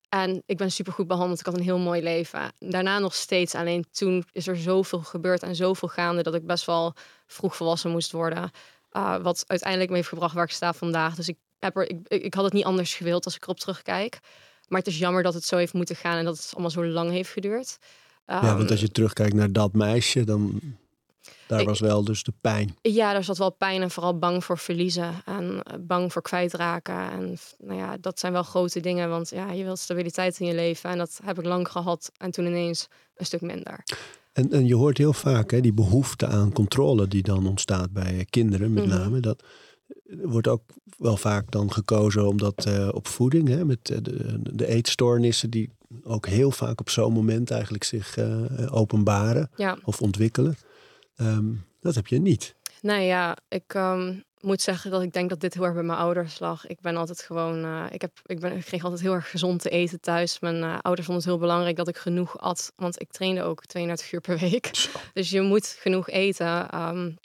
En 0.10 0.44
ik 0.46 0.58
ben 0.58 0.72
super 0.72 0.94
goed 0.94 1.08
behandeld. 1.08 1.40
Ik 1.40 1.46
had 1.46 1.56
een 1.56 1.64
heel 1.64 1.78
mooi 1.78 2.02
leven. 2.02 2.52
Daarna 2.60 3.00
nog 3.00 3.14
steeds. 3.14 3.56
Alleen 3.56 3.86
toen 3.92 4.26
is 4.32 4.48
er 4.48 4.58
zoveel 4.58 5.00
gebeurd 5.00 5.44
en 5.44 5.56
zoveel 5.56 5.88
gaande 5.88 6.24
dat 6.24 6.36
ik 6.36 6.46
best 6.46 6.66
wel 6.66 6.94
vroeg 7.28 7.56
volwassen 7.56 7.92
moest 7.92 8.12
worden. 8.12 8.52
Uh, 8.92 9.18
wat 9.18 9.44
uiteindelijk 9.48 9.90
me 9.90 9.96
heeft 9.96 10.10
gebracht 10.10 10.34
waar 10.34 10.44
ik 10.44 10.52
sta 10.52 10.74
vandaag. 10.74 11.16
Dus 11.16 11.28
ik, 11.28 11.38
heb 11.60 11.78
er, 11.78 11.90
ik, 11.90 12.08
ik 12.08 12.34
had 12.34 12.44
het 12.44 12.54
niet 12.54 12.66
anders 12.66 12.96
gewild 12.96 13.26
als 13.26 13.36
ik 13.36 13.44
erop 13.44 13.60
terugkijk. 13.60 14.20
Maar 14.74 14.82
het 14.82 14.92
is 14.92 15.00
jammer 15.00 15.24
dat 15.24 15.34
het 15.34 15.46
zo 15.46 15.58
heeft 15.58 15.74
moeten 15.74 15.96
gaan 15.96 16.18
en 16.18 16.26
dat 16.26 16.38
het 16.38 16.50
allemaal 16.52 16.70
zo 16.70 16.86
lang 16.86 17.12
heeft 17.12 17.30
geduurd. 17.30 17.78
Um, 18.28 18.42
ja, 18.42 18.58
want 18.58 18.72
als 18.72 18.80
je 18.80 18.92
terugkijkt 18.92 19.34
naar 19.34 19.52
dat 19.52 19.74
meisje, 19.74 20.24
dan 20.24 20.60
daar 21.48 21.60
ik, 21.60 21.68
was 21.68 21.80
wel 21.80 22.04
dus 22.04 22.24
de 22.24 22.34
pijn. 22.42 22.76
Ja, 22.82 23.14
daar 23.14 23.24
zat 23.24 23.38
wel 23.38 23.52
pijn 23.52 23.82
en 23.82 23.92
vooral 23.92 24.20
bang 24.20 24.44
voor 24.44 24.58
verliezen 24.58 25.14
en 25.26 25.64
bang 25.82 26.12
voor 26.12 26.22
kwijtraken. 26.22 27.12
En 27.12 27.38
nou 27.58 27.80
ja, 27.80 27.98
dat 28.02 28.20
zijn 28.20 28.34
wel 28.34 28.44
grote 28.44 28.80
dingen, 28.80 29.10
want 29.10 29.30
ja, 29.30 29.52
je 29.52 29.64
wilt 29.64 29.80
stabiliteit 29.80 30.40
in 30.40 30.48
je 30.48 30.54
leven 30.54 30.90
en 30.90 30.98
dat 30.98 31.20
heb 31.24 31.40
ik 31.40 31.46
lang 31.46 31.68
gehad 31.68 32.12
en 32.18 32.32
toen 32.32 32.46
ineens 32.46 32.88
een 33.16 33.26
stuk 33.26 33.42
minder. 33.42 33.84
En, 34.34 34.52
en 34.52 34.68
je 34.68 34.76
hoort 34.76 34.98
heel 34.98 35.14
vaak 35.14 35.52
hè, 35.52 35.62
die 35.62 35.74
behoefte 35.74 36.28
aan 36.28 36.52
controle 36.52 37.08
die 37.08 37.24
dan 37.24 37.48
ontstaat 37.48 37.92
bij 37.92 38.26
kinderen, 38.30 38.74
met 38.74 38.86
mm 38.86 38.92
-hmm. 38.92 39.00
name. 39.00 39.20
Dat 39.20 39.44
wordt 40.04 40.48
ook 40.48 40.64
wel 40.98 41.18
vaak 41.18 41.52
dan 41.52 41.72
gekozen 41.72 42.28
omdat 42.28 42.66
uh, 42.68 42.90
op 42.92 43.08
voeding, 43.08 43.48
hè, 43.48 43.66
met 43.66 43.86
de, 43.86 44.02
de 44.56 44.68
eetstoornissen 44.68 45.50
die 45.50 45.70
ook 46.04 46.28
heel 46.28 46.52
vaak 46.52 46.80
op 46.80 46.90
zo'n 46.90 47.14
moment 47.14 47.52
eigenlijk 47.52 47.84
zich 47.84 48.18
uh, 48.18 48.76
openbaren 48.76 49.50
ja. 49.56 49.78
of 49.84 50.02
ontwikkelen. 50.02 50.56
Um, 51.18 51.66
dat 51.82 51.96
heb 51.96 52.08
je 52.08 52.20
niet. 52.20 52.56
Nee, 52.82 53.06
ja, 53.06 53.38
ik 53.48 53.74
um, 53.74 54.24
moet 54.40 54.62
zeggen 54.62 54.92
dat 54.92 55.02
ik 55.02 55.14
denk 55.14 55.30
dat 55.30 55.40
dit 55.40 55.54
heel 55.54 55.64
erg 55.64 55.74
bij 55.74 55.84
mijn 55.84 56.00
ouders 56.00 56.40
lag. 56.40 56.68
Ik 56.68 56.82
ben 56.82 56.96
altijd 56.96 57.22
gewoon, 57.22 57.66
uh, 57.66 57.86
ik, 57.90 58.02
heb, 58.02 58.12
ik, 58.26 58.40
ben, 58.40 58.56
ik 58.56 58.66
kreeg 58.66 58.84
altijd 58.84 59.02
heel 59.02 59.14
erg 59.14 59.30
gezond 59.30 59.62
te 59.62 59.70
eten 59.70 60.00
thuis. 60.02 60.40
Mijn 60.40 60.64
ouders 60.64 61.08
vonden 61.08 61.24
het 61.24 61.34
heel 61.34 61.42
belangrijk 61.42 61.76
dat 61.76 61.88
ik 61.88 61.98
genoeg 61.98 62.40
at, 62.40 62.74
want 62.76 63.02
ik 63.02 63.12
trainde 63.12 63.44
ook 63.44 63.66
32 63.66 64.12
uur 64.12 64.22
per 64.22 64.38
week. 64.50 64.70
Zo. 64.76 64.90
Dus 65.14 65.30
je 65.30 65.42
moet 65.42 65.68
genoeg 65.80 66.10
eten. 66.10 66.80
Um, 66.82 67.18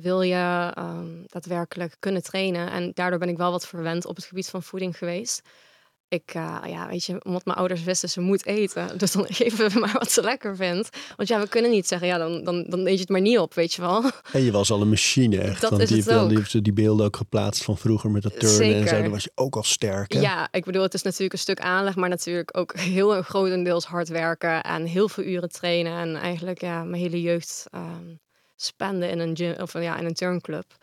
wil 0.00 0.22
je 0.22 0.72
um, 0.78 1.24
daadwerkelijk 1.26 1.96
kunnen 1.98 2.22
trainen. 2.22 2.70
En 2.70 2.90
daardoor 2.94 3.18
ben 3.18 3.28
ik 3.28 3.36
wel 3.36 3.50
wat 3.50 3.66
verwend 3.66 4.06
op 4.06 4.16
het 4.16 4.24
gebied 4.24 4.48
van 4.48 4.62
voeding 4.62 4.98
geweest. 4.98 5.42
Ik, 6.08 6.34
uh, 6.36 6.58
ja, 6.66 6.88
weet 6.88 7.04
je, 7.04 7.24
omdat 7.24 7.44
mijn 7.44 7.58
ouders 7.58 7.82
wisten 7.82 8.08
ze 8.08 8.20
moet 8.20 8.46
eten. 8.46 8.88
Dus 8.98 9.12
dan 9.12 9.26
geven 9.40 9.70
we 9.70 9.78
maar 9.78 9.92
wat 9.92 10.10
ze 10.10 10.22
lekker 10.22 10.56
vindt. 10.56 10.96
Want 11.16 11.28
ja, 11.28 11.40
we 11.40 11.48
kunnen 11.48 11.70
niet 11.70 11.86
zeggen, 11.86 12.08
ja, 12.08 12.18
dan, 12.18 12.44
dan, 12.44 12.64
dan 12.68 12.86
eet 12.86 12.94
je 12.94 13.00
het 13.00 13.08
maar 13.08 13.20
niet 13.20 13.38
op, 13.38 13.54
weet 13.54 13.74
je 13.74 13.80
wel. 13.80 14.02
En 14.32 14.42
je 14.42 14.52
was 14.52 14.70
al 14.70 14.80
een 14.80 14.88
machine 14.88 15.38
echt. 15.40 15.60
Dat 15.60 15.70
want 15.70 15.82
is 15.82 15.88
die, 15.88 15.98
het 15.98 16.10
heeft, 16.10 16.28
die 16.28 16.38
heeft 16.38 16.64
die 16.64 16.72
beelden 16.72 17.06
ook 17.06 17.16
geplaatst 17.16 17.64
van 17.64 17.78
vroeger 17.78 18.10
met 18.10 18.22
dat 18.22 18.40
turnen 18.40 18.56
Zeker. 18.56 18.80
en 18.80 18.88
zo. 18.88 19.02
Dan 19.02 19.10
was 19.10 19.24
je 19.24 19.32
ook 19.34 19.56
al 19.56 19.62
sterk, 19.62 20.12
hè? 20.12 20.20
Ja, 20.20 20.48
ik 20.50 20.64
bedoel, 20.64 20.82
het 20.82 20.94
is 20.94 21.02
natuurlijk 21.02 21.32
een 21.32 21.38
stuk 21.38 21.60
aanleg, 21.60 21.96
maar 21.96 22.08
natuurlijk 22.08 22.56
ook 22.56 22.76
heel 22.76 23.22
grotendeels 23.22 23.84
hard 23.84 24.08
werken 24.08 24.62
en 24.62 24.84
heel 24.84 25.08
veel 25.08 25.24
uren 25.24 25.50
trainen. 25.50 25.98
En 25.98 26.16
eigenlijk 26.16 26.60
ja, 26.60 26.84
mijn 26.84 27.02
hele 27.02 27.20
jeugd 27.20 27.66
um, 27.74 28.20
spenden 28.62 29.10
in 29.10 29.18
een 29.18 29.36
gym 29.36 29.54
of 29.60 29.72
ja, 29.72 29.98
in 29.98 30.04
een 30.04 30.14
turnclub. 30.14 30.76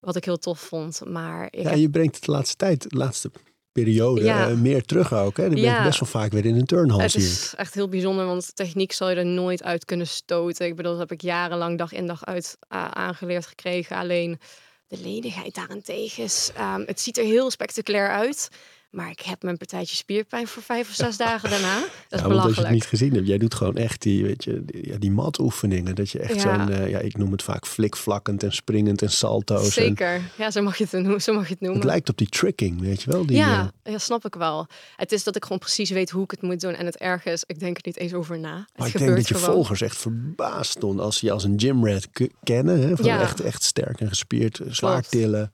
Wat 0.00 0.16
ik 0.16 0.24
heel 0.24 0.38
tof 0.38 0.60
vond. 0.60 1.00
Maar 1.06 1.48
ik 1.50 1.62
ja, 1.62 1.68
heb... 1.70 1.78
je 1.78 1.90
brengt 1.90 2.14
het 2.14 2.24
de 2.24 2.30
laatste 2.30 2.56
tijd, 2.56 2.90
de 2.90 2.96
laatste 2.96 3.30
periode, 3.72 4.22
Ja. 4.24 4.50
uh, 4.50 4.56
meer 4.56 4.82
terug 4.84 5.14
ook. 5.14 5.36
Hè? 5.36 5.42
Je 5.42 5.48
bent 5.48 5.60
Ja. 5.60 5.84
best 5.84 6.00
wel 6.00 6.08
vaak 6.08 6.32
weer 6.32 6.46
in 6.46 6.54
een 6.56 6.66
turnhal, 6.66 7.00
Het 7.00 7.14
is 7.14 7.54
echt 7.56 7.74
heel 7.74 7.88
bijzonder, 7.88 8.26
want 8.26 8.56
techniek 8.56 8.92
zal 8.92 9.10
je 9.10 9.16
er 9.16 9.26
nooit 9.26 9.62
uit 9.62 9.84
kunnen 9.84 10.06
stoten. 10.06 10.66
Ik 10.66 10.76
bedoel, 10.76 10.90
dat 10.92 11.00
heb 11.00 11.12
ik 11.12 11.20
jarenlang 11.20 11.78
dag 11.78 11.92
in 11.92 12.06
dag 12.06 12.24
uit 12.24 12.56
uh, 12.72 12.88
aangeleerd 12.90 13.46
gekregen. 13.46 13.96
Alleen 13.96 14.40
de 14.86 14.98
lenigheid 15.00 15.54
daarentegen 15.54 16.24
is, 16.24 16.50
um, 16.60 16.82
het 16.86 17.00
ziet 17.00 17.18
er 17.18 17.24
heel 17.24 17.50
spectaculair 17.50 18.08
uit. 18.08 18.48
Maar 18.90 19.10
ik 19.10 19.20
heb 19.20 19.42
mijn 19.42 19.56
partijtje 19.56 19.96
spierpijn 19.96 20.46
voor 20.46 20.62
vijf 20.62 20.88
of 20.88 20.94
zes 20.94 21.16
dagen 21.16 21.50
daarna. 21.50 21.74
Dat 21.78 21.84
is 21.84 21.90
ja, 22.10 22.16
want 22.16 22.28
belachelijk. 22.28 22.46
als 22.46 22.56
je 22.56 22.62
het 22.62 22.72
niet 22.72 22.84
gezien 22.86 23.12
hebt, 23.14 23.26
jij 23.26 23.38
doet 23.38 23.54
gewoon 23.54 23.76
echt 23.76 24.02
die, 24.02 24.22
weet 24.24 24.44
je, 24.44 24.62
die, 24.64 24.86
ja, 24.88 24.98
die 24.98 25.10
matoefeningen. 25.10 25.94
Dat 25.94 26.10
je 26.10 26.18
echt 26.18 26.34
Ja. 26.34 26.40
zo'n, 26.66 26.70
eh, 26.74 26.88
ja, 26.90 26.98
ik 26.98 27.16
noem 27.16 27.32
het 27.32 27.42
vaak 27.42 27.66
flikvlakkend 27.66 28.42
en 28.42 28.52
springend 28.52 29.02
en 29.02 29.10
salto's. 29.10 29.64
En 29.64 29.72
Zeker. 29.72 30.20
Ja, 30.38 30.50
zo 30.50 30.62
mag 30.62 30.76
je 30.76 30.84
het, 30.90 30.92
noemen- 30.92 31.22
zo 31.22 31.32
mag 31.34 31.46
je 31.46 31.52
het 31.52 31.60
noemen. 31.60 31.78
het 31.78 31.88
lijkt 31.88 32.08
op 32.08 32.16
die 32.16 32.28
tricking, 32.28 32.80
weet 32.80 33.02
je 33.02 33.10
wel? 33.10 33.26
Die, 33.26 33.36
ja, 33.36 33.72
eh, 33.82 33.92
ja, 33.92 33.98
snap 33.98 34.24
ik 34.24 34.34
wel. 34.34 34.66
Het 34.96 35.12
is 35.12 35.24
dat 35.24 35.36
ik 35.36 35.42
gewoon 35.42 35.58
precies 35.58 35.90
weet 35.90 36.10
hoe 36.10 36.24
ik 36.24 36.30
het 36.30 36.42
moet 36.42 36.60
doen. 36.60 36.74
En 36.74 36.86
het 36.86 36.96
erge 36.96 37.30
is, 37.30 37.42
ik 37.46 37.58
denk 37.58 37.76
er 37.76 37.82
niet 37.86 37.96
eens 37.96 38.14
over 38.14 38.38
na. 38.38 38.56
Het 38.56 38.66
maar 38.76 38.86
ik 38.86 38.92
gebeurt 38.92 39.14
denk 39.14 39.16
dat 39.16 39.28
je 39.28 39.34
gewoon. 39.34 39.54
volgers 39.54 39.80
echt 39.80 39.96
verbaasd 39.96 40.70
stonden 40.70 41.04
als 41.04 41.18
ze 41.18 41.26
je 41.26 41.32
als 41.32 41.44
een 41.44 41.60
gymrat 41.60 42.08
kennen. 42.42 42.80
Hè? 42.88 42.96
Van 42.96 43.06
echt, 43.06 43.40
echt 43.40 43.62
sterk 43.62 44.00
en 44.00 44.08
gespierd, 44.08 44.58
eh, 44.60 44.66
zwaar 44.70 45.02
tillen. 45.02 45.50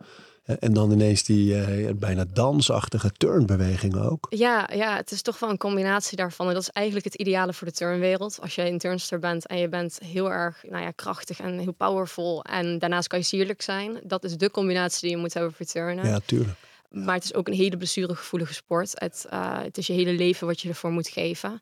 En 0.46 0.72
dan 0.72 0.92
ineens 0.92 1.24
die 1.24 1.61
eh, 1.61 1.94
bijna 1.94 2.24
dansachtige 2.32 3.12
turnbewegingen 3.12 4.11
ook. 4.11 4.26
Ja, 4.28 4.68
ja, 4.72 4.96
het 4.96 5.11
is 5.11 5.22
toch 5.22 5.38
wel 5.38 5.50
een 5.50 5.59
combinatie 5.59 6.16
daarvan. 6.16 6.48
En 6.48 6.54
dat 6.54 6.62
is 6.62 6.70
eigenlijk 6.70 7.04
het 7.06 7.14
ideale 7.14 7.52
voor 7.52 7.66
de 7.66 7.72
turnwereld. 7.72 8.38
Als 8.40 8.54
je 8.54 8.66
een 8.66 8.78
turnster 8.78 9.18
bent 9.18 9.46
en 9.46 9.59
je 9.59 9.68
bent 9.68 9.98
heel 10.04 10.32
erg 10.32 10.64
nou 10.68 10.82
ja, 10.82 10.90
krachtig 10.90 11.40
en 11.40 11.59
heel 11.59 11.72
powerful. 11.72 12.44
En 12.44 12.78
daarnaast 12.78 13.09
kan 13.09 13.18
je 13.18 13.24
sierlijk 13.24 13.62
zijn. 13.62 14.00
Dat 14.04 14.24
is 14.24 14.37
de 14.37 14.50
combinatie 14.50 15.00
die 15.00 15.11
je 15.11 15.16
moet 15.16 15.35
hebben 15.35 15.52
voor 15.52 15.66
turnen. 15.66 16.06
Ja, 16.06 16.20
tuurlijk. 16.26 16.59
Maar 16.90 17.14
het 17.14 17.24
is 17.24 17.35
ook 17.35 17.48
een 17.48 17.54
hele 17.54 17.76
blessuregevoelige 17.76 18.54
sport. 18.54 18.92
Het, 18.94 19.26
eh, 19.30 19.62
het 19.62 19.78
is 19.78 19.87
je 19.87 19.92
hele 19.92 20.12
leven 20.12 20.46
wat 20.46 20.61
je 20.61 20.68
ervoor 20.68 20.90
moet 20.90 21.09
geven. 21.09 21.61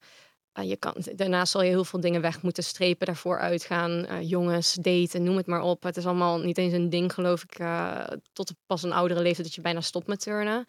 Eh, 0.54 0.68
je 0.68 0.76
kan, 0.76 0.94
daarnaast 1.16 1.52
zal 1.52 1.62
je 1.62 1.68
heel 1.68 1.84
veel 1.84 2.00
dingen 2.00 2.20
weg 2.20 2.42
moeten 2.42 2.64
strepen, 2.64 3.06
daarvoor 3.06 3.38
uitgaan. 3.38 4.06
eh, 4.06 4.28
jongens, 4.28 4.74
daten, 4.74 5.22
noem 5.22 5.36
het 5.36 5.46
maar 5.46 5.62
op. 5.62 5.82
Het 5.82 5.96
is 5.96 6.06
allemaal 6.06 6.38
niet 6.38 6.58
eens 6.58 6.72
een 6.72 6.90
ding, 6.90 7.12
geloof 7.12 7.42
ik, 7.42 7.58
eh, 7.58 8.00
tot 8.32 8.52
pas 8.66 8.82
een 8.82 8.92
oudere 8.92 9.22
leeftijd 9.22 9.46
dat 9.46 9.54
je 9.54 9.60
bijna 9.60 9.80
stopt 9.80 10.06
met 10.06 10.20
turnen. 10.20 10.64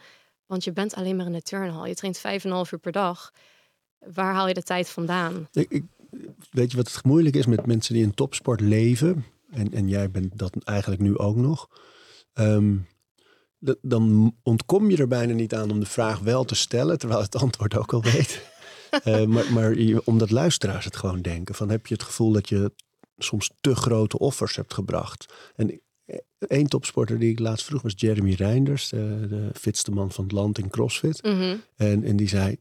Want 0.46 0.64
je 0.64 0.72
bent 0.72 0.96
alleen 0.96 1.16
maar 1.16 1.26
in 1.26 1.32
de 1.32 1.42
turnhal. 1.42 1.86
Je 1.86 1.96
traint 1.96 2.18
vijf 2.18 2.44
en 2.44 2.50
een 2.50 2.56
half 2.56 2.72
uur 2.72 2.80
per 2.80 2.92
dag. 2.92 3.32
Waar 4.14 4.34
haal 4.34 4.48
je 4.48 4.54
de 4.54 4.64
tijd 4.64 4.90
vandaan? 4.90 5.48
Ik, 5.52 5.70
ik, 5.70 5.84
weet 6.52 6.72
je 6.72 6.78
wat 6.78 6.92
het 6.92 7.04
moeilijk 7.04 7.36
is 7.36 7.46
met 7.46 7.66
mensen 7.66 7.94
die 7.94 8.04
in 8.04 8.14
topsport 8.14 8.62
leven? 8.62 9.26
En, 9.52 9.74
en 9.74 9.88
jij 9.88 10.12
bent 10.12 10.38
dat 10.38 10.56
eigenlijk 10.64 11.02
nu 11.02 11.18
ook 11.18 11.36
nog. 11.36 11.70
Ehm, 12.34 12.76
dan 13.82 14.36
ontkom 14.44 14.90
je 14.90 14.98
er 14.98 15.08
bijna 15.08 15.34
niet 15.34 15.54
aan 15.54 15.72
om 15.72 15.80
de 15.80 15.86
vraag 15.86 16.20
wel 16.20 16.44
te 16.44 16.56
stellen, 16.56 17.00
terwijl 17.00 17.22
het 17.22 17.36
antwoord 17.36 17.78
ook 17.78 17.94
al 17.94 18.02
weet. 18.02 18.54
Eh, 19.04 19.26
maar 19.26 19.54
maar 19.54 19.76
omdat 20.04 20.32
luisteraars 20.32 20.86
het 20.86 20.96
gewoon 20.96 21.22
denken. 21.22 21.56
Van, 21.56 21.70
heb 21.70 21.88
je 21.88 21.94
het 21.94 22.04
gevoel 22.04 22.32
dat 22.32 22.50
je 22.50 22.72
soms 23.18 23.52
te 23.62 23.76
grote 23.76 24.20
offers 24.20 24.56
hebt 24.56 24.74
gebracht? 24.74 25.34
En 25.56 25.82
eh, 26.06 26.18
één 26.48 26.68
topsporter 26.68 27.20
die 27.20 27.32
ik 27.32 27.40
laatst 27.40 27.66
vroeg 27.66 27.82
was 27.82 27.94
Jeremy 27.96 28.34
Reinders, 28.34 28.90
de, 28.90 29.26
de 29.30 29.50
fitste 29.54 29.92
man 29.92 30.12
van 30.12 30.24
het 30.24 30.34
land 30.34 30.58
in 30.58 30.70
CrossFit. 30.70 31.24
Mhm. 31.24 31.56
En, 31.76 32.04
en 32.04 32.16
die 32.16 32.28
zei, 32.28 32.58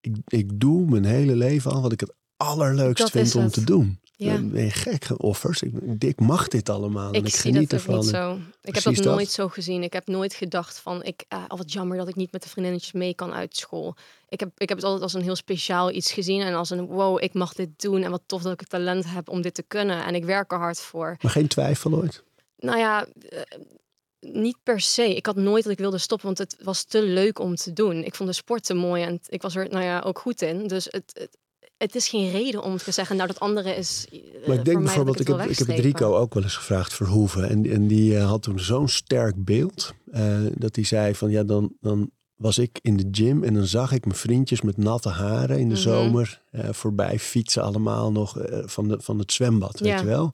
ik, 0.00 0.16
ik 0.26 0.60
doe 0.60 0.90
mijn 0.90 1.04
hele 1.04 1.36
leven 1.36 1.70
al 1.70 1.82
wat 1.82 1.92
ik 1.92 2.00
het 2.00 2.14
allerleukst 2.36 3.02
Dat 3.02 3.10
vind 3.10 3.34
om 3.34 3.42
het. 3.42 3.52
te 3.52 3.64
doen. 3.64 3.98
Ja. 4.16 4.32
Dan 4.32 4.50
ben 4.50 4.64
je 4.64 4.70
gek, 4.70 5.06
offers. 5.16 5.62
Ik, 5.62 5.72
ik 5.98 6.20
mag 6.20 6.48
dit 6.48 6.68
allemaal 6.68 7.12
en 7.12 7.14
Ik, 7.14 7.26
ik 7.26 7.34
zie 7.34 7.52
geniet 7.52 7.70
dat 7.70 7.80
ervan. 7.80 7.98
niet 7.98 8.08
zo. 8.08 8.38
Ik 8.62 8.74
heb 8.74 8.84
dat 8.84 8.94
dat. 8.94 9.04
nooit 9.04 9.30
zo 9.30 9.48
gezien. 9.48 9.82
Ik 9.82 9.92
heb 9.92 10.06
nooit 10.06 10.34
gedacht 10.34 10.78
van, 10.78 11.02
ik, 11.02 11.24
oh, 11.28 11.44
wat 11.48 11.72
jammer 11.72 11.96
dat 11.96 12.08
ik 12.08 12.14
niet 12.14 12.32
met 12.32 12.42
de 12.42 12.48
vriendinnetjes 12.48 12.92
mee 12.92 13.14
kan 13.14 13.32
uit 13.32 13.56
school. 13.56 13.96
Ik 14.28 14.40
heb, 14.40 14.50
ik 14.56 14.68
heb 14.68 14.78
het 14.78 14.86
altijd 14.86 15.02
als 15.02 15.14
een 15.14 15.22
heel 15.22 15.36
speciaal 15.36 15.90
iets 15.90 16.12
gezien 16.12 16.40
en 16.40 16.54
als 16.54 16.70
een 16.70 16.86
wow, 16.86 17.22
ik 17.22 17.34
mag 17.34 17.54
dit 17.54 17.68
doen 17.76 18.02
en 18.02 18.10
wat 18.10 18.22
tof 18.26 18.42
dat 18.42 18.52
ik 18.52 18.60
het 18.60 18.68
talent 18.68 19.04
heb 19.06 19.28
om 19.28 19.42
dit 19.42 19.54
te 19.54 19.62
kunnen 19.62 20.04
en 20.04 20.14
ik 20.14 20.24
werk 20.24 20.52
er 20.52 20.58
hard 20.58 20.80
voor. 20.80 21.16
Maar 21.20 21.32
geen 21.32 21.48
twijfel 21.48 21.92
ooit. 21.94 22.22
Nou 22.56 22.78
ja, 22.78 23.06
eh, 23.28 23.40
niet 24.20 24.56
per 24.62 24.80
se. 24.80 25.16
Ik 25.16 25.26
had 25.26 25.36
nooit 25.36 25.62
dat 25.62 25.72
ik 25.72 25.78
wilde 25.78 25.98
stoppen, 25.98 26.26
want 26.26 26.38
het 26.38 26.56
was 26.62 26.84
te 26.84 27.02
leuk 27.02 27.38
om 27.38 27.54
te 27.54 27.72
doen. 27.72 28.04
Ik 28.04 28.14
vond 28.14 28.28
de 28.28 28.34
sport 28.34 28.64
te 28.64 28.74
mooi 28.74 29.02
en 29.02 29.20
ik 29.26 29.42
was 29.42 29.56
er 29.56 29.68
nou 29.68 29.84
ja, 29.84 30.00
ook 30.00 30.18
goed 30.18 30.42
in. 30.42 30.66
Dus 30.66 30.84
het, 30.84 31.10
het, 31.14 31.36
het 31.84 31.94
is 31.94 32.08
geen 32.08 32.30
reden 32.30 32.62
om 32.62 32.76
te 32.76 32.90
zeggen, 32.90 33.16
nou 33.16 33.28
dat 33.28 33.40
andere 33.40 33.70
is. 33.74 34.06
eh, 34.12 34.18
Maar 34.48 34.56
ik 34.56 34.64
denk 34.64 34.78
bijvoorbeeld, 34.78 35.20
ik 35.20 35.26
heb, 35.26 35.40
ik 35.40 35.58
heb 35.58 35.66
het. 35.66 35.78
Rico 35.78 36.14
ook 36.16 36.34
wel 36.34 36.42
eens 36.42 36.56
gevraagd, 36.56 36.94
Verhoeven. 36.94 37.48
En, 37.48 37.70
en 37.70 37.86
die 37.86 38.16
eh, 38.16 38.26
had 38.28 38.42
toen 38.42 38.58
zo'n 38.58 38.88
sterk 38.88 39.44
beeld. 39.44 39.92
eh, 40.10 40.38
dat 40.54 40.74
hij 40.76 40.84
zei 40.84 41.14
van, 41.14 41.30
ja, 41.30 41.42
dan, 41.44 41.72
dan 41.80 42.10
was 42.34 42.58
ik 42.58 42.78
in 42.82 42.96
de 42.96 43.08
gym 43.10 43.44
en 43.44 43.54
dan 43.54 43.66
zag 43.66 43.92
ik 43.92 44.04
mijn 44.04 44.18
vriendjes 44.18 44.60
met 44.60 44.76
natte 44.76 45.08
haren 45.08 45.58
in 45.58 45.68
de 45.68 45.74
Mhm. 45.74 45.82
zomer 45.82 46.42
voorbij 46.70 47.18
fietsen 47.18 47.62
allemaal 47.62 48.12
nog 48.12 48.36
van, 48.64 48.88
de, 48.88 49.00
van 49.00 49.18
het 49.18 49.32
zwembad, 49.32 49.80
weet 49.80 50.00
je 50.00 50.06
wel. 50.06 50.32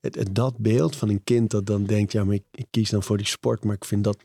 Het, 0.00 0.14
het- 0.14 0.34
dat 0.34 0.58
beeld 0.58 0.96
van 0.96 1.08
een 1.08 1.24
kind 1.24 1.50
dat 1.50 1.66
dan 1.66 1.84
denkt, 1.84 2.12
ja, 2.12 2.24
maar 2.24 2.34
ik, 2.34 2.44
ik 2.50 2.66
kies 2.70 2.90
dan 2.90 3.02
voor 3.02 3.16
die 3.16 3.26
sport, 3.26 3.64
maar 3.64 3.74
ik 3.74 3.84
vind 3.84 4.04
dat, 4.04 4.16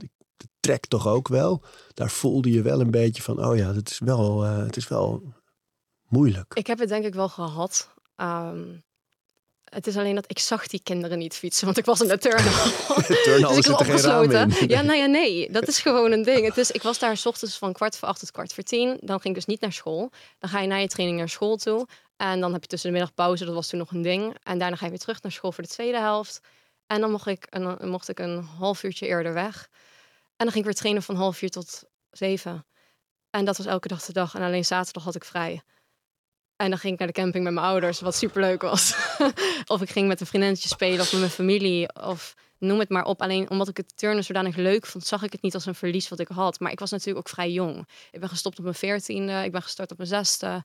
trekt 0.59 0.89
toch 0.89 1.07
ook 1.07 1.27
wel. 1.27 1.61
Daar 1.93 2.09
voelde 2.11 2.51
je 2.51 2.61
wel 2.61 2.81
een 2.81 2.91
beetje 2.91 3.21
van, 3.21 3.45
oh 3.45 3.55
ja, 3.57 3.73
het 3.73 3.89
is 3.89 3.99
wel, 3.99 4.41
het 4.41 4.77
is 4.77 4.87
wel 4.87 5.23
moeilijk. 6.07 6.53
Ik 6.53 6.67
heb 6.67 6.79
het 6.79 6.89
denk 6.89 7.05
ik 7.05 7.13
wel 7.13 7.29
gehad. 7.29 7.89
Ehm, 8.15 8.63
het 9.63 9.87
is 9.87 9.97
alleen 9.97 10.15
dat 10.15 10.25
ik 10.27 10.39
zag 10.39 10.67
die 10.67 10.81
kinderen 10.83 11.17
niet 11.17 11.33
fietsen, 11.33 11.65
want 11.65 11.77
ik 11.77 11.85
was 11.85 12.01
in 12.01 12.07
de 12.07 12.17
turnhal. 12.17 12.71
Turnhal 13.23 13.55
dus 13.55 13.65
ik 13.65 13.71
was 13.71 13.81
opgesloten. 13.81 14.67
Ja, 14.67 14.81
nou 14.81 14.97
ja, 14.97 15.05
nee. 15.05 15.51
Dat 15.51 15.67
is 15.67 15.79
gewoon 15.79 16.11
een 16.11 16.23
ding. 16.23 16.45
Het 16.45 16.57
is, 16.57 16.71
ik 16.71 16.81
was 16.81 16.99
daar 16.99 17.17
s 17.17 17.25
ochtends 17.25 17.57
van 17.57 17.73
kwart 17.73 17.97
voor 17.97 18.07
acht 18.07 18.19
tot 18.19 18.31
kwart 18.31 18.53
voor 18.53 18.63
tien. 18.63 18.97
Dan 19.01 19.19
ging 19.19 19.23
ik 19.23 19.33
dus 19.33 19.45
niet 19.45 19.61
naar 19.61 19.73
school. 19.73 20.11
Dan 20.39 20.49
ga 20.49 20.59
je 20.59 20.67
na 20.67 20.75
je 20.75 20.87
training 20.87 21.19
naar 21.19 21.29
school 21.29 21.57
toe. 21.57 21.87
En 22.17 22.39
dan 22.39 22.53
heb 22.53 22.61
je 22.61 22.67
tussen 22.67 22.89
de 22.89 22.95
middag 22.97 23.13
pauze. 23.13 23.45
Dat 23.45 23.53
was 23.53 23.67
toen 23.67 23.79
nog 23.79 23.91
een 23.91 24.01
ding. 24.01 24.35
En 24.43 24.57
daarna 24.57 24.75
ga 24.75 24.83
je 24.83 24.91
weer 24.91 24.99
terug 24.99 25.21
naar 25.21 25.31
school 25.31 25.51
voor 25.51 25.63
de 25.63 25.69
tweede 25.69 25.97
helft. 25.99 26.39
En 26.87 27.01
dan 27.01 27.11
mocht 27.11 27.27
ik, 27.27 27.45
en 27.49 27.63
dan 27.63 27.89
mocht 27.89 28.09
ik 28.09 28.19
een 28.19 28.43
half 28.57 28.83
uurtje 28.83 29.07
eerder 29.07 29.33
weg. 29.33 29.67
En 30.37 30.45
dan 30.45 30.47
ging 30.47 30.57
ik 30.57 30.65
weer 30.65 30.73
trainen 30.73 31.03
van 31.03 31.15
half 31.15 31.37
vier 31.37 31.49
tot 31.49 31.83
zeven. 32.11 32.65
En 33.29 33.45
dat 33.45 33.57
was 33.57 33.65
elke 33.65 33.87
dag 33.87 34.05
de 34.05 34.13
dag. 34.13 34.35
En 34.35 34.41
alleen 34.41 34.65
zaterdag 34.65 35.03
had 35.03 35.15
ik 35.15 35.25
vrij. 35.25 35.61
En 36.57 36.69
dan 36.69 36.79
ging 36.79 36.93
ik 36.93 36.99
naar 36.99 37.07
de 37.07 37.13
camping 37.13 37.43
met 37.43 37.53
mijn 37.53 37.65
ouders, 37.65 37.99
wat 37.99 38.15
superleuk 38.15 38.61
was. 38.61 38.95
of 39.65 39.81
ik 39.81 39.89
ging 39.89 40.07
met 40.07 40.19
een 40.19 40.27
vriendinnetje 40.27 40.67
spelen 40.69 40.99
of 40.99 41.11
met 41.11 41.19
mijn 41.19 41.31
familie. 41.31 41.95
Of 42.03 42.35
noem 42.57 42.79
het 42.79 42.89
maar 42.89 43.05
op. 43.05 43.21
Alleen 43.21 43.49
omdat 43.49 43.67
ik 43.67 43.77
het 43.77 43.97
turnen 43.97 44.23
zodanig 44.23 44.55
leuk 44.55 44.85
vond, 44.85 45.05
zag 45.05 45.23
ik 45.23 45.31
het 45.31 45.41
niet 45.41 45.53
als 45.53 45.65
een 45.65 45.75
verlies 45.75 46.09
wat 46.09 46.19
ik 46.19 46.27
had. 46.27 46.59
Maar 46.59 46.71
ik 46.71 46.79
was 46.79 46.91
natuurlijk 46.91 47.17
ook 47.17 47.33
vrij 47.33 47.51
jong. 47.51 47.87
Ik 48.11 48.19
ben 48.19 48.29
gestopt 48.29 48.57
op 48.57 48.63
mijn 48.63 48.75
veertiende, 48.75 49.43
ik 49.43 49.51
ben 49.51 49.61
gestart 49.61 49.91
op 49.91 49.97
mijn 49.97 50.09
zesde. 50.09 50.63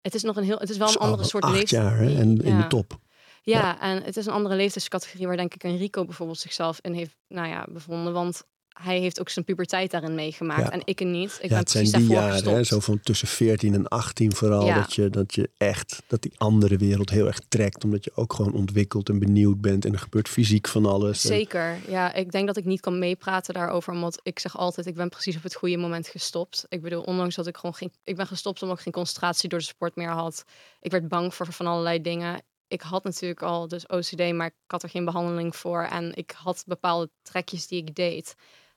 Het 0.00 0.14
is 0.14 0.22
nog 0.22 0.36
een 0.36 0.44
heel, 0.44 0.58
het 0.58 0.70
is 0.70 0.76
wel 0.76 0.88
een 0.88 0.94
is 0.94 1.00
andere 1.00 1.24
soort 1.24 1.44
acht 1.44 1.52
leeftijd. 1.52 1.82
jaar 1.82 1.96
hè, 1.96 2.18
en 2.18 2.42
in 2.42 2.56
de 2.56 2.66
top. 2.66 2.98
Ja, 3.42 3.80
en 3.80 4.02
het 4.02 4.16
is 4.16 4.26
een 4.26 4.32
andere 4.32 4.54
leeftijdscategorie 4.54 5.26
waar 5.26 5.36
denk 5.36 5.54
ik 5.54 5.62
een 5.62 5.76
Rico 5.76 6.04
bijvoorbeeld 6.04 6.38
zichzelf 6.38 6.78
in 6.80 6.92
heeft, 6.92 7.16
nou 7.28 7.48
ja, 7.48 7.66
bevonden. 7.68 8.12
Want 8.12 8.44
hij 8.82 8.98
heeft 8.98 9.20
ook 9.20 9.28
zijn 9.28 9.44
puberteit 9.44 9.90
daarin 9.90 10.14
meegemaakt 10.14 10.60
Ja. 10.62 10.70
en 10.70 10.80
ik 10.84 11.00
niet. 11.04 11.32
Ik 11.36 11.42
ja, 11.42 11.48
ben 11.48 11.58
het 11.58 11.70
zijn 11.70 11.84
die 11.84 11.92
daarvoor 11.92 12.14
jaren, 12.14 12.54
hè, 12.54 12.64
zo 12.64 12.80
van 12.80 13.00
tussen 13.00 13.28
14 13.28 13.74
en 13.74 13.88
18 13.88 14.34
vooral, 14.34 14.66
Ja. 14.66 14.74
dat, 14.74 14.94
je, 14.94 15.10
dat 15.10 15.34
je 15.34 15.50
echt, 15.56 16.02
dat 16.06 16.22
die 16.22 16.32
andere 16.36 16.76
wereld 16.76 17.10
heel 17.10 17.26
erg 17.26 17.38
trekt, 17.48 17.84
omdat 17.84 18.04
je 18.04 18.12
ook 18.14 18.32
gewoon 18.32 18.52
ontwikkeld 18.52 19.08
en 19.08 19.18
benieuwd 19.18 19.60
bent 19.60 19.84
en 19.84 19.92
er 19.92 19.98
gebeurt 19.98 20.28
fysiek 20.28 20.68
van 20.68 20.86
alles. 20.86 21.22
En- 21.24 21.28
Zeker. 21.30 21.76
Ja, 21.88 22.12
ik 22.14 22.30
denk 22.32 22.46
dat 22.46 22.56
ik 22.56 22.64
niet 22.64 22.80
kan 22.80 22.98
meepraten 22.98 23.54
daarover. 23.54 23.92
Omdat 23.92 24.20
ik 24.22 24.38
zeg 24.38 24.56
altijd, 24.56 24.86
ik 24.86 24.94
ben 24.94 25.08
precies 25.08 25.36
op 25.36 25.42
het 25.42 25.54
goede 25.54 25.76
moment 25.76 26.08
gestopt. 26.08 26.66
Ik 26.68 26.82
bedoel, 26.82 27.02
ondanks 27.02 27.34
dat 27.34 27.46
ik 27.46 27.56
gewoon 27.56 27.74
geen... 27.74 27.92
Ik 28.04 28.16
ben 28.16 28.26
gestopt 28.26 28.62
omdat 28.62 28.76
ik 28.76 28.82
geen 28.82 28.92
concentratie 28.92 29.48
door 29.48 29.58
de 29.58 29.64
sport 29.64 29.96
meer 29.96 30.08
had. 30.10 30.44
Ik 30.80 30.90
werd 30.90 31.08
bang 31.08 31.34
voor 31.34 31.46
van 31.52 31.66
allerlei 31.66 32.00
dingen. 32.00 32.42
Ik 32.68 32.80
had 32.82 33.04
natuurlijk 33.04 33.42
al 33.42 33.68
dus 33.68 33.86
OCD, 33.86 34.32
maar 34.32 34.46
ik 34.46 34.52
had 34.66 34.82
er 34.82 34.88
geen 34.88 35.04
behandeling 35.04 35.56
voor. 35.56 35.82
En 35.82 36.14
ik 36.14 36.34
had 36.36 36.62
bepaalde 36.66 37.10
trekjes 37.22 37.66
die 37.66 37.82
ik 37.82 37.94
deed. 37.94 38.34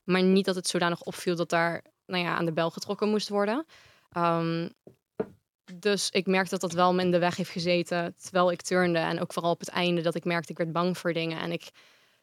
Maar 0.08 0.24
niet 0.24 0.46
dat 0.46 0.56
het 0.56 0.68
zodanig 0.68 1.02
opviel 1.02 1.36
dat 1.36 1.50
daar 1.50 1.84
nou 2.06 2.24
ja, 2.24 2.36
aan 2.36 2.46
de 2.46 2.52
bel 2.54 2.70
getrokken 2.70 3.10
moest 3.10 3.30
worden. 3.30 3.66
Ehm, 4.12 4.70
dus 5.74 6.10
ik 6.10 6.26
merk 6.28 6.50
dat 6.50 6.62
dat 6.62 6.72
wel 6.72 6.94
me 6.94 7.02
in 7.02 7.12
de 7.12 7.20
weg 7.20 7.36
heeft 7.36 7.50
gezeten 7.50 8.16
terwijl 8.22 8.52
ik 8.52 8.62
turnde. 8.62 9.00
En 9.00 9.22
ook 9.22 9.34
vooral 9.34 9.52
op 9.52 9.60
het 9.60 9.70
einde 9.70 10.02
dat 10.02 10.16
ik 10.16 10.26
merkte, 10.26 10.52
ik 10.52 10.58
werd 10.58 10.72
bang 10.72 10.98
voor 10.98 11.14
dingen. 11.14 11.40
En 11.40 11.52
ik, 11.52 11.70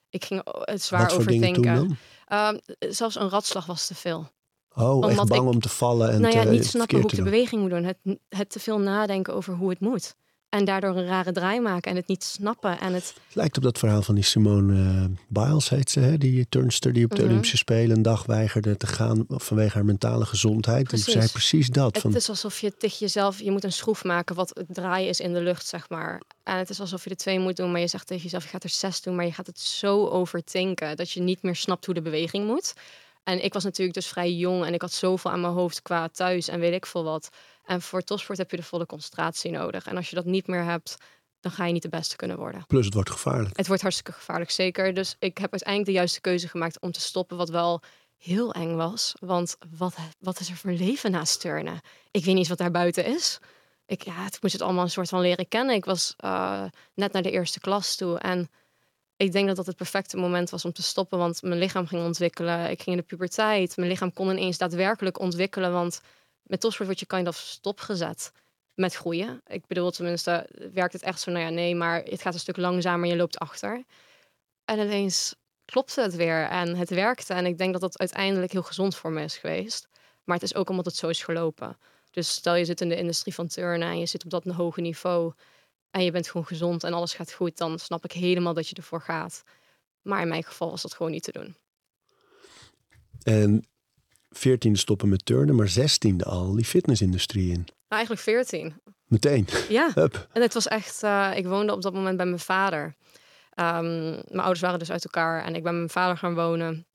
ik 0.09 0.25
ging 0.25 0.43
het 0.45 0.83
zwaar 0.83 1.01
overdenken. 1.19 1.99
Ehm, 2.27 2.59
zelfs 2.79 3.17
een 3.17 3.29
ratslag 3.29 3.67
was 3.67 3.87
te 3.87 3.95
veel. 3.95 4.29
Oh, 4.75 5.07
echt 5.09 5.17
bang 5.17 5.43
ik- 5.49 5.55
om 5.55 5.61
te 5.61 5.69
vallen 5.69 6.11
en 6.11 6.21
nou 6.21 6.35
ja, 6.35 6.43
te, 6.43 6.51
niet 6.51 6.67
snappen 6.67 6.97
hoe 7.01 7.11
ik 7.11 7.17
de 7.17 7.23
beweging 7.23 7.61
moet 7.61 7.71
doen. 7.71 7.85
Het, 7.85 7.99
het 8.29 8.51
te 8.51 8.61
veel 8.61 8.79
nadenken 8.79 9.35
over 9.35 9.55
hoe 9.55 9.71
het 9.71 9.81
moet. 9.81 10.15
En 10.55 10.65
daardoor 10.65 10.97
een 10.97 11.07
rare 11.07 11.33
draai 11.33 11.61
maken 11.61 11.91
en 11.91 11.97
het 11.97 12.07
niet 12.07 12.25
snappen. 12.25 12.81
En 12.81 12.93
het, 12.93 13.15
Het 13.27 13.35
lijkt 13.35 13.57
op 13.57 13.63
dat 13.63 13.79
verhaal 13.79 14.03
van 14.03 14.15
die 14.15 14.25
Simone 14.25 14.75
eh, 14.75 15.05
Biles, 15.29 15.69
heet 15.69 15.91
ze, 15.91 16.01
hè? 16.01 16.19
die 16.19 16.47
turnster 16.49 16.93
die 16.93 17.05
op 17.05 17.11
de 17.11 17.17
Mhm. 17.17 17.27
Olympische 17.27 17.57
Spelen 17.57 17.97
een 17.97 18.03
dag 18.03 18.27
weigerde 18.27 18.77
te 18.77 18.87
gaan 18.87 19.25
vanwege 19.29 19.75
haar 19.75 19.85
mentale 19.85 20.27
gezondheid. 20.27 20.91
Die 20.91 20.99
zei 20.99 21.29
precies 21.29 21.69
dat. 21.69 21.93
het 21.95 22.03
Van, 22.03 22.15
is 22.15 22.29
alsof 22.29 22.61
je 22.61 22.77
tegen 22.77 22.97
jezelf, 22.99 23.41
je 23.41 23.51
moet 23.51 23.65
een 23.65 23.73
schroef 23.73 24.05
maken 24.05 24.35
wat 24.35 24.51
het 24.55 24.67
draaien 24.75 25.09
is 25.09 25.21
in 25.21 25.33
de 25.33 25.41
lucht, 25.41 25.67
zeg 25.67 25.89
maar. 25.89 26.23
En 26.43 26.59
het 26.59 26.71
is 26.71 26.81
alsof 26.81 27.05
je 27.05 27.11
er 27.11 27.17
twee 27.17 27.39
moet 27.39 27.57
doen, 27.57 27.71
maar 27.71 27.81
je 27.81 27.87
zegt 27.87 28.07
tegen 28.07 28.23
jezelf, 28.23 28.43
je 28.43 28.49
gaat 28.49 28.65
er 28.65 28.71
zes 28.71 29.01
doen, 29.01 29.15
maar 29.15 29.25
je 29.25 29.33
gaat 29.33 29.47
het 29.47 29.61
zo 29.61 30.07
overdenken 30.07 30.97
dat 30.97 31.11
je 31.11 31.21
niet 31.21 31.43
meer 31.43 31.57
snapt 31.57 31.85
hoe 31.85 31.95
de 31.95 32.03
beweging 32.03 32.47
moet. 32.47 32.75
En 33.25 33.45
ik 33.45 33.53
was 33.53 33.65
natuurlijk 33.65 33.97
dus 33.97 34.07
vrij 34.07 34.33
jong 34.33 34.65
en 34.65 34.75
ik 34.75 34.81
had 34.81 34.93
zoveel 34.93 35.31
aan 35.31 35.41
mijn 35.41 35.53
hoofd 35.53 35.83
qua 35.83 36.09
thuis 36.09 36.49
en 36.49 36.61
weet 36.61 36.75
ik 36.75 36.87
veel 36.87 37.05
wat. 37.05 37.29
En 37.65 37.83
voor 37.83 38.03
topsport 38.03 38.39
heb 38.39 38.51
je 38.51 38.57
de 38.57 38.63
volle 38.63 38.87
concentratie 38.87 39.51
nodig. 39.51 39.87
En 39.87 39.97
als 39.97 40.11
je 40.11 40.17
dat 40.17 40.25
niet 40.25 40.47
meer 40.47 40.65
hebt, 40.65 40.97
dan 41.41 41.53
ga 41.53 41.67
je 41.67 41.73
niet 41.73 41.83
de 41.83 41.89
beste 41.89 42.17
kunnen 42.17 42.37
worden. 42.37 42.65
plus 42.67 42.85
het 42.85 42.95
wordt 42.95 43.11
gevaarlijk. 43.11 43.57
Het 43.57 43.67
wordt 43.67 43.83
hartstikke 43.83 44.13
gevaarlijk, 44.13 44.51
zeker. 44.51 44.95
Dus 44.95 45.17
ik 45.19 45.39
heb 45.39 45.51
uiteindelijk 45.51 45.91
de 45.91 45.97
juiste 45.97 46.21
keuze 46.21 46.49
gemaakt 46.49 46.81
om 46.81 46.93
te 46.93 47.01
stoppen, 47.01 47.37
wat 47.37 47.49
wel 47.49 47.83
heel 48.17 48.53
eng 48.53 48.77
was. 48.77 49.15
Want 49.21 49.57
wat, 49.77 49.95
wat 50.19 50.41
is 50.41 50.51
er 50.51 50.57
voor 50.57 50.71
leven 50.71 51.11
naast 51.11 51.41
turnen? 51.41 51.81
Ik 52.11 52.25
weet 52.25 52.35
niet 52.35 52.49
wat 52.49 52.59
daar 52.59 52.71
buiten 52.71 53.05
is. 53.05 53.39
Ik, 53.87 54.03
ja, 54.03 54.29
toen 54.29 54.39
moest 54.41 54.53
het 54.53 54.63
allemaal 54.63 54.85
een 54.85 54.91
soort 54.91 55.09
van 55.09 55.21
leren 55.21 55.49
kennen. 55.49 55.75
Ik 55.75 55.85
was 55.85 56.15
uh, 56.25 56.65
net 56.95 57.13
naar 57.13 57.23
de 57.23 57.31
eerste 57.31 57.61
klas 57.61 57.97
toe 57.97 58.19
en 58.19 58.51
ik 59.17 59.33
denk 59.33 59.47
dat 59.47 59.57
dat 59.57 59.67
het 59.67 59.77
perfecte 59.77 60.17
moment 60.17 60.51
was 60.51 60.65
om 60.65 60.73
te 60.73 60.83
stoppen, 60.83 61.19
want 61.19 61.43
mijn 61.43 61.59
lichaam 61.59 61.87
ging 61.87 62.05
ontwikkelen. 62.05 62.71
Ik 62.71 62.83
ging 62.83 62.97
in 62.97 63.03
de 63.03 63.09
puberteit. 63.09 63.77
Mijn 63.77 63.89
lichaam 63.89 64.13
kon 64.13 64.31
ineens 64.31 64.59
daadwerkelijk 64.59 65.21
ontwikkelen, 65.21 65.73
want 65.73 66.01
met 66.45 66.61
topsport 66.61 66.89
word 66.89 67.01
je 67.01 67.07
kind 67.07 67.29
of 67.29 67.37
stopgezet 67.37 68.33
met 68.75 68.95
groeien. 68.95 69.41
Ik 69.47 69.67
bedoel, 69.67 69.91
tenminste, 69.91 70.49
werkt 70.73 70.93
het 70.93 71.03
echt 71.03 71.21
zo, 71.21 71.31
nou 71.31 71.45
ja, 71.45 71.51
nee, 71.51 71.75
maar 71.75 72.03
het 72.03 72.23
gaat 72.23 72.35
een 72.35 72.41
stuk 72.41 72.57
langzamer, 72.57 73.09
je 73.09 73.17
loopt 73.17 73.39
achter. 73.39 73.85
En 74.65 74.79
ineens 74.79 75.35
klopte 75.65 76.01
het 76.01 76.15
weer 76.15 76.45
en 76.49 76.77
het 76.77 76.91
werkte. 76.91 77.35
En 77.35 77.47
ik 77.47 77.59
denk 77.59 77.73
dat 77.73 77.81
dat 77.81 77.99
uiteindelijk 77.99 78.53
heel 78.53 78.63
gezond 78.63 78.97
voor 78.97 79.13
me 79.13 79.23
is 79.23 79.37
geweest. 79.37 79.89
Maar 80.25 80.37
het 80.37 80.45
is 80.45 80.55
ook 80.55 80.69
omdat 80.69 80.85
het 80.85 80.97
zo 80.97 81.09
is 81.09 81.23
gelopen. 81.23 81.79
Dus 82.11 82.29
stel 82.29 82.55
je 82.55 82.65
zit 82.65 82.81
in 82.81 82.89
de 82.89 82.97
industrie 82.97 83.35
van 83.35 83.47
turnen 83.47 83.89
en 83.89 83.99
je 83.99 84.07
zit 84.07 84.25
op 84.25 84.31
dat 84.31 84.45
hoge 84.45 84.81
niveau 84.81 85.33
en 85.91 86.05
je 86.05 86.11
bent 86.11 86.29
gewoon 86.29 86.47
gezond 86.47 86.85
en 86.85 86.93
alles 86.93 87.15
gaat 87.15 87.33
goed, 87.33 87.57
dan 87.59 87.79
snap 87.79 88.05
ik 88.05 88.13
helemaal 88.13 88.55
dat 88.55 88.69
je 88.69 88.75
ervoor 88.75 89.01
gaat. 89.01 89.43
Maar 90.03 90.23
in 90.23 90.29
mijn 90.29 90.45
geval 90.45 90.71
was 90.71 90.83
dat 90.83 90.95
gewoon 90.95 91.13
niet 91.13 91.23
te 91.23 91.33
doen. 91.33 91.57
En 93.23 93.67
veertiende 94.39 94.79
stoppen 94.79 95.09
met 95.09 95.25
turnen, 95.25 95.55
maar 95.55 95.69
zestiende 95.69 96.25
al 96.25 96.55
die 96.55 96.65
fitnessindustrie 96.65 97.53
in. 97.53 97.65
Nou, 97.65 97.67
eigenlijk 97.89 98.23
veertien. 98.23 98.75
Meteen? 99.07 99.49
Ja. 99.69 99.93
En 100.33 100.43
het 100.43 100.55
was 100.55 100.69
echt, 100.69 101.03
uh, 101.03 101.33
ik 101.37 101.47
woonde 101.47 101.73
op 101.73 101.83
dat 101.83 101.93
moment 101.93 102.17
bij 102.17 102.27
mijn 102.27 102.39
vader. 102.39 102.95
Um, 103.61 104.11
mijn 104.11 104.39
ouders 104.39 104.61
waren 104.61 104.79
dus 104.79 104.91
uit 104.91 105.05
elkaar 105.05 105.45
en 105.45 105.55
ik 105.55 105.63
ben 105.63 105.73
met 105.73 105.81
mijn 105.81 105.89
vader 105.89 106.17
gaan 106.17 106.35
wonen. 106.35 106.87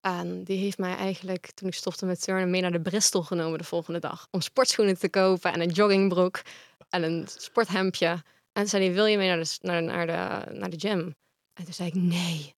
En 0.00 0.44
die 0.44 0.58
heeft 0.58 0.78
mij 0.78 0.96
eigenlijk, 0.96 1.50
toen 1.54 1.68
ik 1.68 1.74
stopte 1.74 2.06
met 2.06 2.22
turnen, 2.22 2.50
mee 2.50 2.60
naar 2.60 2.72
de 2.72 2.80
Bristol 2.80 3.22
genomen 3.22 3.58
de 3.58 3.64
volgende 3.64 3.98
dag. 3.98 4.26
Om 4.30 4.40
sportschoenen 4.40 4.98
te 4.98 5.08
kopen 5.08 5.52
en 5.52 5.60
een 5.60 5.70
joggingbroek 5.70 6.42
en 6.88 7.02
een 7.02 7.28
sporthemdje. 7.36 8.08
En 8.08 8.22
toen 8.52 8.66
zei 8.66 8.84
hij, 8.84 8.94
wil 8.94 9.06
je 9.06 9.16
mee 9.16 9.28
naar 9.28 9.38
de, 9.38 9.58
naar, 9.60 9.82
naar, 9.82 10.06
de, 10.06 10.52
naar 10.58 10.70
de 10.70 10.78
gym? 10.78 11.14
En 11.54 11.64
toen 11.64 11.74
zei 11.74 11.88
ik, 11.88 11.94
nee. 11.94 12.54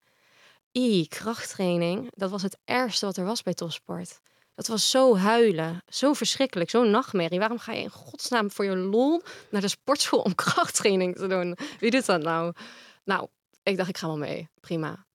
I, 0.78 1.06
krachttraining, 1.08 2.10
dat 2.10 2.30
was 2.30 2.42
het 2.42 2.58
ergste 2.64 3.06
wat 3.06 3.16
er 3.16 3.24
was 3.24 3.42
bij 3.42 3.54
topsport. 3.54 4.20
Dat 4.54 4.66
was 4.66 4.90
zo 4.90 5.16
huilen, 5.16 5.82
zo 5.88 6.12
verschrikkelijk, 6.12 6.70
zo'n 6.70 6.90
nachtmerrie. 6.90 7.38
Waarom 7.38 7.58
ga 7.58 7.72
je 7.72 7.82
in 7.82 7.90
godsnaam 7.90 8.50
voor 8.50 8.64
je 8.64 8.76
lol 8.76 9.22
naar 9.50 9.60
de 9.60 9.68
sportschool 9.68 10.20
om 10.20 10.34
krachttraining 10.44 11.16
te 11.16 11.26
doen? 11.26 11.56
Wie 11.80 11.90
doet 11.90 12.06
dat 12.06 12.22
nou? 12.22 12.52
Nou, 13.04 13.28
ik 13.62 13.76
dacht, 13.76 13.88
ik 13.88 13.98
ga 13.98 14.06
wel 14.06 14.18
mee. 14.18 14.48
Prima. 14.60 15.06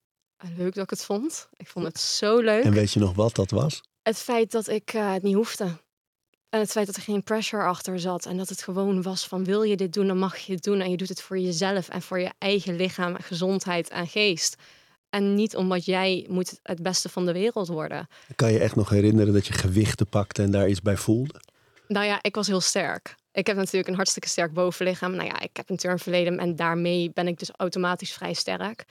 leuk 0.57 0.75
dat 0.75 0.85
ik 0.85 0.91
het 0.91 1.05
vond. 1.05 1.49
Ik 1.53 1.69
vond 1.69 1.87
het 1.87 2.01
zo 2.01 2.39
leuk. 2.39 2.65
En 2.65 2.73
weet 2.73 2.93
je 2.93 3.01
nog 3.01 3.15
wat 3.15 3.35
dat 3.35 3.51
was? 3.51 3.83
Het 4.03 4.19
feit 4.19 4.51
dat 4.51 4.69
ik 4.69 4.95
uh, 4.95 5.13
het 5.13 5.23
niet 5.23 5.35
hoefde. 5.35 5.65
En 6.49 6.61
het 6.61 6.71
feit 6.71 6.87
dat 6.87 6.97
er 6.97 7.03
geen 7.03 7.23
pressure 7.23 7.63
achter 7.63 8.01
zat. 8.01 8.27
En 8.27 8.37
dat 8.37 8.49
het 8.49 8.63
gewoon 8.63 9.03
was 9.03 9.27
van 9.27 9.45
wil 9.45 9.63
je 9.63 9.77
dit 9.77 9.93
doen, 9.93 10.07
dan 10.07 10.19
mag 10.19 10.37
je 10.37 10.53
het 10.53 10.63
doen. 10.63 10.81
En 10.81 10.91
je 10.91 10.97
doet 10.97 11.09
het 11.09 11.23
voor 11.23 11.39
jezelf 11.39 11.89
en 11.89 12.03
voor 12.03 12.21
je 12.21 12.31
eigen 12.39 12.77
lichaam, 12.77 13.17
gezondheid 13.21 13.89
en 13.89 14.07
geest. 14.07 14.57
En 15.11 15.35
niet 15.35 15.57
omdat 15.57 15.85
jij 15.85 16.27
moet 16.29 16.59
het 16.63 16.83
beste 16.83 17.09
van 17.09 17.27
de 17.27 17.33
wereld 17.33 17.69
worden. 17.69 18.09
Kan 18.35 18.53
je 18.53 18.59
echt 18.59 18.77
nog 18.77 18.89
herinneren 18.89 19.33
dat 19.33 19.47
je 19.47 19.53
gewichten 19.53 20.07
pakte 20.09 20.43
en 20.43 20.51
daar 20.51 20.69
iets 20.69 20.83
bij 20.83 20.97
voelde? 20.97 21.41
Nou 21.89 22.07
ja, 22.07 22.19
ik 22.23 22.35
was 22.35 22.47
heel 22.47 22.61
sterk. 22.61 23.15
Ik 23.33 23.47
heb 23.47 23.57
natuurlijk 23.57 23.89
een 23.89 23.95
hartstikke 23.95 24.29
sterk 24.29 24.53
bovenlichaam. 24.53 25.15
Nou 25.15 25.27
ja, 25.27 25.41
ik 25.41 25.57
heb 25.57 25.71
een 25.71 25.77
turnverleden 25.77 26.39
en 26.39 26.57
daarmee 26.57 27.11
ben 27.15 27.27
ik 27.27 27.39
dus 27.39 27.51
automatisch 27.57 28.13
vrij 28.13 28.33
sterk. 28.33 28.85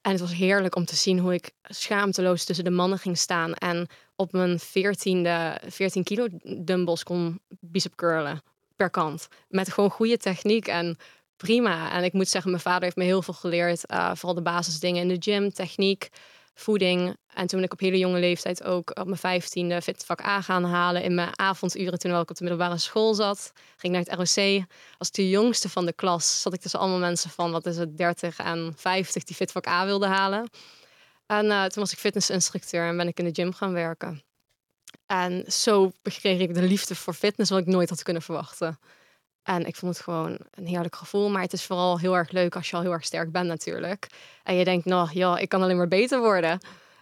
En 0.00 0.10
het 0.10 0.20
was 0.20 0.34
heerlijk 0.34 0.76
om 0.76 0.84
te 0.84 0.96
zien 0.96 1.18
hoe 1.18 1.34
ik 1.34 1.50
schaamteloos 1.62 2.44
tussen 2.44 2.64
de 2.64 2.70
mannen 2.70 2.98
ging 2.98 3.18
staan. 3.18 3.54
En 3.54 3.86
op 4.16 4.32
mijn 4.32 4.58
14e, 4.60 5.66
14 5.68 6.04
kilo 6.04 6.26
dumbbells 6.42 7.02
kon 7.02 7.40
bicep 7.60 7.94
curlen 7.94 8.42
per 8.76 8.90
kant. 8.90 9.28
Met 9.48 9.72
gewoon 9.72 9.90
goede 9.90 10.16
techniek 10.16 10.66
en 10.66 10.96
prima. 11.38 11.92
En 11.92 12.04
ik 12.04 12.12
moet 12.12 12.28
zeggen, 12.28 12.50
mijn 12.50 12.62
vader 12.62 12.82
heeft 12.82 12.96
me 12.96 13.04
heel 13.04 13.22
veel 13.22 13.34
geleerd. 13.34 13.82
Uh, 13.90 14.10
vooral 14.14 14.34
de 14.34 14.42
basisdingen 14.42 15.02
in 15.02 15.08
de 15.08 15.30
gym, 15.30 15.52
techniek, 15.52 16.08
voeding. 16.54 17.16
En 17.34 17.46
toen 17.46 17.62
ik 17.62 17.72
op 17.72 17.80
hele 17.80 17.98
jonge 17.98 18.18
leeftijd 18.18 18.64
ook 18.64 18.98
op 18.98 19.04
mijn 19.04 19.18
vijftiende 19.18 19.82
vak 20.04 20.24
A 20.24 20.40
gaan 20.40 20.64
halen 20.64 21.02
in 21.02 21.14
mijn 21.14 21.38
avonduren 21.38 21.98
toen 21.98 22.20
ik 22.20 22.30
op 22.30 22.36
de 22.36 22.44
middelbare 22.44 22.78
school 22.78 23.14
zat. 23.14 23.52
Ging 23.76 23.92
naar 23.92 24.04
het 24.04 24.34
ROC. 24.36 24.64
Als 24.98 25.10
de 25.10 25.28
jongste 25.28 25.68
van 25.68 25.86
de 25.86 25.92
klas 25.92 26.42
zat 26.42 26.54
ik 26.54 26.60
tussen 26.60 26.80
allemaal 26.80 26.98
mensen 26.98 27.30
van, 27.30 27.50
wat 27.50 27.66
is 27.66 27.76
het, 27.76 27.96
30 27.96 28.38
en 28.38 28.72
50 28.76 29.24
die 29.24 29.36
fit 29.36 29.52
vak 29.52 29.66
A 29.66 29.84
wilden 29.84 30.08
halen. 30.08 30.50
En 31.26 31.44
uh, 31.44 31.64
toen 31.64 31.82
was 31.82 31.92
ik 31.92 31.98
fitnessinstructeur 31.98 32.88
en 32.88 32.96
ben 32.96 33.08
ik 33.08 33.18
in 33.18 33.24
de 33.24 33.42
gym 33.42 33.52
gaan 33.52 33.72
werken. 33.72 34.22
En 35.06 35.52
zo 35.52 35.92
kreeg 36.02 36.40
ik 36.40 36.54
de 36.54 36.62
liefde 36.62 36.94
voor 36.94 37.14
fitness 37.14 37.50
wat 37.50 37.60
ik 37.60 37.66
nooit 37.66 37.88
had 37.88 38.02
kunnen 38.02 38.22
verwachten. 38.22 38.78
En 39.48 39.66
ik 39.66 39.76
vond 39.76 39.94
het 39.94 40.04
gewoon 40.04 40.38
een 40.54 40.66
heerlijk 40.66 40.96
gevoel. 40.96 41.30
Maar 41.30 41.42
het 41.42 41.52
is 41.52 41.64
vooral 41.64 41.98
heel 41.98 42.16
erg 42.16 42.30
leuk 42.30 42.56
als 42.56 42.70
je 42.70 42.76
al 42.76 42.82
heel 42.82 42.92
erg 42.92 43.04
sterk 43.04 43.32
bent 43.32 43.46
natuurlijk. 43.46 44.06
En 44.42 44.54
je 44.54 44.64
denkt, 44.64 44.84
nou 44.84 45.08
ja, 45.12 45.38
ik 45.38 45.48
kan 45.48 45.62
alleen 45.62 45.76
maar 45.76 45.88
beter 45.88 46.20
worden. 46.20 46.58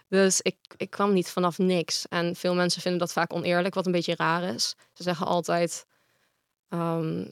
Dus 0.09 0.41
ik, 0.41 0.55
ik 0.77 0.89
kwam 0.89 1.13
niet 1.13 1.29
vanaf 1.29 1.57
niks. 1.57 2.05
En 2.09 2.35
veel 2.35 2.55
mensen 2.55 2.81
vinden 2.81 2.99
dat 2.99 3.11
vaak 3.11 3.33
oneerlijk, 3.33 3.73
wat 3.73 3.85
een 3.85 3.91
beetje 3.91 4.15
raar 4.15 4.43
is. 4.43 4.75
Ze 4.93 5.03
zeggen 5.03 5.25
altijd, 5.25 5.85
ehm, 6.69 7.25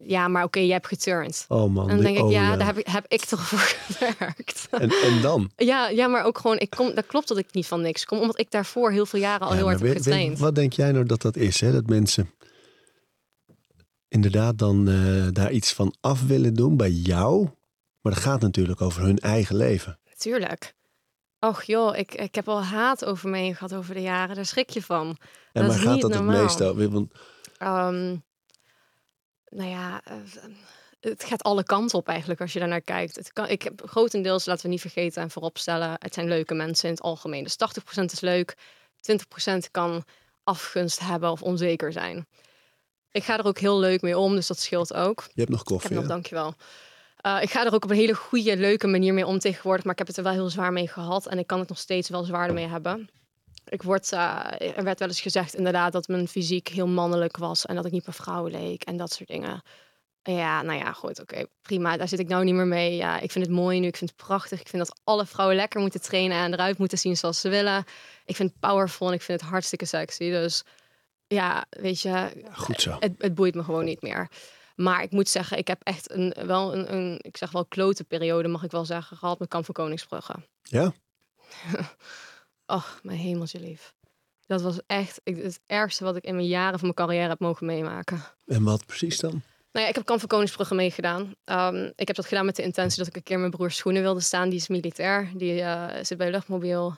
ja, 0.00 0.28
maar 0.28 0.44
oké, 0.44 0.60
je 0.60 0.72
hebt 0.72 0.86
geturnd. 0.86 1.44
Oh 1.48 1.70
man. 1.70 1.88
En 1.88 1.94
dan 1.94 2.04
denk 2.04 2.16
ik, 2.16 2.24
oh, 2.24 2.30
ja, 2.30 2.56
daar 2.56 2.66
heb 2.66 2.78
ik, 2.78 2.86
heb 2.86 3.04
ik 3.08 3.24
toch 3.24 3.46
voor 3.46 3.58
gewerkt. 3.88 4.68
En, 4.70 4.90
en 4.90 5.20
dan? 5.20 5.50
Ja, 5.56 5.88
ja, 5.88 6.06
maar 6.06 6.24
ook 6.24 6.38
gewoon, 6.38 6.58
ik 6.58 6.70
kom, 6.70 6.94
dat 6.94 7.06
klopt 7.06 7.28
dat 7.28 7.38
ik 7.38 7.52
niet 7.52 7.66
van 7.66 7.80
niks 7.80 8.04
kom, 8.04 8.18
omdat 8.18 8.38
ik 8.38 8.50
daarvoor 8.50 8.90
heel 8.90 9.06
veel 9.06 9.20
jaren 9.20 9.46
al 9.46 9.52
heel 9.52 9.66
hard 9.66 9.80
heb 9.80 9.96
getraind. 9.96 10.38
wat 10.38 10.54
denk 10.54 10.72
jij 10.72 10.92
nou 10.92 11.04
dat 11.04 11.22
dat 11.22 11.36
is, 11.36 11.60
hè? 11.60 11.72
Dat 11.72 11.86
mensen 11.86 12.30
inderdaad 14.10 14.58
dan 14.58 14.88
uh, 14.88 15.28
daar 15.30 15.52
iets 15.52 15.72
van 15.72 15.94
af 16.00 16.26
willen 16.26 16.54
doen 16.54 16.76
bij 16.76 16.90
jou. 16.90 17.48
Maar 18.00 18.12
dat 18.12 18.22
gaat 18.22 18.40
natuurlijk 18.40 18.80
over 18.80 19.02
hun 19.02 19.18
eigen 19.18 19.56
leven. 19.56 19.98
Natuurlijk. 20.04 20.74
Och 21.38 21.62
joh, 21.62 21.96
ik, 21.96 22.14
ik 22.14 22.34
heb 22.34 22.48
al 22.48 22.62
haat 22.62 23.04
over 23.04 23.28
me 23.28 23.38
heen 23.38 23.54
gehad 23.54 23.74
over 23.74 23.94
de 23.94 24.02
jaren. 24.02 24.36
Daar 24.36 24.46
schrik 24.46 24.70
je 24.70 24.82
van. 24.82 25.16
En 25.52 25.62
dat 25.66 25.66
maar 25.66 25.78
gaat 25.80 26.00
dat 26.00 26.10
normaal. 26.10 26.34
het 26.34 26.42
meest 26.42 26.62
over? 26.62 26.90
Want... 26.90 27.12
Um, 27.62 28.24
nou 29.44 29.70
ja, 29.70 30.02
uh, 30.08 30.14
het 31.00 31.24
gaat 31.24 31.42
alle 31.42 31.62
kanten 31.62 31.98
op 31.98 32.08
eigenlijk 32.08 32.40
als 32.40 32.52
je 32.52 32.58
daarnaar 32.58 32.80
kijkt. 32.80 33.16
Het 33.16 33.32
kan, 33.32 33.48
ik 33.48 33.62
heb 33.62 33.82
grotendeels, 33.84 34.46
laten 34.46 34.62
we 34.62 34.68
niet 34.68 34.80
vergeten 34.80 35.22
en 35.22 35.30
vooropstellen, 35.30 35.96
het 35.98 36.14
zijn 36.14 36.28
leuke 36.28 36.54
mensen 36.54 36.88
in 36.88 36.94
het 36.94 37.02
algemeen. 37.02 37.44
Dus 37.44 37.56
80% 38.00 38.04
is 38.04 38.20
leuk, 38.20 38.56
20% 39.66 39.70
kan 39.70 40.04
afgunst 40.44 40.98
hebben 40.98 41.30
of 41.30 41.42
onzeker 41.42 41.92
zijn. 41.92 42.26
Ik 43.12 43.24
ga 43.24 43.38
er 43.38 43.44
ook 43.44 43.58
heel 43.58 43.78
leuk 43.78 44.02
mee 44.02 44.18
om, 44.18 44.34
dus 44.34 44.46
dat 44.46 44.58
scheelt 44.58 44.94
ook. 44.94 45.24
Je 45.34 45.40
hebt 45.40 45.50
nog 45.50 45.62
koffie. 45.62 45.90
Ik 45.90 45.96
heb 45.96 46.02
nog, 46.02 46.12
dankjewel. 46.12 46.54
Uh, 47.26 47.42
ik 47.42 47.50
ga 47.50 47.66
er 47.66 47.74
ook 47.74 47.84
op 47.84 47.90
een 47.90 47.96
hele 47.96 48.14
goede, 48.14 48.56
leuke 48.56 48.86
manier 48.86 49.14
mee 49.14 49.26
om 49.26 49.38
tegenwoordig. 49.38 49.84
Maar 49.84 49.92
ik 49.92 49.98
heb 49.98 50.06
het 50.06 50.16
er 50.16 50.22
wel 50.22 50.32
heel 50.32 50.50
zwaar 50.50 50.72
mee 50.72 50.88
gehad. 50.88 51.26
En 51.26 51.38
ik 51.38 51.46
kan 51.46 51.58
het 51.58 51.68
nog 51.68 51.78
steeds 51.78 52.08
wel 52.08 52.24
zwaarder 52.24 52.54
mee 52.54 52.66
hebben. 52.66 53.10
Ik 53.68 53.82
word, 53.82 54.12
uh, 54.12 54.76
er 54.76 54.84
werd 54.84 54.98
wel 54.98 55.08
eens 55.08 55.20
gezegd 55.20 55.54
inderdaad 55.54 55.92
dat 55.92 56.08
mijn 56.08 56.28
fysiek 56.28 56.68
heel 56.68 56.86
mannelijk 56.86 57.36
was. 57.36 57.66
En 57.66 57.74
dat 57.74 57.84
ik 57.84 57.92
niet 57.92 58.04
per 58.04 58.12
vrouw 58.12 58.46
leek 58.46 58.82
en 58.82 58.96
dat 58.96 59.12
soort 59.12 59.28
dingen. 59.28 59.62
Ja, 60.22 60.62
nou 60.62 60.78
ja, 60.78 60.92
goed, 60.92 61.20
oké, 61.20 61.44
prima. 61.62 61.96
Daar 61.96 62.08
zit 62.08 62.18
ik 62.18 62.28
nou 62.28 62.44
niet 62.44 62.54
meer 62.54 62.66
mee. 62.66 62.96
Ja, 62.96 63.20
ik 63.20 63.30
vind 63.30 63.46
het 63.46 63.54
mooi 63.54 63.80
nu, 63.80 63.86
ik 63.86 63.96
vind 63.96 64.10
het 64.10 64.26
prachtig. 64.26 64.60
Ik 64.60 64.68
vind 64.68 64.86
dat 64.86 65.00
alle 65.04 65.26
vrouwen 65.26 65.56
lekker 65.56 65.80
moeten 65.80 66.00
trainen 66.00 66.38
en 66.38 66.52
eruit 66.52 66.78
moeten 66.78 66.98
zien 66.98 67.16
zoals 67.16 67.40
ze 67.40 67.48
willen. 67.48 67.84
Ik 68.24 68.36
vind 68.36 68.50
het 68.50 68.60
powerful 68.60 69.08
en 69.08 69.14
ik 69.14 69.22
vind 69.22 69.40
het 69.40 69.50
hartstikke 69.50 69.84
sexy. 69.84 70.30
Dus 70.30 70.64
ja, 71.34 71.64
weet 71.70 72.00
je, 72.00 72.32
Goed 72.52 72.80
zo. 72.80 72.96
Het, 73.00 73.12
het 73.18 73.34
boeit 73.34 73.54
me 73.54 73.62
gewoon 73.62 73.84
niet 73.84 74.02
meer. 74.02 74.28
Maar 74.76 75.02
ik 75.02 75.10
moet 75.10 75.28
zeggen, 75.28 75.58
ik 75.58 75.68
heb 75.68 75.80
echt 75.82 76.10
een, 76.10 76.34
wel 76.46 76.74
een, 76.74 76.94
een 76.94 77.18
ik 77.22 77.36
zeg 77.36 77.50
wel, 77.50 77.64
klote 77.64 78.04
periode, 78.04 78.48
mag 78.48 78.62
ik 78.62 78.70
wel 78.70 78.84
zeggen, 78.84 79.16
gehad 79.16 79.38
met 79.38 79.48
Kamp 79.48 79.64
van 79.64 79.74
Koningsbrugge. 79.74 80.34
Ja? 80.62 80.92
Och, 82.76 83.00
mijn 83.02 83.18
hemeltje 83.18 83.60
lief. 83.60 83.94
Dat 84.46 84.62
was 84.62 84.78
echt 84.86 85.20
het 85.24 85.60
ergste 85.66 86.04
wat 86.04 86.16
ik 86.16 86.24
in 86.24 86.34
mijn 86.34 86.46
jaren 86.46 86.78
van 86.78 86.94
mijn 86.94 87.08
carrière 87.08 87.28
heb 87.28 87.40
mogen 87.40 87.66
meemaken. 87.66 88.22
En 88.46 88.62
wat 88.62 88.86
precies 88.86 89.18
dan? 89.18 89.42
Nou 89.72 89.84
ja, 89.84 89.88
ik 89.88 89.94
heb 89.94 90.04
Kamp 90.04 90.20
van 90.20 90.28
Koningsbrugge 90.28 90.74
meegedaan. 90.74 91.34
Um, 91.44 91.92
ik 91.96 92.06
heb 92.06 92.16
dat 92.16 92.26
gedaan 92.26 92.44
met 92.44 92.56
de 92.56 92.62
intentie 92.62 92.98
dat 92.98 93.06
ik 93.06 93.16
een 93.16 93.22
keer 93.22 93.38
mijn 93.38 93.50
broer 93.50 93.70
schoenen 93.70 94.02
wilde 94.02 94.20
staan. 94.20 94.48
Die 94.48 94.58
is 94.58 94.68
militair, 94.68 95.30
die 95.34 95.60
uh, 95.60 95.86
zit 96.02 96.18
bij 96.18 96.30
luchtmobiel. 96.30 96.96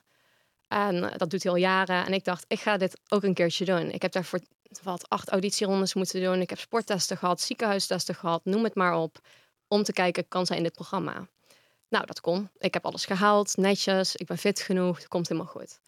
En 0.73 1.12
dat 1.16 1.31
doet 1.31 1.43
hij 1.43 1.53
al 1.53 1.59
jaren. 1.59 2.07
En 2.07 2.12
ik 2.12 2.25
dacht, 2.25 2.45
ik 2.49 2.61
ga 2.61 2.77
dit 2.77 3.01
ook 3.09 3.23
een 3.23 3.35
keertje 3.35 3.64
doen. 3.64 3.91
Ik 3.91 4.03
heb 4.03 4.12
daarvoor 4.12 4.41
wat 4.83 5.09
acht 5.09 5.29
auditierondes 5.29 5.95
moeten 5.95 6.23
doen. 6.23 6.41
Ik 6.41 6.51
heb 6.51 6.59
sporttesten 6.59 7.16
gehad, 7.16 7.41
ziekenhuistesten 7.41 8.14
gehad, 8.14 8.45
noem 8.45 8.64
het 8.64 8.75
maar 8.75 8.97
op. 8.97 9.18
Om 9.68 9.83
te 9.83 9.93
kijken, 9.93 10.29
kan 10.29 10.47
zij 10.47 10.57
in 10.57 10.62
dit 10.62 10.73
programma? 10.73 11.29
Nou, 11.89 12.07
dat 12.07 12.20
kon. 12.20 12.51
Ik 12.59 12.75
heb 12.75 12.85
alles 12.87 13.05
gehaald, 13.05 13.57
netjes. 13.57 14.16
Ik 14.16 14.27
ben 14.27 14.39
fit 14.39 14.61
genoeg. 14.61 14.97
Het 14.97 15.09
komt 15.09 15.29
helemaal 15.29 15.51
goed. 15.51 15.79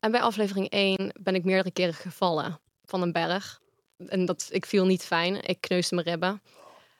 En 0.00 0.10
bij 0.10 0.20
aflevering 0.20 0.68
1 0.68 1.12
ben 1.20 1.34
ik 1.34 1.44
meerdere 1.44 1.70
keren 1.70 1.94
gevallen 1.94 2.60
van 2.84 3.02
een 3.02 3.12
berg. 3.12 3.60
En 4.06 4.24
dat, 4.24 4.48
ik 4.50 4.66
viel 4.66 4.86
niet 4.86 5.02
fijn. 5.02 5.42
Ik 5.42 5.60
kneusde 5.60 5.94
mijn 5.94 6.06
ribben. 6.06 6.42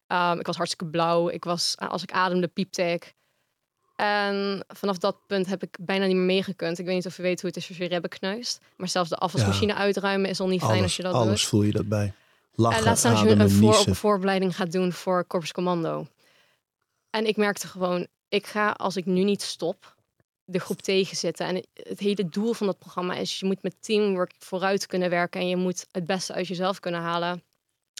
Um, 0.08 0.38
ik 0.38 0.46
was 0.46 0.56
hartstikke 0.56 0.86
blauw. 0.86 1.28
Ik 1.28 1.44
was, 1.44 1.76
als 1.78 2.02
ik 2.02 2.12
ademde, 2.12 2.48
piepte 2.48 2.82
ik. 2.82 3.14
En 3.96 4.64
vanaf 4.68 4.98
dat 4.98 5.16
punt 5.26 5.46
heb 5.46 5.62
ik 5.62 5.76
bijna 5.80 6.06
niet 6.06 6.16
meer 6.16 6.24
meegekund. 6.24 6.78
Ik 6.78 6.84
weet 6.84 6.94
niet 6.94 7.06
of 7.06 7.16
je 7.16 7.22
weet 7.22 7.40
hoe 7.40 7.50
het 7.50 7.58
is 7.58 7.68
als 7.68 7.76
je 7.76 7.88
ribben 7.88 8.10
kneust. 8.10 8.60
Maar 8.76 8.88
zelfs 8.88 9.10
de 9.10 9.16
afwasmachine 9.16 9.74
uitruimen 9.74 10.30
is 10.30 10.40
al 10.40 10.48
niet 10.48 10.60
fijn 10.60 10.72
alles, 10.72 10.82
als 10.82 10.96
je 10.96 11.02
dat 11.02 11.12
alles 11.12 11.40
doet. 11.40 11.48
voel 11.48 11.62
je 11.62 11.72
dat 11.72 11.88
bij. 11.88 12.12
Lachen, 12.54 12.78
En 12.78 12.84
laat 12.84 12.98
staan 12.98 13.12
als 13.12 13.22
je 13.22 13.30
een 13.30 13.50
voor, 13.50 13.94
vooropleiding 13.94 14.56
gaat 14.56 14.72
doen 14.72 14.92
voor 14.92 15.26
Corpus 15.26 15.52
Commando. 15.52 16.06
En 17.10 17.26
ik 17.26 17.36
merkte 17.36 17.66
gewoon, 17.66 18.06
ik 18.28 18.46
ga 18.46 18.70
als 18.70 18.96
ik 18.96 19.06
nu 19.06 19.24
niet 19.24 19.42
stop, 19.42 19.94
de 20.44 20.58
groep 20.58 20.82
tegenzitten. 20.82 21.46
En 21.46 21.64
het 21.74 21.98
hele 21.98 22.28
doel 22.28 22.52
van 22.52 22.66
dat 22.66 22.78
programma 22.78 23.14
is, 23.14 23.40
je 23.40 23.46
moet 23.46 23.62
met 23.62 23.74
teamwork 23.80 24.32
vooruit 24.38 24.86
kunnen 24.86 25.10
werken. 25.10 25.40
En 25.40 25.48
je 25.48 25.56
moet 25.56 25.86
het 25.90 26.06
beste 26.06 26.32
uit 26.32 26.46
jezelf 26.46 26.80
kunnen 26.80 27.00
halen. 27.00 27.42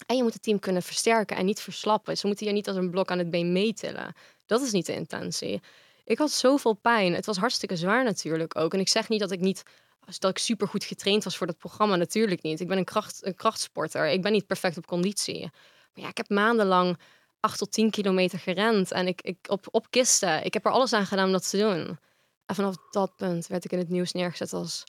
En 0.07 0.17
je 0.17 0.23
moet 0.23 0.33
het 0.33 0.43
team 0.43 0.59
kunnen 0.59 0.83
versterken 0.83 1.37
en 1.37 1.45
niet 1.45 1.61
verslappen. 1.61 2.17
Ze 2.17 2.27
moeten 2.27 2.47
je 2.47 2.53
niet 2.53 2.69
als 2.69 2.77
een 2.77 2.91
blok 2.91 3.11
aan 3.11 3.19
het 3.19 3.31
been 3.31 3.53
meetillen. 3.53 4.15
Dat 4.47 4.63
is 4.63 4.73
niet 4.73 4.87
de 4.87 4.95
intentie. 4.95 5.61
Ik 6.05 6.19
had 6.19 6.31
zoveel 6.31 6.75
pijn. 6.75 7.15
Het 7.15 7.27
was 7.27 7.37
hartstikke 7.37 7.77
zwaar 7.77 8.05
natuurlijk 8.05 8.57
ook. 8.57 8.75
En 8.75 8.81
ik 8.81 8.89
zeg 8.89 9.09
niet 9.09 9.21
dat 9.21 9.31
ik 9.31 9.41
niet 9.41 9.63
dat 10.19 10.31
ik 10.31 10.39
super 10.39 10.69
goed 10.69 10.85
getraind 10.85 11.25
was 11.25 11.37
voor 11.37 11.47
dat 11.47 11.59
programma. 11.59 11.97
Natuurlijk 11.97 12.43
niet. 12.43 12.61
Ik 12.61 12.69
ben 12.69 12.79
een, 12.79 12.85
kracht, 12.85 13.27
een 13.27 13.35
krachtsporter. 13.35 14.09
Ik 14.09 14.23
ben 14.23 14.33
niet 14.33 14.47
perfect 14.47 14.77
op 14.77 14.87
conditie. 14.87 15.41
Maar 15.41 16.05
ja, 16.05 16.09
ik 16.09 16.17
heb 16.17 16.29
maandenlang 16.29 16.99
8 17.41 17.59
tot 17.59 17.73
10 17.73 17.91
kilometer 17.91 18.39
gerend. 18.39 18.93
En 18.93 19.07
ik, 19.07 19.23
ik 19.23 19.37
op, 19.49 19.67
op 19.71 19.91
kisten. 19.91 20.45
Ik 20.45 20.55
heb 20.55 20.65
er 20.65 20.73
alles 20.73 20.93
aan 20.93 21.07
gedaan 21.07 21.27
om 21.27 21.33
dat 21.33 21.51
te 21.51 21.59
doen. 21.59 21.99
En 22.47 22.55
vanaf 22.55 22.75
dat 22.91 23.17
punt 23.17 23.47
werd 23.47 23.65
ik 23.65 23.73
in 23.73 23.79
het 23.79 23.89
nieuws 23.89 24.13
neergezet 24.13 24.53
als 24.53 24.85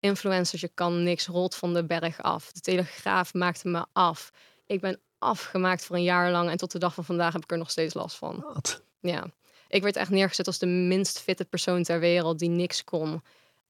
influencers. 0.00 0.60
Je 0.60 0.70
kan 0.74 1.02
niks, 1.02 1.26
rolt 1.26 1.54
van 1.54 1.74
de 1.74 1.84
berg 1.84 2.22
af. 2.22 2.52
De 2.52 2.60
Telegraaf 2.60 3.34
maakte 3.34 3.68
me 3.68 3.86
af. 3.92 4.30
Ik 4.66 4.80
ben 4.80 5.00
afgemaakt 5.18 5.84
voor 5.84 5.96
een 5.96 6.02
jaar 6.02 6.30
lang. 6.30 6.50
En 6.50 6.56
tot 6.56 6.72
de 6.72 6.78
dag 6.78 6.94
van 6.94 7.04
vandaag 7.04 7.32
heb 7.32 7.42
ik 7.42 7.50
er 7.50 7.58
nog 7.58 7.70
steeds 7.70 7.94
last 7.94 8.16
van. 8.16 8.44
Wat? 8.52 8.82
Ja, 9.00 9.26
ik 9.70 9.82
werd 9.82 9.96
echt 9.96 10.10
neergezet 10.10 10.46
als 10.46 10.58
de 10.58 10.66
minst 10.66 11.20
fitte 11.20 11.44
persoon 11.44 11.82
ter 11.82 12.00
wereld 12.00 12.38
die 12.38 12.48
niks 12.48 12.84
kon. 12.84 13.22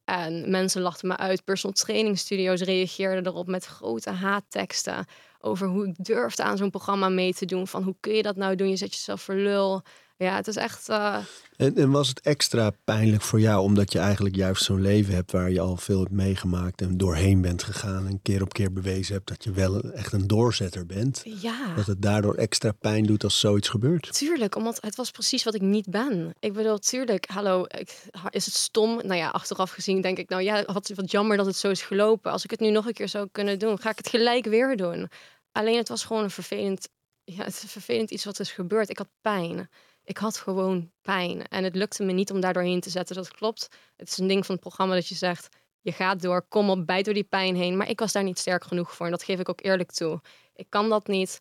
En 0.04 0.50
mensen 0.50 0.82
lachten 0.82 1.08
me 1.08 1.16
uit. 1.16 1.44
Personal 1.44 1.76
training 1.76 2.18
studio's 2.18 2.60
reageerden 2.60 3.26
erop 3.26 3.46
met 3.46 3.64
grote 3.64 4.10
haatteksten 4.10 5.06
over 5.40 5.66
hoe 5.66 5.86
ik 5.86 6.04
durfde 6.04 6.42
aan 6.42 6.56
zo'n 6.56 6.70
programma 6.70 7.08
mee 7.08 7.34
te 7.34 7.44
doen. 7.44 7.66
Van 7.66 7.82
hoe 7.82 7.96
kun 8.00 8.14
je 8.14 8.22
dat 8.22 8.36
nou 8.36 8.54
doen? 8.54 8.68
Je 8.68 8.76
zet 8.76 8.94
jezelf 8.94 9.22
voor 9.22 9.34
lul. 9.34 9.82
Ja, 10.24 10.34
het 10.36 10.46
is 10.46 10.56
echt. 10.56 10.88
eh, 10.88 11.16
En, 11.56 11.76
en 11.76 11.90
was 11.90 12.08
het 12.08 12.20
extra 12.20 12.70
pijnlijk 12.84 13.22
voor 13.22 13.40
jou 13.40 13.62
omdat 13.62 13.92
je 13.92 13.98
eigenlijk 13.98 14.36
juist 14.36 14.64
zo'n 14.64 14.80
leven 14.80 15.14
hebt 15.14 15.32
waar 15.32 15.50
je 15.50 15.60
al 15.60 15.76
veel 15.76 15.98
hebt 15.98 16.10
meegemaakt 16.12 16.80
en 16.80 16.96
doorheen 16.96 17.40
bent 17.40 17.62
gegaan 17.62 18.06
en 18.06 18.22
keer 18.22 18.42
op 18.42 18.52
keer 18.52 18.72
bewezen 18.72 19.14
hebt 19.14 19.28
dat 19.28 19.44
je 19.44 19.50
wel 19.50 19.80
echt 19.80 20.12
een 20.12 20.26
doorzetter 20.26 20.86
bent? 20.86 21.22
ja. 21.24 21.74
Dat 21.74 21.86
het 21.86 22.02
daardoor 22.02 22.34
extra 22.34 22.72
pijn 22.72 23.04
doet 23.04 23.24
als 23.24 23.40
zoiets 23.40 23.68
gebeurt? 23.68 24.12
Tuurlijk, 24.12 24.56
omdat 24.56 24.78
het 24.80 24.96
was 24.96 25.10
precies 25.10 25.44
wat 25.44 25.54
ik 25.54 25.60
niet 25.60 25.90
ben. 25.90 26.34
Ik 26.38 26.52
bedoel, 26.52 26.78
tuurlijk, 26.78 27.28
hallo, 27.28 27.64
ik, 27.68 28.02
is 28.30 28.44
het 28.44 28.54
stom? 28.54 28.94
Nou 28.94 29.14
ja, 29.14 29.28
achteraf 29.28 29.70
gezien 29.70 30.00
denk 30.00 30.18
ik, 30.18 30.28
nou 30.28 30.42
ja, 30.42 30.64
wat, 30.64 30.92
wat 30.94 31.10
jammer 31.10 31.36
dat 31.36 31.46
het 31.46 31.56
zo 31.56 31.70
is 31.70 31.82
gelopen. 31.82 32.32
Als 32.32 32.44
ik 32.44 32.50
het 32.50 32.60
nu 32.60 32.70
nog 32.70 32.86
een 32.86 32.92
keer 32.92 33.08
zou 33.08 33.28
kunnen 33.32 33.58
doen, 33.58 33.80
ga 33.80 33.90
ik 33.90 33.98
het 33.98 34.08
gelijk 34.08 34.44
weer 34.44 34.76
doen. 34.76 35.08
Alleen 35.52 35.76
het 35.76 35.88
was 35.88 36.04
gewoon 36.04 36.22
een 36.22 36.30
vervelend, 36.30 36.88
ja, 37.24 37.44
het 37.44 37.64
vervelend 37.66 38.10
iets 38.10 38.24
wat 38.24 38.40
is 38.40 38.52
gebeurd. 38.52 38.90
Ik 38.90 38.98
had 38.98 39.08
pijn. 39.20 39.68
Ik 40.04 40.18
had 40.18 40.36
gewoon 40.36 40.90
pijn. 41.02 41.48
En 41.48 41.64
het 41.64 41.76
lukte 41.76 42.04
me 42.04 42.12
niet 42.12 42.30
om 42.30 42.40
daar 42.40 42.52
doorheen 42.52 42.80
te 42.80 42.90
zetten. 42.90 43.16
Dat 43.16 43.30
klopt. 43.30 43.68
Het 43.96 44.08
is 44.08 44.18
een 44.18 44.26
ding 44.26 44.46
van 44.46 44.54
het 44.54 44.64
programma 44.64 44.94
dat 44.94 45.08
je 45.08 45.14
zegt, 45.14 45.48
je 45.80 45.92
gaat 45.92 46.22
door, 46.22 46.42
kom 46.48 46.70
op, 46.70 46.86
bijt 46.86 47.04
door 47.04 47.14
die 47.14 47.24
pijn 47.24 47.56
heen. 47.56 47.76
Maar 47.76 47.88
ik 47.88 48.00
was 48.00 48.12
daar 48.12 48.22
niet 48.22 48.38
sterk 48.38 48.64
genoeg 48.64 48.94
voor 48.94 49.06
en 49.06 49.12
dat 49.12 49.22
geef 49.22 49.38
ik 49.38 49.48
ook 49.48 49.64
eerlijk 49.64 49.90
toe. 49.90 50.20
Ik 50.54 50.66
kan 50.68 50.88
dat 50.88 51.06
niet 51.06 51.38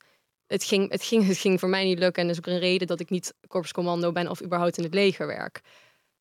het 0.50 0.64
ging, 0.64 0.92
het, 0.92 1.04
ging, 1.04 1.28
het 1.28 1.38
ging 1.38 1.60
voor 1.60 1.70
mij 1.70 1.84
niet 1.84 2.00
lukken. 2.00 2.22
En 2.22 2.28
dat 2.28 2.38
is 2.38 2.48
ook 2.48 2.54
een 2.54 2.60
reden 2.60 2.88
dat 2.88 3.00
ik 3.00 3.10
niet 3.10 3.34
korpscommando 3.48 4.12
ben 4.12 4.30
of 4.30 4.44
überhaupt 4.44 4.78
in 4.78 4.84
het 4.84 4.94
leger 4.94 5.28
werk. 5.28 5.62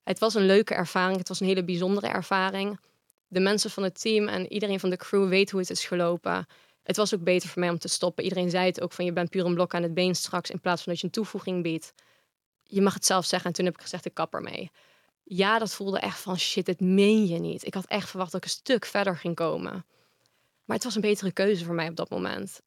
Het 0.02 0.18
was 0.18 0.34
een 0.34 0.46
leuke 0.46 0.74
ervaring. 0.74 1.18
Het 1.18 1.28
was 1.28 1.40
een 1.40 1.46
hele 1.46 1.64
bijzondere 1.64 2.06
ervaring. 2.06 2.80
De 3.26 3.40
mensen 3.40 3.70
van 3.70 3.82
het 3.82 4.00
team 4.00 4.28
en 4.28 4.52
iedereen 4.52 4.80
van 4.80 4.90
de 4.90 4.96
crew 4.96 5.28
weet 5.28 5.50
hoe 5.50 5.60
het 5.60 5.70
is 5.70 5.84
gelopen. 5.84 6.46
Het 6.82 6.96
was 6.96 7.14
ook 7.14 7.22
beter 7.22 7.48
voor 7.48 7.60
mij 7.60 7.70
om 7.70 7.78
te 7.78 7.88
stoppen. 7.88 8.24
Iedereen 8.24 8.50
zei 8.50 8.66
het 8.66 8.80
ook 8.80 8.92
van 8.92 9.04
je 9.04 9.12
bent 9.12 9.30
puur 9.30 9.44
een 9.44 9.54
blok 9.54 9.74
aan 9.74 9.82
het 9.82 9.94
been 9.94 10.14
straks 10.14 10.50
in 10.50 10.60
plaats 10.60 10.82
van 10.82 10.92
dat 10.92 11.00
je 11.00 11.06
een 11.06 11.12
toevoeging 11.12 11.62
biedt. 11.62 11.92
Je 12.70 12.82
mag 12.82 12.94
het 12.94 13.06
zelf 13.06 13.24
zeggen 13.26 13.48
en 13.48 13.56
toen 13.56 13.64
heb 13.64 13.74
ik 13.74 13.80
gezegd 13.80 14.04
ik 14.04 14.14
kap 14.14 14.34
ermee. 14.34 14.70
Ja, 15.22 15.58
dat 15.58 15.74
voelde 15.74 15.98
echt 15.98 16.20
van 16.20 16.38
shit, 16.38 16.66
dit 16.66 16.80
meen 16.80 17.26
je 17.26 17.38
niet. 17.38 17.66
Ik 17.66 17.74
had 17.74 17.86
echt 17.86 18.08
verwacht 18.08 18.32
dat 18.32 18.44
ik 18.44 18.46
een 18.46 18.56
stuk 18.56 18.84
verder 18.84 19.16
ging 19.16 19.34
komen. 19.34 19.84
Maar 20.64 20.76
het 20.76 20.84
was 20.84 20.94
een 20.94 21.00
betere 21.00 21.32
keuze 21.32 21.64
voor 21.64 21.74
mij 21.74 21.88
op 21.88 21.96
dat 21.96 22.10
moment. 22.10 22.60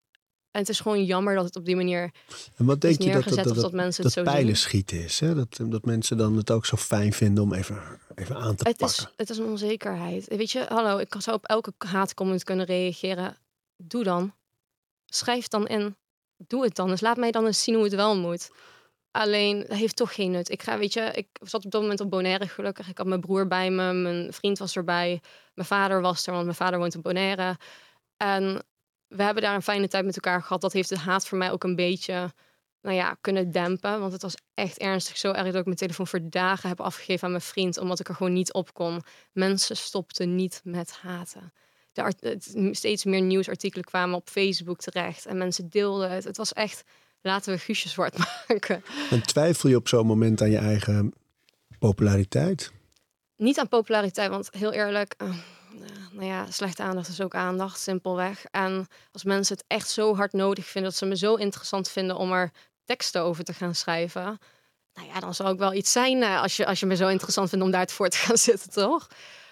En 0.51 0.59
het 0.59 0.69
is 0.69 0.79
gewoon 0.79 1.05
jammer 1.05 1.35
dat 1.35 1.45
het 1.45 1.55
op 1.55 1.65
die 1.65 1.75
manier 1.75 2.11
En 2.55 2.65
wat 2.65 2.81
denk 2.81 2.93
je 2.93 3.03
dat 3.03 3.13
neergezet 3.13 3.43
dat, 3.43 3.53
dat, 3.53 3.63
dat 3.63 3.71
mensen 3.71 4.03
dat 4.03 4.15
het 4.15 4.25
zo 4.25 4.31
pijlen 4.33 4.57
schieten 4.57 5.03
is? 5.03 5.19
Hè? 5.19 5.35
Dat, 5.35 5.59
dat 5.63 5.85
mensen 5.85 6.17
dan 6.17 6.35
het 6.35 6.51
ook 6.51 6.65
zo 6.65 6.77
fijn 6.77 7.13
vinden 7.13 7.43
om 7.43 7.53
even, 7.53 7.99
even 8.15 8.35
aan 8.35 8.55
te 8.55 8.67
Het 8.67 8.77
pakken. 8.77 9.03
is, 9.03 9.13
het 9.15 9.29
is 9.29 9.37
een 9.37 9.45
onzekerheid. 9.45 10.27
Weet 10.27 10.51
je, 10.51 10.65
hallo, 10.69 10.97
ik 10.97 11.15
zou 11.17 11.35
op 11.35 11.45
elke 11.45 11.73
haatcomment 11.77 12.43
kunnen 12.43 12.65
reageren. 12.65 13.37
Doe 13.77 14.03
dan. 14.03 14.33
Schrijf 15.05 15.47
dan 15.47 15.67
in. 15.67 15.95
Doe 16.37 16.63
het 16.63 16.75
dan 16.75 16.89
eens. 16.89 17.01
Laat 17.01 17.17
mij 17.17 17.31
dan 17.31 17.45
eens 17.45 17.63
zien 17.63 17.75
hoe 17.75 17.83
het 17.83 17.95
wel 17.95 18.17
moet. 18.17 18.51
Alleen, 19.11 19.59
dat 19.59 19.77
heeft 19.77 19.95
toch 19.95 20.15
geen 20.15 20.31
nut. 20.31 20.49
Ik 20.49 20.61
ga, 20.61 20.77
weet 20.77 20.93
je, 20.93 21.01
ik 21.01 21.27
zat 21.41 21.65
op 21.65 21.71
dat 21.71 21.81
moment 21.81 21.99
op 21.99 22.09
Bonaire 22.09 22.47
gelukkig. 22.47 22.87
Ik 22.87 22.97
had 22.97 23.07
mijn 23.07 23.19
broer 23.21 23.47
bij 23.47 23.71
me, 23.71 23.93
mijn 23.93 24.33
vriend 24.33 24.57
was 24.57 24.75
erbij. 24.75 25.21
Mijn 25.53 25.67
vader 25.67 26.01
was 26.01 26.25
er, 26.27 26.31
want 26.31 26.43
mijn 26.43 26.55
vader 26.55 26.79
woont 26.79 26.95
op 26.95 27.03
Bonaire. 27.03 27.57
En 28.17 28.63
we 29.07 29.23
hebben 29.23 29.43
daar 29.43 29.55
een 29.55 29.61
fijne 29.61 29.87
tijd 29.87 30.05
met 30.05 30.15
elkaar 30.15 30.41
gehad. 30.41 30.61
Dat 30.61 30.73
heeft 30.73 30.89
de 30.89 30.97
haat 30.97 31.27
voor 31.27 31.37
mij 31.37 31.51
ook 31.51 31.63
een 31.63 31.75
beetje, 31.75 32.33
nou 32.81 32.95
ja, 32.95 33.17
kunnen 33.21 33.51
dempen. 33.51 33.99
Want 33.99 34.11
het 34.11 34.21
was 34.21 34.35
echt 34.53 34.77
ernstig 34.77 35.17
zo 35.17 35.31
erg 35.31 35.45
dat 35.45 35.55
ik 35.55 35.65
mijn 35.65 35.77
telefoon 35.77 36.07
voor 36.07 36.29
dagen 36.29 36.69
heb 36.69 36.81
afgegeven 36.81 37.23
aan 37.23 37.31
mijn 37.31 37.43
vriend. 37.43 37.77
Omdat 37.77 37.99
ik 37.99 38.07
er 38.07 38.15
gewoon 38.15 38.33
niet 38.33 38.53
op 38.53 38.73
kon. 38.73 39.01
Mensen 39.31 39.77
stopten 39.77 40.35
niet 40.35 40.61
met 40.63 40.91
haten. 40.91 41.53
De 41.91 42.37
steeds 42.71 43.05
meer 43.05 43.21
nieuwsartikelen 43.21 43.85
kwamen 43.85 44.15
op 44.15 44.29
Facebook 44.29 44.79
terecht. 44.79 45.25
En 45.25 45.37
mensen 45.37 45.69
deelden 45.69 46.11
het. 46.11 46.23
Het 46.23 46.37
was 46.37 46.53
echt, 46.53 46.83
laten 47.21 47.53
we 47.53 47.59
Guusje 47.59 47.89
zwart 47.89 48.17
maken. 48.47 48.83
En 49.09 49.21
twijfel 49.21 49.69
je 49.69 49.75
op 49.75 49.87
zo'n 49.87 50.05
moment 50.05 50.41
aan 50.41 50.51
je 50.51 50.57
eigen 50.57 51.13
populariteit? 51.79 52.71
Niet 53.37 53.59
aan 53.59 53.67
populariteit, 53.67 54.29
want 54.29 54.49
heel 54.51 54.71
eerlijk, 54.71 55.13
eh, 55.17 55.33
nou 56.11 56.25
ja, 56.25 56.51
slechte 56.51 56.83
aandacht 56.83 57.07
is 57.07 57.21
ook 57.21 57.35
aandacht, 57.35 57.79
simpelweg. 57.79 58.45
En 58.51 58.87
als 59.11 59.23
mensen 59.23 59.55
het 59.55 59.65
echt 59.67 59.89
zo 59.89 60.15
hard 60.15 60.33
nodig 60.33 60.65
vinden, 60.65 60.91
dat 60.91 60.99
ze 60.99 61.05
me 61.05 61.17
zo 61.17 61.35
interessant 61.35 61.89
vinden 61.89 62.15
om 62.15 62.31
er 62.31 62.51
teksten 62.85 63.21
over 63.21 63.43
te 63.43 63.53
gaan 63.53 63.75
schrijven, 63.75 64.39
nou 64.93 65.07
ja, 65.07 65.19
dan 65.19 65.33
zou 65.33 65.53
ik 65.53 65.59
wel 65.59 65.73
iets 65.73 65.91
zijn 65.91 66.23
eh, 66.23 66.41
als, 66.41 66.57
je, 66.57 66.65
als 66.65 66.79
je 66.79 66.85
me 66.85 66.95
zo 66.95 67.07
interessant 67.07 67.49
vindt 67.49 67.65
om 67.65 67.71
daar 67.71 67.89
voor 67.89 68.09
te 68.09 68.17
gaan 68.17 68.37
zitten, 68.49 68.71
toch? 68.71 69.07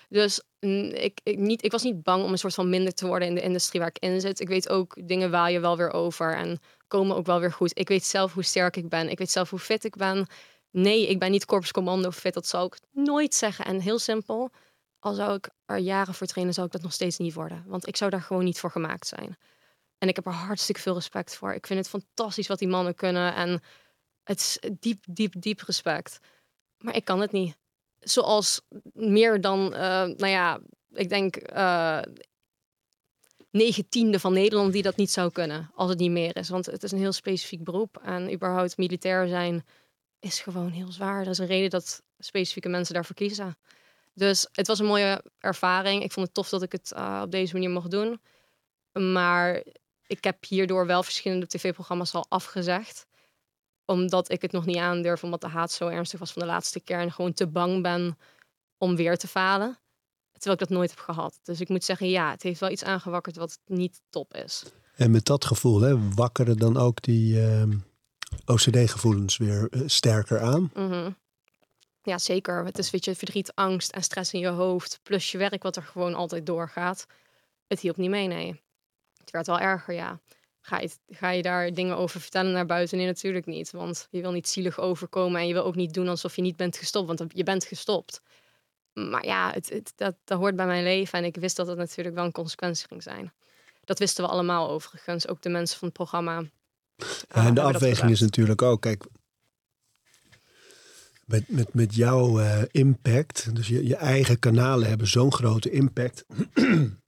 Dus 0.09 0.41
mm, 0.59 0.89
ik, 0.89 1.19
ik, 1.23 1.37
niet, 1.37 1.63
ik 1.63 1.71
was 1.71 1.83
niet 1.83 2.03
bang 2.03 2.23
om 2.23 2.31
een 2.31 2.37
soort 2.37 2.53
van 2.53 2.69
minder 2.69 2.93
te 2.93 3.07
worden 3.07 3.27
in 3.27 3.35
de 3.35 3.41
industrie 3.41 3.81
waar 3.81 3.89
ik 3.89 3.99
in 3.99 4.21
zit. 4.21 4.39
Ik 4.39 4.47
weet 4.47 4.69
ook, 4.69 5.07
dingen 5.07 5.31
waaien 5.31 5.61
wel 5.61 5.77
weer 5.77 5.91
over 5.91 6.35
en 6.35 6.59
komen 6.87 7.15
ook 7.15 7.25
wel 7.25 7.39
weer 7.39 7.51
goed. 7.51 7.79
Ik 7.79 7.87
weet 7.87 8.05
zelf 8.05 8.33
hoe 8.33 8.43
sterk 8.43 8.75
ik 8.75 8.89
ben. 8.89 9.09
Ik 9.09 9.17
weet 9.17 9.31
zelf 9.31 9.49
hoe 9.49 9.59
fit 9.59 9.83
ik 9.83 9.95
ben. 9.95 10.27
Nee, 10.71 11.07
ik 11.07 11.19
ben 11.19 11.31
niet 11.31 11.45
Corps 11.45 11.71
Commando 11.71 12.11
fit. 12.11 12.33
Dat 12.33 12.47
zou 12.47 12.65
ik 12.65 12.79
nooit 12.91 13.33
zeggen. 13.33 13.65
En 13.65 13.79
heel 13.79 13.99
simpel, 13.99 14.51
al 14.99 15.13
zou 15.13 15.35
ik 15.35 15.49
er 15.65 15.77
jaren 15.77 16.13
voor 16.13 16.27
trainen, 16.27 16.53
zou 16.53 16.65
ik 16.65 16.71
dat 16.71 16.81
nog 16.81 16.93
steeds 16.93 17.17
niet 17.17 17.33
worden. 17.33 17.63
Want 17.67 17.87
ik 17.87 17.97
zou 17.97 18.09
daar 18.09 18.21
gewoon 18.21 18.43
niet 18.43 18.59
voor 18.59 18.71
gemaakt 18.71 19.07
zijn. 19.07 19.37
En 19.97 20.07
ik 20.07 20.15
heb 20.15 20.25
er 20.25 20.31
hartstikke 20.31 20.81
veel 20.81 20.93
respect 20.93 21.35
voor. 21.35 21.53
Ik 21.53 21.67
vind 21.67 21.79
het 21.79 21.89
fantastisch 21.89 22.47
wat 22.47 22.59
die 22.59 22.67
mannen 22.67 22.95
kunnen. 22.95 23.35
En 23.35 23.61
het 24.23 24.39
is 24.39 24.59
diep, 24.79 25.03
diep, 25.09 25.33
diep 25.37 25.61
respect. 25.61 26.19
Maar 26.77 26.95
ik 26.95 27.05
kan 27.05 27.19
het 27.19 27.31
niet. 27.31 27.57
Zoals 27.99 28.61
meer 28.93 29.41
dan, 29.41 29.73
eh, 29.73 30.03
nou 30.03 30.27
ja, 30.27 30.59
ik 30.93 31.09
denk 31.09 31.35
eh 31.35 32.01
negen 33.51 33.89
tiende 33.89 34.19
van 34.19 34.33
Nederland 34.33 34.73
die 34.73 34.83
dat 34.83 34.95
niet 34.95 35.11
zou 35.11 35.31
kunnen. 35.31 35.71
Als 35.75 35.89
het 35.89 35.99
niet 35.99 36.11
meer 36.11 36.35
is. 36.37 36.49
Want 36.49 36.65
het 36.65 36.83
is 36.83 36.91
een 36.91 36.97
heel 36.97 37.11
specifiek 37.11 37.63
beroep. 37.63 37.99
En 38.03 38.33
überhaupt 38.33 38.77
militair 38.77 39.27
zijn 39.27 39.65
is 40.19 40.39
gewoon 40.39 40.71
heel 40.71 40.91
zwaar. 40.91 41.21
Er 41.21 41.29
is 41.29 41.37
een 41.37 41.45
reden 41.45 41.69
dat 41.69 42.01
specifieke 42.17 42.69
mensen 42.69 42.93
daarvoor 42.93 43.15
kiezen. 43.15 43.57
Dus 44.13 44.47
het 44.51 44.67
was 44.67 44.79
een 44.79 44.85
mooie 44.85 45.23
ervaring. 45.39 46.03
Ik 46.03 46.11
vond 46.11 46.25
het 46.25 46.35
tof 46.35 46.49
dat 46.49 46.61
ik 46.61 46.71
het 46.71 46.91
eh, 46.91 47.21
op 47.23 47.31
deze 47.31 47.53
manier 47.53 47.69
mocht 47.69 47.91
doen. 47.91 48.21
Maar 48.91 49.63
ik 50.07 50.23
heb 50.23 50.45
hierdoor 50.45 50.85
wel 50.85 51.03
verschillende 51.03 51.47
tv-programma's 51.47 52.13
al 52.13 52.25
afgezegd. 52.29 53.05
Omdat 53.89 54.31
ik 54.31 54.41
het 54.41 54.51
nog 54.51 54.65
niet 54.65 54.77
aandurf, 54.77 55.23
omdat 55.23 55.41
de 55.41 55.47
haat 55.47 55.71
zo 55.71 55.87
ernstig 55.87 56.19
was 56.19 56.31
van 56.31 56.41
de 56.41 56.47
laatste 56.47 56.79
keer. 56.79 56.99
En 56.99 57.11
gewoon 57.11 57.33
te 57.33 57.47
bang 57.47 57.81
ben 57.81 58.17
om 58.77 58.95
weer 58.95 59.17
te 59.17 59.27
falen. 59.27 59.77
Terwijl 60.31 60.53
ik 60.53 60.67
dat 60.67 60.77
nooit 60.77 60.89
heb 60.89 60.99
gehad. 60.99 61.39
Dus 61.43 61.61
ik 61.61 61.69
moet 61.69 61.83
zeggen, 61.83 62.09
ja, 62.09 62.31
het 62.31 62.43
heeft 62.43 62.59
wel 62.59 62.69
iets 62.69 62.83
aangewakkerd 62.83 63.35
wat 63.35 63.59
niet 63.65 64.01
top 64.09 64.33
is. 64.33 64.63
En 64.95 65.11
met 65.11 65.25
dat 65.25 65.45
gevoel, 65.45 65.81
hè, 65.81 66.13
wakkeren 66.13 66.57
dan 66.57 66.77
ook 66.77 67.01
die 67.01 67.41
ehm, 67.41 67.77
OCD-gevoelens 68.45 69.37
weer 69.37 69.67
eh, 69.69 69.81
sterker 69.85 70.39
aan? 70.39 70.71
Mhm. 70.73 71.11
Ja, 72.03 72.17
zeker. 72.17 72.65
Het 72.65 72.77
is 72.77 72.89
weet 72.89 73.05
je, 73.05 73.15
verdriet, 73.15 73.55
angst 73.55 73.91
en 73.91 74.03
stress 74.03 74.33
in 74.33 74.39
je 74.39 74.47
hoofd. 74.47 74.99
Plus 75.03 75.31
je 75.31 75.37
werk 75.37 75.63
wat 75.63 75.75
er 75.75 75.83
gewoon 75.83 76.13
altijd 76.13 76.45
doorgaat. 76.45 77.05
Het 77.67 77.79
hielp 77.79 77.97
niet 77.97 78.09
mee, 78.09 78.27
nee. 78.27 78.61
Het 79.17 79.31
werd 79.31 79.47
wel 79.47 79.59
erger, 79.59 79.93
ja. 79.93 80.19
Ga 80.61 80.79
je, 80.79 80.89
ga 81.09 81.29
je 81.29 81.41
daar 81.41 81.73
dingen 81.73 81.97
over 81.97 82.21
vertellen 82.21 82.51
naar 82.51 82.65
buiten? 82.65 82.97
Nee, 82.97 83.05
natuurlijk 83.05 83.45
niet. 83.45 83.71
Want 83.71 84.07
je 84.11 84.21
wil 84.21 84.31
niet 84.31 84.47
zielig 84.47 84.79
overkomen 84.79 85.41
en 85.41 85.47
je 85.47 85.53
wil 85.53 85.63
ook 85.63 85.75
niet 85.75 85.93
doen 85.93 86.07
alsof 86.07 86.35
je 86.35 86.41
niet 86.41 86.55
bent 86.55 86.77
gestopt, 86.77 87.07
want 87.07 87.23
je 87.33 87.43
bent 87.43 87.65
gestopt. 87.65 88.21
Maar 88.93 89.25
ja, 89.25 89.51
het, 89.53 89.69
het, 89.69 89.93
dat, 89.95 90.15
dat 90.23 90.39
hoort 90.39 90.55
bij 90.55 90.65
mijn 90.65 90.83
leven 90.83 91.19
en 91.19 91.25
ik 91.25 91.35
wist 91.35 91.55
dat 91.55 91.67
het 91.67 91.77
natuurlijk 91.77 92.15
wel 92.15 92.25
een 92.25 92.31
consequentie 92.31 92.87
ging 92.87 93.03
zijn. 93.03 93.33
Dat 93.83 93.99
wisten 93.99 94.23
we 94.23 94.29
allemaal 94.29 94.69
overigens, 94.69 95.27
ook 95.27 95.41
de 95.41 95.49
mensen 95.49 95.77
van 95.77 95.87
het 95.87 95.97
programma. 95.97 96.43
Ja, 96.97 97.45
en 97.45 97.53
de 97.53 97.61
afweging 97.61 98.11
is 98.11 98.19
natuurlijk 98.19 98.61
ook, 98.61 98.81
kijk, 98.81 99.05
met, 101.25 101.43
met, 101.47 101.73
met 101.73 101.95
jouw 101.95 102.39
uh, 102.39 102.61
impact, 102.71 103.55
dus 103.55 103.67
je, 103.67 103.87
je 103.87 103.95
eigen 103.95 104.39
kanalen 104.39 104.87
hebben 104.87 105.07
zo'n 105.07 105.33
grote 105.33 105.69
impact. 105.69 106.25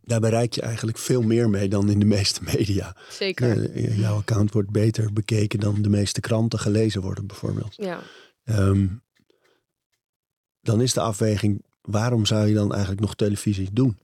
Daar 0.00 0.20
bereik 0.20 0.52
je 0.52 0.62
eigenlijk 0.62 0.98
veel 0.98 1.22
meer 1.22 1.50
mee 1.50 1.68
dan 1.68 1.90
in 1.90 1.98
de 1.98 2.04
meeste 2.04 2.40
media. 2.42 2.96
Zeker. 3.10 3.76
Uh, 3.76 3.98
jouw 3.98 4.16
account 4.16 4.52
wordt 4.52 4.70
beter 4.70 5.12
bekeken 5.12 5.60
dan 5.60 5.82
de 5.82 5.88
meeste 5.88 6.20
kranten 6.20 6.58
gelezen 6.58 7.02
worden, 7.02 7.26
bijvoorbeeld. 7.26 7.74
Ja. 7.76 8.00
Um, 8.44 9.02
dan 10.60 10.80
is 10.80 10.92
de 10.92 11.00
afweging, 11.00 11.64
waarom 11.80 12.26
zou 12.26 12.46
je 12.46 12.54
dan 12.54 12.70
eigenlijk 12.70 13.00
nog 13.00 13.14
televisie 13.14 13.68
doen? 13.72 13.98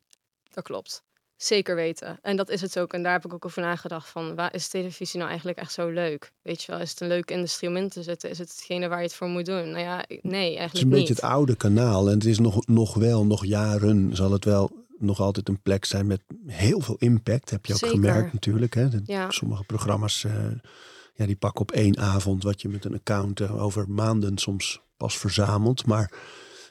Dat 0.51 0.64
klopt. 0.64 1.03
Zeker 1.37 1.74
weten. 1.74 2.18
En 2.22 2.37
dat 2.37 2.49
is 2.51 2.61
het 2.61 2.79
ook. 2.79 2.93
En 2.93 3.03
daar 3.03 3.12
heb 3.12 3.24
ik 3.24 3.33
ook 3.33 3.45
over 3.45 3.62
nagedacht 3.62 4.09
van, 4.09 4.35
waar 4.35 4.55
is 4.55 4.68
televisie 4.68 5.18
nou 5.18 5.29
eigenlijk 5.29 5.59
echt 5.59 5.72
zo 5.72 5.89
leuk? 5.89 6.33
Weet 6.43 6.62
je 6.62 6.72
wel, 6.72 6.81
is 6.81 6.91
het 6.91 7.01
een 7.01 7.09
leuke 7.09 7.33
industrie 7.33 7.68
om 7.68 7.76
in 7.76 7.89
te 7.89 8.03
zetten? 8.03 8.31
Is 8.31 8.39
het 8.39 8.51
hetgene 8.51 8.89
waar 8.89 8.99
je 8.99 9.05
het 9.05 9.14
voor 9.14 9.29
moet 9.29 9.47
doen? 9.47 9.70
Nou 9.70 9.79
ja, 9.79 10.05
nee, 10.22 10.57
eigenlijk 10.57 10.59
niet. 10.59 10.62
Het 10.62 10.74
is 10.74 10.83
een 10.83 10.89
beetje 10.89 11.14
het 11.14 11.22
oude 11.22 11.57
kanaal. 11.57 12.09
En 12.09 12.14
het 12.14 12.24
is 12.24 12.39
nog, 12.39 12.66
nog 12.66 12.95
wel, 12.95 13.26
nog 13.26 13.45
jaren 13.45 14.16
zal 14.16 14.33
het 14.33 14.45
wel 14.45 14.87
nog 14.99 15.20
altijd 15.20 15.49
een 15.49 15.62
plek 15.62 15.84
zijn 15.84 16.07
met 16.07 16.22
heel 16.46 16.80
veel 16.80 16.96
impact. 16.99 17.51
Heb 17.51 17.66
je 17.66 17.74
ook 17.74 17.86
gemerkt 17.86 18.32
natuurlijk. 18.32 18.74
Hè? 18.74 18.88
Ja. 19.05 19.30
Sommige 19.30 19.64
programma's, 19.64 20.24
uh, 20.24 20.32
ja, 21.14 21.26
die 21.26 21.36
pakken 21.36 21.61
op 21.61 21.70
één 21.70 21.99
avond 21.99 22.42
wat 22.42 22.62
je 22.62 22.68
met 22.68 22.84
een 22.84 22.94
account 22.94 23.40
uh, 23.40 23.62
over 23.62 23.90
maanden 23.90 24.38
soms 24.38 24.80
pas 24.96 25.18
verzamelt. 25.18 25.86
Maar 25.86 26.12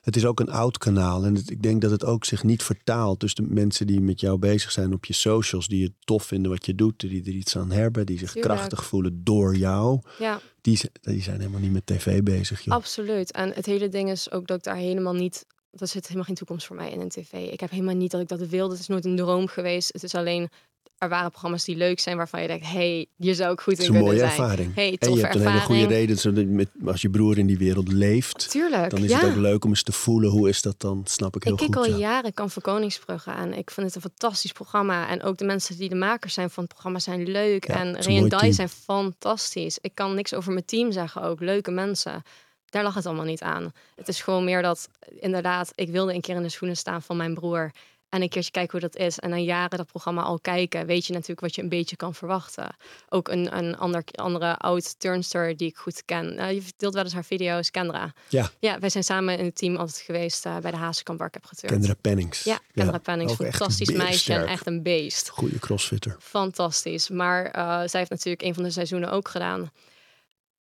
het 0.07 0.15
is 0.15 0.25
ook 0.25 0.39
een 0.39 0.51
oud 0.51 0.77
kanaal. 0.77 1.25
En 1.25 1.35
ik 1.35 1.63
denk 1.63 1.81
dat 1.81 1.91
het 1.91 2.05
ook 2.05 2.25
zich 2.25 2.43
niet 2.43 2.63
vertaalt. 2.63 3.19
Dus 3.19 3.33
de 3.33 3.41
mensen 3.41 3.87
die 3.87 4.01
met 4.01 4.19
jou 4.19 4.37
bezig 4.37 4.71
zijn 4.71 4.93
op 4.93 5.05
je 5.05 5.13
socials, 5.13 5.67
die 5.67 5.83
het 5.83 5.93
tof 5.99 6.23
vinden 6.23 6.51
wat 6.51 6.65
je 6.65 6.75
doet, 6.75 6.99
die 6.99 7.25
er 7.25 7.33
iets 7.33 7.57
aan 7.57 7.71
hebben, 7.71 8.05
die 8.05 8.17
zich 8.17 8.33
krachtig 8.33 8.85
voelen 8.85 9.23
door 9.23 9.55
jou, 9.55 9.99
ja. 10.19 10.39
die, 10.61 10.79
die 11.01 11.21
zijn 11.21 11.39
helemaal 11.39 11.59
niet 11.59 11.71
met 11.71 11.85
tv 11.85 12.23
bezig. 12.23 12.61
Joh. 12.61 12.75
Absoluut. 12.75 13.31
En 13.31 13.51
het 13.53 13.65
hele 13.65 13.89
ding 13.89 14.09
is 14.09 14.31
ook 14.31 14.47
dat 14.47 14.57
ik 14.57 14.63
daar 14.63 14.75
helemaal 14.75 15.13
niet. 15.13 15.45
Er 15.81 15.87
zit 15.87 16.03
helemaal 16.03 16.23
geen 16.23 16.35
toekomst 16.35 16.65
voor 16.65 16.75
mij 16.75 16.91
in 16.91 16.99
een 16.99 17.09
tv. 17.09 17.33
Ik 17.33 17.59
heb 17.59 17.69
helemaal 17.69 17.95
niet 17.95 18.11
dat 18.11 18.21
ik 18.21 18.27
dat 18.27 18.39
wilde. 18.39 18.71
Het 18.71 18.81
is 18.81 18.87
nooit 18.87 19.05
een 19.05 19.15
droom 19.15 19.47
geweest. 19.47 19.93
Het 19.93 20.03
is 20.03 20.15
alleen 20.15 20.49
er 20.97 21.09
waren 21.09 21.29
programma's 21.29 21.63
die 21.63 21.75
leuk 21.75 21.99
zijn 21.99 22.17
waarvan 22.17 22.41
je 22.41 22.47
denkt, 22.47 22.65
hey, 22.65 23.07
je 23.15 23.33
zou 23.33 23.51
ook 23.51 23.61
goed 23.61 23.79
in 23.79 23.91
kunnen 23.91 24.03
zijn. 24.03 24.15
Het 24.15 24.23
is 24.23 24.37
een 24.37 24.43
mooie 24.43 24.47
ervaring. 24.47 24.75
Hey, 24.75 24.95
en 24.99 25.13
je 25.13 25.21
hebt 25.21 25.35
een 25.35 25.47
hele 25.47 25.59
goede 25.59 25.87
reden. 25.87 26.55
Met, 26.55 26.69
als 26.85 27.01
je 27.01 27.09
broer 27.09 27.37
in 27.37 27.47
die 27.47 27.57
wereld 27.57 27.91
leeft, 27.91 28.49
Tuurlijk, 28.49 28.89
dan 28.89 29.03
is 29.03 29.09
ja. 29.09 29.19
het 29.19 29.29
ook 29.29 29.35
leuk 29.35 29.63
om 29.63 29.69
eens 29.69 29.83
te 29.83 29.91
voelen 29.91 30.29
hoe 30.29 30.49
is 30.49 30.61
dat 30.61 30.79
dan. 30.79 31.01
Snap 31.05 31.35
ik 31.35 31.43
heel 31.43 31.53
ik 31.53 31.59
goed. 31.59 31.67
Ik 31.67 31.73
kijk 31.73 31.85
al 31.85 31.91
ja. 31.91 32.07
jaren 32.07 32.33
kan 32.33 32.49
voor 32.49 32.61
Koningsbrugge 32.61 33.31
aan. 33.31 33.53
Ik 33.53 33.71
vind 33.71 33.85
het 33.85 33.95
een 33.95 34.01
fantastisch 34.01 34.51
programma. 34.51 35.09
En 35.09 35.23
ook 35.23 35.37
de 35.37 35.45
mensen 35.45 35.77
die 35.77 35.89
de 35.89 35.95
makers 35.95 36.33
zijn 36.33 36.49
van 36.49 36.63
het 36.63 36.71
programma 36.71 36.99
zijn 36.99 37.29
leuk. 37.29 37.67
Ja, 37.67 37.75
en 37.75 38.01
Ray 38.01 38.17
en 38.17 38.29
Dai 38.29 38.53
zijn 38.53 38.69
fantastisch. 38.69 39.77
Ik 39.81 39.95
kan 39.95 40.15
niks 40.15 40.33
over 40.33 40.53
mijn 40.53 40.65
team 40.65 40.91
zeggen 40.91 41.21
ook. 41.21 41.39
Leuke 41.39 41.71
mensen. 41.71 42.23
Daar 42.69 42.83
lag 42.83 42.93
het 42.93 43.05
allemaal 43.05 43.25
niet 43.25 43.41
aan. 43.41 43.73
Het 43.95 44.07
is 44.07 44.21
gewoon 44.21 44.43
meer 44.43 44.61
dat, 44.61 44.89
inderdaad, 45.19 45.71
ik 45.75 45.89
wilde 45.89 46.13
een 46.13 46.21
keer 46.21 46.35
in 46.35 46.41
de 46.41 46.49
schoenen 46.49 46.77
staan 46.77 47.01
van 47.01 47.17
mijn 47.17 47.33
broer. 47.33 47.71
En 48.09 48.21
een 48.21 48.29
keertje 48.29 48.51
kijken 48.51 48.79
hoe 48.79 48.89
dat 48.89 48.99
is. 48.99 49.19
En 49.19 49.29
na 49.29 49.37
jaren 49.37 49.77
dat 49.77 49.87
programma 49.87 50.21
al 50.21 50.39
kijken, 50.39 50.85
weet 50.85 51.05
je 51.05 51.13
natuurlijk 51.13 51.39
wat 51.39 51.55
je 51.55 51.61
een 51.61 51.69
beetje 51.69 51.95
kan 51.95 52.13
verwachten. 52.13 52.75
Ook 53.09 53.27
een, 53.27 53.57
een 53.57 53.77
ander, 53.77 54.03
andere 54.11 54.57
oud 54.57 54.99
turnster 54.99 55.57
die 55.57 55.67
ik 55.67 55.77
goed 55.77 56.05
ken. 56.05 56.33
Uh, 56.33 56.51
je 56.51 56.61
deelt 56.77 56.93
wel 56.93 57.03
eens 57.03 57.13
haar 57.13 57.25
video's, 57.25 57.71
Kendra. 57.71 58.13
Ja. 58.29 58.49
Ja, 58.59 58.79
wij 58.79 58.89
zijn 58.89 59.03
samen 59.03 59.37
in 59.37 59.45
het 59.45 59.55
team 59.55 59.75
altijd 59.75 59.97
geweest 59.97 60.45
uh, 60.45 60.57
bij 60.57 60.71
de 60.71 60.77
Hazenkamp 60.77 61.19
waar 61.19 61.27
ik 61.27 61.33
heb 61.33 61.45
geturnd. 61.45 61.73
Kendra 61.73 61.93
Pennings. 62.01 62.43
Ja, 62.43 62.59
Kendra 62.73 62.97
Pennings. 62.97 63.31
ook 63.31 63.37
Fantastisch 63.37 63.91
meisje 63.91 64.33
en 64.33 64.47
echt 64.47 64.67
een 64.67 64.83
beest. 64.83 65.29
Goede 65.29 65.59
crossfitter. 65.59 66.15
Fantastisch. 66.19 67.09
Maar 67.09 67.45
uh, 67.45 67.81
zij 67.85 67.99
heeft 67.99 68.11
natuurlijk 68.11 68.41
een 68.41 68.53
van 68.53 68.63
de 68.63 68.69
seizoenen 68.69 69.11
ook 69.11 69.27
gedaan. 69.27 69.71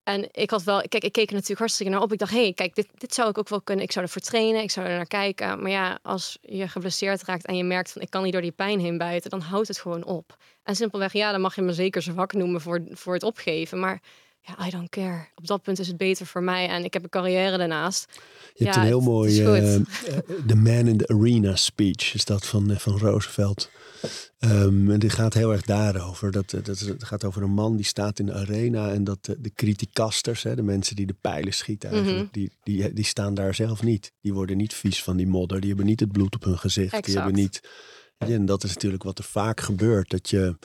En 0.03 0.27
ik 0.31 0.49
had 0.49 0.63
wel, 0.63 0.81
kijk, 0.87 1.03
ik 1.03 1.11
keek 1.11 1.27
er 1.27 1.33
natuurlijk 1.33 1.59
hartstikke 1.59 1.91
naar 1.91 2.01
op. 2.01 2.11
Ik 2.11 2.19
dacht, 2.19 2.31
hé, 2.31 2.41
hey, 2.41 2.53
kijk, 2.53 2.75
dit, 2.75 2.87
dit 2.97 3.13
zou 3.13 3.29
ik 3.29 3.37
ook 3.37 3.49
wel 3.49 3.61
kunnen. 3.61 3.85
Ik 3.85 3.91
zou 3.91 4.05
ervoor 4.05 4.21
trainen, 4.21 4.61
ik 4.61 4.71
zou 4.71 4.87
er 4.87 4.95
naar 4.95 5.07
kijken. 5.07 5.61
Maar 5.61 5.71
ja, 5.71 5.99
als 6.01 6.37
je 6.41 6.67
geblesseerd 6.67 7.23
raakt 7.23 7.45
en 7.45 7.57
je 7.57 7.63
merkt 7.63 7.91
van 7.91 8.01
ik 8.01 8.09
kan 8.09 8.23
niet 8.23 8.33
door 8.33 8.41
die 8.41 8.51
pijn 8.51 8.79
heen 8.79 8.97
bijten, 8.97 9.29
dan 9.29 9.41
houdt 9.41 9.67
het 9.67 9.79
gewoon 9.79 10.03
op. 10.03 10.37
En 10.63 10.75
simpelweg, 10.75 11.13
ja, 11.13 11.31
dan 11.31 11.41
mag 11.41 11.55
je 11.55 11.61
me 11.61 11.73
zeker 11.73 12.03
vak 12.03 12.33
noemen 12.33 12.61
voor, 12.61 12.81
voor 12.89 13.13
het 13.13 13.23
opgeven. 13.23 13.79
Maar 13.79 14.01
ja, 14.41 14.67
I 14.67 14.69
don't 14.69 14.89
care. 14.89 15.27
Op 15.35 15.47
dat 15.47 15.61
punt 15.61 15.79
is 15.79 15.87
het 15.87 15.97
beter 15.97 16.25
voor 16.25 16.43
mij 16.43 16.67
en 16.67 16.83
ik 16.83 16.93
heb 16.93 17.03
een 17.03 17.09
carrière 17.09 17.57
daarnaast. 17.57 18.07
Je 18.53 18.63
hebt 18.63 18.75
Ja, 18.75 18.81
een 18.81 18.87
heel 18.87 19.01
mooi 19.01 19.41
uh. 19.41 19.81
The 20.47 20.55
Man 20.55 20.87
in 20.87 20.97
the 20.97 21.07
Arena 21.07 21.55
speech. 21.55 22.13
Is 22.13 22.25
dat 22.25 22.45
van, 22.45 22.71
eh, 22.71 22.77
van 22.77 22.97
Roosevelt. 22.97 23.69
Ehm, 24.39 24.91
en 24.91 24.99
dit 24.99 25.13
gaat 25.13 25.33
heel 25.33 25.51
erg 25.51 25.61
daarover. 25.61 26.31
Dat, 26.31 26.53
eh, 26.53 26.63
dat, 26.63 27.03
gaat 27.03 27.23
over 27.23 27.41
een 27.43 27.53
man 27.53 27.75
die 27.75 27.85
staat 27.85 28.19
in 28.19 28.25
de 28.25 28.33
arena. 28.33 28.91
En 28.91 29.03
dat 29.03 29.27
eh, 29.27 29.35
de 29.39 29.51
criticasters, 29.53 30.43
hè, 30.43 30.55
de 30.55 30.61
mensen 30.61 30.95
die 30.95 31.05
de 31.05 31.15
pijlen 31.21 31.53
schieten 31.53 31.89
eigenlijk. 31.89 32.23
Mhm. 32.23 32.31
die, 32.31 32.51
die, 32.63 32.93
die 32.93 33.05
staan 33.05 33.33
daar 33.33 33.55
zelf 33.55 33.83
niet. 33.83 34.11
Die 34.21 34.33
worden 34.33 34.57
niet 34.57 34.73
vies 34.73 35.03
van 35.03 35.17
die 35.17 35.27
modder. 35.27 35.59
Die 35.59 35.69
hebben 35.69 35.85
niet 35.87 35.99
het 35.99 36.11
bloed 36.11 36.35
op 36.35 36.43
hun 36.43 36.59
gezicht. 36.59 36.91
Die 36.91 36.99
Exact. 36.99 37.23
hebben 37.23 37.41
niet... 37.41 37.61
En 38.17 38.45
dat 38.45 38.63
is 38.63 38.73
natuurlijk 38.73 39.03
wat 39.03 39.17
er 39.17 39.23
vaak 39.23 39.61
gebeurt. 39.61 40.09
Dat 40.09 40.29
je... 40.29 40.55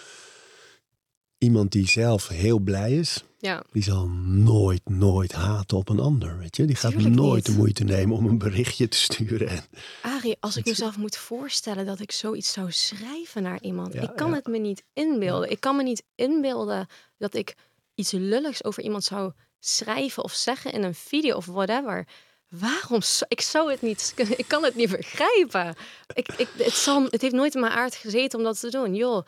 Iemand 1.47 1.72
die 1.72 1.88
zelf 1.88 2.28
heel 2.28 2.59
blij 2.59 2.92
is, 2.92 3.24
Ja, 3.38 3.62
die 3.72 3.82
zal 3.82 4.07
nooit, 4.26 4.88
nooit 4.88 5.32
haten 5.32 5.76
op 5.76 5.88
een 5.88 6.01
ander. 6.01 6.38
Weet 6.38 6.57
je? 6.57 6.64
Die 6.64 6.76
gaat 6.76 6.90
Tuurlijk 6.90 7.14
nooit 7.14 7.34
niet. 7.34 7.44
de 7.47 7.53
moeite 7.53 7.84
nemen 7.84 8.16
om 8.16 8.26
een 8.26 8.38
berichtje 8.38 8.88
te 8.88 8.97
sturen. 8.97 9.49
En 9.49 9.64
Arie, 10.03 10.36
als 10.40 10.57
ik 10.57 10.64
mezelf 10.64 10.97
moet 10.97 11.16
voorstellen 11.16 11.86
dat 11.86 12.01
ik 12.01 12.12
zoiets 12.12 12.53
zou 12.53 12.72
schrijven 12.72 13.42
naar 13.42 13.59
iemand. 13.61 13.92
Ja, 13.92 14.03
ik 14.03 14.16
kan 14.16 14.28
ja. 14.30 14.34
het 14.34 14.47
me 14.47 14.59
niet 14.59 14.84
inbeelden. 14.92 15.51
Ik 15.51 15.61
kan 15.61 15.76
me 15.76 15.82
niet 15.82 16.03
inbeelden 16.14 16.86
dat 17.18 17.34
ik 17.34 17.55
iets 17.94 18.11
lulligs 18.11 18.64
over 18.64 18.82
iemand 18.82 19.05
zou 19.05 19.32
schrijven 19.59 20.24
of 20.24 20.32
zeggen 20.32 20.72
in 20.72 20.82
een 20.82 20.94
video 20.94 21.36
of 21.36 21.47
whatever. 21.47 22.07
Waarom? 22.49 23.01
Ik 23.28 23.40
zou 23.40 23.70
het 23.70 23.82
niet. 23.82 24.12
Ik 24.36 24.49
kan 24.49 24.64
het 24.64 24.74
niet 24.74 24.90
begrijpen. 24.90 25.74
Ik, 26.14 26.28
ik, 26.36 26.49
het, 26.57 26.74
zal, 26.74 27.05
het 27.11 27.20
heeft 27.20 27.34
nooit 27.34 27.55
in 27.55 27.61
mijn 27.61 27.72
aard 27.72 27.94
gezeten 27.94 28.38
om 28.38 28.44
dat 28.44 28.61
te 28.61 28.70
doen. 28.70 28.94
Joh, 28.94 29.26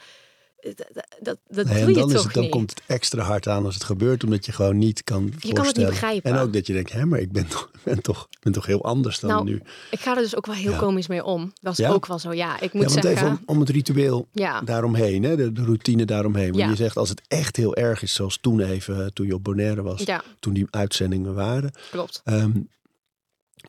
dat, 0.61 1.39
dat, 1.49 1.65
Nee, 1.65 1.65
doe 1.65 1.73
en 1.75 1.89
je 1.89 1.95
dan, 1.95 2.09
toch 2.09 2.13
is 2.17 2.23
het, 2.25 2.33
dan 2.35 2.43
niet. 2.43 2.53
komt 2.53 2.71
het 2.71 2.83
extra 2.87 3.23
hard 3.23 3.49
aan 3.49 3.65
als 3.65 3.75
het 3.75 3.85
gebeurt, 3.85 4.25
omdat 4.25 4.47
je 4.47 4.53
gewoon 4.53 4.79
niet 4.79 5.05
kan 5.05 5.33
kan 5.53 5.67
het 5.67 5.77
niet 5.77 5.87
begrijpen. 5.87 6.31
En 6.33 6.39
ook 6.39 6.53
dat 6.53 6.67
je 6.67 6.73
denkt, 6.73 6.93
hè, 6.93 7.07
maar 7.07 7.19
ik 7.19 7.33
ben 7.33 7.47
toch, 7.47 7.71
ben 7.85 8.03
toch, 8.03 8.29
ben 8.43 8.53
toch 8.53 8.67
heel 8.67 8.85
anders 8.85 9.21
dan 9.21 9.31
Nou, 9.31 9.45
nu. 9.45 9.63
Ik 9.91 10.01
ga 10.01 10.17
er 10.17 10.23
dus 10.23 10.37
ook 10.37 10.47
wel 10.47 10.55
heel 10.55 10.71
Ja. 10.73 10.79
komisch 10.79 11.07
mee 11.07 11.25
om. 11.25 11.53
Dat 11.61 11.73
is 11.73 11.79
Ja? 11.79 11.91
ook 11.91 12.07
wel 12.07 12.19
zo. 12.19 12.33
Ja, 12.33 12.61
ik 12.61 12.73
moet 12.73 12.83
Ja, 12.83 12.89
zeggen. 12.89 13.11
even 13.13 13.29
om, 13.29 13.41
om 13.47 13.61
het 13.61 13.69
ritueel 13.69 14.29
Ja. 14.33 14.61
daaromheen, 14.61 15.23
hè, 15.23 15.37
de, 15.37 15.53
de 15.53 15.65
routine 15.65 16.05
daaromheen. 16.05 16.53
Want 16.53 16.71
je 16.71 16.77
zegt, 16.77 16.97
als 16.97 17.09
het 17.09 17.23
echt 17.29 17.57
heel 17.57 17.77
erg 17.77 18.03
is, 18.03 18.15
zoals 18.15 18.39
toen 18.41 18.61
even, 18.61 19.01
eh, 19.05 19.07
toen 19.07 19.27
je 19.27 19.35
op 19.35 19.45
Bonaire 19.45 19.83
was, 19.83 20.05
toen 20.41 20.53
die 20.55 20.67
uitzendingen 20.71 21.35
waren, 21.35 21.71
klopt. 21.91 22.21
ehm, 22.25 22.51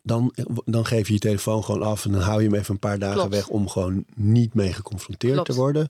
dan, 0.04 0.34
dan 0.66 0.86
geef 0.86 1.08
je 1.08 1.14
je 1.14 1.20
telefoon 1.20 1.64
gewoon 1.64 1.84
af 1.84 2.06
en 2.06 2.12
dan 2.12 2.22
hou 2.22 2.42
je 2.42 2.48
hem 2.50 2.58
even 2.60 2.74
een 2.74 2.80
paar 2.80 3.00
dagen 3.00 3.18
Klopt. 3.18 3.34
weg 3.36 3.48
om 3.48 3.70
gewoon 3.70 4.06
niet 4.16 4.54
mee 4.54 4.74
geconfronteerd 4.74 5.34
Klopt. 5.34 5.50
te 5.50 5.56
worden. 5.56 5.88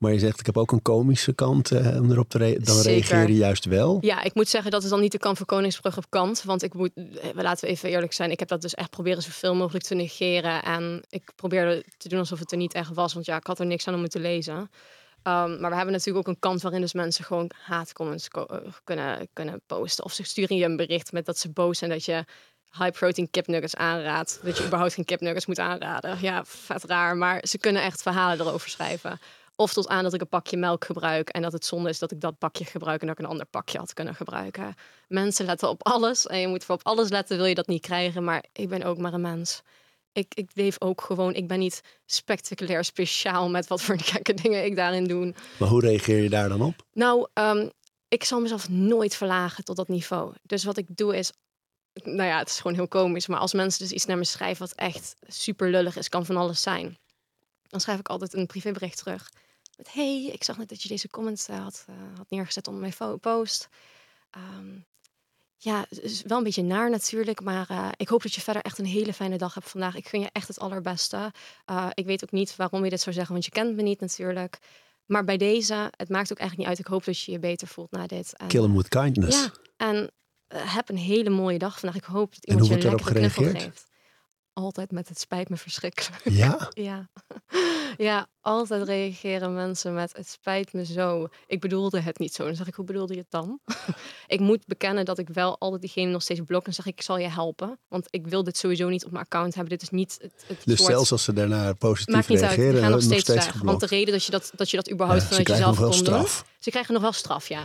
Maar 0.00 0.12
je 0.12 0.18
zegt, 0.18 0.40
ik 0.40 0.46
heb 0.46 0.56
ook 0.56 0.72
een 0.72 0.82
komische 0.82 1.32
kant 1.32 1.70
eh, 1.70 2.00
om 2.00 2.10
erop 2.10 2.28
te 2.28 2.38
reageren. 2.38 2.64
Dan 2.64 2.74
Zeker. 2.74 3.08
reageer 3.08 3.28
je 3.28 3.38
juist 3.38 3.64
wel. 3.64 3.98
Ja, 4.00 4.22
ik 4.22 4.34
moet 4.34 4.48
zeggen 4.48 4.70
dat 4.70 4.82
is 4.82 4.88
dan 4.88 5.00
niet 5.00 5.12
de 5.12 5.18
kant 5.18 5.36
van 5.36 5.46
Koningsbrug 5.46 5.96
op 5.96 6.04
kant. 6.08 6.42
Want 6.42 6.62
ik 6.62 6.74
moet, 6.74 6.90
eh, 6.94 7.30
laten 7.34 7.64
we 7.64 7.70
even 7.70 7.88
eerlijk 7.88 8.12
zijn, 8.12 8.30
ik 8.30 8.38
heb 8.38 8.48
dat 8.48 8.62
dus 8.62 8.74
echt 8.74 8.90
proberen 8.90 9.22
zoveel 9.22 9.54
mogelijk 9.54 9.84
te 9.84 9.94
negeren. 9.94 10.62
En 10.62 11.02
ik 11.08 11.32
probeerde 11.36 11.84
te 11.96 12.08
doen 12.08 12.18
alsof 12.18 12.38
het 12.38 12.50
er 12.50 12.56
niet 12.56 12.74
echt 12.74 12.94
was. 12.94 13.12
Want 13.12 13.26
ja, 13.26 13.36
ik 13.36 13.46
had 13.46 13.58
er 13.58 13.66
niks 13.66 13.88
aan 13.88 13.94
om 13.94 14.02
het 14.02 14.10
te 14.10 14.20
lezen. 14.20 14.70
Ehm, 15.22 15.60
maar 15.60 15.70
we 15.70 15.76
hebben 15.76 15.92
natuurlijk 15.92 16.28
ook 16.28 16.34
een 16.34 16.40
kant 16.40 16.62
waarin 16.62 16.80
dus 16.80 16.92
mensen 16.92 17.24
gewoon 17.24 17.50
haatcomments 17.64 18.28
eh, 18.28 18.56
kunnen, 18.84 19.28
kunnen 19.32 19.60
posten. 19.66 20.04
Of 20.04 20.12
ze 20.12 20.22
sturen 20.22 20.56
je 20.56 20.64
een 20.64 20.76
bericht 20.76 21.12
met 21.12 21.26
dat 21.26 21.38
ze 21.38 21.50
boos 21.50 21.78
zijn 21.78 21.90
dat 21.90 22.04
je 22.04 22.24
high 22.78 22.90
protein 22.90 23.30
kipnuggets 23.30 23.76
aanraadt. 23.76 24.40
Dat 24.42 24.58
je 24.58 24.64
überhaupt 24.64 24.94
geen 24.94 25.04
kipnuggets 25.04 25.46
moet 25.46 25.58
aanraden. 25.58 26.18
Ja, 26.20 26.44
vet 26.44 26.84
raar. 26.84 27.16
Maar 27.16 27.44
ze 27.46 27.58
kunnen 27.58 27.82
echt 27.82 28.02
verhalen 28.02 28.46
erover 28.46 28.70
schrijven. 28.70 29.20
Of 29.60 29.72
tot 29.72 29.88
aan 29.88 30.02
dat 30.02 30.14
ik 30.14 30.20
een 30.20 30.28
pakje 30.28 30.56
melk 30.56 30.84
gebruik 30.84 31.28
en 31.28 31.42
dat 31.42 31.52
het 31.52 31.64
zonde 31.64 31.88
is 31.88 31.98
dat 31.98 32.10
ik 32.10 32.20
dat 32.20 32.38
pakje 32.38 32.64
gebruik 32.64 33.00
en 33.00 33.06
dat 33.06 33.18
ik 33.18 33.24
een 33.24 33.30
ander 33.30 33.46
pakje 33.46 33.78
had 33.78 33.92
kunnen 33.92 34.14
gebruiken. 34.14 34.74
Mensen 35.08 35.46
letten 35.46 35.68
op 35.68 35.86
alles 35.86 36.26
en 36.26 36.38
je 36.38 36.46
moet 36.46 36.64
voor 36.64 36.74
op 36.74 36.86
alles 36.86 37.08
letten, 37.08 37.36
wil 37.36 37.46
je 37.46 37.54
dat 37.54 37.66
niet 37.66 37.82
krijgen. 37.82 38.24
Maar 38.24 38.44
ik 38.52 38.68
ben 38.68 38.82
ook 38.82 38.98
maar 38.98 39.12
een 39.12 39.20
mens. 39.20 39.62
Ik, 40.12 40.34
ik 40.34 40.50
leef 40.54 40.76
ook 40.78 41.00
gewoon, 41.00 41.34
ik 41.34 41.48
ben 41.48 41.58
niet 41.58 41.80
spectaculair 42.06 42.84
speciaal 42.84 43.50
met 43.50 43.66
wat 43.66 43.82
voor 43.82 43.98
gekke 44.12 44.34
dingen 44.34 44.64
ik 44.64 44.76
daarin 44.76 45.04
doe. 45.04 45.34
Maar 45.58 45.68
hoe 45.68 45.80
reageer 45.80 46.22
je 46.22 46.30
daar 46.30 46.48
dan 46.48 46.62
op? 46.62 46.74
Nou, 46.92 47.28
ehm, 47.32 47.68
ik 48.08 48.24
zal 48.24 48.40
mezelf 48.40 48.68
nooit 48.68 49.14
verlagen 49.14 49.64
tot 49.64 49.76
dat 49.76 49.88
niveau. 49.88 50.32
Dus 50.42 50.64
wat 50.64 50.76
ik 50.76 50.86
doe 50.88 51.16
is, 51.16 51.32
nou 51.92 52.28
ja, 52.28 52.38
het 52.38 52.48
is 52.48 52.56
gewoon 52.56 52.76
heel 52.76 52.88
komisch. 52.88 53.26
Maar 53.26 53.40
als 53.40 53.52
mensen 53.52 53.82
dus 53.82 53.92
iets 53.92 54.06
naar 54.06 54.18
me 54.18 54.24
schrijven 54.24 54.66
wat 54.66 54.76
echt 54.76 55.14
super 55.26 55.70
lullig 55.70 55.96
is, 55.96 56.08
kan 56.08 56.26
van 56.26 56.36
alles 56.36 56.62
zijn. 56.62 56.98
Dan 57.68 57.80
schrijf 57.80 57.98
ik 57.98 58.08
altijd 58.08 58.34
een 58.34 58.46
privébericht 58.46 58.98
terug. 58.98 59.30
Met 59.80 59.92
hey, 59.92 60.24
ik 60.32 60.44
zag 60.44 60.58
net 60.58 60.68
dat 60.68 60.82
je 60.82 60.88
deze 60.88 61.08
comment 61.08 61.46
eh, 61.50 61.62
had, 61.62 61.84
eh, 61.88 61.94
had 62.16 62.30
neergezet 62.30 62.68
onder 62.68 62.92
mijn 62.98 63.18
post. 63.20 63.68
Ehm, 64.30 64.78
ja, 65.56 65.86
het 65.88 66.00
is 66.00 66.22
wel 66.22 66.38
een 66.38 66.44
beetje 66.44 66.62
naar 66.62 66.90
natuurlijk, 66.90 67.40
maar 67.40 67.70
eh, 67.70 67.88
ik 67.96 68.08
hoop 68.08 68.22
dat 68.22 68.34
je 68.34 68.40
verder 68.40 68.62
echt 68.62 68.78
een 68.78 68.86
hele 68.86 69.12
fijne 69.12 69.38
dag 69.38 69.54
hebt 69.54 69.70
vandaag. 69.70 69.96
Ik 69.96 70.08
gun 70.08 70.20
je 70.20 70.28
echt 70.32 70.48
het 70.48 70.58
allerbeste. 70.58 71.32
Ik 71.94 72.06
weet 72.06 72.24
ook 72.24 72.30
niet 72.30 72.56
waarom 72.56 72.84
je 72.84 72.90
dit 72.90 73.00
zou 73.00 73.14
zeggen, 73.14 73.32
want 73.32 73.44
je 73.44 73.50
kent 73.50 73.76
me 73.76 73.82
niet 73.82 74.00
natuurlijk. 74.00 74.58
Maar 75.06 75.24
bij 75.24 75.36
deze, 75.36 75.92
het 75.96 76.08
maakt 76.08 76.32
ook 76.32 76.38
eigenlijk 76.38 76.56
niet 76.58 76.66
uit. 76.66 76.78
Ik 76.78 76.92
hoop 76.92 77.04
dat 77.04 77.20
je 77.20 77.32
je 77.32 77.38
beter 77.38 77.68
voelt 77.68 77.90
na 77.90 78.06
dit. 78.06 78.36
En, 78.36 78.46
Kill 78.46 78.62
him 78.62 78.76
with 78.76 78.88
kindness. 78.88 79.42
ja, 79.42 79.52
en 79.76 80.10
heb 80.54 80.88
een 80.88 80.96
hele 80.96 81.30
mooie 81.30 81.58
dag 81.58 81.78
vandaag. 81.78 81.98
Ik 81.98 82.04
hoop 82.04 82.34
dat 82.34 82.44
iemand 82.44 82.66
je 82.66 82.74
een 82.74 82.80
lekkere 82.82 83.12
knuffel 83.12 83.44
geeft. 83.44 83.89
Altijd 84.52 84.90
met 84.90 85.08
het 85.08 85.20
spijt 85.20 85.48
me 85.48 85.56
verschrikkelijk. 85.56 86.20
Ja? 86.24 86.68
Ja. 86.74 87.08
ja, 88.08 88.26
altijd 88.40 88.82
reageren 88.82 89.54
mensen 89.54 89.94
met 89.94 90.16
het 90.16 90.28
spijt 90.28 90.72
me 90.72 90.84
zo. 90.84 91.28
Ik 91.46 91.60
bedoelde 91.60 92.00
het 92.00 92.18
niet 92.18 92.34
zo. 92.34 92.44
Dan 92.44 92.54
zeg 92.54 92.66
ik, 92.66 92.74
hoe 92.74 92.84
bedoelde 92.84 93.14
je 93.14 93.20
het 93.20 93.30
dan? 93.30 93.60
ik 94.26 94.40
moet 94.40 94.66
bekennen 94.66 95.04
dat 95.04 95.18
ik 95.18 95.28
wel 95.28 95.58
altijd 95.58 95.80
diegene 95.80 96.10
nog 96.10 96.22
steeds 96.22 96.40
blok. 96.46 96.66
En 96.66 96.74
zeg 96.74 96.86
ik, 96.86 96.98
ik 96.98 97.02
zal 97.02 97.18
je 97.18 97.28
helpen. 97.28 97.78
Want 97.88 98.06
ik 98.10 98.26
wil 98.26 98.44
dit 98.44 98.56
sowieso 98.56 98.88
niet 98.88 99.04
op 99.04 99.10
mijn 99.10 99.24
account 99.24 99.54
hebben. 99.54 99.72
Dit 99.72 99.82
is 99.82 99.90
niet 99.90 100.18
het, 100.20 100.44
het 100.46 100.62
Dus 100.64 100.78
soort... 100.78 100.90
zelfs 100.90 101.12
als 101.12 101.24
ze 101.24 101.32
daarna 101.32 101.72
positief 101.72 102.14
Maakt 102.14 102.28
niet 102.28 102.42
uit, 102.42 102.46
reageren, 102.46 102.72
die 102.72 102.80
gaan 102.80 102.90
nog 102.90 103.00
nog 103.00 103.08
steeds, 103.08 103.22
steeds 103.22 103.44
weg. 103.44 103.54
geblokt. 103.54 103.78
Want 103.80 103.90
de 103.90 103.96
reden 103.96 104.12
dat 104.12 104.24
je 104.24 104.30
dat, 104.30 104.52
dat, 104.54 104.70
je 104.70 104.76
dat 104.76 104.90
überhaupt 104.90 105.22
Ja, 105.22 105.28
ze 105.28 105.34
vanuit 105.34 105.48
krijgen 105.48 105.66
jezelf 105.66 105.90
nog 105.90 105.96
wel 105.96 106.04
kon 106.04 106.20
doen... 106.20 106.28
straf. 106.28 106.48
Ze 106.58 106.70
krijgen 106.70 106.92
nog 106.92 107.02
wel 107.02 107.12
straf, 107.12 107.48
ja. 107.48 107.62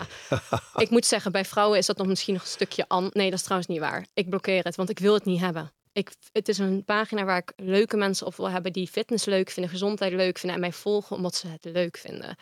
ik 0.76 0.90
moet 0.90 1.06
zeggen, 1.06 1.32
bij 1.32 1.46
vrouwen 1.46 1.78
is 1.78 1.86
dat 1.86 1.98
nog 1.98 2.08
misschien 2.08 2.34
nog 2.34 2.44
een 2.44 2.50
stukje 2.50 2.86
an. 2.88 3.10
Nee, 3.14 3.30
dat 3.30 3.40
is 3.40 3.44
trouwens 3.44 3.70
niet 3.70 3.80
waar. 3.80 4.06
Ik 4.14 4.30
blokkeer 4.30 4.64
het, 4.64 4.76
want 4.76 4.90
ik 4.90 5.00
wil 5.00 5.14
het 5.14 5.26
niet 5.26 5.40
hebben. 5.40 5.72
Ik, 5.96 6.14
het 6.32 6.50
is 6.50 6.58
een 6.58 6.84
pagina 6.84 7.24
waar 7.24 7.38
ik 7.38 7.54
leuke 7.56 7.98
mensen 7.98 8.28
op 8.28 8.36
wil 8.36 8.50
hebben 8.50 8.74
die 8.74 8.88
fitness 8.88 9.26
leuk 9.26 9.50
vinden, 9.50 9.72
gezondheid 9.72 10.14
leuk 10.14 10.38
vinden 10.38 10.56
en 10.56 10.62
mij 10.62 10.72
volgen 10.72 11.16
omdat 11.16 11.36
ze 11.36 11.48
het 11.48 11.64
leuk 11.64 11.98
vinden. 11.98 12.36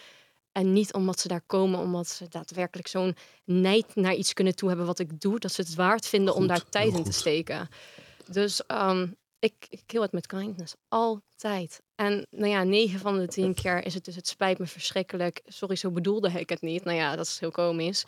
En 0.51 0.73
niet 0.73 0.93
omdat 0.93 1.19
ze 1.19 1.27
daar 1.27 1.41
komen, 1.45 1.79
omdat 1.79 2.07
ze 2.07 2.27
daadwerkelijk 2.29 2.87
zo'n 2.87 3.15
nijd 3.45 3.95
naar 3.95 4.13
iets 4.13 4.33
kunnen 4.33 4.55
toe 4.55 4.67
hebben 4.67 4.85
wat 4.85 4.99
ik 4.99 5.21
doe, 5.21 5.39
dat 5.39 5.51
ze 5.51 5.61
het 5.61 5.75
waard 5.75 6.07
vinden 6.07 6.35
om 6.35 6.47
daar 6.47 6.69
tijd 6.69 6.93
in 6.93 7.03
te 7.03 7.11
steken. 7.11 7.69
Dus 8.29 8.65
ehm, 8.65 9.07
ik, 9.39 9.53
ik 9.69 9.81
kill 9.85 10.01
het 10.01 10.11
met 10.11 10.27
kindness. 10.27 10.75
Altijd. 10.87 11.81
En 11.95 12.27
nou 12.29 12.49
ja, 12.49 12.63
9 12.63 12.99
van 12.99 13.19
de 13.19 13.27
10 13.27 13.53
keer 13.53 13.85
is 13.85 13.93
het 13.93 14.05
dus 14.05 14.15
het 14.15 14.27
spijt 14.27 14.57
me 14.59 14.65
verschrikkelijk. 14.65 15.41
Sorry, 15.45 15.75
zo 15.75 15.91
bedoelde 15.91 16.29
ik 16.29 16.49
het 16.49 16.61
niet. 16.61 16.83
Nou 16.83 16.97
ja, 16.97 17.15
dat 17.15 17.25
is 17.25 17.39
heel 17.39 17.51
komisch. 17.51 18.03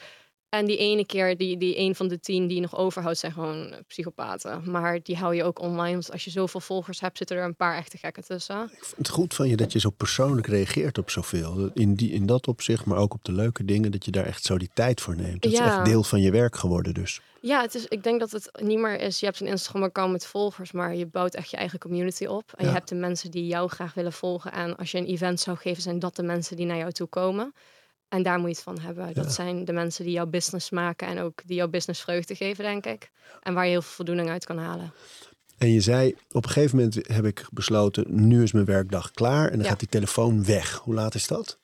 En 0.57 0.65
die 0.65 0.77
ene 0.77 1.05
keer, 1.05 1.37
die, 1.37 1.57
die 1.57 1.79
een 1.79 1.95
van 1.95 2.07
de 2.07 2.19
tien 2.19 2.47
die 2.47 2.55
je 2.55 2.61
nog 2.61 2.77
overhoudt, 2.77 3.17
zijn 3.19 3.31
gewoon 3.31 3.73
psychopaten. 3.87 4.71
Maar 4.71 4.99
die 5.03 5.15
hou 5.15 5.35
je 5.35 5.43
ook 5.43 5.59
online. 5.59 5.91
Want 5.91 6.11
als 6.11 6.23
je 6.23 6.29
zoveel 6.31 6.59
volgers 6.59 6.99
hebt, 6.99 7.17
zitten 7.17 7.37
er 7.37 7.43
een 7.43 7.55
paar 7.55 7.77
echte 7.77 7.97
gekken 7.97 8.23
tussen. 8.23 8.63
Ik 8.63 8.83
vind 8.85 8.97
het 8.97 9.09
goed 9.09 9.33
van 9.33 9.47
je 9.47 9.55
dat 9.55 9.71
je 9.71 9.79
zo 9.79 9.89
persoonlijk 9.89 10.47
reageert 10.47 10.97
op 10.97 11.09
zoveel. 11.09 11.69
In, 11.73 11.95
die, 11.95 12.11
in 12.11 12.25
dat 12.25 12.47
opzicht, 12.47 12.85
maar 12.85 12.97
ook 12.97 13.13
op 13.13 13.23
de 13.23 13.31
leuke 13.31 13.65
dingen, 13.65 13.91
dat 13.91 14.05
je 14.05 14.11
daar 14.11 14.25
echt 14.25 14.43
zo 14.43 14.57
die 14.57 14.69
tijd 14.73 15.01
voor 15.01 15.15
neemt. 15.15 15.41
Dat 15.41 15.51
is 15.51 15.59
echt 15.59 15.85
deel 15.85 16.03
van 16.03 16.21
je 16.21 16.31
werk 16.31 16.55
geworden 16.55 16.93
dus. 16.93 17.21
Ja, 17.41 17.61
het 17.61 17.75
is, 17.75 17.85
ik 17.87 18.03
denk 18.03 18.19
dat 18.19 18.31
het 18.31 18.49
niet 18.61 18.79
meer 18.79 18.99
is. 18.99 19.19
Je 19.19 19.25
hebt 19.25 19.39
een 19.39 19.47
Instagram-account 19.47 20.11
met 20.11 20.25
volgers, 20.25 20.71
maar 20.71 20.95
je 20.95 21.05
bouwt 21.05 21.35
echt 21.35 21.49
je 21.49 21.57
eigen 21.57 21.79
community 21.79 22.25
op. 22.25 22.53
En 22.55 22.63
Ja. 22.63 22.69
je 22.69 22.75
hebt 22.75 22.89
de 22.89 22.95
mensen 22.95 23.31
die 23.31 23.47
jou 23.47 23.69
graag 23.69 23.93
willen 23.93 24.13
volgen. 24.13 24.51
En 24.51 24.75
als 24.75 24.91
je 24.91 24.97
een 24.97 25.05
event 25.05 25.39
zou 25.39 25.57
geven, 25.57 25.81
zijn 25.83 25.99
dat 25.99 26.15
de 26.15 26.23
mensen 26.23 26.55
die 26.55 26.65
naar 26.65 26.77
jou 26.77 26.91
toe 26.91 27.07
komen. 27.07 27.53
En 28.09 28.23
daar 28.23 28.37
moet 28.39 28.49
je 28.49 28.53
het 28.55 28.63
van 28.63 28.79
hebben. 28.79 29.07
Ja. 29.07 29.13
Dat 29.13 29.33
zijn 29.33 29.65
de 29.65 29.73
mensen 29.73 30.03
die 30.03 30.13
jouw 30.13 30.25
business 30.25 30.69
maken 30.69 31.07
en 31.07 31.19
ook 31.19 31.41
die 31.45 31.55
jouw 31.55 31.67
business 31.67 32.01
vreugde 32.01 32.35
geven, 32.35 32.63
denk 32.63 32.85
ik. 32.85 33.11
En 33.41 33.53
waar 33.53 33.63
je 33.65 33.71
heel 33.71 33.81
veel 33.81 33.91
voldoening 33.95 34.29
uit 34.29 34.45
kan 34.45 34.57
halen. 34.57 34.93
En 35.57 35.69
je 35.71 35.81
zei, 35.81 36.15
op 36.31 36.43
een 36.45 36.49
gegeven 36.51 36.77
moment 36.77 37.07
heb 37.07 37.25
ik 37.25 37.45
besloten, 37.51 38.05
nu 38.27 38.43
is 38.43 38.51
mijn 38.51 38.65
werkdag 38.65 39.11
klaar. 39.11 39.45
En 39.45 39.51
dan 39.53 39.63
Ja. 39.63 39.69
gaat 39.69 39.79
die 39.79 39.87
telefoon 39.87 40.45
weg. 40.45 40.73
Hoe 40.77 40.93
laat 40.93 41.15
is 41.15 41.27
dat? 41.27 41.59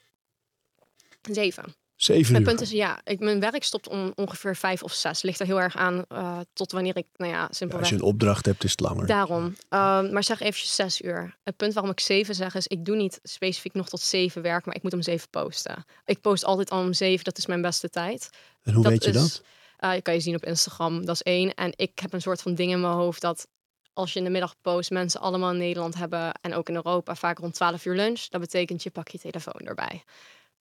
Zeven. 1.22 1.76
Zeven 2.04 2.32
Mijn 2.32 2.44
uur. 2.44 2.50
punt 2.50 2.62
is, 2.62 2.72
ja, 2.72 3.02
ik, 3.04 3.20
mijn 3.20 3.40
werk 3.40 3.64
stopt 3.64 3.88
om 3.88 4.12
ongeveer 4.16 4.56
vijf 4.56 4.84
of 4.84 4.94
zes. 4.94 5.22
Ligt 5.22 5.40
er 5.40 5.46
heel 5.46 5.62
erg 5.62 5.76
aan 5.76 6.06
eh, 6.08 6.40
tot 6.54 6.72
wanneer 6.72 6.98
ik, 6.98 7.06
nou 7.16 7.32
ja, 7.32 7.38
Ja, 7.38 7.46
als 7.46 7.58
simpelweg... 7.58 7.90
je 7.90 7.96
een 7.96 8.02
opdracht 8.02 8.46
hebt, 8.46 8.64
is 8.64 8.72
het 8.72 8.80
langer. 8.80 9.06
Daarom. 9.06 9.56
Ehm, 9.70 10.14
maar 10.14 10.24
zeg 10.24 10.40
eventjes 10.40 10.76
zes 10.76 11.02
uur. 11.02 11.38
Het 11.44 11.56
punt 11.56 11.74
waarom 11.74 11.92
ik 11.92 12.00
zeven 12.00 12.36
zeg 12.36 12.56
is, 12.56 12.68
ik 12.68 12.86
doe 12.86 12.96
niet 12.96 13.20
specifiek 13.24 13.74
nog 13.74 13.90
tot 13.90 14.00
zeven 14.02 14.42
werk, 14.42 14.66
maar 14.66 14.76
ik 14.76 14.84
moet 14.84 14.94
om 14.94 15.02
zeven 15.02 15.30
posten. 15.30 15.86
Ik 16.06 16.22
post 16.22 16.44
altijd 16.44 16.70
al 16.70 16.82
om 16.82 16.94
zeven, 16.94 17.24
dat 17.24 17.38
is 17.38 17.46
mijn 17.46 17.62
beste 17.62 17.90
tijd. 17.90 18.30
en 18.64 18.74
hoe 18.74 18.84
dat 18.84 18.92
weet 18.92 19.04
je 19.04 19.10
is, 19.10 19.16
dat? 19.16 19.44
eh, 19.78 19.94
je 19.94 20.02
kan 20.02 20.14
je 20.14 20.20
zien 20.20 20.36
op 20.36 20.46
Instagram, 20.46 21.06
dat 21.06 21.16
is 21.16 21.22
één. 21.22 21.54
En 21.54 21.74
ik 21.76 22.00
heb 22.00 22.14
een 22.14 22.22
soort 22.22 22.42
van 22.42 22.56
ding 22.56 22.72
in 22.72 22.82
mijn 22.82 22.94
hoofd 22.94 23.22
dat 23.22 23.48
als 23.94 24.14
je 24.14 24.20
in 24.20 24.26
de 24.26 24.32
middag 24.32 24.56
post, 24.62 24.90
mensen 24.92 25.20
allemaal 25.22 25.52
in 25.52 25.58
Nederland 25.58 25.96
hebben 25.96 26.32
en 26.42 26.54
ook 26.54 26.70
in 26.70 26.76
Europa 26.76 27.16
vaak 27.16 27.38
rond 27.40 27.54
12 27.54 27.86
uur 27.86 27.96
lunch. 27.96 28.20
Dat 28.30 28.42
betekent 28.42 28.84
je 28.84 28.90
pak 28.92 29.08
je 29.08 29.20
telefoon 29.20 29.62
erbij. 29.62 30.04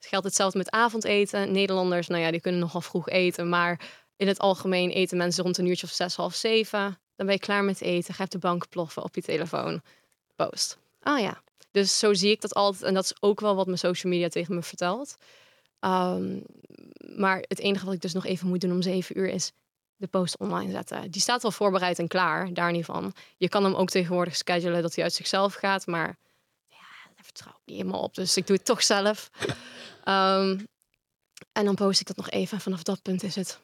Het 0.00 0.08
geldt 0.08 0.26
hetzelfde 0.26 0.58
met 0.58 0.70
avondeten. 0.70 1.52
Nederlanders, 1.52 2.06
nou 2.06 2.22
ja, 2.22 2.30
die 2.30 2.40
kunnen 2.40 2.60
nogal 2.60 2.80
vroeg 2.80 3.08
eten, 3.08 3.48
maar 3.48 3.80
in 4.16 4.28
het 4.28 4.38
algemeen 4.38 4.90
eten 4.90 5.16
mensen 5.16 5.44
rond 5.44 5.58
een 5.58 5.66
uurtje 5.66 5.86
of 5.86 5.92
zes, 5.92 6.14
half 6.16 6.34
zeven. 6.34 6.98
Dan 7.16 7.26
ben 7.26 7.34
je 7.34 7.40
klaar 7.40 7.64
met 7.64 7.80
eten, 7.80 8.14
ga 8.14 8.24
op 8.24 8.30
de 8.30 8.38
bank 8.38 8.68
ploffen 8.68 9.02
op 9.02 9.14
je 9.14 9.22
telefoon. 9.22 9.82
Post. 10.36 10.78
Ah 11.02 11.20
ja. 11.20 11.42
Dus 11.70 11.98
zo 11.98 12.14
zie 12.14 12.30
ik 12.30 12.40
dat 12.40 12.54
altijd. 12.54 12.82
En 12.82 12.94
dat 12.94 13.04
is 13.04 13.14
ook 13.20 13.40
wel 13.40 13.54
wat 13.54 13.66
mijn 13.66 13.78
social 13.78 14.12
media 14.12 14.28
tegen 14.28 14.54
me 14.54 14.62
vertelt. 14.62 15.16
Ehm, 15.80 16.38
maar 17.16 17.44
het 17.48 17.58
enige 17.58 17.84
wat 17.84 17.94
ik 17.94 18.00
dus 18.00 18.12
nog 18.12 18.26
even 18.26 18.48
moet 18.48 18.60
doen 18.60 18.72
om 18.72 18.82
zeven 18.82 19.18
uur 19.18 19.28
is 19.28 19.52
de 19.96 20.06
post 20.06 20.38
online 20.38 20.70
zetten. 20.70 21.10
Die 21.10 21.20
staat 21.20 21.44
al 21.44 21.50
voorbereid 21.50 21.98
en 21.98 22.08
klaar, 22.08 22.52
daar 22.54 22.72
niet 22.72 22.84
van. 22.84 23.12
Je 23.36 23.48
kan 23.48 23.64
hem 23.64 23.74
ook 23.74 23.90
tegenwoordig 23.90 24.36
schedulen 24.36 24.82
dat 24.82 24.94
hij 24.94 25.04
uit 25.04 25.12
zichzelf 25.12 25.54
gaat, 25.54 25.86
maar 25.86 26.16
ja, 26.68 26.76
daar 27.14 27.24
vertrouw 27.24 27.52
ik 27.52 27.60
niet 27.64 27.76
helemaal 27.76 28.02
op. 28.02 28.14
Dus 28.14 28.36
ik 28.36 28.46
doe 28.46 28.56
het 28.56 28.64
toch 28.64 28.82
zelf. 28.82 29.30
Ehm, 30.10 30.58
en 31.52 31.64
dan 31.64 31.74
post 31.74 32.00
ik 32.00 32.06
dat 32.06 32.16
nog 32.16 32.30
even. 32.30 32.56
En 32.56 32.62
vanaf 32.62 32.82
dat 32.82 33.02
punt 33.02 33.22
is 33.22 33.34
het. 33.34 33.60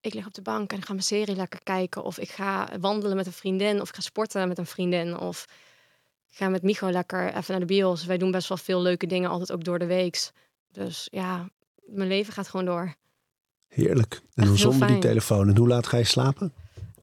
Ik 0.00 0.14
lig 0.14 0.26
op 0.26 0.34
de 0.34 0.42
bank 0.42 0.72
en 0.72 0.78
ik 0.78 0.84
ga 0.84 0.92
mijn 0.92 1.04
serie 1.04 1.36
lekker 1.36 1.62
kijken. 1.62 2.02
Of 2.02 2.18
ik 2.18 2.30
ga 2.30 2.68
wandelen 2.80 3.16
met 3.16 3.26
een 3.26 3.32
vriendin. 3.32 3.80
Of 3.80 3.88
ik 3.88 3.94
ga 3.94 4.00
sporten 4.00 4.48
met 4.48 4.58
een 4.58 4.66
vriendin. 4.66 5.18
Of 5.18 5.44
ik 6.30 6.36
ga 6.36 6.48
met 6.48 6.62
Micho 6.62 6.90
lekker 6.90 7.34
even 7.34 7.44
naar 7.46 7.60
de 7.60 7.66
bios. 7.66 8.04
Wij 8.04 8.18
doen 8.18 8.30
best 8.30 8.48
wel 8.48 8.58
veel 8.58 8.82
leuke 8.82 9.06
dingen, 9.06 9.30
altijd 9.30 9.52
ook 9.52 9.64
door 9.64 9.78
de 9.78 9.86
weeks. 9.86 10.32
Dus 10.72 11.08
ja, 11.10 11.48
mijn 11.86 12.08
leven 12.08 12.32
gaat 12.32 12.48
gewoon 12.48 12.66
door. 12.66 12.94
Heerlijk. 13.68 14.14
En 14.14 14.22
dan 14.34 14.46
heel 14.46 14.56
zonder 14.56 14.88
die 14.88 14.98
telefoon. 14.98 15.48
En 15.48 15.56
hoe 15.56 15.68
laat 15.68 15.86
ga 15.86 15.96
je 15.96 16.04
slapen? 16.04 16.52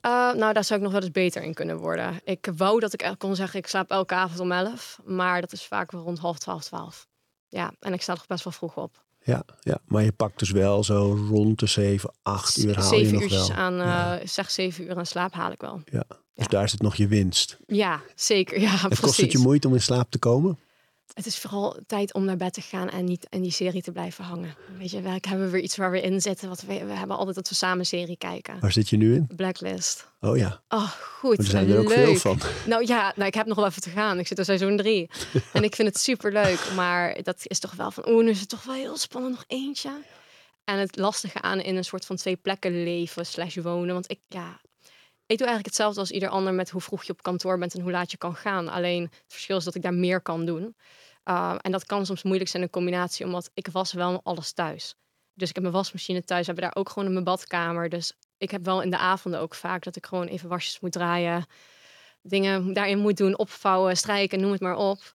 Uh, 0.01 0.33
nou, 0.33 0.53
daar 0.53 0.63
zou 0.63 0.79
ik 0.79 0.85
nog 0.85 0.93
wel 0.93 1.03
eens 1.03 1.11
beter 1.11 1.43
in 1.43 1.53
kunnen 1.53 1.77
worden. 1.77 2.19
Ik 2.23 2.47
wou 2.55 2.79
dat 2.79 2.93
ik 2.93 3.15
kon 3.17 3.35
zeggen, 3.35 3.59
ik 3.59 3.67
slaap 3.67 3.89
elke 3.89 4.13
avond 4.13 4.39
om 4.39 4.51
11. 4.51 4.99
Maar 5.05 5.41
dat 5.41 5.51
is 5.51 5.65
vaak 5.65 5.91
wel 5.91 6.01
rond 6.01 6.19
half 6.19 6.39
twaalf, 6.39 6.63
twaalf. 6.63 7.09
Ja, 7.51 7.71
en 7.79 7.93
ik 7.93 8.01
sta 8.01 8.13
toch 8.15 8.27
best 8.27 8.43
wel 8.43 8.53
vroeg 8.53 8.75
op. 8.77 9.03
Ja, 9.23 9.43
ja, 9.61 9.77
maar 9.85 10.03
je 10.03 10.11
pakt 10.11 10.39
dus 10.39 10.51
wel 10.51 10.83
zo 10.83 11.17
rond 11.29 11.59
de 11.59 11.65
7, 11.65 12.13
8 12.21 12.57
uur 12.57 12.79
haal 12.79 12.93
je 12.99 13.11
nog 13.11 13.29
wel. 13.29 13.51
aan, 13.51 13.73
uh, 13.73 13.79
Ja. 13.79 14.19
zeg 14.25 14.51
zeven 14.51 14.83
uur 14.83 14.97
aan 14.97 15.05
slaap 15.05 15.33
haal 15.33 15.51
ik 15.51 15.61
wel. 15.61 15.81
Ja. 15.85 16.03
Dus 16.07 16.17
Ja. 16.33 16.45
daar 16.47 16.69
zit 16.69 16.81
nog 16.81 16.95
je 16.95 17.07
winst. 17.07 17.57
Ja, 17.67 18.01
zeker. 18.15 18.59
Ja, 18.61 18.71
En 18.71 18.77
precies. 18.79 18.99
kost 18.99 19.17
het 19.21 19.31
je 19.31 19.37
moeite 19.37 19.67
om 19.67 19.73
in 19.73 19.81
slaap 19.81 20.11
te 20.11 20.19
komen? 20.19 20.59
Het 21.13 21.25
is 21.25 21.37
vooral 21.39 21.77
tijd 21.87 22.13
om 22.13 22.25
naar 22.25 22.37
bed 22.37 22.53
te 22.53 22.61
gaan 22.61 22.89
en 22.89 23.05
niet 23.05 23.27
in 23.29 23.41
die 23.41 23.51
serie 23.51 23.81
te 23.81 23.91
blijven 23.91 24.23
hangen. 24.23 24.55
Weet 24.77 24.91
je, 24.91 25.01
werk 25.01 25.25
hebben 25.25 25.45
we 25.45 25.51
weer 25.51 25.61
iets 25.61 25.75
waar 25.75 25.91
we 25.91 26.01
in 26.01 26.21
zitten. 26.21 26.49
Wat 26.49 26.61
we, 26.61 26.85
we 26.85 26.93
hebben 26.93 27.17
altijd 27.17 27.35
dat 27.35 27.49
we 27.49 27.55
samen 27.55 27.79
een 27.79 27.85
serie 27.85 28.17
kijken. 28.17 28.59
Waar 28.59 28.71
zit 28.71 28.89
je 28.89 28.97
nu 28.97 29.15
in? 29.15 29.27
Blacklist. 29.35 30.07
Oh 30.19 30.37
ja, 30.37 30.61
Oh, 30.69 30.89
goed. 30.91 31.37
er 31.37 31.43
zijn 31.43 31.69
er 31.69 31.79
ook 31.79 31.87
leuk. 31.87 31.97
veel 32.05 32.15
van. 32.15 32.39
Nou 32.67 32.85
ja, 32.85 33.13
nou, 33.15 33.27
ik 33.27 33.33
heb 33.33 33.45
nog 33.45 33.55
wel 33.57 33.65
even 33.65 33.81
te 33.81 33.89
gaan. 33.89 34.19
Ik 34.19 34.27
zit 34.27 34.37
in 34.37 34.45
seizoen 34.45 34.77
drie. 34.77 35.09
en 35.53 35.63
ik 35.63 35.75
vind 35.75 35.87
het 35.87 35.99
super 35.99 36.31
leuk. 36.31 36.71
Maar 36.75 37.23
dat 37.23 37.37
is 37.43 37.59
toch 37.59 37.75
wel 37.75 37.91
van, 37.91 38.07
oeh, 38.09 38.23
nu 38.23 38.29
is 38.29 38.39
het 38.39 38.49
toch 38.49 38.63
wel 38.63 38.75
heel 38.75 38.97
spannend. 38.97 39.33
Nog 39.33 39.43
eentje. 39.47 39.91
En 40.63 40.77
het 40.79 40.95
lastige 40.97 41.41
aan 41.41 41.59
in 41.59 41.75
een 41.75 41.83
soort 41.85 42.05
van 42.05 42.15
twee 42.15 42.35
plekken 42.35 42.83
leven 42.83 43.25
slash 43.25 43.55
wonen. 43.55 43.93
Want 43.93 44.11
ik, 44.11 44.19
ja, 44.27 44.59
ik 45.31 45.37
doe 45.37 45.47
eigenlijk 45.47 45.65
hetzelfde 45.65 45.99
als 45.99 46.11
ieder 46.11 46.29
ander 46.29 46.53
met 46.53 46.69
hoe 46.69 46.81
vroeg 46.81 47.03
je 47.03 47.11
op 47.11 47.21
kantoor 47.21 47.57
bent 47.57 47.73
en 47.73 47.81
hoe 47.81 47.91
laat 47.91 48.11
je 48.11 48.17
kan 48.17 48.35
gaan. 48.35 48.69
Alleen 48.69 49.03
het 49.03 49.23
verschil 49.27 49.57
is 49.57 49.63
dat 49.63 49.75
ik 49.75 49.81
daar 49.81 49.93
meer 49.93 50.21
kan 50.21 50.45
doen. 50.45 50.75
Uh, 51.25 51.55
en 51.61 51.71
dat 51.71 51.85
kan 51.85 52.05
soms 52.05 52.23
moeilijk 52.23 52.49
zijn 52.49 52.63
in 52.63 52.69
combinatie, 52.69 53.25
omdat 53.25 53.49
ik 53.53 53.67
was 53.67 53.93
wel 53.93 54.21
alles 54.23 54.51
thuis. 54.51 54.95
Dus 55.33 55.49
ik 55.49 55.55
heb 55.55 55.63
mijn 55.63 55.75
wasmachine 55.75 56.23
thuis, 56.23 56.45
hebben 56.45 56.63
daar 56.63 56.75
ook 56.75 56.89
gewoon 56.89 57.07
in 57.07 57.13
mijn 57.13 57.25
badkamer. 57.25 57.89
Dus 57.89 58.13
ik 58.37 58.51
heb 58.51 58.65
wel 58.65 58.81
in 58.81 58.89
de 58.89 58.97
avonden 58.97 59.39
ook 59.39 59.55
vaak 59.55 59.83
dat 59.83 59.95
ik 59.95 60.05
gewoon 60.05 60.27
even 60.27 60.49
wasjes 60.49 60.79
moet 60.79 60.91
draaien. 60.91 61.45
Dingen 62.21 62.73
daarin 62.73 62.99
moet 62.99 63.17
doen, 63.17 63.37
opvouwen, 63.37 63.97
strijken, 63.97 64.39
noem 64.39 64.51
het 64.51 64.61
maar 64.61 64.75
op. 64.75 65.13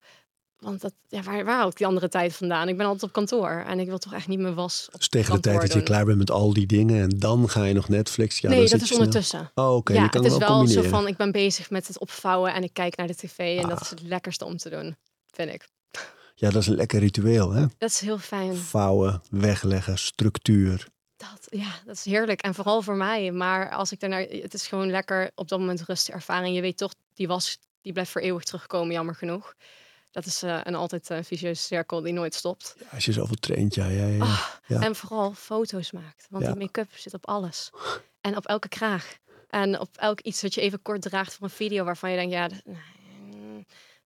Want 0.67 0.81
dat, 0.81 0.93
ja, 1.09 1.23
waar, 1.23 1.45
waar 1.45 1.57
haal 1.57 1.69
ik 1.69 1.77
die 1.77 1.87
andere 1.87 2.09
tijd 2.09 2.35
vandaan? 2.35 2.69
Ik 2.69 2.77
ben 2.77 2.87
altijd 2.87 3.03
op 3.03 3.13
kantoor 3.13 3.65
en 3.67 3.79
ik 3.81 3.87
wil 3.87 3.99
toch 3.99 4.13
echt 4.15 4.29
niet 4.29 4.39
mijn 4.39 4.55
was 4.55 4.89
op 4.93 4.99
Dus 4.99 5.09
tegen 5.09 5.35
de 5.35 5.41
tijd 5.41 5.61
dat 5.61 5.69
je 5.69 5.75
doen. 5.75 5.85
klaar 5.85 6.05
bent 6.05 6.19
met 6.19 6.31
al 6.31 6.53
die 6.53 6.67
dingen 6.67 7.03
en 7.03 7.09
dan 7.09 7.49
ga 7.49 7.65
je 7.65 7.75
nog 7.75 7.89
Netflix. 7.89 8.39
Ja, 8.39 8.49
nee, 8.49 8.69
dat 8.69 8.81
is 8.81 8.93
ondertussen. 8.93 9.51
Oh, 9.55 9.75
oké. 9.75 9.93
ja, 9.93 10.03
je 10.03 10.09
kan 10.09 10.23
het 10.25 10.33
is 10.33 10.39
wel 10.39 10.67
zo 10.67 10.83
van, 10.83 11.07
ik 11.07 11.17
ben 11.17 11.33
bezig 11.33 11.71
met 11.71 11.87
het 11.87 11.99
opvouwen 11.99 12.55
en 12.55 12.63
ik 12.63 12.73
kijk 12.73 12.97
naar 12.97 13.07
de 13.07 13.15
tv. 13.15 13.39
En 13.39 13.63
Ah. 13.65 13.69
dat 13.69 13.81
is 13.81 13.91
het 13.91 14.03
lekkerste 14.03 14.45
om 14.45 14.57
te 14.57 14.71
doen, 14.71 14.97
vind 15.31 15.53
ik. 15.53 15.69
Ja, 16.35 16.51
dat 16.51 16.63
is 16.63 16.69
een 16.69 16.77
lekker 16.77 17.01
ritueel, 17.01 17.51
hè? 17.51 17.67
Dat 17.79 17.91
is 17.91 18.01
heel 18.01 18.19
fijn. 18.19 18.57
Vouwen, 18.57 19.23
wegleggen, 19.31 19.99
structuur. 19.99 20.89
Dat, 21.17 21.47
ja, 21.61 21.75
dat 21.85 21.95
is 21.97 22.05
heerlijk. 22.05 22.41
En 22.41 22.55
vooral 22.55 22.83
voor 22.83 22.97
mij. 22.97 23.33
Maar 23.33 23.71
als 23.71 23.93
ik 23.93 24.01
daarnaar... 24.01 24.21
Het 24.21 24.55
is 24.55 24.67
gewoon 24.67 24.91
lekker 24.91 25.31
op 25.35 25.49
dat 25.49 25.59
moment 25.59 25.83
rust 25.83 26.05
te 26.05 26.13
ervaren. 26.13 26.45
En 26.45 26.53
je 26.53 26.61
weet 26.61 26.77
toch, 26.77 26.93
die 27.15 27.27
was, 27.29 27.59
die 27.81 27.93
blijft 27.93 28.11
voor 28.11 28.21
eeuwig 28.21 28.45
terugkomen, 28.45 28.93
jammer 28.95 29.15
genoeg. 29.15 29.55
Dat 30.17 30.27
is 30.27 30.43
uh, 30.43 30.61
een 30.63 30.75
altijd 30.75 31.09
een 31.09 31.25
vicieuze 31.25 31.63
cirkel 31.63 32.01
die 32.01 32.13
nooit 32.13 32.35
stopt. 32.35 32.75
Ja, 32.79 32.87
als 32.93 33.05
je 33.05 33.13
zoveel 33.13 33.37
traint, 33.37 33.75
ja. 33.75 33.87
ja, 33.87 34.07
ja. 34.07 34.25
Ah, 34.25 34.85
en 34.85 34.97
vooral 34.97 35.33
foto's 35.33 35.93
maakt. 35.93 36.27
Want 36.31 36.45
die 36.45 36.55
make-up 36.55 36.89
zit 36.95 37.15
op 37.15 37.27
alles. 37.27 37.71
En 38.21 38.37
op 38.37 38.47
elke 38.47 38.69
kraag. 38.69 39.19
En 39.49 39.81
op 39.81 39.97
elk 39.97 40.21
iets 40.21 40.43
wat 40.43 40.55
je 40.55 40.61
even 40.61 40.83
kort 40.83 41.03
draagt 41.03 41.35
voor 41.35 41.45
een 41.45 41.53
video 41.53 41.85
waarvan 41.85 42.11
je 42.11 42.17
denkt, 42.17 42.33
ja, 42.33 42.49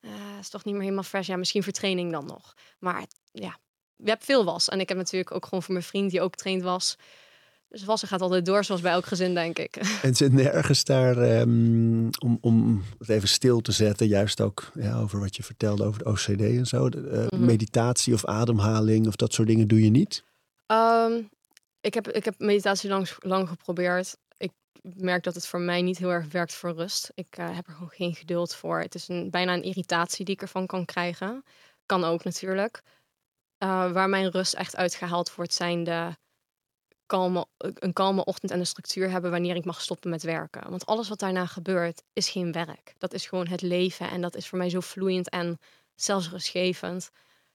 uh, 0.00 0.10
is 0.40 0.48
toch 0.48 0.64
niet 0.64 0.74
meer 0.74 0.82
helemaal 0.82 1.04
fresh. 1.04 1.26
Ja, 1.26 1.36
misschien 1.36 1.62
voor 1.62 1.72
training 1.72 2.12
dan 2.12 2.26
nog. 2.26 2.54
Maar 2.78 3.04
ja, 3.32 3.58
je 3.96 4.10
hebt 4.10 4.24
veel 4.24 4.44
was. 4.44 4.68
En 4.68 4.80
ik 4.80 4.88
heb 4.88 4.98
natuurlijk 4.98 5.34
ook 5.34 5.44
gewoon 5.44 5.62
voor 5.62 5.74
mijn 5.74 5.86
vriend 5.86 6.10
die 6.10 6.20
ook 6.20 6.34
traint 6.34 6.62
was. 6.62 6.96
Dus 7.70 7.84
wassen 7.84 8.08
gaat 8.08 8.20
altijd 8.20 8.46
door, 8.46 8.64
zoals 8.64 8.80
bij 8.80 8.92
elk 8.92 9.06
gezin, 9.06 9.34
denk 9.34 9.58
ik. 9.58 9.76
En 10.02 10.14
zit 10.14 10.32
nergens 10.32 10.84
daar 10.84 11.40
um, 11.40 12.08
om, 12.18 12.38
om 12.40 12.82
het 12.98 13.08
even 13.08 13.28
stil 13.28 13.60
te 13.60 13.72
zetten, 13.72 14.06
juist 14.06 14.40
ook 14.40 14.70
ja, 14.74 14.98
over 14.98 15.20
wat 15.20 15.36
je 15.36 15.42
vertelde 15.42 15.84
over 15.84 16.02
de 16.02 16.10
OCD 16.10 16.40
en 16.40 16.66
zo. 16.66 16.88
De, 16.88 17.28
uh, 17.32 17.38
Meditatie 17.38 18.14
of 18.14 18.24
ademhaling 18.24 19.06
of 19.06 19.16
dat 19.16 19.32
soort 19.32 19.48
dingen 19.48 19.68
doe 19.68 19.82
je 19.84 19.90
niet? 19.90 20.24
Um, 20.66 21.28
ik, 21.80 21.94
heb, 21.94 22.08
ik 22.08 22.24
heb 22.24 22.34
meditatie 22.38 22.90
lang, 22.90 23.08
lang 23.18 23.48
geprobeerd. 23.48 24.16
Ik 24.36 24.52
merk 24.82 25.22
dat 25.22 25.34
het 25.34 25.46
voor 25.46 25.60
mij 25.60 25.82
niet 25.82 25.98
heel 25.98 26.12
erg 26.12 26.32
werkt 26.32 26.54
voor 26.54 26.74
rust. 26.74 27.10
Ik 27.14 27.38
uh, 27.38 27.54
heb 27.56 27.66
er 27.66 27.72
gewoon 27.72 27.88
geen 27.88 28.14
geduld 28.14 28.54
voor. 28.54 28.80
Het 28.80 28.94
is 28.94 29.08
een, 29.08 29.30
bijna 29.30 29.54
een 29.54 29.62
irritatie 29.62 30.24
die 30.24 30.34
ik 30.34 30.42
ervan 30.42 30.66
kan 30.66 30.84
krijgen. 30.84 31.44
Kan 31.86 32.04
ook 32.04 32.24
natuurlijk. 32.24 32.82
Uh, 33.58 33.92
waar 33.92 34.08
mijn 34.08 34.30
rust 34.30 34.54
echt 34.54 34.76
uitgehaald 34.76 35.34
wordt, 35.34 35.54
zijn 35.54 35.84
de 35.84 36.16
een 37.12 37.92
kalme 37.92 38.24
ochtend 38.24 38.50
en 38.50 38.58
een 38.58 38.66
structuur 38.66 39.10
hebben 39.10 39.30
wanneer 39.30 39.56
ik 39.56 39.64
mag 39.64 39.80
stoppen 39.80 40.10
met 40.10 40.22
werken. 40.22 40.70
Want 40.70 40.86
alles 40.86 41.08
wat 41.08 41.18
daarna 41.18 41.46
gebeurt, 41.46 42.02
is 42.12 42.28
geen 42.28 42.52
werk. 42.52 42.94
Dat 42.98 43.12
is 43.12 43.26
gewoon 43.26 43.46
het 43.46 43.62
leven. 43.62 44.10
En 44.10 44.20
dat 44.20 44.34
is 44.36 44.48
voor 44.48 44.58
mij 44.58 44.70
zo 44.70 44.80
vloeiend 44.80 45.28
en 45.28 45.58
zelfs 45.94 46.30
rustgevend. 46.30 47.10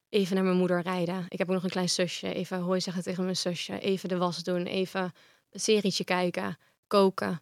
Even 0.10 0.36
naar 0.36 0.44
mijn 0.44 0.58
moeder 0.58 0.82
rijden. 0.82 1.26
Ik 1.30 1.38
heb 1.38 1.48
ook 1.48 1.54
nog 1.54 1.64
een 1.64 1.70
klein 1.70 1.90
zusje. 1.90 2.34
Even 2.34 2.60
hooi 2.60 2.82
zeggen 2.82 3.04
tegen 3.04 3.24
mijn 3.24 3.36
zusje. 3.36 3.80
Even 3.80 4.10
de 4.10 4.18
was 4.18 4.44
doen. 4.44 4.66
Even 4.66 5.14
een 5.50 5.60
serietje 5.60 6.04
kijken. 6.04 6.58
Koken. 6.88 7.42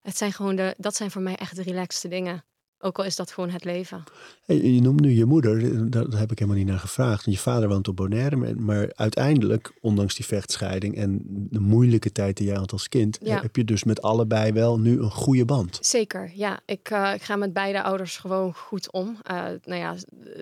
Het 0.00 0.16
zijn 0.16 0.32
gewoon 0.32 0.56
de, 0.56 0.74
dat 0.78 0.96
zijn 0.96 1.10
voor 1.10 1.22
mij 1.22 1.36
echt 1.36 1.56
de 1.56 1.62
relaxste 1.62 2.08
dingen. 2.08 2.44
Ook 2.84 2.98
al 2.98 3.04
is 3.04 3.16
dat 3.16 3.32
gewoon 3.32 3.50
het 3.50 3.64
leven. 3.64 4.04
je 4.46 4.80
noemt 4.80 5.00
nu 5.00 5.10
je 5.10 5.24
moeder, 5.24 5.90
daar 5.90 6.18
heb 6.18 6.30
ik 6.30 6.38
helemaal 6.38 6.60
niet 6.60 6.68
naar 6.68 6.78
gevraagd. 6.78 7.24
Je 7.24 7.38
vader 7.38 7.68
woont 7.68 7.88
op 7.88 7.96
Bonaire, 7.96 8.54
maar 8.54 8.92
uiteindelijk, 8.94 9.72
ondanks 9.80 10.14
die 10.14 10.24
vechtscheiding 10.24 10.96
en 10.96 11.22
de 11.50 11.60
moeilijke 11.60 12.12
tijd 12.12 12.36
die 12.36 12.46
jij 12.46 12.56
had 12.56 12.72
als 12.72 12.88
kind, 12.88 13.18
heb 13.22 13.56
je 13.56 13.64
dus 13.64 13.84
met 13.84 14.02
allebei 14.02 14.52
wel 14.52 14.78
nu 14.78 15.00
een 15.00 15.10
goede 15.10 15.44
band. 15.44 15.78
Zeker, 15.80 16.30
ja. 16.34 16.60
Ik, 16.66 16.90
uh, 16.90 17.14
ik 17.14 17.22
ga 17.22 17.36
met 17.36 17.52
beide 17.52 17.82
ouders 17.82 18.16
gewoon 18.16 18.54
goed 18.54 18.92
om. 18.92 19.16
Uh, 19.30 19.44
nou 19.64 19.80
ja, 19.80 19.94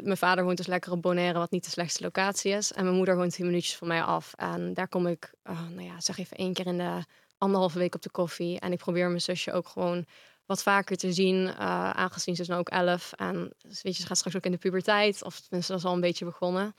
mijn 0.02 0.16
vader 0.16 0.44
woont 0.44 0.56
dus 0.56 0.66
lekker 0.66 0.92
op 0.92 1.02
Bonaire, 1.02 1.38
wat 1.38 1.50
niet 1.50 1.64
de 1.64 1.70
slechtste 1.70 2.02
locatie 2.02 2.52
is. 2.52 2.72
En 2.72 2.84
mijn 2.84 2.96
moeder 2.96 3.16
woont 3.16 3.34
tien 3.34 3.46
minuutjes 3.46 3.76
van 3.76 3.88
mij 3.88 4.02
af. 4.02 4.32
En 4.36 4.74
daar 4.74 4.88
kom 4.88 5.06
ik, 5.06 5.32
uh, 5.50 5.60
nou 5.74 5.86
ja, 5.86 6.00
zeg 6.00 6.18
even 6.18 6.36
één 6.36 6.52
keer 6.52 6.66
in 6.66 6.78
de 6.78 7.04
anderhalve 7.38 7.78
week 7.78 7.94
op 7.94 8.02
de 8.02 8.10
koffie. 8.10 8.60
En 8.60 8.72
ik 8.72 8.78
probeer 8.78 9.08
mijn 9.08 9.20
zusje 9.20 9.52
ook 9.52 9.68
gewoon 9.68 10.04
wat 10.46 10.62
vaker 10.62 10.96
te 10.96 11.12
zien, 11.12 11.46
uh, 11.46 11.90
aangezien 11.90 12.36
ze 12.36 12.42
is 12.42 12.48
nu 12.48 12.54
ook 12.54 12.68
elf. 12.68 13.12
En 13.12 13.52
dus 13.58 13.80
ze 13.80 14.06
gaat 14.06 14.16
straks 14.16 14.36
ook 14.36 14.44
in 14.44 14.50
de 14.50 14.58
puberteit, 14.58 15.24
of 15.24 15.40
tenminste 15.40 15.72
dat 15.72 15.80
is 15.80 15.88
al 15.88 15.94
een 15.94 16.00
beetje 16.00 16.24
begonnen. 16.24 16.74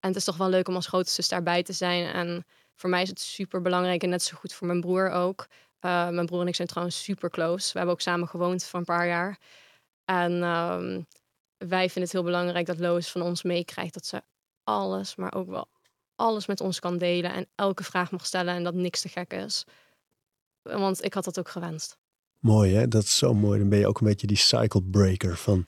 En 0.00 0.08
het 0.08 0.16
is 0.16 0.24
toch 0.24 0.36
wel 0.36 0.48
leuk 0.48 0.68
om 0.68 0.74
als 0.74 0.86
grote 0.86 1.10
zus 1.10 1.28
daarbij 1.28 1.62
te 1.62 1.72
zijn. 1.72 2.12
En 2.12 2.46
voor 2.74 2.90
mij 2.90 3.02
is 3.02 3.08
het 3.08 3.20
super 3.20 3.60
belangrijk 3.60 4.02
en 4.02 4.08
net 4.08 4.22
zo 4.22 4.36
goed 4.36 4.52
voor 4.52 4.66
mijn 4.66 4.80
broer 4.80 5.10
ook. 5.10 5.46
Uh, 5.80 6.08
mijn 6.08 6.26
broer 6.26 6.40
en 6.40 6.46
ik 6.46 6.54
zijn 6.54 6.68
trouwens 6.68 7.02
super 7.02 7.30
close. 7.30 7.72
We 7.72 7.78
hebben 7.78 7.94
ook 7.94 8.00
samen 8.00 8.28
gewoond 8.28 8.64
voor 8.64 8.78
een 8.78 8.84
paar 8.84 9.06
jaar. 9.06 9.38
En 10.04 10.32
um, 10.32 11.06
wij 11.56 11.84
vinden 11.84 12.02
het 12.02 12.12
heel 12.12 12.22
belangrijk 12.22 12.66
dat 12.66 12.78
Lois 12.78 13.10
van 13.10 13.22
ons 13.22 13.42
meekrijgt 13.42 13.94
dat 13.94 14.06
ze 14.06 14.22
alles, 14.64 15.16
maar 15.16 15.34
ook 15.34 15.48
wel 15.48 15.68
alles 16.16 16.46
met 16.46 16.60
ons 16.60 16.80
kan 16.80 16.98
delen 16.98 17.32
en 17.32 17.46
elke 17.54 17.84
vraag 17.84 18.10
mag 18.10 18.26
stellen 18.26 18.54
en 18.54 18.64
dat 18.64 18.74
niks 18.74 19.00
te 19.00 19.08
gek 19.08 19.32
is. 19.32 19.64
Want 20.62 21.04
ik 21.04 21.14
had 21.14 21.24
dat 21.24 21.38
ook 21.38 21.48
gewenst. 21.48 21.98
Mooi 22.44 22.74
hè, 22.74 22.88
dat 22.88 23.02
is 23.02 23.16
zo 23.16 23.34
mooi. 23.34 23.58
Dan 23.58 23.68
ben 23.68 23.78
je 23.78 23.86
ook 23.86 24.00
een 24.00 24.06
beetje 24.06 24.26
die 24.26 24.36
cycle 24.36 24.82
breaker 24.82 25.36
van... 25.36 25.66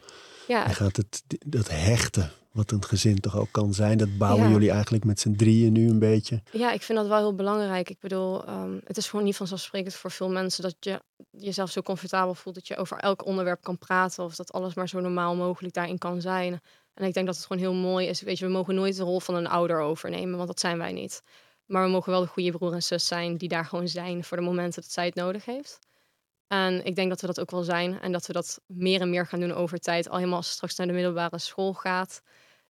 Ja. 0.48 0.68
Gaat 0.68 0.96
het, 0.96 1.22
dat 1.46 1.68
hechten, 1.68 2.30
wat 2.52 2.70
een 2.70 2.84
gezin 2.84 3.20
toch 3.20 3.36
ook 3.36 3.48
kan 3.50 3.74
zijn. 3.74 3.98
Dat 3.98 4.18
bouwen 4.18 4.50
jullie 4.50 4.70
eigenlijk 4.70 5.04
met 5.04 5.20
z'n 5.20 5.34
drieën 5.34 5.72
nu 5.72 5.88
een 5.88 5.98
beetje. 5.98 6.42
Ja, 6.52 6.72
ik 6.72 6.82
vind 6.82 6.98
dat 6.98 7.08
wel 7.08 7.18
heel 7.18 7.34
belangrijk. 7.34 7.90
Ik 7.90 8.00
bedoel, 8.00 8.48
um, 8.48 8.80
het 8.84 8.96
is 8.96 9.08
gewoon 9.08 9.24
niet 9.24 9.36
vanzelfsprekend 9.36 9.94
voor 9.94 10.10
veel 10.10 10.30
mensen 10.30 10.62
dat 10.62 10.76
je 10.80 11.02
jezelf 11.30 11.70
zo 11.70 11.82
comfortabel 11.82 12.34
voelt 12.34 12.54
dat 12.54 12.66
je 12.68 12.76
over 12.76 12.98
elk 12.98 13.26
onderwerp 13.26 13.62
kan 13.62 13.78
praten 13.78 14.24
of 14.24 14.34
dat 14.34 14.52
alles 14.52 14.74
maar 14.74 14.88
zo 14.88 15.00
normaal 15.00 15.36
mogelijk 15.36 15.74
daarin 15.74 15.98
kan 15.98 16.20
zijn. 16.20 16.60
En 16.94 17.06
ik 17.06 17.14
denk 17.14 17.26
dat 17.26 17.36
het 17.36 17.46
gewoon 17.46 17.62
heel 17.62 17.74
mooi 17.74 18.06
is. 18.06 18.20
Weet 18.20 18.38
je, 18.38 18.46
we 18.46 18.52
mogen 18.52 18.74
nooit 18.74 18.96
de 18.96 19.02
rol 19.02 19.20
van 19.20 19.34
een 19.34 19.46
ouder 19.46 19.80
overnemen, 19.80 20.36
want 20.36 20.48
dat 20.48 20.60
zijn 20.60 20.78
wij 20.78 20.92
niet. 20.92 21.22
Maar 21.66 21.84
we 21.84 21.90
mogen 21.90 22.12
wel 22.12 22.20
de 22.20 22.26
goede 22.26 22.50
broer 22.50 22.72
en 22.72 22.82
zus 22.82 23.06
zijn 23.06 23.36
die 23.36 23.48
daar 23.48 23.64
gewoon 23.64 23.88
zijn 23.88 24.24
voor 24.24 24.36
de 24.36 24.42
momenten 24.42 24.82
dat 24.82 24.90
zij 24.90 25.04
het 25.04 25.14
nodig 25.14 25.44
heeft. 25.44 25.78
En 26.48 26.84
ik 26.84 26.94
denk 26.94 27.08
dat 27.08 27.20
we 27.20 27.26
dat 27.26 27.40
ook 27.40 27.50
wel 27.50 27.62
zijn. 27.62 28.00
En 28.00 28.12
dat 28.12 28.26
we 28.26 28.32
dat 28.32 28.60
meer 28.66 29.00
en 29.00 29.10
meer 29.10 29.26
gaan 29.26 29.40
doen 29.40 29.52
over 29.52 29.78
tijd. 29.78 30.08
Al 30.08 30.16
helemaal 30.16 30.36
als 30.36 30.50
straks 30.50 30.76
naar 30.76 30.86
de 30.86 30.92
middelbare 30.92 31.38
school 31.38 31.72
gaat. 31.72 32.22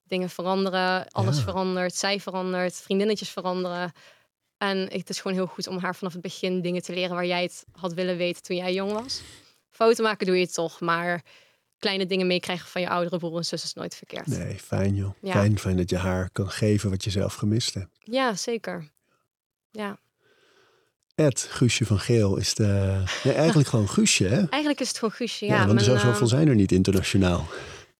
Dingen 0.02 0.30
veranderen, 0.30 1.08
alles 1.08 1.40
verandert, 1.40 1.94
zij 1.94 2.20
verandert, 2.20 2.74
vriendinnetjes 2.74 3.30
veranderen. 3.30 3.92
En 4.58 4.78
het 4.78 5.08
is 5.08 5.20
gewoon 5.20 5.36
heel 5.36 5.46
goed 5.46 5.66
om 5.66 5.78
haar 5.78 5.94
vanaf 5.94 6.12
het 6.12 6.22
begin 6.22 6.60
dingen 6.60 6.82
te 6.82 6.92
leren 6.92 7.14
waar 7.14 7.26
jij 7.26 7.42
het 7.42 7.64
had 7.72 7.92
willen 7.92 8.16
weten 8.16 8.42
toen 8.42 8.56
jij 8.56 8.74
jong 8.74 8.92
was. 8.92 9.22
Foto 9.70 10.02
maken 10.02 10.26
doe 10.26 10.38
je 10.38 10.48
toch, 10.48 10.80
maar 10.80 11.24
kleine 11.78 12.06
dingen 12.06 12.26
meekrijgen 12.26 12.68
van 12.68 12.80
je 12.80 12.88
oudere 12.88 13.18
broer 13.18 13.36
en 13.36 13.44
zus 13.44 13.64
is 13.64 13.72
nooit 13.72 13.94
verkeerd. 13.94 14.26
Nee, 14.26 14.54
fijn 14.54 14.94
joh. 14.94 15.10
Fijn, 15.22 15.58
fijn 15.58 15.76
dat 15.76 15.90
je 15.90 15.96
haar 15.96 16.30
kan 16.30 16.50
geven 16.50 16.90
wat 16.90 17.04
je 17.04 17.10
zelf 17.10 17.34
gemist 17.34 17.74
hebt. 17.74 17.98
Ja, 17.98 18.34
zeker. 18.34 18.90
Ja. 19.70 19.98
Ed 21.16 21.46
Guusje 21.50 21.86
van 21.86 21.98
Geel 21.98 22.36
is 22.36 22.54
de. 22.54 23.02
Nee, 23.24 23.34
eigenlijk 23.34 23.68
gewoon 23.68 23.88
Guusje, 23.88 24.24
hè? 24.24 24.36
Eigenlijk 24.48 24.80
is 24.80 24.88
het 24.88 24.98
gewoon 24.98 25.14
Guusje, 25.14 25.46
ja. 25.46 25.54
ja 25.54 25.66
want 25.66 25.82
zo, 25.82 25.96
zoveel 25.96 26.12
ehm, 26.12 26.26
zijn 26.26 26.48
er 26.48 26.54
niet 26.54 26.72
internationaal. 26.72 27.46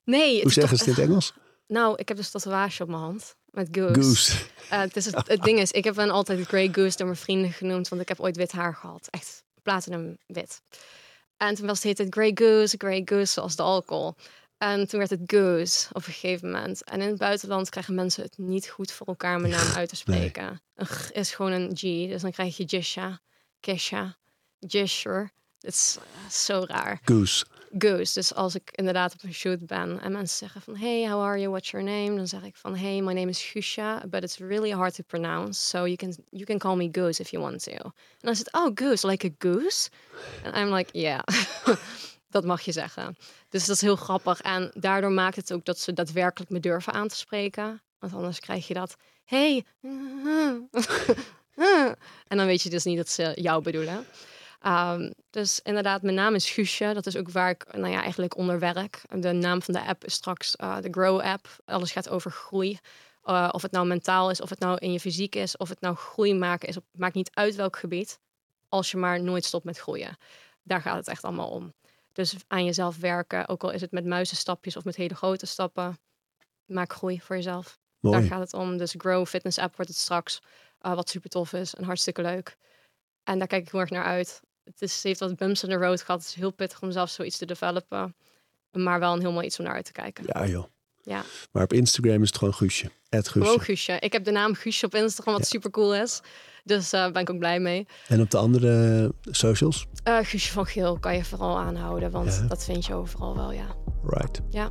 Nee. 0.05 0.43
Hoe 0.43 0.53
zeggen 0.53 0.77
ze 0.79 0.85
het 0.85 0.97
in 0.97 1.03
het 1.03 1.11
Engels? 1.11 1.33
Nou, 1.69 1.97
ik 1.97 2.09
heb 2.09 2.17
dus 2.17 2.31
tatoeage 2.31 2.83
op 2.83 2.89
mijn 2.89 3.01
hand. 3.01 3.37
Met 3.51 3.69
Goose. 3.73 4.01
Goose. 4.01 4.33
Uh, 4.73 4.81
het, 4.81 4.97
is 4.97 5.05
het, 5.05 5.29
het, 5.29 5.43
ding 5.43 5.59
is, 5.59 5.71
ik 5.71 5.85
heb 5.85 5.97
hem 5.97 6.11
altijd 6.11 6.47
Grey 6.47 6.69
Goose 6.73 6.97
door 6.97 7.07
mijn 7.07 7.19
vrienden 7.19 7.53
genoemd. 7.53 7.89
Want 7.89 8.03
ik 8.03 8.09
heb 8.09 8.21
ooit 8.21 8.37
wit 8.37 8.53
haar 8.53 8.75
gehad. 8.75 9.09
Echt 9.11 9.43
platinum 9.63 10.17
wit. 10.27 10.61
En 11.37 11.55
toen 11.55 11.67
was 11.67 11.83
het, 11.83 11.99
het 11.99 12.07
Grey 12.15 12.31
Goose, 12.35 12.75
Grey 12.79 13.03
Goose, 13.05 13.33
zoals 13.33 13.57
de 13.57 13.63
alcohol. 13.63 14.15
En 14.59 14.89
toen 14.89 14.99
werd 14.99 15.11
het 15.11 15.23
Goose 15.27 15.89
op 15.93 16.07
een 16.07 16.13
gegeven 16.13 16.51
moment. 16.51 16.85
En 16.85 17.01
in 17.01 17.09
het 17.09 17.19
buitenland 17.19 17.69
krijgen 17.69 17.95
mensen 17.95 18.23
het 18.23 18.39
niet 18.39 18.69
goed 18.69 18.93
voor 18.93 19.07
elkaar 19.07 19.41
mijn 19.41 19.53
naam 19.53 19.75
uit 19.75 19.89
te 19.89 19.97
spreken. 19.97 20.61
Een 20.75 20.87
G 20.87 21.11
is 21.11 21.35
gewoon 21.35 21.53
een 21.53 21.71
G, 21.77 21.81
dus 21.81 22.23
dan 22.23 22.31
krijg 22.31 22.57
je 22.57 22.65
Jisha, 22.65 23.21
Kesha, 23.61 24.17
Jisher. 24.59 25.31
Het 25.61 25.75
is 25.75 25.99
uh, 25.99 26.31
zo 26.31 26.65
raar. 26.67 27.01
Goose. 27.05 27.45
Goose. 27.79 28.15
Dus 28.15 28.35
als 28.35 28.55
ik 28.55 28.71
inderdaad 28.71 29.13
op 29.13 29.23
een 29.23 29.35
shoot 29.35 29.67
ben 29.67 30.01
en 30.01 30.13
mensen 30.13 30.37
zeggen 30.39 30.61
van 30.61 30.77
hey, 30.77 31.11
how 31.11 31.23
are 31.23 31.39
you? 31.39 31.51
What's 31.51 31.71
your 31.71 31.87
name? 31.87 32.17
Dan 32.17 32.27
zeg 32.27 32.43
ik 32.43 32.57
van 32.57 32.77
hey, 32.77 33.01
my 33.01 33.13
name 33.13 33.29
is 33.29 33.43
Gusha, 33.43 34.03
but 34.09 34.23
it's 34.23 34.37
really 34.37 34.71
hard 34.71 34.95
to 34.95 35.03
pronounce. 35.07 35.67
So 35.67 35.79
you 35.79 35.97
can 35.97 36.17
you 36.31 36.45
can 36.45 36.59
call 36.59 36.77
me 36.77 36.89
Goose 36.93 37.21
if 37.21 37.31
you 37.31 37.43
want 37.43 37.63
to. 37.63 37.73
En 37.73 37.93
dan 38.21 38.35
het 38.35 38.53
oh 38.53 38.71
Goose, 38.75 39.07
like 39.07 39.27
a 39.27 39.31
goose. 39.39 39.89
And 40.45 40.57
I'm 40.57 40.75
like 40.75 40.91
yeah. 40.93 41.21
Dat 42.37 42.45
mag 42.45 42.61
je 42.61 42.73
zeggen. 42.73 43.17
Dus 43.49 43.67
dat 43.67 43.77
is 43.77 43.83
heel 43.83 43.97
grappig. 43.97 44.41
En 44.41 44.71
daardoor 44.75 45.13
maakt 45.13 45.37
het 45.37 45.53
ook 45.53 45.65
dat 45.65 45.79
ze 45.79 45.93
daadwerkelijk 45.93 46.51
me 46.51 46.61
durven 46.61 46.93
aan 46.93 47.09
te 47.09 47.17
spreken. 47.17 47.83
Want 47.99 48.13
anders 48.13 48.41
krijg 48.41 48.69
je 48.69 48.75
dat. 48.75 48.97
Hey. 49.25 49.65
en 52.29 52.37
dan 52.37 52.47
weet 52.47 52.63
je 52.63 52.71
dus 52.71 52.85
niet 52.85 52.97
dat 52.97 53.09
ze 53.09 53.33
jou 53.35 53.63
bedoelen. 53.63 54.07
Um, 54.67 55.15
dus 55.31 55.61
inderdaad, 55.63 56.03
mijn 56.03 56.15
naam 56.15 56.35
is 56.35 56.51
Guusje. 56.51 56.95
Dat 56.95 57.07
is 57.07 57.17
ook 57.17 57.31
waar 57.31 57.51
ik 57.51 57.67
nou 57.73 57.93
ja, 57.93 58.03
eigenlijk 58.03 58.37
onder 58.37 58.59
werk. 58.59 59.03
De 59.09 59.33
naam 59.33 59.63
van 59.63 59.75
de 59.75 59.85
app 59.85 60.05
is 60.05 60.15
straks 60.15 60.55
uh, 60.61 60.77
de 60.81 60.89
Grow 60.91 61.21
app. 61.21 61.49
Alles 61.65 61.93
gaat 61.93 62.09
over 62.09 62.31
groei. 62.31 62.79
Uh, 63.25 63.49
of 63.53 63.63
het 63.63 63.73
nou 63.73 63.87
mentaal 63.87 64.31
is, 64.31 64.41
of 64.41 64.51
het 64.51 64.59
nou 64.59 64.79
in 64.79 64.93
je 64.93 65.01
fysiek 65.01 65.35
is, 65.35 65.57
of 65.57 65.69
het 65.69 65.81
nou 65.81 65.97
groei 65.97 66.35
maken 66.35 66.69
is. 66.69 66.77
Maakt 66.93 67.15
niet 67.15 67.31
uit 67.35 67.55
welk 67.55 67.79
gebied. 67.79 68.19
Als 68.69 68.91
je 68.91 68.97
maar 68.97 69.23
nooit 69.23 69.45
stopt 69.45 69.65
met 69.65 69.79
groeien. 69.79 70.17
Daar 70.63 70.81
gaat 70.81 70.97
het 70.97 71.09
echt 71.09 71.25
allemaal 71.25 71.49
om. 71.49 71.75
Dus 72.17 72.35
aan 72.47 72.65
jezelf 72.65 72.97
werken, 72.97 73.49
ook 73.49 73.63
al 73.63 73.71
is 73.71 73.81
het 73.81 73.91
met 73.91 74.05
muizenstapjes 74.05 74.77
of 74.77 74.85
met 74.85 74.97
hele 74.97 75.15
grote 75.15 75.47
stappen. 75.47 75.99
Maak 76.65 76.93
groei 76.93 77.21
voor 77.21 77.37
jezelf. 77.37 77.79
Daar 78.01 78.23
gaat 78.23 78.41
het 78.41 78.53
om. 78.55 78.77
Dus 78.77 78.95
Grow 78.99 79.27
Fitness 79.27 79.59
App 79.59 79.77
wordt 79.77 79.91
het 79.91 80.01
straks. 80.01 80.41
Uh, 80.83 80.95
wat 80.95 81.09
super 81.09 81.31
tof 81.31 81.53
is 81.53 81.75
en 81.75 81.85
hartstikke 81.85 82.23
leuk. 82.23 82.57
En 83.25 83.39
daar 83.39 83.47
kijk 83.47 83.63
ik 83.63 83.71
heel 83.71 83.81
erg 83.81 83.91
naar 83.91 84.05
uit. 84.05 84.41
Het, 84.65 84.83
is, 84.83 85.03
heeft 85.03 85.21
wat 85.21 85.37
bumps 85.37 85.63
in 85.63 85.69
de 85.69 85.75
road 85.75 86.03
gehad. 86.03 86.21
Het 86.21 86.29
is 86.29 86.35
heel 86.35 86.51
pittig 86.51 86.83
om 86.83 86.91
zelf 86.91 87.11
zoiets 87.11 87.39
te 87.39 87.47
developen. 87.47 88.17
Maar 88.71 89.01
wel 89.01 89.13
een 89.13 89.21
heel 89.21 89.33
mooi 89.33 89.47
iets 89.47 89.59
om 89.59 89.65
naar 89.65 89.75
uit 89.75 89.85
te 89.85 89.93
kijken. 89.93 90.25
Ja 90.27 90.47
joh. 90.47 90.65
Ja. 91.07 91.23
Maar 91.53 91.63
op 91.63 91.73
Instagram 91.73 92.23
is 92.23 92.29
het 92.29 92.39
gewoon 92.39 92.55
Guusje. 92.55 92.91
Het 93.09 93.29
Guusje. 93.29 93.49
Gewoon 93.49 93.65
Guusje. 93.65 93.97
Ik 94.01 94.13
heb 94.13 94.25
de 94.25 94.31
naam 94.31 94.55
Guusje 94.55 94.87
op 94.87 94.95
Instagram, 94.95 95.35
wat 95.35 95.47
super 95.47 95.71
cool 95.71 95.95
is. 95.95 96.21
Dus 96.65 96.91
daar 96.91 97.07
uh, 97.07 97.13
ben 97.13 97.23
ik 97.23 97.31
ook 97.31 97.39
blij 97.39 97.61
mee. 97.61 97.87
En 98.09 98.21
op 98.21 98.31
de 98.31 98.37
andere 98.37 99.13
socials? 99.23 99.87
Uh, 100.09 100.19
Guusje 100.23 100.53
van 100.53 100.67
Geel 100.67 100.99
kan 100.99 101.17
je 101.17 101.25
vooral 101.25 101.59
aanhouden, 101.59 102.11
want 102.11 102.49
dat 102.49 102.65
vind 102.65 102.87
je 102.87 102.95
overal 102.95 103.37
wel, 103.37 103.53
ja. 103.53 103.67
Right. 104.05 104.41
Ja. 104.51 104.71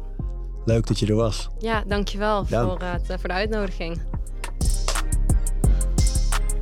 Leuk 0.66 0.88
dat 0.88 1.00
je 1.00 1.06
er 1.06 1.16
was. 1.16 1.48
Ja, 1.60 1.84
dankjewel 1.88 2.46
Dank. 2.46 2.70
voor, 2.70 2.88
het, 2.88 3.06
voor 3.08 3.28
de 3.30 3.34
uitnodiging. 3.34 4.02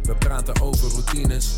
We 0.04 0.16
praten 0.20 0.62
over 0.62 0.90
routines. 0.90 1.56